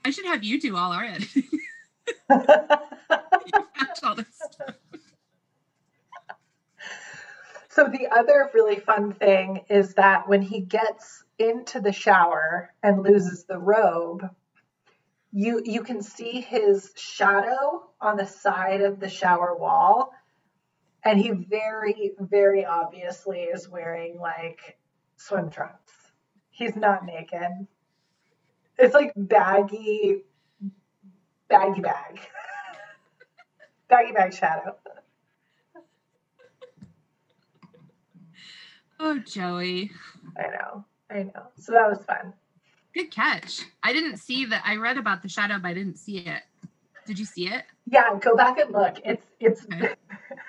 I 0.03 0.09
should 0.09 0.25
have 0.25 0.43
you 0.43 0.59
do 0.59 0.75
all 0.75 0.91
our 0.91 1.03
editing. 1.03 1.43
all 2.29 4.15
So 7.69 7.85
the 7.85 8.07
other 8.11 8.49
really 8.53 8.79
fun 8.79 9.13
thing 9.13 9.65
is 9.69 9.93
that 9.95 10.27
when 10.27 10.41
he 10.41 10.61
gets 10.61 11.23
into 11.39 11.79
the 11.79 11.91
shower 11.91 12.73
and 12.83 13.03
loses 13.03 13.45
the 13.45 13.57
robe, 13.57 14.29
you 15.31 15.61
you 15.65 15.83
can 15.83 16.01
see 16.01 16.41
his 16.41 16.91
shadow 16.95 17.89
on 17.99 18.17
the 18.17 18.25
side 18.25 18.81
of 18.81 18.99
the 18.99 19.09
shower 19.09 19.55
wall 19.55 20.13
and 21.05 21.19
he 21.19 21.31
very 21.31 22.11
very 22.19 22.65
obviously 22.65 23.41
is 23.41 23.67
wearing 23.67 24.19
like 24.19 24.77
swim 25.17 25.49
trunks. 25.49 25.91
He's 26.49 26.75
not 26.75 27.05
naked. 27.05 27.67
It's 28.77 28.93
like 28.93 29.13
baggy 29.15 30.23
baggy 31.49 31.81
bag. 31.81 32.19
baggy 33.89 34.11
bag 34.11 34.33
shadow. 34.33 34.75
Oh, 38.99 39.19
Joey. 39.19 39.91
I 40.37 40.43
know. 40.43 40.85
I 41.09 41.23
know. 41.23 41.47
So 41.59 41.73
that 41.73 41.89
was 41.89 42.03
fun. 42.05 42.33
Good 42.93 43.11
catch. 43.11 43.61
I 43.81 43.91
didn't 43.91 44.17
see 44.17 44.45
that. 44.45 44.63
I 44.65 44.77
read 44.77 44.97
about 44.97 45.21
the 45.21 45.29
shadow, 45.29 45.59
but 45.59 45.69
I 45.69 45.73
didn't 45.73 45.97
see 45.97 46.19
it. 46.19 46.43
Did 47.05 47.19
you 47.19 47.25
see 47.25 47.47
it? 47.47 47.63
Yeah, 47.85 48.17
go 48.19 48.35
back 48.35 48.57
and 48.59 48.71
look. 48.71 48.97
It's 49.03 49.25
it's 49.39 49.65
Okay. 49.65 49.95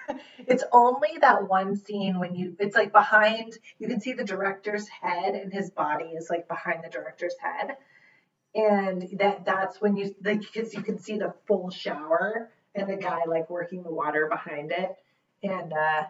it's 0.39 0.65
only 0.73 1.19
that 1.21 1.49
one 1.49 1.77
scene 1.77 2.19
when 2.19 2.35
you 2.35 2.57
it's 2.59 2.77
like 2.77 2.93
behind 2.93 3.59
you 3.79 3.89
can 3.89 4.01
see 4.01 4.13
the 4.13 4.25
director's 4.25 4.89
head 4.89 5.35
and 5.35 5.53
his 5.53 5.71
body 5.71 6.07
is 6.07 6.29
like 6.31 6.49
behind 6.49 6.85
the 6.85 6.91
director's 6.91 7.35
head. 7.39 7.77
And 8.55 9.09
that 9.19 9.45
that's 9.45 9.81
when 9.81 9.97
you 9.97 10.15
like 10.23 10.41
because 10.41 10.75
you 10.75 10.83
can 10.83 10.99
see 10.99 11.19
the 11.19 11.35
full 11.47 11.71
shower 11.71 12.51
and 12.75 12.89
the 12.89 12.97
guy 12.97 13.21
like 13.27 13.51
working 13.51 13.83
the 13.83 13.93
water 13.93 14.29
behind 14.31 14.71
it. 14.71 14.95
And 15.43 15.73
uh 15.73 16.05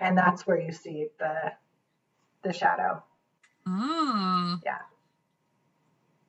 and 0.00 0.18
that's 0.18 0.46
where 0.46 0.60
you 0.60 0.72
see 0.72 1.08
the 1.18 1.52
the 2.42 2.52
shadow. 2.52 3.02
Oh. 3.66 4.58
Yeah. 4.64 4.78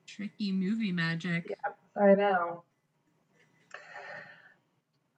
Tricky 0.06 0.52
movie 0.52 0.92
magic. 0.92 1.50
Yeah, 1.50 2.02
I 2.02 2.16
know. 2.16 2.64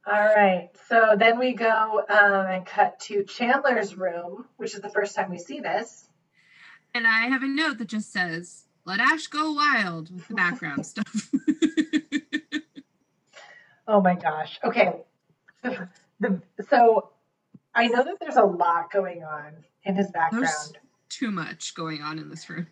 All 0.05 0.13
right. 0.13 0.69
So 0.89 1.15
then 1.17 1.37
we 1.37 1.53
go 1.53 2.03
um, 2.09 2.47
and 2.47 2.65
cut 2.65 2.99
to 3.01 3.23
Chandler's 3.23 3.95
room, 3.95 4.45
which 4.57 4.73
is 4.73 4.81
the 4.81 4.89
first 4.89 5.15
time 5.15 5.29
we 5.29 5.37
see 5.37 5.59
this. 5.59 6.07
And 6.93 7.07
I 7.07 7.27
have 7.27 7.43
a 7.43 7.47
note 7.47 7.77
that 7.77 7.87
just 7.87 8.11
says, 8.11 8.65
let 8.85 8.99
Ash 8.99 9.27
go 9.27 9.53
wild 9.53 10.13
with 10.13 10.27
the 10.27 10.33
background 10.33 10.85
stuff. 10.87 11.29
Oh 13.87 14.01
my 14.01 14.15
gosh. 14.15 14.59
Okay. 14.63 14.93
The, 15.63 15.89
the, 16.19 16.41
so 16.69 17.09
I 17.75 17.87
know 17.87 18.03
that 18.03 18.19
there's 18.19 18.37
a 18.37 18.43
lot 18.43 18.91
going 18.91 19.23
on 19.23 19.53
in 19.83 19.95
his 19.95 20.09
background. 20.11 20.77
Too 21.09 21.31
much 21.31 21.75
going 21.75 22.01
on 22.01 22.17
in 22.17 22.29
this 22.29 22.49
room. 22.49 22.67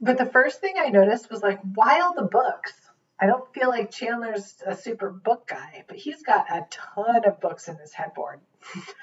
But 0.00 0.18
the 0.18 0.26
first 0.26 0.60
thing 0.60 0.74
I 0.78 0.88
noticed 0.88 1.30
was 1.30 1.42
like, 1.42 1.60
why 1.74 2.00
all 2.00 2.14
the 2.14 2.22
books? 2.22 2.72
I 3.18 3.26
don't 3.26 3.52
feel 3.54 3.68
like 3.68 3.90
Chandler's 3.90 4.62
a 4.66 4.76
super 4.76 5.10
book 5.10 5.48
guy, 5.48 5.84
but 5.88 5.96
he's 5.96 6.22
got 6.22 6.50
a 6.50 6.66
ton 6.70 7.24
of 7.24 7.40
books 7.40 7.68
in 7.68 7.76
his 7.76 7.92
headboard. 7.92 8.40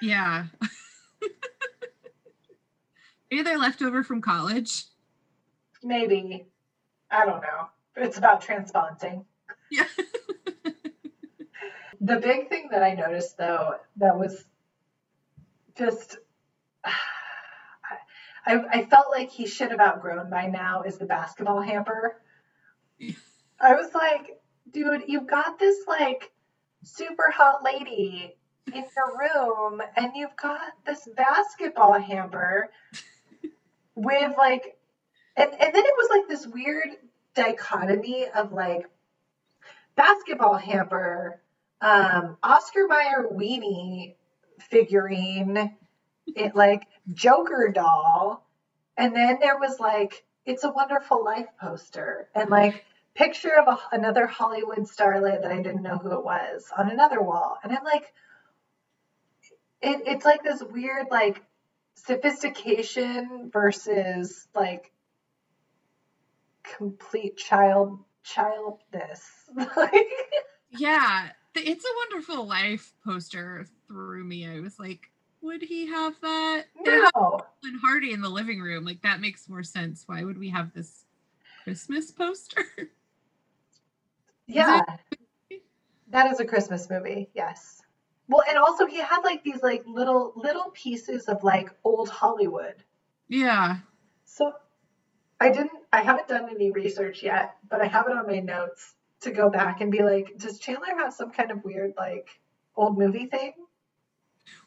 Yeah. 0.02 0.45
Maybe 3.31 3.41
they're 3.44 3.57
left 3.57 3.81
over 3.81 4.03
from 4.03 4.22
college. 4.22 4.85
Maybe. 5.81 6.45
I 7.10 7.26
don't 7.26 7.41
know. 7.41 7.69
It's 7.95 8.18
about 8.18 8.41
transplanting. 8.41 9.26
Yeah. 9.72 9.85
The 12.03 12.19
big 12.19 12.49
thing 12.49 12.68
that 12.72 12.84
I 12.84 12.95
noticed 12.95 13.38
though 13.38 13.76
that 13.95 14.19
was 14.19 14.44
just 15.77 16.18
I, 18.45 18.61
I 18.69 18.84
felt 18.84 19.06
like 19.10 19.31
he 19.31 19.48
should 19.48 19.72
have 19.72 19.80
outgrown 19.80 20.30
by 20.30 20.48
now 20.48 20.81
is 20.81 20.98
the 20.98 21.06
basketball 21.06 21.61
hamper. 21.61 22.22
I 23.64 23.76
was 23.76 23.94
like, 23.94 24.41
dude, 24.72 25.03
you've 25.07 25.27
got 25.27 25.57
this 25.57 25.77
like 25.88 26.31
super 26.84 27.31
hot 27.31 27.64
lady 27.64 28.35
in 28.68 28.85
your 28.95 29.18
room 29.18 29.81
and 29.95 30.11
you've 30.15 30.35
got 30.35 30.73
this 30.85 31.07
basketball 31.15 31.94
hamper 31.94 32.69
with 33.95 34.38
like 34.38 34.77
and, 35.35 35.52
and 35.52 35.73
then 35.73 35.84
it 35.85 35.94
was 35.98 36.10
like 36.11 36.27
this 36.27 36.45
weird 36.45 36.90
dichotomy 37.35 38.27
of 38.35 38.52
like 38.52 38.90
basketball 39.95 40.56
hamper 40.56 41.41
um, 41.84 42.38
Oscar 42.41 42.88
Mayer 42.88 43.27
weenie 43.31 44.15
figurine, 44.60 45.76
it 46.27 46.56
like 46.56 46.84
Joker 47.14 47.72
doll, 47.73 48.48
and 48.98 49.14
then 49.14 49.40
there 49.41 49.57
was 49.57 49.80
like 49.80 50.23
It's 50.45 50.64
a 50.64 50.72
Wonderful 50.72 51.23
Life 51.23 51.48
poster 51.60 52.30
and 52.34 52.49
like 52.49 52.85
picture 53.15 53.56
of 53.60 53.68
a, 53.68 53.95
another 53.95 54.27
Hollywood 54.27 54.80
starlet 54.80 55.41
that 55.41 55.52
I 55.52 55.61
didn't 55.61 55.84
know 55.84 55.98
who 55.98 56.14
it 56.14 56.23
was 56.23 56.72
on 56.77 56.90
another 56.90 57.22
wall, 57.22 57.57
and 57.64 57.72
I'm 57.72 57.84
like, 57.84 58.14
it, 59.81 60.02
it's 60.06 60.26
like 60.26 60.44
this 60.44 60.64
weird 60.64 61.07
like 61.11 61.44
sophistication 61.95 63.49
versus 63.52 64.48
like 64.56 64.91
complete 66.64 67.38
child 67.38 67.99
childness. 68.23 69.30
like 69.77 70.07
Yeah, 70.72 71.30
the 71.53 71.61
It's 71.61 71.85
a 71.85 71.95
Wonderful 72.10 72.48
Life 72.48 72.94
poster 73.06 73.68
threw 73.88 74.23
me. 74.23 74.48
I 74.48 74.60
was 74.60 74.80
like, 74.80 75.11
would 75.41 75.61
he 75.61 75.88
have 75.88 76.15
that? 76.22 76.65
No. 76.85 77.41
And 77.64 77.80
Hardy 77.81 78.11
in 78.14 78.22
the 78.22 78.30
living 78.30 78.61
room. 78.61 78.85
Like 78.85 79.02
that 79.02 79.22
makes 79.22 79.49
more 79.49 79.64
sense. 79.64 80.03
Why 80.06 80.23
would 80.23 80.38
we 80.38 80.49
have 80.49 80.73
this 80.73 81.06
Christmas 81.64 82.11
poster? 82.11 82.65
Yeah. 84.53 84.81
That 86.09 86.31
is 86.31 86.39
a 86.39 86.45
Christmas 86.45 86.89
movie. 86.89 87.30
Yes. 87.34 87.81
Well, 88.27 88.43
and 88.47 88.57
also 88.57 88.85
he 88.85 88.97
had 88.97 89.21
like 89.23 89.43
these 89.43 89.61
like 89.61 89.84
little 89.85 90.34
little 90.35 90.71
pieces 90.73 91.25
of 91.25 91.43
like 91.43 91.71
old 91.84 92.09
Hollywood. 92.09 92.75
yeah. 93.27 93.77
So 94.25 94.53
I 95.39 95.49
didn't 95.49 95.71
I 95.91 96.01
haven't 96.01 96.27
done 96.27 96.49
any 96.49 96.71
research 96.71 97.21
yet, 97.21 97.55
but 97.69 97.81
I 97.81 97.85
have 97.85 98.07
it 98.07 98.15
on 98.15 98.27
my 98.27 98.39
notes 98.39 98.93
to 99.21 99.31
go 99.31 99.49
back 99.49 99.81
and 99.81 99.91
be 99.91 100.03
like, 100.03 100.38
does 100.38 100.59
Chandler 100.59 100.95
have 100.97 101.13
some 101.13 101.31
kind 101.31 101.51
of 101.51 101.63
weird 101.63 101.93
like 101.97 102.30
old 102.75 102.97
movie 102.97 103.25
thing? 103.25 103.53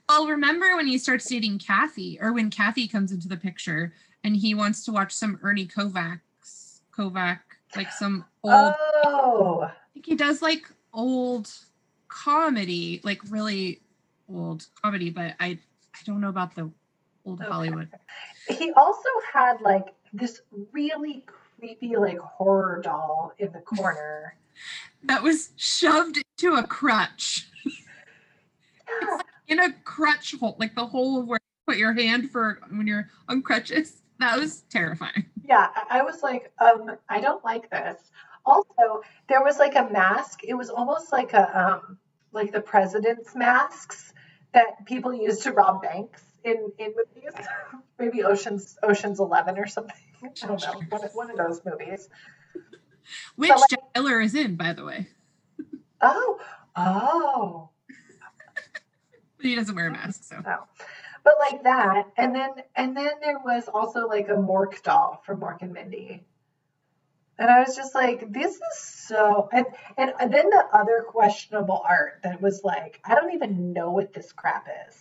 Well, 0.08 0.28
remember 0.28 0.76
when 0.76 0.86
he 0.86 0.98
starts 0.98 1.28
dating 1.28 1.58
Kathy, 1.58 2.18
or 2.20 2.32
when 2.32 2.50
Kathy 2.50 2.86
comes 2.86 3.10
into 3.10 3.28
the 3.28 3.36
picture 3.36 3.92
and 4.22 4.36
he 4.36 4.54
wants 4.54 4.84
to 4.84 4.92
watch 4.92 5.12
some 5.12 5.38
Ernie 5.42 5.66
Kovacs, 5.66 6.80
Kovac, 6.96 7.40
like 7.74 7.90
some 7.92 8.24
oh, 8.44 8.66
old. 8.66 8.74
Oh. 9.06 9.60
I 9.62 9.72
think 9.94 10.06
he 10.06 10.14
does 10.16 10.42
like 10.42 10.68
old 10.92 11.50
comedy, 12.08 13.00
like 13.04 13.20
really 13.30 13.80
old 14.28 14.66
comedy, 14.82 15.10
but 15.10 15.34
I 15.38 15.58
I 15.94 15.98
don't 16.04 16.20
know 16.20 16.28
about 16.28 16.54
the 16.54 16.70
old 17.24 17.40
Okay. 17.40 17.48
Hollywood. 17.50 17.88
He 18.48 18.72
also 18.72 19.08
had 19.32 19.60
like 19.60 19.86
this 20.12 20.42
really 20.72 21.24
creepy 21.26 21.96
like 21.96 22.18
horror 22.18 22.80
doll 22.82 23.32
in 23.38 23.52
the 23.52 23.60
corner. 23.60 24.34
That 25.04 25.22
was 25.22 25.50
shoved 25.56 26.16
into 26.16 26.56
a 26.56 26.66
crutch. 26.66 27.46
in 29.46 29.60
a 29.60 29.70
crutch 29.84 30.34
hole, 30.40 30.56
like 30.58 30.74
the 30.74 30.86
hole 30.86 31.22
where 31.22 31.38
you 31.38 31.72
put 31.72 31.78
your 31.78 31.92
hand 31.92 32.30
for 32.30 32.58
when 32.70 32.86
you're 32.86 33.08
on 33.28 33.42
crutches. 33.42 34.02
That 34.18 34.40
was 34.40 34.62
terrifying. 34.70 35.26
Yeah, 35.44 35.68
I 35.76 35.98
I 35.98 36.02
was 36.02 36.22
like, 36.22 36.50
um, 36.58 36.96
I 37.08 37.20
don't 37.20 37.44
like 37.44 37.70
this. 37.70 38.10
Also, 38.46 39.02
there 39.28 39.42
was 39.42 39.58
like 39.58 39.74
a 39.74 39.88
mask. 39.90 40.40
It 40.44 40.54
was 40.54 40.70
almost 40.70 41.10
like 41.12 41.32
a 41.32 41.60
um, 41.60 41.98
like 42.32 42.52
the 42.52 42.60
president's 42.60 43.34
masks 43.34 44.12
that 44.54 44.86
people 44.86 45.12
use 45.12 45.40
to 45.40 45.52
rob 45.52 45.82
banks 45.82 46.22
in 46.44 46.70
in 46.78 46.94
movies. 46.96 47.32
Maybe 47.98 48.22
Ocean's 48.22 48.78
Ocean's 48.82 49.18
Eleven 49.18 49.58
or 49.58 49.66
something. 49.66 49.96
I 50.22 50.46
don't 50.46 50.62
know. 50.62 50.80
One, 50.90 51.04
of- 51.04 51.12
one 51.14 51.30
of 51.30 51.36
those 51.36 51.60
movies. 51.64 52.08
Which 53.36 53.50
like- 53.50 53.68
Jack 53.68 53.80
Geller 53.94 54.24
is 54.24 54.34
in, 54.34 54.56
by 54.56 54.72
the 54.72 54.84
way. 54.84 55.08
Oh, 56.00 56.38
oh, 56.76 57.70
But 59.38 59.40
he 59.46 59.54
doesn't 59.54 59.74
wear 59.74 59.88
a 59.88 59.90
mask, 59.92 60.24
so 60.24 60.42
oh. 60.46 60.64
But 61.24 61.34
like 61.40 61.64
that, 61.64 62.06
and 62.16 62.34
then 62.34 62.50
and 62.76 62.96
then 62.96 63.10
there 63.20 63.38
was 63.38 63.68
also 63.68 64.06
like 64.06 64.28
a 64.28 64.34
Mork 64.34 64.82
doll 64.82 65.20
from 65.24 65.40
Mork 65.40 65.62
and 65.62 65.72
Mindy. 65.72 66.24
And 67.38 67.50
I 67.50 67.60
was 67.60 67.76
just 67.76 67.94
like, 67.94 68.32
this 68.32 68.54
is 68.54 68.78
so. 68.78 69.48
And, 69.52 69.66
and 69.98 70.32
then 70.32 70.48
the 70.50 70.64
other 70.72 71.04
questionable 71.06 71.82
art 71.86 72.20
that 72.22 72.40
was 72.40 72.62
like, 72.64 73.00
I 73.04 73.14
don't 73.14 73.34
even 73.34 73.72
know 73.72 73.90
what 73.90 74.12
this 74.14 74.32
crap 74.32 74.66
is. 74.88 74.96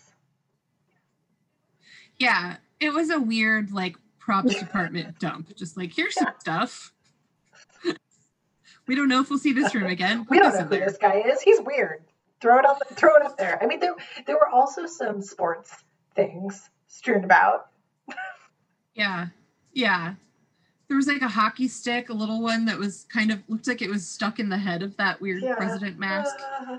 yeah, 2.18 2.58
it 2.80 2.94
was 2.94 3.10
a 3.10 3.20
weird 3.20 3.72
like 3.72 3.96
props 4.20 4.56
department 4.60 5.20
dump. 5.20 5.56
Just 5.56 5.78
like 5.78 5.94
here's 5.94 6.16
some 6.16 6.34
stuff. 6.40 6.94
we 8.88 8.96
don't 8.96 9.08
know 9.08 9.22
if 9.22 9.30
we'll 9.30 9.40
see 9.40 9.54
this 9.54 9.74
room 9.76 9.88
again. 9.88 10.26
We 10.30 10.40
don't 10.40 10.54
know 10.54 10.64
who 10.64 10.70
there. 10.70 10.88
this 10.88 10.98
guy 10.98 11.20
is. 11.22 11.42
He's 11.42 11.60
weird. 11.62 12.04
throw 12.42 12.60
it 12.60 12.66
up, 12.66 12.80
throw 12.94 13.16
it 13.16 13.22
up 13.22 13.38
there. 13.38 13.62
I 13.62 13.66
mean, 13.68 13.80
there 13.80 13.96
there 14.28 14.36
were 14.36 14.50
also 14.50 14.86
some 14.86 15.22
sports 15.22 15.74
things 16.16 16.70
strewn 16.88 17.24
about. 17.24 17.68
Yeah. 18.94 19.28
Yeah. 19.74 20.16
There 20.88 20.98
was 20.98 21.08
like 21.08 21.22
a 21.22 21.28
hockey 21.28 21.68
stick, 21.68 22.10
a 22.10 22.14
little 22.14 22.42
one 22.42 22.66
that 22.66 22.78
was 22.78 23.06
kind 23.10 23.32
of 23.32 23.42
looked 23.48 23.68
like 23.68 23.82
it 23.82 23.90
was 23.90 24.08
stuck 24.08 24.40
in 24.40 24.50
the 24.50 24.58
head 24.58 24.84
of 24.84 24.96
that 24.98 25.20
weird 25.20 25.42
Yeah. 25.42 25.56
president 25.56 25.98
mask. 25.98 26.36
Uh. 26.68 26.78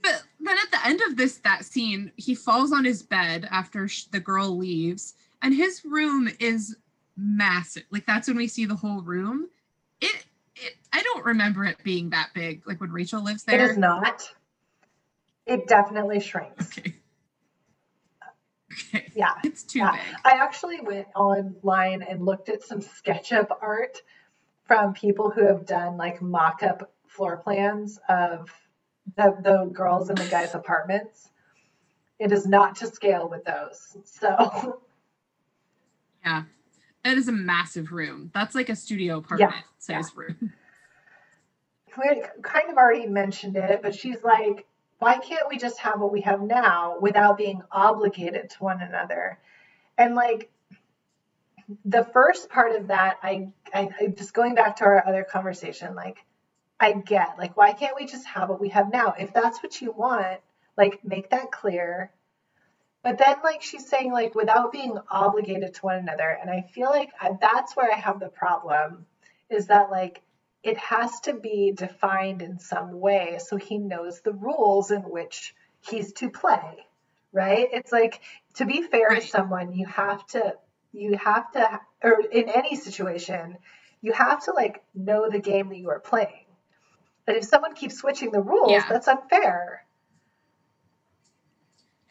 But 0.00 0.22
then 0.40 0.56
at 0.56 0.70
the 0.70 0.86
end 0.86 1.00
of 1.08 1.16
this 1.16 1.38
that 1.38 1.64
scene, 1.64 2.12
he 2.16 2.34
falls 2.34 2.72
on 2.72 2.84
his 2.84 3.02
bed 3.02 3.46
after 3.50 3.88
sh- 3.88 4.04
the 4.04 4.20
girl 4.20 4.56
leaves, 4.56 5.14
and 5.42 5.52
his 5.54 5.84
room 5.84 6.28
is 6.38 6.76
massive. 7.16 7.82
Like 7.90 8.06
that's 8.06 8.28
when 8.28 8.36
we 8.36 8.46
see 8.46 8.64
the 8.64 8.76
whole 8.76 9.02
room. 9.02 9.48
It, 10.00 10.24
it 10.56 10.76
I 10.92 11.02
don't 11.02 11.24
remember 11.24 11.64
it 11.64 11.76
being 11.82 12.10
that 12.10 12.30
big. 12.32 12.66
Like 12.66 12.80
when 12.80 12.92
Rachel 12.92 13.22
lives 13.22 13.42
there, 13.44 13.60
it 13.60 13.70
is 13.70 13.76
not. 13.76 14.22
It 15.46 15.66
definitely 15.66 16.20
shrinks. 16.20 16.78
Okay. 16.78 16.94
Okay. 18.72 19.10
Yeah. 19.14 19.34
It's 19.44 19.62
too 19.62 19.80
Yeah. 19.80 19.92
big. 19.92 20.00
I 20.24 20.32
actually 20.32 20.80
went 20.80 21.08
online 21.14 22.02
and 22.02 22.24
looked 22.24 22.48
at 22.48 22.62
some 22.62 22.80
SketchUp 22.80 23.48
art 23.60 23.98
from 24.64 24.92
people 24.92 25.30
who 25.30 25.46
have 25.46 25.64
done 25.66 25.96
like 25.96 26.20
mock-up 26.20 26.92
floor 27.06 27.38
plans 27.38 27.98
of 28.08 28.50
the, 29.16 29.34
the 29.42 29.70
girls 29.72 30.10
and 30.10 30.18
the 30.18 30.26
guys' 30.30 30.54
apartments. 30.54 31.30
It 32.18 32.32
is 32.32 32.46
not 32.46 32.76
to 32.76 32.86
scale 32.86 33.28
with 33.28 33.44
those. 33.44 33.96
So 34.04 34.82
Yeah. 36.24 36.44
It 37.04 37.16
is 37.16 37.28
a 37.28 37.32
massive 37.32 37.92
room. 37.92 38.30
That's 38.34 38.54
like 38.54 38.68
a 38.68 38.76
studio 38.76 39.18
apartment 39.18 39.54
size 39.78 40.14
room. 40.14 40.36
we 41.98 42.22
kind 42.42 42.70
of 42.70 42.76
already 42.76 43.06
mentioned 43.06 43.56
it, 43.56 43.80
but 43.82 43.94
she's 43.94 44.22
like, 44.22 44.66
why 44.98 45.18
can't 45.18 45.48
we 45.48 45.58
just 45.58 45.78
have 45.78 46.00
what 46.00 46.12
we 46.12 46.22
have 46.22 46.40
now 46.40 46.98
without 47.00 47.38
being 47.38 47.62
obligated 47.70 48.50
to 48.50 48.64
one 48.64 48.80
another? 48.80 49.38
And 49.96 50.14
like 50.14 50.50
the 51.84 52.04
first 52.04 52.48
part 52.48 52.74
of 52.74 52.88
that, 52.88 53.18
I, 53.22 53.52
I, 53.72 53.90
I 54.00 54.06
just 54.08 54.34
going 54.34 54.54
back 54.54 54.76
to 54.76 54.84
our 54.84 55.06
other 55.06 55.24
conversation, 55.24 55.94
like 55.94 56.18
I 56.80 56.92
get, 56.92 57.38
like, 57.38 57.56
why 57.56 57.72
can't 57.72 57.96
we 57.96 58.06
just 58.06 58.26
have 58.26 58.48
what 58.48 58.60
we 58.60 58.68
have 58.68 58.92
now? 58.92 59.14
If 59.18 59.32
that's 59.32 59.62
what 59.62 59.80
you 59.82 59.90
want, 59.90 60.40
like, 60.76 61.04
make 61.04 61.30
that 61.30 61.50
clear. 61.50 62.12
But 63.02 63.18
then, 63.18 63.36
like, 63.42 63.62
she's 63.62 63.88
saying, 63.88 64.12
like, 64.12 64.34
without 64.34 64.70
being 64.70 64.96
obligated 65.10 65.74
to 65.74 65.80
one 65.82 65.98
another. 65.98 66.38
And 66.40 66.50
I 66.50 66.62
feel 66.72 66.90
like 66.90 67.10
I, 67.20 67.30
that's 67.40 67.76
where 67.76 67.90
I 67.90 67.96
have 67.96 68.20
the 68.20 68.28
problem 68.28 69.06
is 69.50 69.66
that, 69.66 69.90
like, 69.90 70.22
it 70.62 70.76
has 70.78 71.20
to 71.20 71.34
be 71.34 71.72
defined 71.74 72.42
in 72.42 72.58
some 72.58 72.98
way 73.00 73.38
so 73.38 73.56
he 73.56 73.78
knows 73.78 74.20
the 74.20 74.32
rules 74.32 74.90
in 74.90 75.02
which 75.02 75.54
he's 75.88 76.12
to 76.14 76.30
play, 76.30 76.78
right? 77.32 77.68
It's 77.72 77.92
like, 77.92 78.20
to 78.54 78.64
be 78.64 78.82
fair 78.82 79.08
Right. 79.08 79.22
to 79.22 79.28
someone, 79.28 79.72
you 79.72 79.86
have 79.86 80.26
to, 80.28 80.54
you 80.92 81.16
have 81.16 81.50
to, 81.52 81.80
or 82.02 82.20
in 82.32 82.48
any 82.48 82.74
situation, 82.76 83.56
you 84.00 84.12
have 84.12 84.44
to, 84.44 84.52
like, 84.52 84.82
know 84.94 85.28
the 85.30 85.38
game 85.38 85.68
that 85.68 85.78
you 85.78 85.90
are 85.90 86.00
playing. 86.00 86.44
And 87.26 87.36
if 87.36 87.44
someone 87.44 87.74
keeps 87.74 87.98
switching 87.98 88.32
the 88.32 88.40
rules, 88.40 88.72
Yeah. 88.72 88.88
that's 88.88 89.08
unfair. 89.08 89.84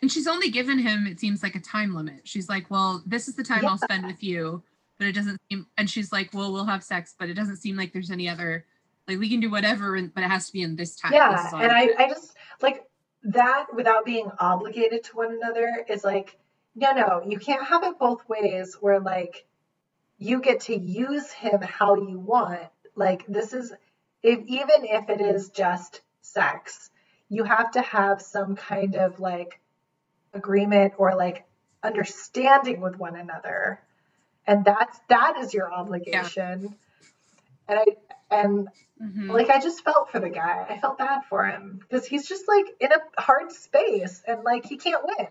And 0.01 0.11
she's 0.11 0.27
only 0.27 0.49
given 0.49 0.77
him, 0.77 1.07
it 1.07 1.19
seems 1.19 1.41
like 1.41 1.55
a 1.55 1.59
time 1.59 1.95
limit. 1.95 2.21
She's 2.27 2.47
like, 2.47 2.69
well, 2.69 3.03
this 3.05 3.27
is 3.27 3.35
the 3.35 3.43
time 3.43 3.65
I'll 3.65 3.79
spend 3.79 4.05
with 4.05 4.23
you. 4.23 4.63
But 4.97 5.07
it 5.07 5.13
doesn't 5.13 5.39
seem, 5.49 5.67
and 5.77 5.89
she's 5.89 6.11
like, 6.11 6.33
well, 6.33 6.51
we'll 6.51 6.65
have 6.65 6.83
sex, 6.83 7.13
but 7.17 7.29
it 7.29 7.35
doesn't 7.35 7.57
seem 7.57 7.75
like 7.75 7.93
there's 7.93 8.09
any 8.11 8.27
other, 8.27 8.65
like 9.07 9.19
we 9.19 9.29
can 9.29 9.39
do 9.39 9.49
whatever, 9.51 9.95
and- 9.95 10.13
but 10.13 10.23
it 10.23 10.29
has 10.31 10.47
to 10.47 10.53
be 10.53 10.63
in 10.63 10.75
this 10.75 10.95
time. 10.95 11.13
Yeah, 11.13 11.47
is 11.47 11.53
all 11.53 11.61
and 11.61 11.71
I- 11.71 11.89
I, 11.99 12.05
I 12.05 12.09
just 12.09 12.35
like 12.61 12.83
that 13.23 13.67
without 13.75 14.05
being 14.05 14.31
obligated 14.39 15.03
to 15.05 15.15
one 15.15 15.33
another 15.33 15.85
is 15.87 16.03
like, 16.03 16.37
no, 16.75 16.93
no, 16.93 17.23
you 17.27 17.37
can't 17.39 17.63
have 17.65 17.83
it 17.83 17.99
both 17.99 18.27
ways 18.27 18.75
where 18.79 18.99
like 18.99 19.45
you 20.17 20.41
get 20.41 20.61
to 20.61 20.75
use 20.75 21.31
him 21.31 21.61
how 21.61 21.95
you 21.95 22.19
want. 22.19 22.67
Like 22.95 23.25
this 23.27 23.53
is 23.53 23.73
if 24.23 24.39
even 24.47 24.83
if 24.83 25.09
it 25.09 25.21
is 25.21 25.49
just 25.49 26.01
sex, 26.21 26.89
you 27.29 27.43
have 27.43 27.71
to 27.71 27.81
have 27.81 28.21
some 28.21 28.55
kind 28.55 28.95
of 28.95 29.19
like 29.19 29.59
agreement 30.33 30.93
or 30.97 31.15
like 31.15 31.45
understanding 31.83 32.81
with 32.81 32.97
one 32.97 33.15
another. 33.15 33.81
And 34.47 34.63
that's 34.63 34.99
that 35.09 35.37
is 35.37 35.53
your 35.53 35.71
obligation. 35.71 36.75
And 37.67 37.79
I 37.79 37.85
and 38.31 38.67
Mhm. 39.01 39.29
like 39.31 39.49
I 39.49 39.59
just 39.59 39.83
felt 39.83 40.09
for 40.09 40.19
the 40.19 40.29
guy. 40.29 40.65
I 40.69 40.79
felt 40.79 40.97
bad 40.97 41.21
for 41.29 41.45
him 41.45 41.79
because 41.81 42.07
he's 42.07 42.27
just 42.27 42.47
like 42.47 42.65
in 42.79 42.89
a 42.91 43.21
hard 43.21 43.51
space 43.51 44.23
and 44.27 44.43
like 44.43 44.65
he 44.65 44.77
can't 44.77 45.03
win. 45.03 45.27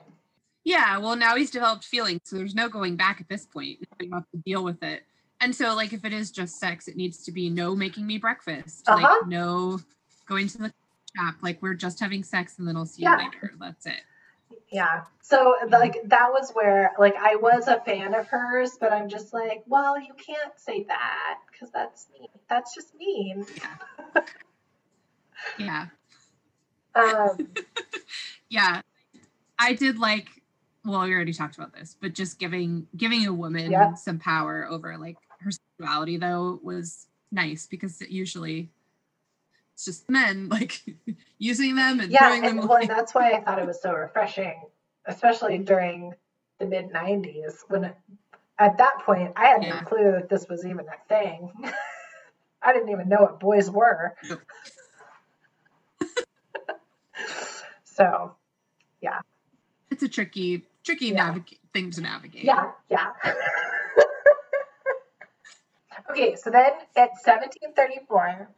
Yeah, 0.64 0.98
well, 0.98 1.14
now 1.16 1.36
he's 1.36 1.50
developed 1.52 1.84
feelings, 1.84 2.20
so 2.24 2.36
there's 2.36 2.54
no 2.54 2.68
going 2.68 2.96
back 2.96 3.20
at 3.20 3.28
this 3.28 3.46
point. 3.46 3.78
You 4.00 4.10
have 4.12 4.24
to 4.34 4.38
deal 4.44 4.64
with 4.64 4.82
it. 4.82 5.04
And 5.40 5.54
so, 5.54 5.76
like, 5.76 5.92
if 5.92 6.04
it 6.04 6.12
is 6.12 6.32
just 6.32 6.58
sex, 6.58 6.88
it 6.88 6.96
needs 6.96 7.22
to 7.24 7.30
be 7.30 7.48
no 7.48 7.76
making 7.76 8.04
me 8.04 8.18
breakfast, 8.18 8.88
Uh-huh. 8.88 9.00
like 9.00 9.28
no 9.28 9.78
going 10.26 10.48
to 10.48 10.58
the 10.58 10.72
shop, 11.16 11.36
like 11.40 11.62
we're 11.62 11.74
just 11.74 12.00
having 12.00 12.24
sex, 12.24 12.58
and 12.58 12.66
then 12.66 12.76
I'll 12.76 12.84
see 12.84 13.02
Yeah. 13.02 13.16
you 13.18 13.24
later. 13.26 13.54
That's 13.60 13.86
it. 13.86 14.02
Yeah. 14.70 15.02
So 15.22 15.54
like 15.70 16.00
that 16.06 16.28
was 16.30 16.50
where 16.52 16.92
like 16.98 17.14
I 17.16 17.36
was 17.36 17.68
a 17.68 17.80
fan 17.80 18.14
of 18.14 18.26
hers, 18.26 18.76
but 18.80 18.92
I'm 18.92 19.08
just 19.08 19.32
like, 19.32 19.62
well, 19.66 19.98
you 20.00 20.12
can't 20.14 20.52
say 20.56 20.84
that 20.84 21.38
because 21.50 21.70
that's 21.70 22.06
mean. 22.18 22.28
That's 22.48 22.74
just 22.74 22.94
mean. 22.94 23.46
Yeah, 25.58 25.86
Um, 26.94 27.48
yeah. 28.48 28.80
I 29.58 29.74
did 29.74 29.98
like. 29.98 30.28
Well, 30.84 31.02
we 31.02 31.12
already 31.12 31.32
talked 31.32 31.56
about 31.56 31.74
this, 31.74 31.96
but 32.00 32.12
just 32.14 32.38
giving 32.38 32.86
giving 32.96 33.26
a 33.26 33.32
woman 33.32 33.72
Yeah. 33.72 33.94
some 33.94 34.18
power 34.18 34.66
over 34.70 34.96
like 34.98 35.16
her 35.40 35.50
sexuality, 35.50 36.16
though, 36.16 36.60
was 36.62 37.06
nice 37.32 37.66
because 37.66 38.00
it 38.00 38.10
usually 38.10 38.70
it's 39.76 39.84
just 39.84 40.08
men 40.08 40.48
like 40.50 40.82
using 41.38 41.76
them 41.76 42.00
and 42.00 42.10
yeah, 42.10 42.28
throwing 42.28 42.44
and, 42.44 42.58
them 42.60 42.66
well, 42.68 42.78
away. 42.78 42.86
that's 42.86 43.14
why 43.14 43.32
I 43.32 43.42
thought 43.42 43.58
it 43.58 43.66
was 43.66 43.80
so 43.82 43.92
refreshing, 43.92 44.62
especially 45.04 45.58
during 45.58 46.14
the 46.58 46.64
mid 46.64 46.90
'90s 46.90 47.56
when 47.68 47.92
at 48.58 48.78
that 48.78 49.00
point 49.04 49.34
I 49.36 49.48
had 49.48 49.62
Yeah. 49.62 49.80
no 49.80 49.80
clue 49.82 50.12
that 50.12 50.30
this 50.30 50.48
was 50.48 50.64
even 50.64 50.86
a 50.88 51.08
thing. 51.08 51.52
I 52.62 52.72
didn't 52.72 52.88
even 52.88 53.08
know 53.10 53.18
what 53.20 53.38
boys 53.38 53.70
were. 53.70 54.16
so, 57.84 58.34
yeah, 59.02 59.20
it's 59.90 60.02
a 60.02 60.08
tricky 60.08 60.64
tricky 60.84 61.08
Yeah. 61.08 61.16
navigate 61.26 61.60
thing 61.74 61.90
to 61.90 62.00
navigate. 62.00 62.44
Yeah, 62.44 62.72
yeah. 62.88 63.08
okay, 66.10 66.34
so 66.34 66.48
then 66.50 66.72
at 66.96 67.10
1734, 67.22 68.48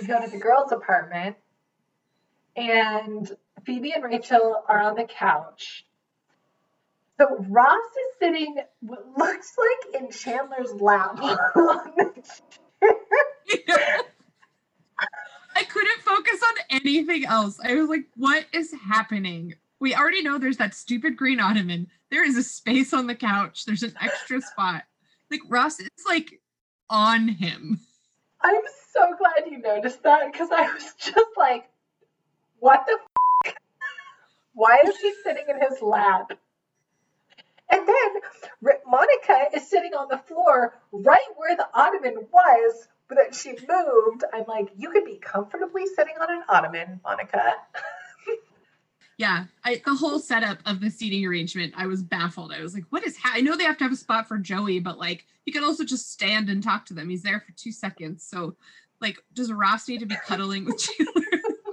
we 0.00 0.06
go 0.06 0.22
to 0.22 0.30
the 0.30 0.36
girls' 0.36 0.72
apartment, 0.72 1.36
and 2.54 3.30
Phoebe 3.64 3.92
and 3.92 4.04
Rachel 4.04 4.62
are 4.68 4.80
on 4.80 4.94
the 4.94 5.04
couch. 5.04 5.86
So 7.18 7.46
Ross 7.48 7.72
is 7.72 8.18
sitting, 8.20 8.56
what 8.80 9.06
looks 9.16 9.54
like 9.56 10.02
in 10.02 10.10
Chandler's 10.10 10.74
lap 10.74 11.18
on 11.22 11.92
the 11.96 12.22
chair. 13.48 14.00
I 15.56 15.64
couldn't 15.64 16.02
focus 16.02 16.40
on 16.46 16.78
anything 16.82 17.24
else. 17.24 17.58
I 17.64 17.74
was 17.76 17.88
like, 17.88 18.04
what 18.16 18.44
is 18.52 18.74
happening? 18.86 19.54
We 19.80 19.94
already 19.94 20.22
know 20.22 20.36
there's 20.36 20.58
that 20.58 20.74
stupid 20.74 21.16
green 21.16 21.40
ottoman. 21.40 21.86
There 22.10 22.24
is 22.24 22.36
a 22.36 22.42
space 22.42 22.92
on 22.92 23.06
the 23.06 23.14
couch. 23.14 23.64
There's 23.64 23.82
an 23.82 23.94
extra 23.98 24.42
spot. 24.42 24.82
Like 25.30 25.40
Ross 25.48 25.80
is 25.80 25.88
like 26.06 26.38
on 26.90 27.28
him. 27.28 27.80
I'm 28.42 28.62
so 28.92 29.14
glad 29.18 29.50
you 29.50 29.58
noticed 29.58 30.02
that 30.04 30.32
because 30.32 30.50
I 30.52 30.72
was 30.72 30.94
just 30.98 31.30
like, 31.36 31.68
what 32.58 32.86
the 32.86 32.98
f-? 33.46 33.54
Why 34.54 34.78
is 34.86 34.98
he 34.98 35.12
sitting 35.22 35.44
in 35.48 35.60
his 35.60 35.82
lap? 35.82 36.32
And 37.70 37.86
then 37.86 38.72
Monica 38.86 39.56
is 39.56 39.68
sitting 39.68 39.92
on 39.94 40.08
the 40.08 40.18
floor 40.18 40.74
right 40.92 41.18
where 41.36 41.56
the 41.56 41.68
ottoman 41.74 42.14
was, 42.32 42.88
that 43.10 43.34
she 43.34 43.50
moved. 43.50 44.24
I'm 44.32 44.44
like, 44.48 44.68
you 44.76 44.90
could 44.90 45.04
be 45.04 45.16
comfortably 45.18 45.86
sitting 45.86 46.14
on 46.20 46.32
an 46.32 46.42
ottoman, 46.48 47.00
Monica. 47.04 47.54
Yeah, 49.18 49.44
I, 49.64 49.80
the 49.84 49.94
whole 49.94 50.18
setup 50.18 50.58
of 50.66 50.80
the 50.80 50.90
seating 50.90 51.24
arrangement, 51.24 51.72
I 51.74 51.86
was 51.86 52.02
baffled. 52.02 52.52
I 52.52 52.60
was 52.60 52.74
like, 52.74 52.84
what 52.90 53.02
is 53.02 53.16
ha- 53.16 53.32
I 53.34 53.40
know 53.40 53.56
they 53.56 53.64
have 53.64 53.78
to 53.78 53.84
have 53.84 53.92
a 53.92 53.96
spot 53.96 54.28
for 54.28 54.36
Joey, 54.36 54.78
but 54.78 54.98
like 54.98 55.24
he 55.44 55.52
could 55.52 55.62
also 55.64 55.84
just 55.84 56.12
stand 56.12 56.50
and 56.50 56.62
talk 56.62 56.84
to 56.86 56.94
them. 56.94 57.08
He's 57.08 57.22
there 57.22 57.40
for 57.40 57.52
two 57.52 57.72
seconds. 57.72 58.22
So 58.28 58.56
like 59.00 59.16
does 59.32 59.50
Ross 59.52 59.88
need 59.88 60.00
to 60.00 60.06
be 60.06 60.16
cuddling 60.26 60.66
with 60.66 60.78
Chandler? 60.78 61.22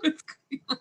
What's 0.01 0.21
going 0.21 0.61
on? 0.69 0.77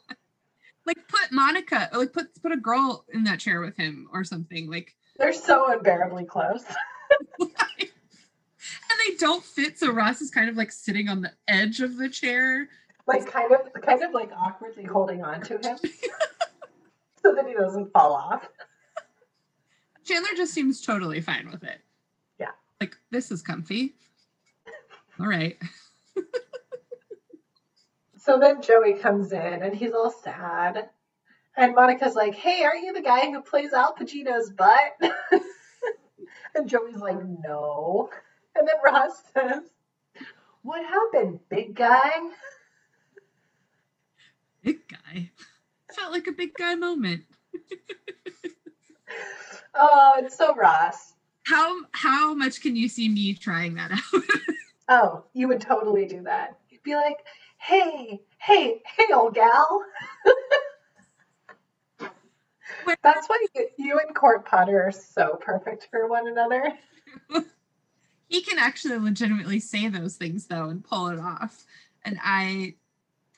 Like 0.87 0.99
put 1.09 1.33
Monica, 1.33 1.89
or 1.93 1.99
like 1.99 2.13
put 2.13 2.41
put 2.41 2.53
a 2.53 2.57
girl 2.57 3.05
in 3.13 3.25
that 3.25 3.41
chair 3.41 3.61
with 3.61 3.77
him 3.77 4.09
or 4.13 4.23
something. 4.23 4.71
Like 4.71 4.95
They're 5.19 5.33
so 5.33 5.73
unbearably 5.73 6.27
close. 6.27 6.63
and 7.41 7.51
they 7.51 9.17
don't 9.19 9.43
fit, 9.45 9.79
so 9.81 9.91
Ross 9.91 10.21
is 10.21 10.31
kind 10.31 10.49
of 10.49 10.57
like 10.57 10.71
sitting 10.71 11.09
on 11.09 11.23
the 11.23 11.33
edge 11.49 11.81
of 11.81 11.97
the 11.97 12.09
chair. 12.09 12.69
like 13.09 13.27
kind 13.27 13.53
of 13.53 13.83
kind 13.83 14.03
of 14.03 14.13
like 14.13 14.31
awkwardly 14.37 14.85
holding 14.85 15.25
on 15.25 15.41
to 15.43 15.55
him 15.59 15.77
so 17.23 17.35
that 17.35 17.47
he 17.47 17.55
doesn't 17.55 17.93
fall 17.93 18.13
off. 18.13 18.49
Chandler 20.05 20.31
just 20.37 20.53
seems 20.53 20.81
totally 20.81 21.21
fine 21.21 21.49
with 21.51 21.63
it. 21.63 21.81
Yeah. 22.41 22.51
Like, 22.81 22.97
this 23.11 23.31
is 23.31 23.43
comfy. 23.43 23.95
All 25.21 25.27
right. 25.27 25.57
So 28.25 28.39
then 28.39 28.63
Joey 28.63 28.95
comes 28.95 29.33
in 29.33 29.63
and 29.63 29.75
he's 29.75 29.93
all 29.93 30.11
sad. 30.11 30.91
And 31.57 31.75
Monica's 31.75 32.15
like, 32.15 32.35
Hey, 32.37 32.63
aren't 32.63 32.85
you 32.85 32.93
the 32.93 33.03
guy 33.03 33.29
who 33.29 33.43
plays 33.43 33.73
Al 33.73 33.97
Pacino's 33.97 34.51
butt? 34.51 34.93
and 36.55 36.69
Joey's 36.69 36.99
like, 36.99 37.19
No. 37.45 38.11
And 38.55 38.69
then 38.69 38.77
Ross 38.85 39.25
says, 39.35 39.63
What 40.63 40.85
happened, 40.85 41.41
big 41.49 41.75
guy? 41.75 42.13
Big 44.63 44.79
guy. 44.87 45.33
Felt 45.95 46.13
like 46.13 46.27
a 46.27 46.33
big 46.33 46.55
guy 46.55 46.75
moment. 46.75 47.25
Oh, 49.75 50.15
it's 50.19 50.37
so 50.37 50.55
Ross. 50.55 51.15
How 51.45 51.81
how 51.93 52.35
much 52.35 52.61
can 52.61 52.77
you 52.77 52.89
see 52.89 53.09
me 53.09 53.35
trying 53.35 53.75
that 53.75 53.91
out? 53.93 54.23
Oh, 54.89 55.25
you 55.33 55.49
would 55.49 55.61
totally 55.61 56.07
do 56.07 56.23
that. 56.25 56.59
You'd 56.69 56.83
be 56.83 56.95
like, 56.97 57.19
Hey, 57.57 58.21
hey, 58.39 58.83
hey, 58.85 59.05
old 59.15 59.35
gal. 59.35 59.83
That's 63.03 63.29
why 63.29 63.47
you, 63.55 63.69
you 63.79 64.01
and 64.05 64.15
Court 64.15 64.45
Potter 64.45 64.83
are 64.83 64.93
so 64.93 65.39
perfect 65.41 65.89
for 65.91 66.09
one 66.09 66.27
another. 66.29 66.73
he 68.29 68.43
can 68.43 68.59
actually 68.59 68.99
legitimately 68.99 69.61
say 69.61 69.89
those 69.89 70.17
things 70.17 70.47
though 70.47 70.69
and 70.69 70.85
pull 70.85 71.09
it 71.09 71.19
off. 71.21 71.65
And 72.05 72.19
I 72.23 72.75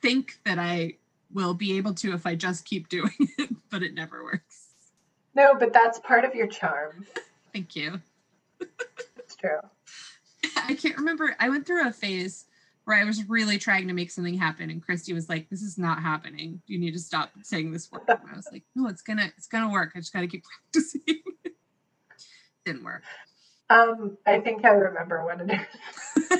think 0.01 0.39
that 0.45 0.59
I 0.59 0.95
will 1.35 1.55
be 1.55 1.77
able 1.77 1.93
to 1.95 2.15
if 2.15 2.27
I 2.27 2.35
just 2.35 2.65
keep 2.65 2.89
doing 2.89 3.11
it, 3.39 3.51
but 3.71 3.83
it 3.83 3.95
never 3.95 4.25
works. 4.25 4.69
No, 5.35 5.55
but 5.59 5.73
that's 5.73 5.99
part 5.99 6.25
of 6.25 6.35
your 6.35 6.47
charm. 6.47 7.07
Thank 7.53 7.75
you. 7.77 8.01
It's 9.19 9.35
true. 9.37 9.59
I 10.57 10.75
can't 10.75 10.97
remember. 10.97 11.35
I 11.41 11.49
went 11.49 11.67
through 11.67 11.87
a 11.87 11.93
phase 11.93 12.47
where 12.85 12.97
I 12.97 13.05
was 13.05 13.29
really 13.29 13.59
trying 13.59 13.89
to 13.89 13.95
make 13.95 14.11
something 14.11 14.35
happen, 14.35 14.71
and 14.71 14.83
Christy 14.83 15.13
was 15.13 15.29
like, 15.29 15.49
"This 15.49 15.63
is 15.63 15.79
not 15.79 16.03
happening. 16.03 16.61
You 16.67 16.79
need 16.79 16.93
to 16.93 16.99
stop 16.99 17.31
saying 17.43 17.73
this 17.73 17.91
word." 17.91 18.03
And 18.09 18.19
I 18.33 18.37
was 18.37 18.49
like, 18.53 18.63
"No, 18.75 18.89
it's 18.89 19.03
gonna, 19.03 19.31
it's 19.37 19.47
gonna 19.49 19.71
work. 19.73 19.93
I 19.95 20.01
just 20.01 20.13
gotta 20.13 20.27
keep 20.27 20.45
practicing." 20.73 21.23
Didn't 22.65 22.85
work. 22.85 23.03
Um, 23.71 24.19
I 24.27 24.41
think 24.41 24.65
I 24.65 24.71
remember 24.71 25.25
what 25.25 25.41
it 25.41 25.51
is. 25.51 26.39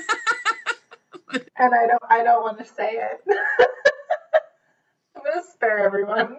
and 1.57 1.73
I 1.73 1.87
don't 1.87 2.03
I 2.09 2.23
don't 2.23 2.43
want 2.43 2.59
to 2.59 2.65
say 2.65 2.91
it. 2.91 3.21
I'm 5.25 5.31
gonna 5.33 5.45
spare 5.51 5.79
everyone. 5.79 6.37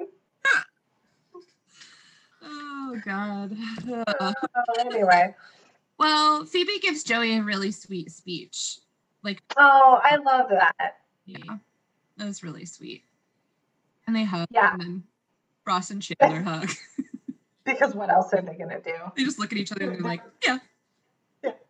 Oh 2.43 3.01
God. 3.05 3.57
Uh, 4.21 4.33
anyway. 4.79 5.35
well, 5.99 6.45
Phoebe 6.45 6.79
gives 6.79 7.03
Joey 7.03 7.37
a 7.37 7.43
really 7.43 7.73
sweet 7.73 8.13
speech. 8.13 8.79
Like, 9.25 9.43
Oh, 9.57 10.01
I 10.03 10.17
love 10.17 10.49
that. 10.51 10.99
yeah, 11.25 11.57
that 12.17 12.27
was 12.27 12.43
really 12.45 12.65
sweet. 12.65 13.03
And 14.07 14.15
they 14.15 14.23
hug. 14.25 14.47
Yeah. 14.51 14.73
And 14.75 14.81
then 14.81 15.03
Ross 15.67 15.91
and 15.91 16.01
Chandler 16.01 16.43
hug. 16.45 16.71
Because 17.65 17.95
what 17.97 18.11
else 18.11 18.33
are 18.33 18.43
they 18.43 18.55
gonna 18.55 18.81
do? 18.81 18.95
They 19.17 19.25
just 19.25 19.41
look 19.41 19.51
at 19.53 19.59
each 19.59 19.73
other 19.73 19.85
and 19.85 19.95
they're 19.95 20.01
like. 20.03 20.23
Yeah, 20.47 20.59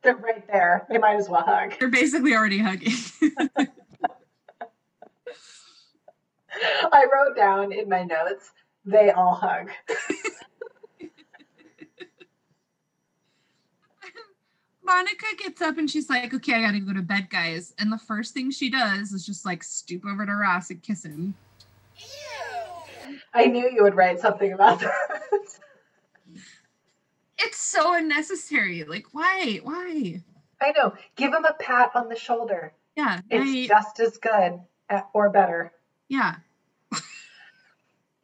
they're 0.02 0.16
right 0.16 0.46
there. 0.46 0.86
They 0.90 0.98
might 0.98 1.16
as 1.16 1.28
well 1.28 1.42
hug. 1.42 1.72
They're 1.78 1.88
basically 1.88 2.34
already 2.34 2.58
hugging. 2.58 2.92
I 6.92 7.06
wrote 7.12 7.36
down 7.36 7.72
in 7.72 7.88
my 7.88 8.04
notes, 8.04 8.50
they 8.84 9.10
all 9.10 9.34
hug. 9.34 9.70
Monica 14.84 15.26
gets 15.38 15.60
up 15.62 15.78
and 15.78 15.90
she's 15.90 16.08
like, 16.08 16.32
okay, 16.32 16.54
I 16.54 16.60
gotta 16.60 16.78
go 16.80 16.92
to 16.92 17.02
bed, 17.02 17.28
guys. 17.28 17.74
And 17.78 17.90
the 17.90 17.98
first 17.98 18.34
thing 18.34 18.50
she 18.52 18.70
does 18.70 19.12
is 19.12 19.26
just 19.26 19.44
like 19.44 19.64
stoop 19.64 20.06
over 20.06 20.24
to 20.24 20.32
Ross 20.32 20.70
and 20.70 20.80
kiss 20.82 21.04
him. 21.04 21.34
Ew. 21.98 23.16
I 23.34 23.46
knew 23.46 23.68
you 23.68 23.82
would 23.82 23.96
write 23.96 24.20
something 24.20 24.52
about 24.52 24.80
that. 24.80 24.92
It's 27.38 27.58
so 27.58 27.94
unnecessary. 27.94 28.84
Like, 28.84 29.06
why? 29.12 29.60
Why? 29.62 30.22
I 30.62 30.72
know. 30.72 30.94
Give 31.16 31.34
him 31.34 31.44
a 31.44 31.52
pat 31.54 31.90
on 31.94 32.08
the 32.08 32.16
shoulder. 32.16 32.72
Yeah. 32.96 33.20
It's 33.28 33.72
I- 33.72 33.74
just 33.74 34.00
as 34.00 34.16
good 34.18 34.60
uh, 34.88 35.00
or 35.12 35.30
better. 35.30 35.72
yeah. 36.08 36.36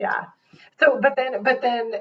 Yeah. 0.02 0.24
So, 0.80 0.98
but 1.00 1.14
then, 1.14 1.44
but 1.44 1.62
then 1.62 1.92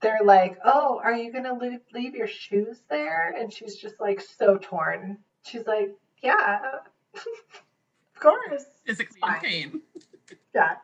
they're 0.00 0.24
like, 0.24 0.58
"Oh, 0.64 1.00
are 1.02 1.14
you 1.14 1.32
gonna 1.32 1.54
leave, 1.54 1.78
leave 1.92 2.16
your 2.16 2.26
shoes 2.26 2.82
there?" 2.90 3.32
And 3.38 3.52
she's 3.52 3.76
just 3.76 4.00
like 4.00 4.20
so 4.20 4.58
torn. 4.58 5.18
She's 5.44 5.64
like, 5.64 5.94
"Yeah, 6.20 6.58
of 7.14 8.20
course." 8.20 8.64
Physically 8.84 9.20
Fine. 9.20 9.34
in 9.36 9.40
pain. 9.40 9.80
Yeah. 10.52 10.76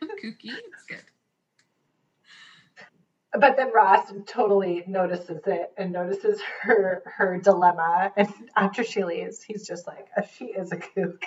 Kooky. 0.02 0.44
It's 0.44 0.84
good. 0.88 1.02
But 3.32 3.56
then 3.56 3.72
Ross 3.72 4.12
totally 4.26 4.82
notices 4.88 5.42
it 5.46 5.72
and 5.76 5.92
notices 5.92 6.40
her 6.62 7.02
her 7.04 7.38
dilemma. 7.38 8.12
And 8.16 8.28
after 8.56 8.82
she 8.82 9.04
leaves, 9.04 9.40
he's 9.42 9.66
just 9.66 9.86
like, 9.86 10.08
"Uh, 10.16 10.22
"She 10.22 10.46
is 10.46 10.72
a 10.72 10.78
kook," 10.78 11.24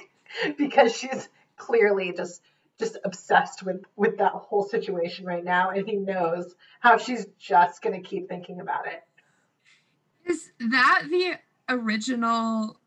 because 0.58 0.98
she's 0.98 1.30
clearly 1.58 2.12
just 2.12 2.42
just 2.80 2.98
obsessed 3.06 3.64
with 3.64 3.84
with 3.96 4.18
that 4.18 4.32
whole 4.32 4.64
situation 4.64 5.26
right 5.26 5.44
now, 5.44 5.70
and 5.72 5.88
he 5.88 5.96
knows 5.96 6.56
how 6.80 6.98
she's 6.98 7.28
just 7.38 7.82
gonna 7.82 8.02
keep 8.02 8.28
thinking 8.28 8.60
about 8.60 8.88
it. 8.88 9.04
Is 10.26 10.52
that 10.60 11.04
the 11.10 11.36
original 11.70 12.80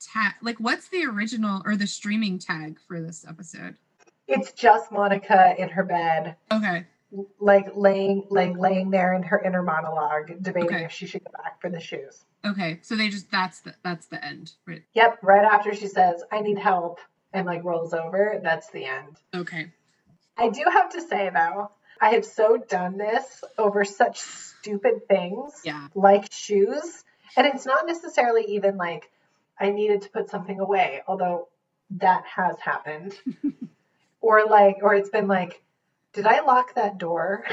tag? 0.00 0.34
Like, 0.42 0.58
what's 0.58 0.88
the 0.88 1.04
original 1.06 1.62
or 1.64 1.76
the 1.76 1.86
streaming 1.86 2.38
tag 2.38 2.78
for 2.86 3.00
this 3.00 3.24
episode? 3.28 3.76
It's 4.26 4.52
just 4.52 4.90
Monica 4.90 5.54
in 5.58 5.68
her 5.68 5.84
bed, 5.84 6.36
Okay. 6.50 6.86
like 7.38 7.68
laying 7.74 8.24
like 8.30 8.56
laying 8.56 8.90
there 8.90 9.12
in 9.12 9.22
her 9.22 9.40
inner 9.40 9.62
monologue, 9.62 10.42
debating 10.42 10.74
Okay. 10.74 10.84
if 10.84 10.92
she 10.92 11.06
should 11.06 11.22
go 11.24 11.30
back 11.42 11.60
for 11.60 11.68
the 11.68 11.80
shoes. 11.80 12.24
Okay. 12.46 12.78
So 12.82 12.96
they 12.96 13.08
just 13.10 13.30
that's 13.30 13.60
the 13.60 13.74
that's 13.82 14.06
the 14.06 14.24
end. 14.24 14.52
Right. 14.66 14.82
Yep, 14.94 15.18
right 15.22 15.44
after 15.44 15.74
she 15.74 15.86
says, 15.88 16.22
"I 16.32 16.40
need 16.40 16.58
help," 16.58 16.98
and 17.34 17.44
like 17.46 17.64
rolls 17.64 17.92
over, 17.92 18.40
that's 18.42 18.70
the 18.70 18.86
end. 18.86 19.16
Okay. 19.34 19.66
I 20.38 20.48
do 20.48 20.64
have 20.72 20.90
to 20.90 21.00
say 21.02 21.30
though, 21.34 21.70
I 22.00 22.10
have 22.10 22.24
so 22.24 22.56
done 22.56 22.96
this 22.96 23.44
over 23.58 23.84
such 23.84 24.18
stupid 24.20 25.06
things 25.08 25.60
Yeah. 25.64 25.88
like 25.94 26.32
shoes, 26.32 27.04
and 27.36 27.46
it's 27.46 27.66
not 27.66 27.86
necessarily 27.86 28.44
even 28.54 28.76
like 28.76 29.10
I 29.58 29.70
needed 29.70 30.02
to 30.02 30.10
put 30.10 30.30
something 30.30 30.58
away, 30.60 31.02
although 31.06 31.48
that 31.98 32.24
has 32.26 32.58
happened. 32.60 33.14
or 34.20 34.46
like 34.46 34.78
or 34.82 34.94
it's 34.94 35.10
been 35.10 35.28
like 35.28 35.60
did 36.14 36.26
I 36.26 36.40
lock 36.40 36.74
that 36.76 36.96
door? 36.98 37.44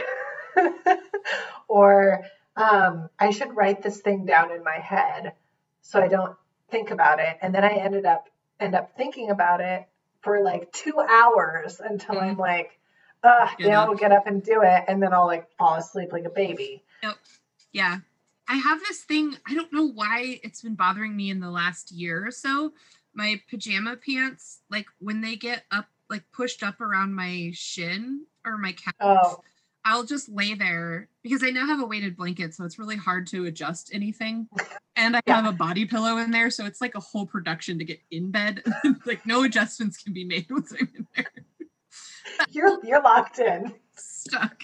or 1.68 2.24
um, 2.56 3.10
I 3.20 3.32
should 3.32 3.56
write 3.56 3.82
this 3.82 4.00
thing 4.02 4.26
down 4.26 4.52
in 4.52 4.64
my 4.64 4.78
head 4.78 5.34
so 5.82 6.00
I 6.00 6.08
don't 6.08 6.36
think 6.70 6.92
about 6.92 7.20
it. 7.20 7.38
And 7.42 7.54
then 7.56 7.64
I 7.64 7.72
ended 7.72 8.06
up 8.06 8.30
end 8.62 8.76
up 8.76 8.96
thinking 8.96 9.30
about 9.32 9.60
it 9.60 9.88
for 10.22 10.42
like 10.42 10.72
two 10.72 11.00
hours 11.00 11.82
until 11.84 12.20
I'm 12.20 12.38
like, 12.38 12.80
uh, 13.24 13.48
Get 13.58 13.66
then 13.68 13.76
I'll 13.76 13.96
get 13.96 14.12
up 14.12 14.28
and 14.28 14.42
do 14.42 14.62
it, 14.64 14.84
and 14.88 15.02
then 15.02 15.14
I'll 15.14 15.26
like 15.26 15.48
fall 15.58 15.76
asleep 15.76 16.12
like 16.12 16.26
a 16.26 16.30
baby. 16.30 16.84
Yeah. 17.72 17.98
I 18.48 18.56
have 18.56 18.80
this 18.80 19.00
thing, 19.00 19.38
I 19.48 19.54
don't 19.54 19.72
know 19.72 19.88
why 19.88 20.40
it's 20.44 20.62
been 20.62 20.76
bothering 20.76 21.16
me 21.16 21.30
in 21.30 21.40
the 21.40 21.50
last 21.50 21.92
year 21.92 22.28
or 22.28 22.32
so. 22.32 22.74
My 23.14 23.40
pajama 23.50 23.96
pants, 23.96 24.60
like 24.70 24.88
when 25.00 25.22
they 25.22 25.36
get 25.36 25.64
up, 25.72 25.86
like 26.10 26.24
pushed 26.34 26.62
up 26.62 26.82
around 26.82 27.14
my 27.14 27.52
shin 27.54 28.26
or 28.46 28.58
my 28.58 28.74
calf, 28.74 28.94
Oh, 29.00 29.40
I'll 29.84 30.04
just 30.04 30.30
lay 30.30 30.54
there 30.54 31.10
because 31.24 31.44
I 31.44 31.50
now 31.50 31.66
have 31.66 31.80
a 31.82 31.86
weighted 31.86 32.16
blanket, 32.16 32.54
so 32.54 32.66
it's 32.66 32.78
really 32.78 32.96
hard 32.96 33.26
to 33.28 33.46
adjust 33.46 33.90
anything. 33.94 34.48
And 34.96 35.16
I 35.16 35.22
Yeah. 35.26 35.38
have 35.42 35.46
a 35.54 35.58
body 35.58 35.86
pillow 35.86 36.18
in 36.18 36.30
there, 36.32 36.50
so 36.52 36.66
it's 36.66 36.82
like 36.82 36.96
a 36.96 37.00
whole 37.00 37.26
production 37.26 37.80
to 37.80 37.86
get 37.86 38.00
in 38.12 38.30
bed. 38.32 38.64
like 39.06 39.26
no 39.26 39.44
adjustments 39.44 39.98
can 39.98 40.14
be 40.14 40.24
made 40.24 40.48
once 40.52 40.72
I'm 40.80 40.90
in 40.96 41.08
there. 41.16 41.32
you're 42.50 42.84
you're 42.86 43.02
locked 43.02 43.40
in. 43.40 43.74
Stuck. 43.96 44.64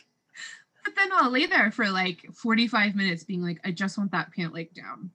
But 0.84 0.96
then 0.96 1.10
I'll 1.14 1.32
lay 1.32 1.48
there 1.48 1.72
for 1.72 1.90
like 1.90 2.26
45 2.34 2.96
minutes 2.96 3.24
being 3.24 3.42
like, 3.42 3.60
I 3.66 3.72
just 3.72 3.98
want 3.98 4.12
that 4.12 4.32
pant 4.34 4.54
leg 4.54 4.74
down. 4.74 5.12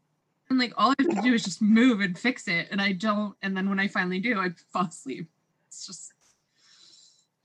And 0.51 0.59
like 0.59 0.75
all 0.77 0.91
I 0.91 0.95
have 1.03 1.15
to 1.15 1.23
do 1.23 1.33
is 1.33 1.45
just 1.45 1.63
move 1.63 2.01
and 2.01 2.19
fix 2.19 2.47
it. 2.49 2.69
And 2.71 2.81
I 2.83 2.93
don't. 2.93 3.35
And 3.41 3.57
then 3.57 3.71
when 3.71 3.81
I 3.81 3.89
finally 3.89 4.19
do, 4.21 4.39
I 4.39 4.51
fall 4.73 4.87
asleep. 4.87 5.29
It's 5.69 5.87
just, 5.87 6.13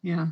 yeah. 0.01 0.27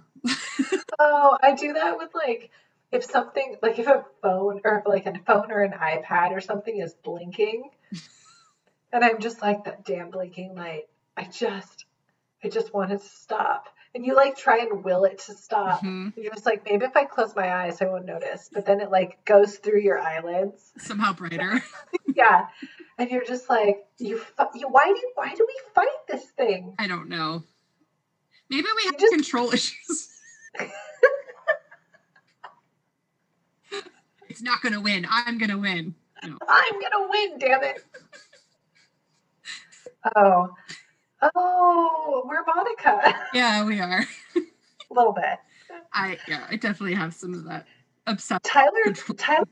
Oh, 1.00 1.38
I 1.42 1.56
do 1.56 1.74
that 1.74 1.98
with 1.98 2.10
like 2.14 2.52
if 2.92 3.04
something 3.04 3.58
like 3.62 3.80
if 3.80 3.88
a 3.88 4.06
phone 4.22 4.62
or 4.64 4.80
if 4.80 4.88
like 4.88 5.06
a 5.06 5.20
phone 5.26 5.52
or 5.52 5.62
an 5.64 5.72
iPad 5.74 6.32
or 6.32 6.40
something 6.42 6.78
is 6.80 6.94
blinking, 7.04 7.70
and 8.94 9.04
I'm 9.04 9.20
just 9.20 9.42
like 9.42 9.66
that 9.66 9.86
damn 9.86 10.10
blinking 10.12 10.56
light. 10.56 10.84
I 11.18 11.24
just, 11.26 11.86
I 12.44 12.50
just 12.50 12.74
want 12.74 12.92
it 12.92 13.02
to 13.02 13.08
stop. 13.08 13.68
And 13.94 14.06
you 14.06 14.14
like 14.16 14.36
try 14.38 14.60
and 14.60 14.84
will 14.84 15.06
it 15.06 15.20
to 15.20 15.34
stop. 15.34 15.82
Mhm. 15.82 16.14
You're 16.18 16.34
just 16.34 16.46
like, 16.46 16.66
maybe 16.66 16.84
if 16.86 16.96
I 16.98 17.06
close 17.06 17.34
my 17.34 17.54
eyes, 17.64 17.82
I 17.82 17.86
won't 17.86 18.06
notice. 18.06 18.50
But 18.52 18.66
then 18.66 18.82
it 18.82 18.92
like 18.92 19.24
goes 19.24 19.56
through 19.58 19.80
your 19.80 19.98
eyelids. 20.00 20.72
Somehow 20.78 21.14
brighter. 21.14 21.62
Yeah. 22.16 22.48
And 22.98 23.10
you're 23.12 23.26
just 23.26 23.50
like, 23.50 23.86
you, 23.98 24.22
you 24.54 24.70
why 24.70 24.86
do 24.86 25.12
why 25.16 25.34
do 25.36 25.46
we 25.46 25.60
fight 25.74 26.08
this 26.08 26.24
thing? 26.32 26.74
I 26.80 26.88
don't 26.88 27.10
know. 27.10 27.44
Maybe 28.50 28.68
we 28.78 28.86
have 28.86 28.98
just- 28.98 29.12
control 29.14 29.52
issues. 29.54 30.12
It's 34.30 34.42
not 34.42 34.62
gonna 34.62 34.82
win. 34.82 35.06
I'm 35.10 35.38
gonna 35.38 35.58
win. 35.58 35.96
No. 36.24 36.38
I'm 36.48 36.74
gonna 36.82 37.08
win, 37.10 37.38
damn 37.40 37.64
it. 37.64 37.84
Oh. 40.16 40.50
Oh, 41.34 42.24
we're 42.26 42.44
Monica. 42.46 43.16
Yeah, 43.34 43.66
we 43.66 43.80
are. 43.80 44.06
A 44.36 44.94
little 44.94 45.14
bit. 45.14 45.40
I 45.94 46.18
yeah, 46.28 46.46
I 46.50 46.58
definitely 46.58 46.96
have 46.96 47.14
some 47.14 47.34
of 47.34 47.46
that 47.46 47.66
obsession. 48.06 48.42
Tyler 48.44 48.84
Control. 48.84 49.16
Tyler 49.16 49.48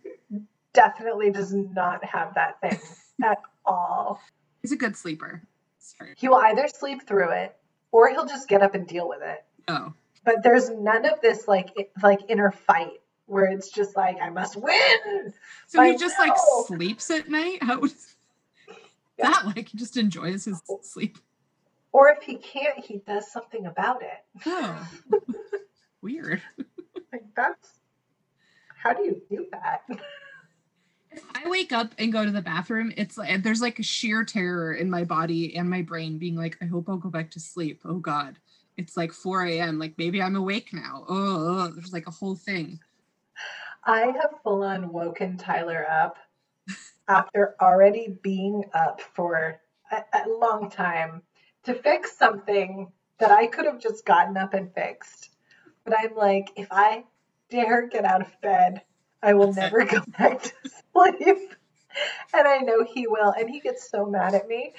definitely 0.74 1.32
does 1.32 1.54
not 1.54 2.04
have 2.04 2.34
that 2.36 2.60
thing 2.62 2.80
at 3.24 3.40
all. 3.66 4.20
He's 4.62 4.72
a 4.72 4.78
good 4.78 4.96
sleeper. 4.96 5.42
Sorry. 5.80 6.14
He 6.18 6.28
will 6.30 6.38
either 6.38 6.68
sleep 6.68 7.08
through 7.08 7.32
it 7.32 7.56
or 7.92 8.10
he'll 8.10 8.26
just 8.26 8.48
get 8.48 8.62
up 8.62 8.76
and 8.76 8.88
deal 8.88 9.08
with 9.08 9.22
it. 9.22 9.44
Oh. 9.68 9.94
But 10.26 10.44
there's 10.44 10.70
none 10.70 11.06
of 11.06 11.22
this 11.22 11.48
like 11.48 11.70
like 12.02 12.20
inner 12.30 12.52
fight 12.52 13.02
where 13.26 13.46
it's 13.46 13.70
just 13.70 13.96
like 13.96 14.18
I 14.22 14.30
must 14.30 14.56
win. 14.56 15.34
So 15.68 15.82
he 15.84 15.98
just 15.98 16.20
like 16.20 16.34
sleeps 16.68 17.10
at 17.10 17.30
night? 17.30 17.62
How 17.62 17.82
is 17.82 18.16
Yeah. 19.18 19.32
that 19.32 19.46
like 19.46 19.70
he 19.70 19.78
just 19.78 19.98
enjoys 19.98 20.46
his 20.46 20.62
sleep? 20.82 21.18
Or 21.92 22.10
if 22.10 22.24
he 22.24 22.38
can't, 22.38 22.84
he 22.84 22.98
does 23.06 23.32
something 23.32 23.68
about 23.68 24.02
it. 24.02 24.46
Oh. 24.48 24.90
Weird. 26.02 26.42
Like 27.12 27.26
that's 27.36 27.80
how 28.76 28.94
do 28.94 29.04
you 29.04 29.22
do 29.30 29.46
that? 29.52 29.84
If 31.12 31.24
I 31.36 31.48
wake 31.48 31.72
up 31.72 31.94
and 32.00 32.12
go 32.12 32.26
to 32.26 32.32
the 32.32 32.42
bathroom, 32.42 32.92
it's 32.98 33.18
like 33.18 33.44
there's 33.44 33.62
like 33.62 33.80
a 33.80 33.84
sheer 33.84 34.24
terror 34.24 34.74
in 34.74 34.90
my 34.90 35.04
body 35.04 35.56
and 35.56 35.70
my 35.70 35.82
brain 35.84 36.18
being 36.18 36.36
like, 36.36 36.58
I 36.62 36.66
hope 36.66 36.90
I'll 36.90 36.98
go 36.98 37.10
back 37.10 37.30
to 37.32 37.40
sleep. 37.40 37.82
Oh 37.86 38.00
God. 38.00 38.38
It's 38.78 38.98
like 38.98 39.12
4 39.12 39.46
a.m. 39.46 39.80
Like 39.80 39.94
maybe 39.98 40.22
I'm 40.22 40.36
awake 40.36 40.70
now. 40.74 41.06
Oh, 41.08 41.68
there's 41.74 41.94
like 41.94 42.08
a 42.08 42.12
whole 42.12 42.36
thing. 42.36 42.80
I 43.86 44.02
have 44.02 44.42
full 44.44 44.64
on 44.64 44.92
woken 44.92 45.38
Tyler 45.38 45.86
up 45.90 46.18
after 47.08 47.56
already 47.62 48.18
being 48.22 48.64
up 48.74 49.02
for 49.02 49.60
a, 49.92 49.98
a 50.14 50.30
long 50.30 50.70
time 50.70 51.22
to 51.64 51.74
fix 51.74 52.18
something 52.18 52.92
that 53.20 53.32
I 53.32 53.48
could 53.48 53.66
have 53.66 53.80
just 53.80 54.06
gotten 54.06 54.38
up 54.38 54.54
and 54.54 54.74
fixed. 54.74 55.30
But 55.86 55.96
I'm 55.98 56.16
like, 56.16 56.50
if 56.56 56.68
I 56.72 57.04
dare 57.50 57.88
get 57.88 58.06
out 58.06 58.22
of 58.22 58.42
bed, 58.42 58.82
I 59.22 59.34
will 59.34 59.54
That's 59.54 59.58
it. 59.58 59.62
never 59.62 59.86
go 59.86 60.02
back 60.18 60.42
to 60.44 60.54
sleep. 60.94 61.56
And 62.34 62.48
I 62.48 62.58
know 62.60 62.84
he 62.84 63.06
will. 63.08 63.32
And 63.38 63.50
he 63.50 63.60
gets 63.60 63.90
so 63.90 64.06
mad 64.06 64.34
at 64.34 64.48
me 64.48 64.74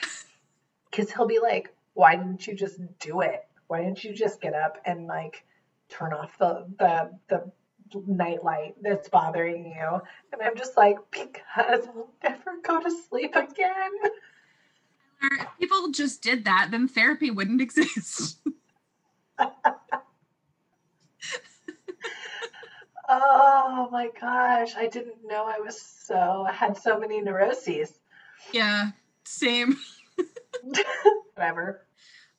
because 0.91 1.11
he'll 1.13 1.27
be 1.27 1.39
like, 1.39 1.73
why 1.93 2.17
didn't 2.17 2.47
you 2.47 2.55
just 2.55 2.81
do 2.99 3.21
it? 3.21 3.47
Why 3.67 3.83
didn't 3.83 4.05
you 4.05 4.13
just 4.13 4.41
get 4.41 4.55
up 4.55 4.79
and 4.85 5.07
like 5.07 5.45
turn 5.89 6.13
off 6.13 6.37
the, 6.39 6.67
the, 6.79 7.11
the 7.29 7.53
nightlight 8.07 8.75
that's 8.83 9.09
bothering 9.09 9.67
you. 9.67 10.01
And 10.33 10.43
I'm 10.43 10.57
just 10.57 10.77
like, 10.77 10.97
because 11.11 11.87
I'll 11.87 12.11
never 12.23 12.61
go 12.63 12.81
to 12.81 12.91
sleep 13.09 13.35
again. 13.37 13.91
If 15.23 15.47
people 15.59 15.91
just 15.91 16.23
did 16.23 16.45
that, 16.45 16.69
then 16.71 16.89
therapy 16.89 17.31
wouldn't 17.31 17.61
exist. 17.61 18.39
Oh 23.07 23.89
my 23.93 24.09
gosh, 24.19 24.75
I 24.77 24.87
didn't 24.87 25.27
know 25.27 25.45
I 25.47 25.61
was 25.61 25.81
so, 25.81 26.47
I 26.49 26.53
had 26.53 26.77
so 26.77 26.99
many 26.99 27.21
neuroses. 27.21 27.93
yeah, 28.53 28.91
same. 29.25 29.77
Whatever. 31.35 31.83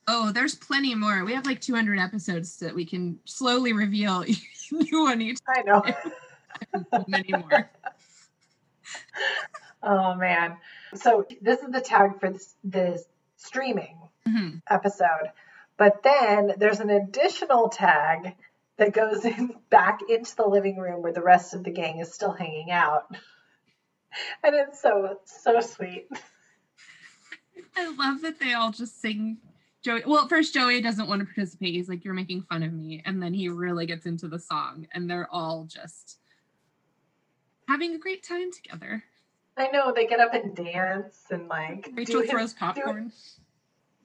Oh, 0.07 0.31
there's 0.31 0.55
plenty 0.55 0.93
more. 0.93 1.25
We 1.25 1.33
have 1.33 1.45
like 1.45 1.61
200 1.61 1.97
episodes 1.99 2.57
that 2.57 2.75
we 2.75 2.85
can 2.85 3.19
slowly 3.25 3.73
reveal 3.73 4.23
you 4.71 5.03
want 5.03 5.21
each 5.21 5.39
I 5.47 5.61
know. 5.63 5.83
many 7.07 7.33
more. 7.33 7.69
Oh 9.87 10.15
man. 10.15 10.57
So 10.95 11.27
this 11.41 11.59
is 11.61 11.69
the 11.71 11.79
tag 11.79 12.19
for 12.19 12.31
this, 12.31 12.55
this 12.63 13.03
streaming 13.37 13.97
Mhm. 14.27 14.61
episode. 14.67 15.29
But 15.77 16.01
then 16.01 16.53
there's 16.57 16.79
an 16.79 16.89
additional 16.89 17.69
tag 17.69 18.33
that 18.77 18.93
goes 18.93 19.23
in 19.25 19.53
back 19.69 19.99
into 20.09 20.35
the 20.37 20.47
living 20.47 20.77
room 20.77 21.03
where 21.03 21.13
the 21.13 21.21
rest 21.21 21.53
of 21.53 21.63
the 21.63 21.69
gang 21.69 21.99
is 21.99 22.11
still 22.11 22.31
hanging 22.31 22.71
out. 22.71 23.15
And 24.43 24.55
it's 24.55 24.81
so 24.81 25.19
so 25.25 25.61
sweet. 25.61 26.07
I 27.77 27.87
love 27.95 28.21
that 28.21 28.39
they 28.39 28.53
all 28.53 28.71
just 28.71 28.99
sing 28.99 29.37
Joey. 29.85 30.01
Well, 30.03 30.23
at 30.23 30.29
first 30.29 30.51
Joey 30.51 30.81
doesn't 30.81 31.07
want 31.07 31.19
to 31.19 31.25
participate. 31.25 31.75
He's 31.75 31.87
like, 31.87 32.03
"You're 32.03 32.15
making 32.15 32.41
fun 32.49 32.63
of 32.63 32.73
me," 32.73 33.03
and 33.05 33.21
then 33.21 33.35
he 33.35 33.49
really 33.49 33.85
gets 33.85 34.07
into 34.07 34.27
the 34.27 34.39
song, 34.39 34.87
and 34.93 35.07
they're 35.07 35.29
all 35.31 35.65
just 35.65 36.17
having 37.67 37.93
a 37.93 37.99
great 37.99 38.23
time 38.23 38.51
together. 38.51 39.03
I 39.57 39.67
know 39.67 39.93
they 39.95 40.07
get 40.07 40.19
up 40.19 40.33
and 40.33 40.55
dance 40.55 41.25
and 41.29 41.47
like 41.47 41.91
Rachel 41.93 42.23
throws 42.23 42.41
his, 42.41 42.53
do- 42.53 42.59
popcorn. 42.59 43.11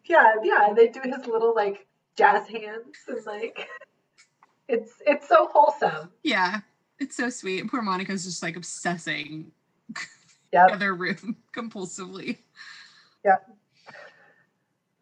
yeah, 0.04 0.34
yeah, 0.42 0.68
they 0.76 0.88
do 0.88 1.00
his 1.02 1.26
little 1.26 1.54
like 1.54 1.86
jazz 2.14 2.46
hands 2.46 2.98
and 3.08 3.24
like 3.24 3.66
it's 4.68 5.02
it's 5.06 5.26
so 5.28 5.48
wholesome. 5.50 6.10
Yeah, 6.22 6.60
it's 6.98 7.16
so 7.16 7.30
sweet. 7.30 7.70
Poor 7.70 7.80
Monica's 7.80 8.26
just 8.26 8.42
like 8.42 8.56
obsessing 8.56 9.50
Yep. 10.52 10.78
their 10.78 10.94
room 10.94 11.36
compulsively. 11.56 12.36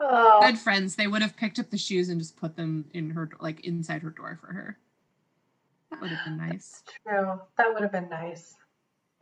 Oh, 0.01 0.41
Good 0.43 0.59
friends. 0.59 0.95
They 0.97 1.07
would 1.09 1.23
have 1.23 1.37
picked 1.37 1.59
up 1.59 1.70
the 1.70 1.79
shoes 1.79 2.09
and 2.09 2.20
just 2.20 2.37
put 2.37 2.57
them 2.57 2.85
in 2.95 3.11
her 3.11 3.29
like 3.41 3.61
inside 3.61 4.03
her 4.03 4.11
door 4.11 4.39
for 4.41 4.53
her. 4.53 4.79
That 5.91 6.01
would 6.01 6.11
have 6.11 6.25
been 6.25 6.37
nice. 6.37 6.83
true. 7.07 7.41
That 7.57 7.73
would 7.73 7.83
have 7.83 7.93
been 7.93 8.09
nice. 8.09 8.55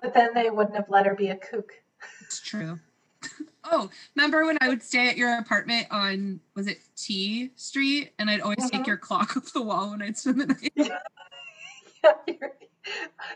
But 0.02 0.12
then 0.12 0.34
they 0.34 0.50
wouldn't 0.50 0.76
have 0.76 0.90
let 0.90 1.06
her 1.06 1.14
be 1.14 1.28
a 1.28 1.36
kook. 1.36 1.72
It's 2.20 2.40
true. 2.40 2.78
oh, 3.64 3.88
remember 4.14 4.44
when 4.44 4.58
I 4.60 4.68
would 4.68 4.82
stay 4.82 5.08
at 5.08 5.16
your 5.16 5.38
apartment 5.38 5.86
on 5.90 6.40
was 6.54 6.66
it 6.66 6.78
T 6.96 7.50
Street, 7.56 8.12
and 8.18 8.28
I'd 8.28 8.40
always 8.42 8.70
take 8.70 8.82
Mhm. 8.82 8.86
your 8.86 8.96
clock 8.98 9.36
off 9.36 9.52
the 9.54 9.62
wall 9.62 9.90
when 9.92 10.02
I'd 10.02 10.18
spend 10.18 10.40
the 10.42 10.46
night. 10.46 10.72
Yeah. 10.76 12.12
yeah 12.28 12.34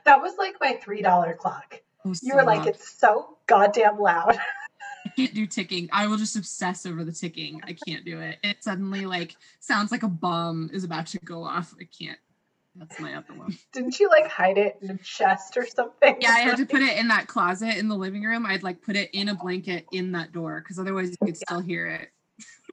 that 0.05 0.21
was 0.23 0.37
like 0.39 0.55
my 0.61 0.75
three 0.75 1.03
dollar 1.03 1.35
clock. 1.35 1.81
Oh, 2.05 2.11
You 2.11 2.15
so 2.31 2.37
were 2.37 2.45
like, 2.45 2.59
loud. 2.61 2.69
it's 2.69 2.89
so 2.99 3.39
goddamn 3.47 3.99
loud. 3.99 4.39
I 5.05 5.09
can't 5.11 5.35
do 5.35 5.47
ticking. 5.47 5.89
I 5.93 6.07
will 6.07 6.17
just 6.17 6.37
obsess 6.37 6.87
over 6.87 7.05
the 7.05 7.13
ticking. 7.13 7.61
I 7.65 7.75
can't 7.87 8.05
do 8.05 8.21
it. 8.21 8.39
It 8.43 8.63
suddenly 8.63 9.07
like 9.07 9.37
sounds 9.61 9.91
like 9.91 10.03
a 10.03 10.09
bomb 10.09 10.71
is 10.73 10.85
about 10.85 11.07
to 11.09 11.19
go 11.21 11.45
off. 11.45 11.75
I 11.81 11.85
can't. 11.85 12.19
That's 12.77 13.01
my 13.01 13.15
other 13.15 13.35
one. 13.35 13.59
Didn't 13.73 13.99
you 13.99 14.09
like 14.09 14.29
hide 14.29 14.57
it 14.57 14.79
in 14.81 14.91
a 14.91 14.99
chest 14.99 15.57
or 15.57 15.67
something? 15.67 16.17
Yeah, 16.21 16.31
I 16.31 16.41
had 16.41 16.57
to 16.59 16.67
put 16.67 16.83
it 16.83 16.99
in 16.99 17.09
that 17.09 17.27
closet 17.27 17.77
in 17.77 17.89
the 17.89 17.97
living 17.97 18.23
room. 18.23 18.47
I'd 18.47 18.63
like 18.63 18.81
put 18.81 18.95
it 18.95 19.11
in 19.13 19.29
a 19.29 19.35
blanket 19.35 19.87
in 19.93 20.13
that 20.13 20.33
door 20.33 20.61
because 20.61 20.79
otherwise 20.79 21.11
you 21.11 21.17
could 21.27 21.37
still 21.37 21.61
hear 21.61 21.89
it. 21.89 22.11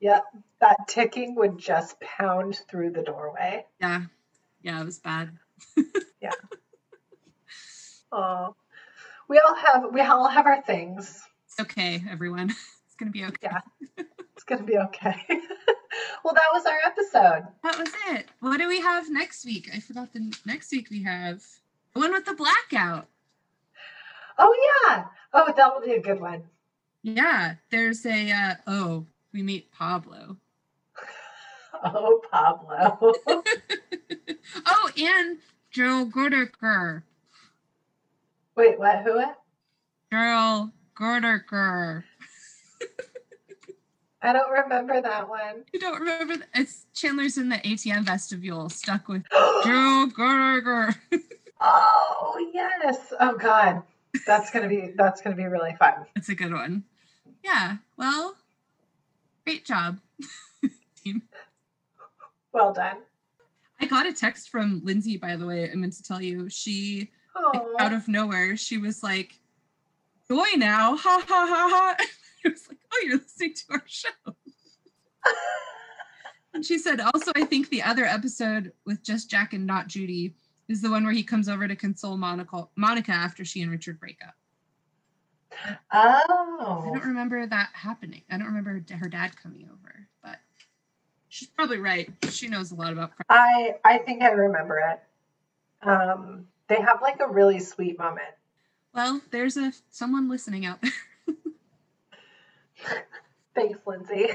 Yep. 0.01 0.23
That 0.61 0.77
ticking 0.87 1.35
would 1.35 1.57
just 1.57 1.99
pound 1.99 2.61
through 2.69 2.91
the 2.91 3.01
doorway. 3.01 3.65
Yeah. 3.81 4.03
Yeah, 4.61 4.81
it 4.81 4.85
was 4.85 4.99
bad. 4.99 5.31
Yeah. 6.21 6.31
Oh, 8.11 8.55
we 9.27 9.39
all 9.39 9.55
have 9.55 9.85
we 9.91 10.01
all 10.01 10.27
have 10.27 10.45
our 10.45 10.61
things. 10.61 11.26
Okay, 11.59 12.03
everyone. 12.09 12.53
It's 12.87 12.99
gonna 12.99 13.11
be 13.11 13.25
okay. 13.25 13.37
Yeah. 13.43 14.03
It's 14.33 14.43
gonna 14.43 14.63
be 14.63 14.75
okay. 14.79 15.15
well, 16.23 16.33
that 16.33 16.49
was 16.51 16.65
our 16.65 16.79
episode. 16.83 17.45
That 17.61 17.77
was 17.77 17.89
it. 18.07 18.25
What 18.39 18.57
do 18.57 18.67
we 18.67 18.81
have 18.81 19.07
next 19.11 19.45
week? 19.45 19.69
I 19.71 19.79
forgot 19.79 20.13
the 20.13 20.35
next 20.47 20.71
week 20.71 20.87
we 20.89 21.03
have 21.03 21.43
the 21.93 21.99
one 21.99 22.11
with 22.11 22.25
the 22.25 22.33
blackout. 22.33 23.07
Oh 24.39 24.83
yeah. 24.87 25.05
Oh, 25.31 25.53
that 25.55 25.75
will 25.75 25.85
be 25.85 25.93
a 25.93 26.01
good 26.01 26.19
one. 26.19 26.41
Yeah, 27.03 27.55
there's 27.69 28.03
a 28.07 28.31
uh 28.31 28.55
oh, 28.65 29.05
we 29.31 29.43
meet 29.43 29.71
Pablo. 29.71 30.37
Oh, 31.83 32.19
Pablo. 32.31 33.13
oh, 34.65 34.91
and 34.97 35.37
Joe 35.69 36.09
Goodacre. 36.11 37.03
Wait, 38.55 38.79
what? 38.79 39.03
Who? 39.03 39.19
It? 39.19 39.35
Joe 40.11 40.71
Goodacre. 40.99 42.03
I 44.21 44.33
don't 44.33 44.51
remember 44.51 45.01
that 45.01 45.29
one. 45.29 45.63
You 45.73 45.79
don't 45.79 45.99
remember? 45.99 46.35
th- 46.35 46.47
It's 46.55 46.85
Chandler's 46.93 47.37
in 47.37 47.49
the 47.49 47.57
ATM 47.57 48.03
vestibule, 48.03 48.69
stuck 48.69 49.07
with 49.07 49.23
Joe 49.31 50.07
Goodacre. 50.15 50.95
oh 51.61 52.49
yes. 52.53 53.13
Oh 53.19 53.37
God. 53.37 53.83
That's 54.25 54.49
gonna 54.51 54.67
be 54.67 54.93
that's 54.95 55.21
gonna 55.21 55.35
be 55.35 55.45
really 55.45 55.75
fun. 55.77 55.93
It's 56.15 56.29
a 56.29 56.35
good 56.35 56.51
one. 56.51 56.83
Yeah. 57.43 57.77
Well, 57.97 58.35
great 59.45 59.65
job. 59.65 59.99
team. 61.03 61.23
Well 62.53 62.73
done. 62.73 62.97
I 63.79 63.85
got 63.85 64.07
a 64.07 64.13
text 64.13 64.49
from 64.49 64.81
Lindsay, 64.83 65.15
by 65.17 65.35
the 65.35 65.45
way. 65.45 65.69
I 65.69 65.75
meant 65.75 65.93
to 65.93 66.01
tell 66.01 66.19
you. 66.19 66.49
She, 66.49 67.11
Oh, 67.35 67.75
out 67.77 67.93
of 67.93 68.07
nowhere, 68.07 68.57
she 68.57 68.79
was 68.79 69.03
like, 69.03 69.37
Joy 70.29 70.57
now. 70.57 70.95
Ha 70.97 71.23
ha 71.27 71.47
ha 71.47 71.69
ha. 71.69 71.95
I 72.45 72.49
was 72.49 72.67
like, 72.67 72.77
Oh, 72.93 73.03
you're 73.05 73.17
listening 73.17 73.53
to 73.53 73.63
our 73.71 73.83
show. 73.85 74.09
And 76.53 76.65
she 76.65 76.79
said, 76.79 76.99
Also, 76.99 77.31
I 77.35 77.45
think 77.45 77.69
the 77.69 77.83
other 77.83 78.03
episode 78.03 78.71
with 78.83 79.03
just 79.03 79.29
Jack 79.29 79.53
and 79.53 79.67
not 79.67 79.87
Judy 79.87 80.33
is 80.67 80.81
the 80.81 80.89
one 80.89 81.03
where 81.03 81.13
he 81.13 81.21
comes 81.21 81.47
over 81.47 81.67
to 81.67 81.75
console 81.75 82.17
Monica, 82.17 82.67
Monica 82.75 83.11
after 83.11 83.45
she 83.45 83.61
and 83.61 83.69
Richard 83.69 83.99
break 83.99 84.17
up. 84.27 84.33
Oh. 85.93 86.83
I 86.83 86.89
don't 86.89 87.05
remember 87.05 87.45
that 87.45 87.69
happening. 87.73 88.23
I 88.31 88.37
don't 88.37 88.47
remember 88.47 88.83
her 88.95 89.07
dad 89.07 89.35
coming 89.41 89.69
over, 89.71 90.07
but 90.23 90.37
she's 91.29 91.49
probably 91.49 91.77
right. 91.77 92.09
She 92.29 92.47
knows 92.47 92.71
a 92.71 92.75
lot 92.75 92.91
about. 92.91 93.11
I 93.29 93.75
I 93.85 93.99
think 93.99 94.23
I 94.23 94.29
remember 94.29 94.79
it. 94.79 95.87
Um, 95.87 96.47
they 96.69 96.81
have 96.81 97.01
like 97.01 97.19
a 97.19 97.27
really 97.27 97.59
sweet 97.59 97.97
moment. 97.99 98.27
Well, 98.97 99.21
there's 99.29 99.57
a 99.57 99.71
someone 99.91 100.27
listening 100.27 100.65
out 100.65 100.79
there. 100.81 101.35
Thanks, 103.55 103.79
Lindsay. 103.85 104.29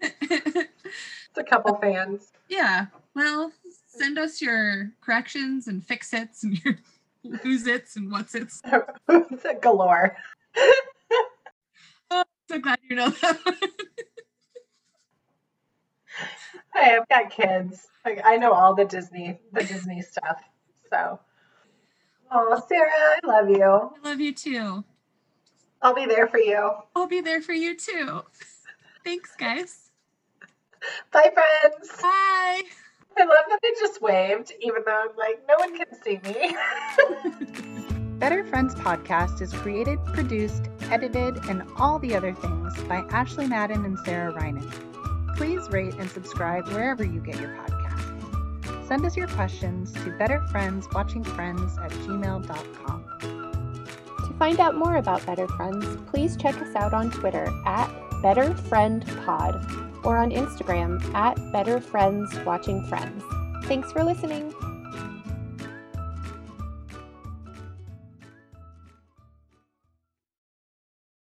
It's 0.00 1.38
a 1.38 1.42
couple 1.44 1.74
fans. 1.76 2.30
yeah. 2.48 2.86
Well, 3.16 3.50
send 3.88 4.18
us 4.18 4.40
your 4.40 4.92
corrections 5.00 5.66
and 5.66 5.84
fix 5.84 6.12
its 6.14 6.44
and 6.44 6.64
your 6.64 6.78
lose 7.44 7.66
its 7.66 7.96
and 7.96 8.12
what's 8.12 8.34
its. 8.36 8.62
it's 9.08 9.44
a 9.44 9.54
galore. 9.54 10.16
Oh, 12.10 12.24
so 12.48 12.58
glad 12.60 12.78
you 12.88 12.94
know 12.94 13.08
that. 13.10 13.38
one. 13.44 13.56
Hey, 16.74 16.96
I've 16.96 17.08
got 17.08 17.30
kids. 17.30 17.88
Like 18.04 18.20
I 18.24 18.36
know 18.36 18.52
all 18.52 18.74
the 18.74 18.84
Disney 18.84 19.38
the 19.52 19.64
Disney 19.64 20.02
stuff. 20.02 20.40
So 20.90 21.18
Oh, 22.34 22.62
Sarah, 22.68 22.90
I 22.90 23.18
love 23.26 23.50
you. 23.50 23.62
I 23.62 24.08
love 24.08 24.20
you 24.20 24.32
too. 24.32 24.84
I'll 25.82 25.94
be 25.94 26.06
there 26.06 26.28
for 26.28 26.38
you. 26.38 26.70
I'll 26.96 27.06
be 27.06 27.20
there 27.20 27.42
for 27.42 27.52
you 27.52 27.76
too. 27.76 28.22
Thanks, 29.04 29.34
guys. 29.36 29.90
Bye 31.12 31.30
friends. 31.34 31.90
Bye. 32.00 32.62
I 33.18 33.24
love 33.24 33.44
that 33.50 33.58
they 33.62 33.70
just 33.78 34.00
waved, 34.00 34.52
even 34.60 34.82
though 34.86 35.04
I'm 35.10 35.16
like, 35.16 35.42
no 35.46 35.56
one 35.58 35.76
can 35.76 35.86
see 36.02 36.20
me. 36.24 36.56
Better 38.18 38.44
Friends 38.44 38.74
podcast 38.76 39.42
is 39.42 39.52
created, 39.52 39.98
produced, 40.06 40.68
edited, 40.82 41.36
and 41.48 41.64
all 41.76 41.98
the 41.98 42.14
other 42.14 42.32
things 42.32 42.80
by 42.84 43.04
Ashley 43.10 43.46
Madden 43.46 43.84
and 43.84 43.98
Sarah 43.98 44.32
Reinen. 44.32 45.36
Please 45.36 45.68
rate 45.70 45.94
and 45.94 46.08
subscribe 46.08 46.68
wherever 46.68 47.04
you 47.04 47.20
get 47.20 47.38
your 47.40 47.50
podcasts. 47.50 47.81
Send 48.92 49.06
us 49.06 49.16
your 49.16 49.28
questions 49.28 49.90
to 49.90 50.10
betterfriendswatchingfriends 50.20 51.82
at 51.82 51.90
gmail.com. 51.92 53.04
To 53.20 54.34
find 54.38 54.60
out 54.60 54.76
more 54.76 54.96
about 54.96 55.24
Better 55.24 55.48
Friends, 55.48 55.86
please 56.10 56.36
check 56.36 56.54
us 56.56 56.76
out 56.76 56.92
on 56.92 57.10
Twitter 57.10 57.48
at 57.64 57.88
BetterFriendPod 58.22 60.04
or 60.04 60.18
on 60.18 60.30
Instagram 60.30 61.02
at 61.14 61.36
Better 61.52 61.80
Friends 61.80 62.38
Watching 62.40 62.84
Friends. 62.84 63.24
Thanks 63.64 63.90
for 63.92 64.04
listening. 64.04 64.52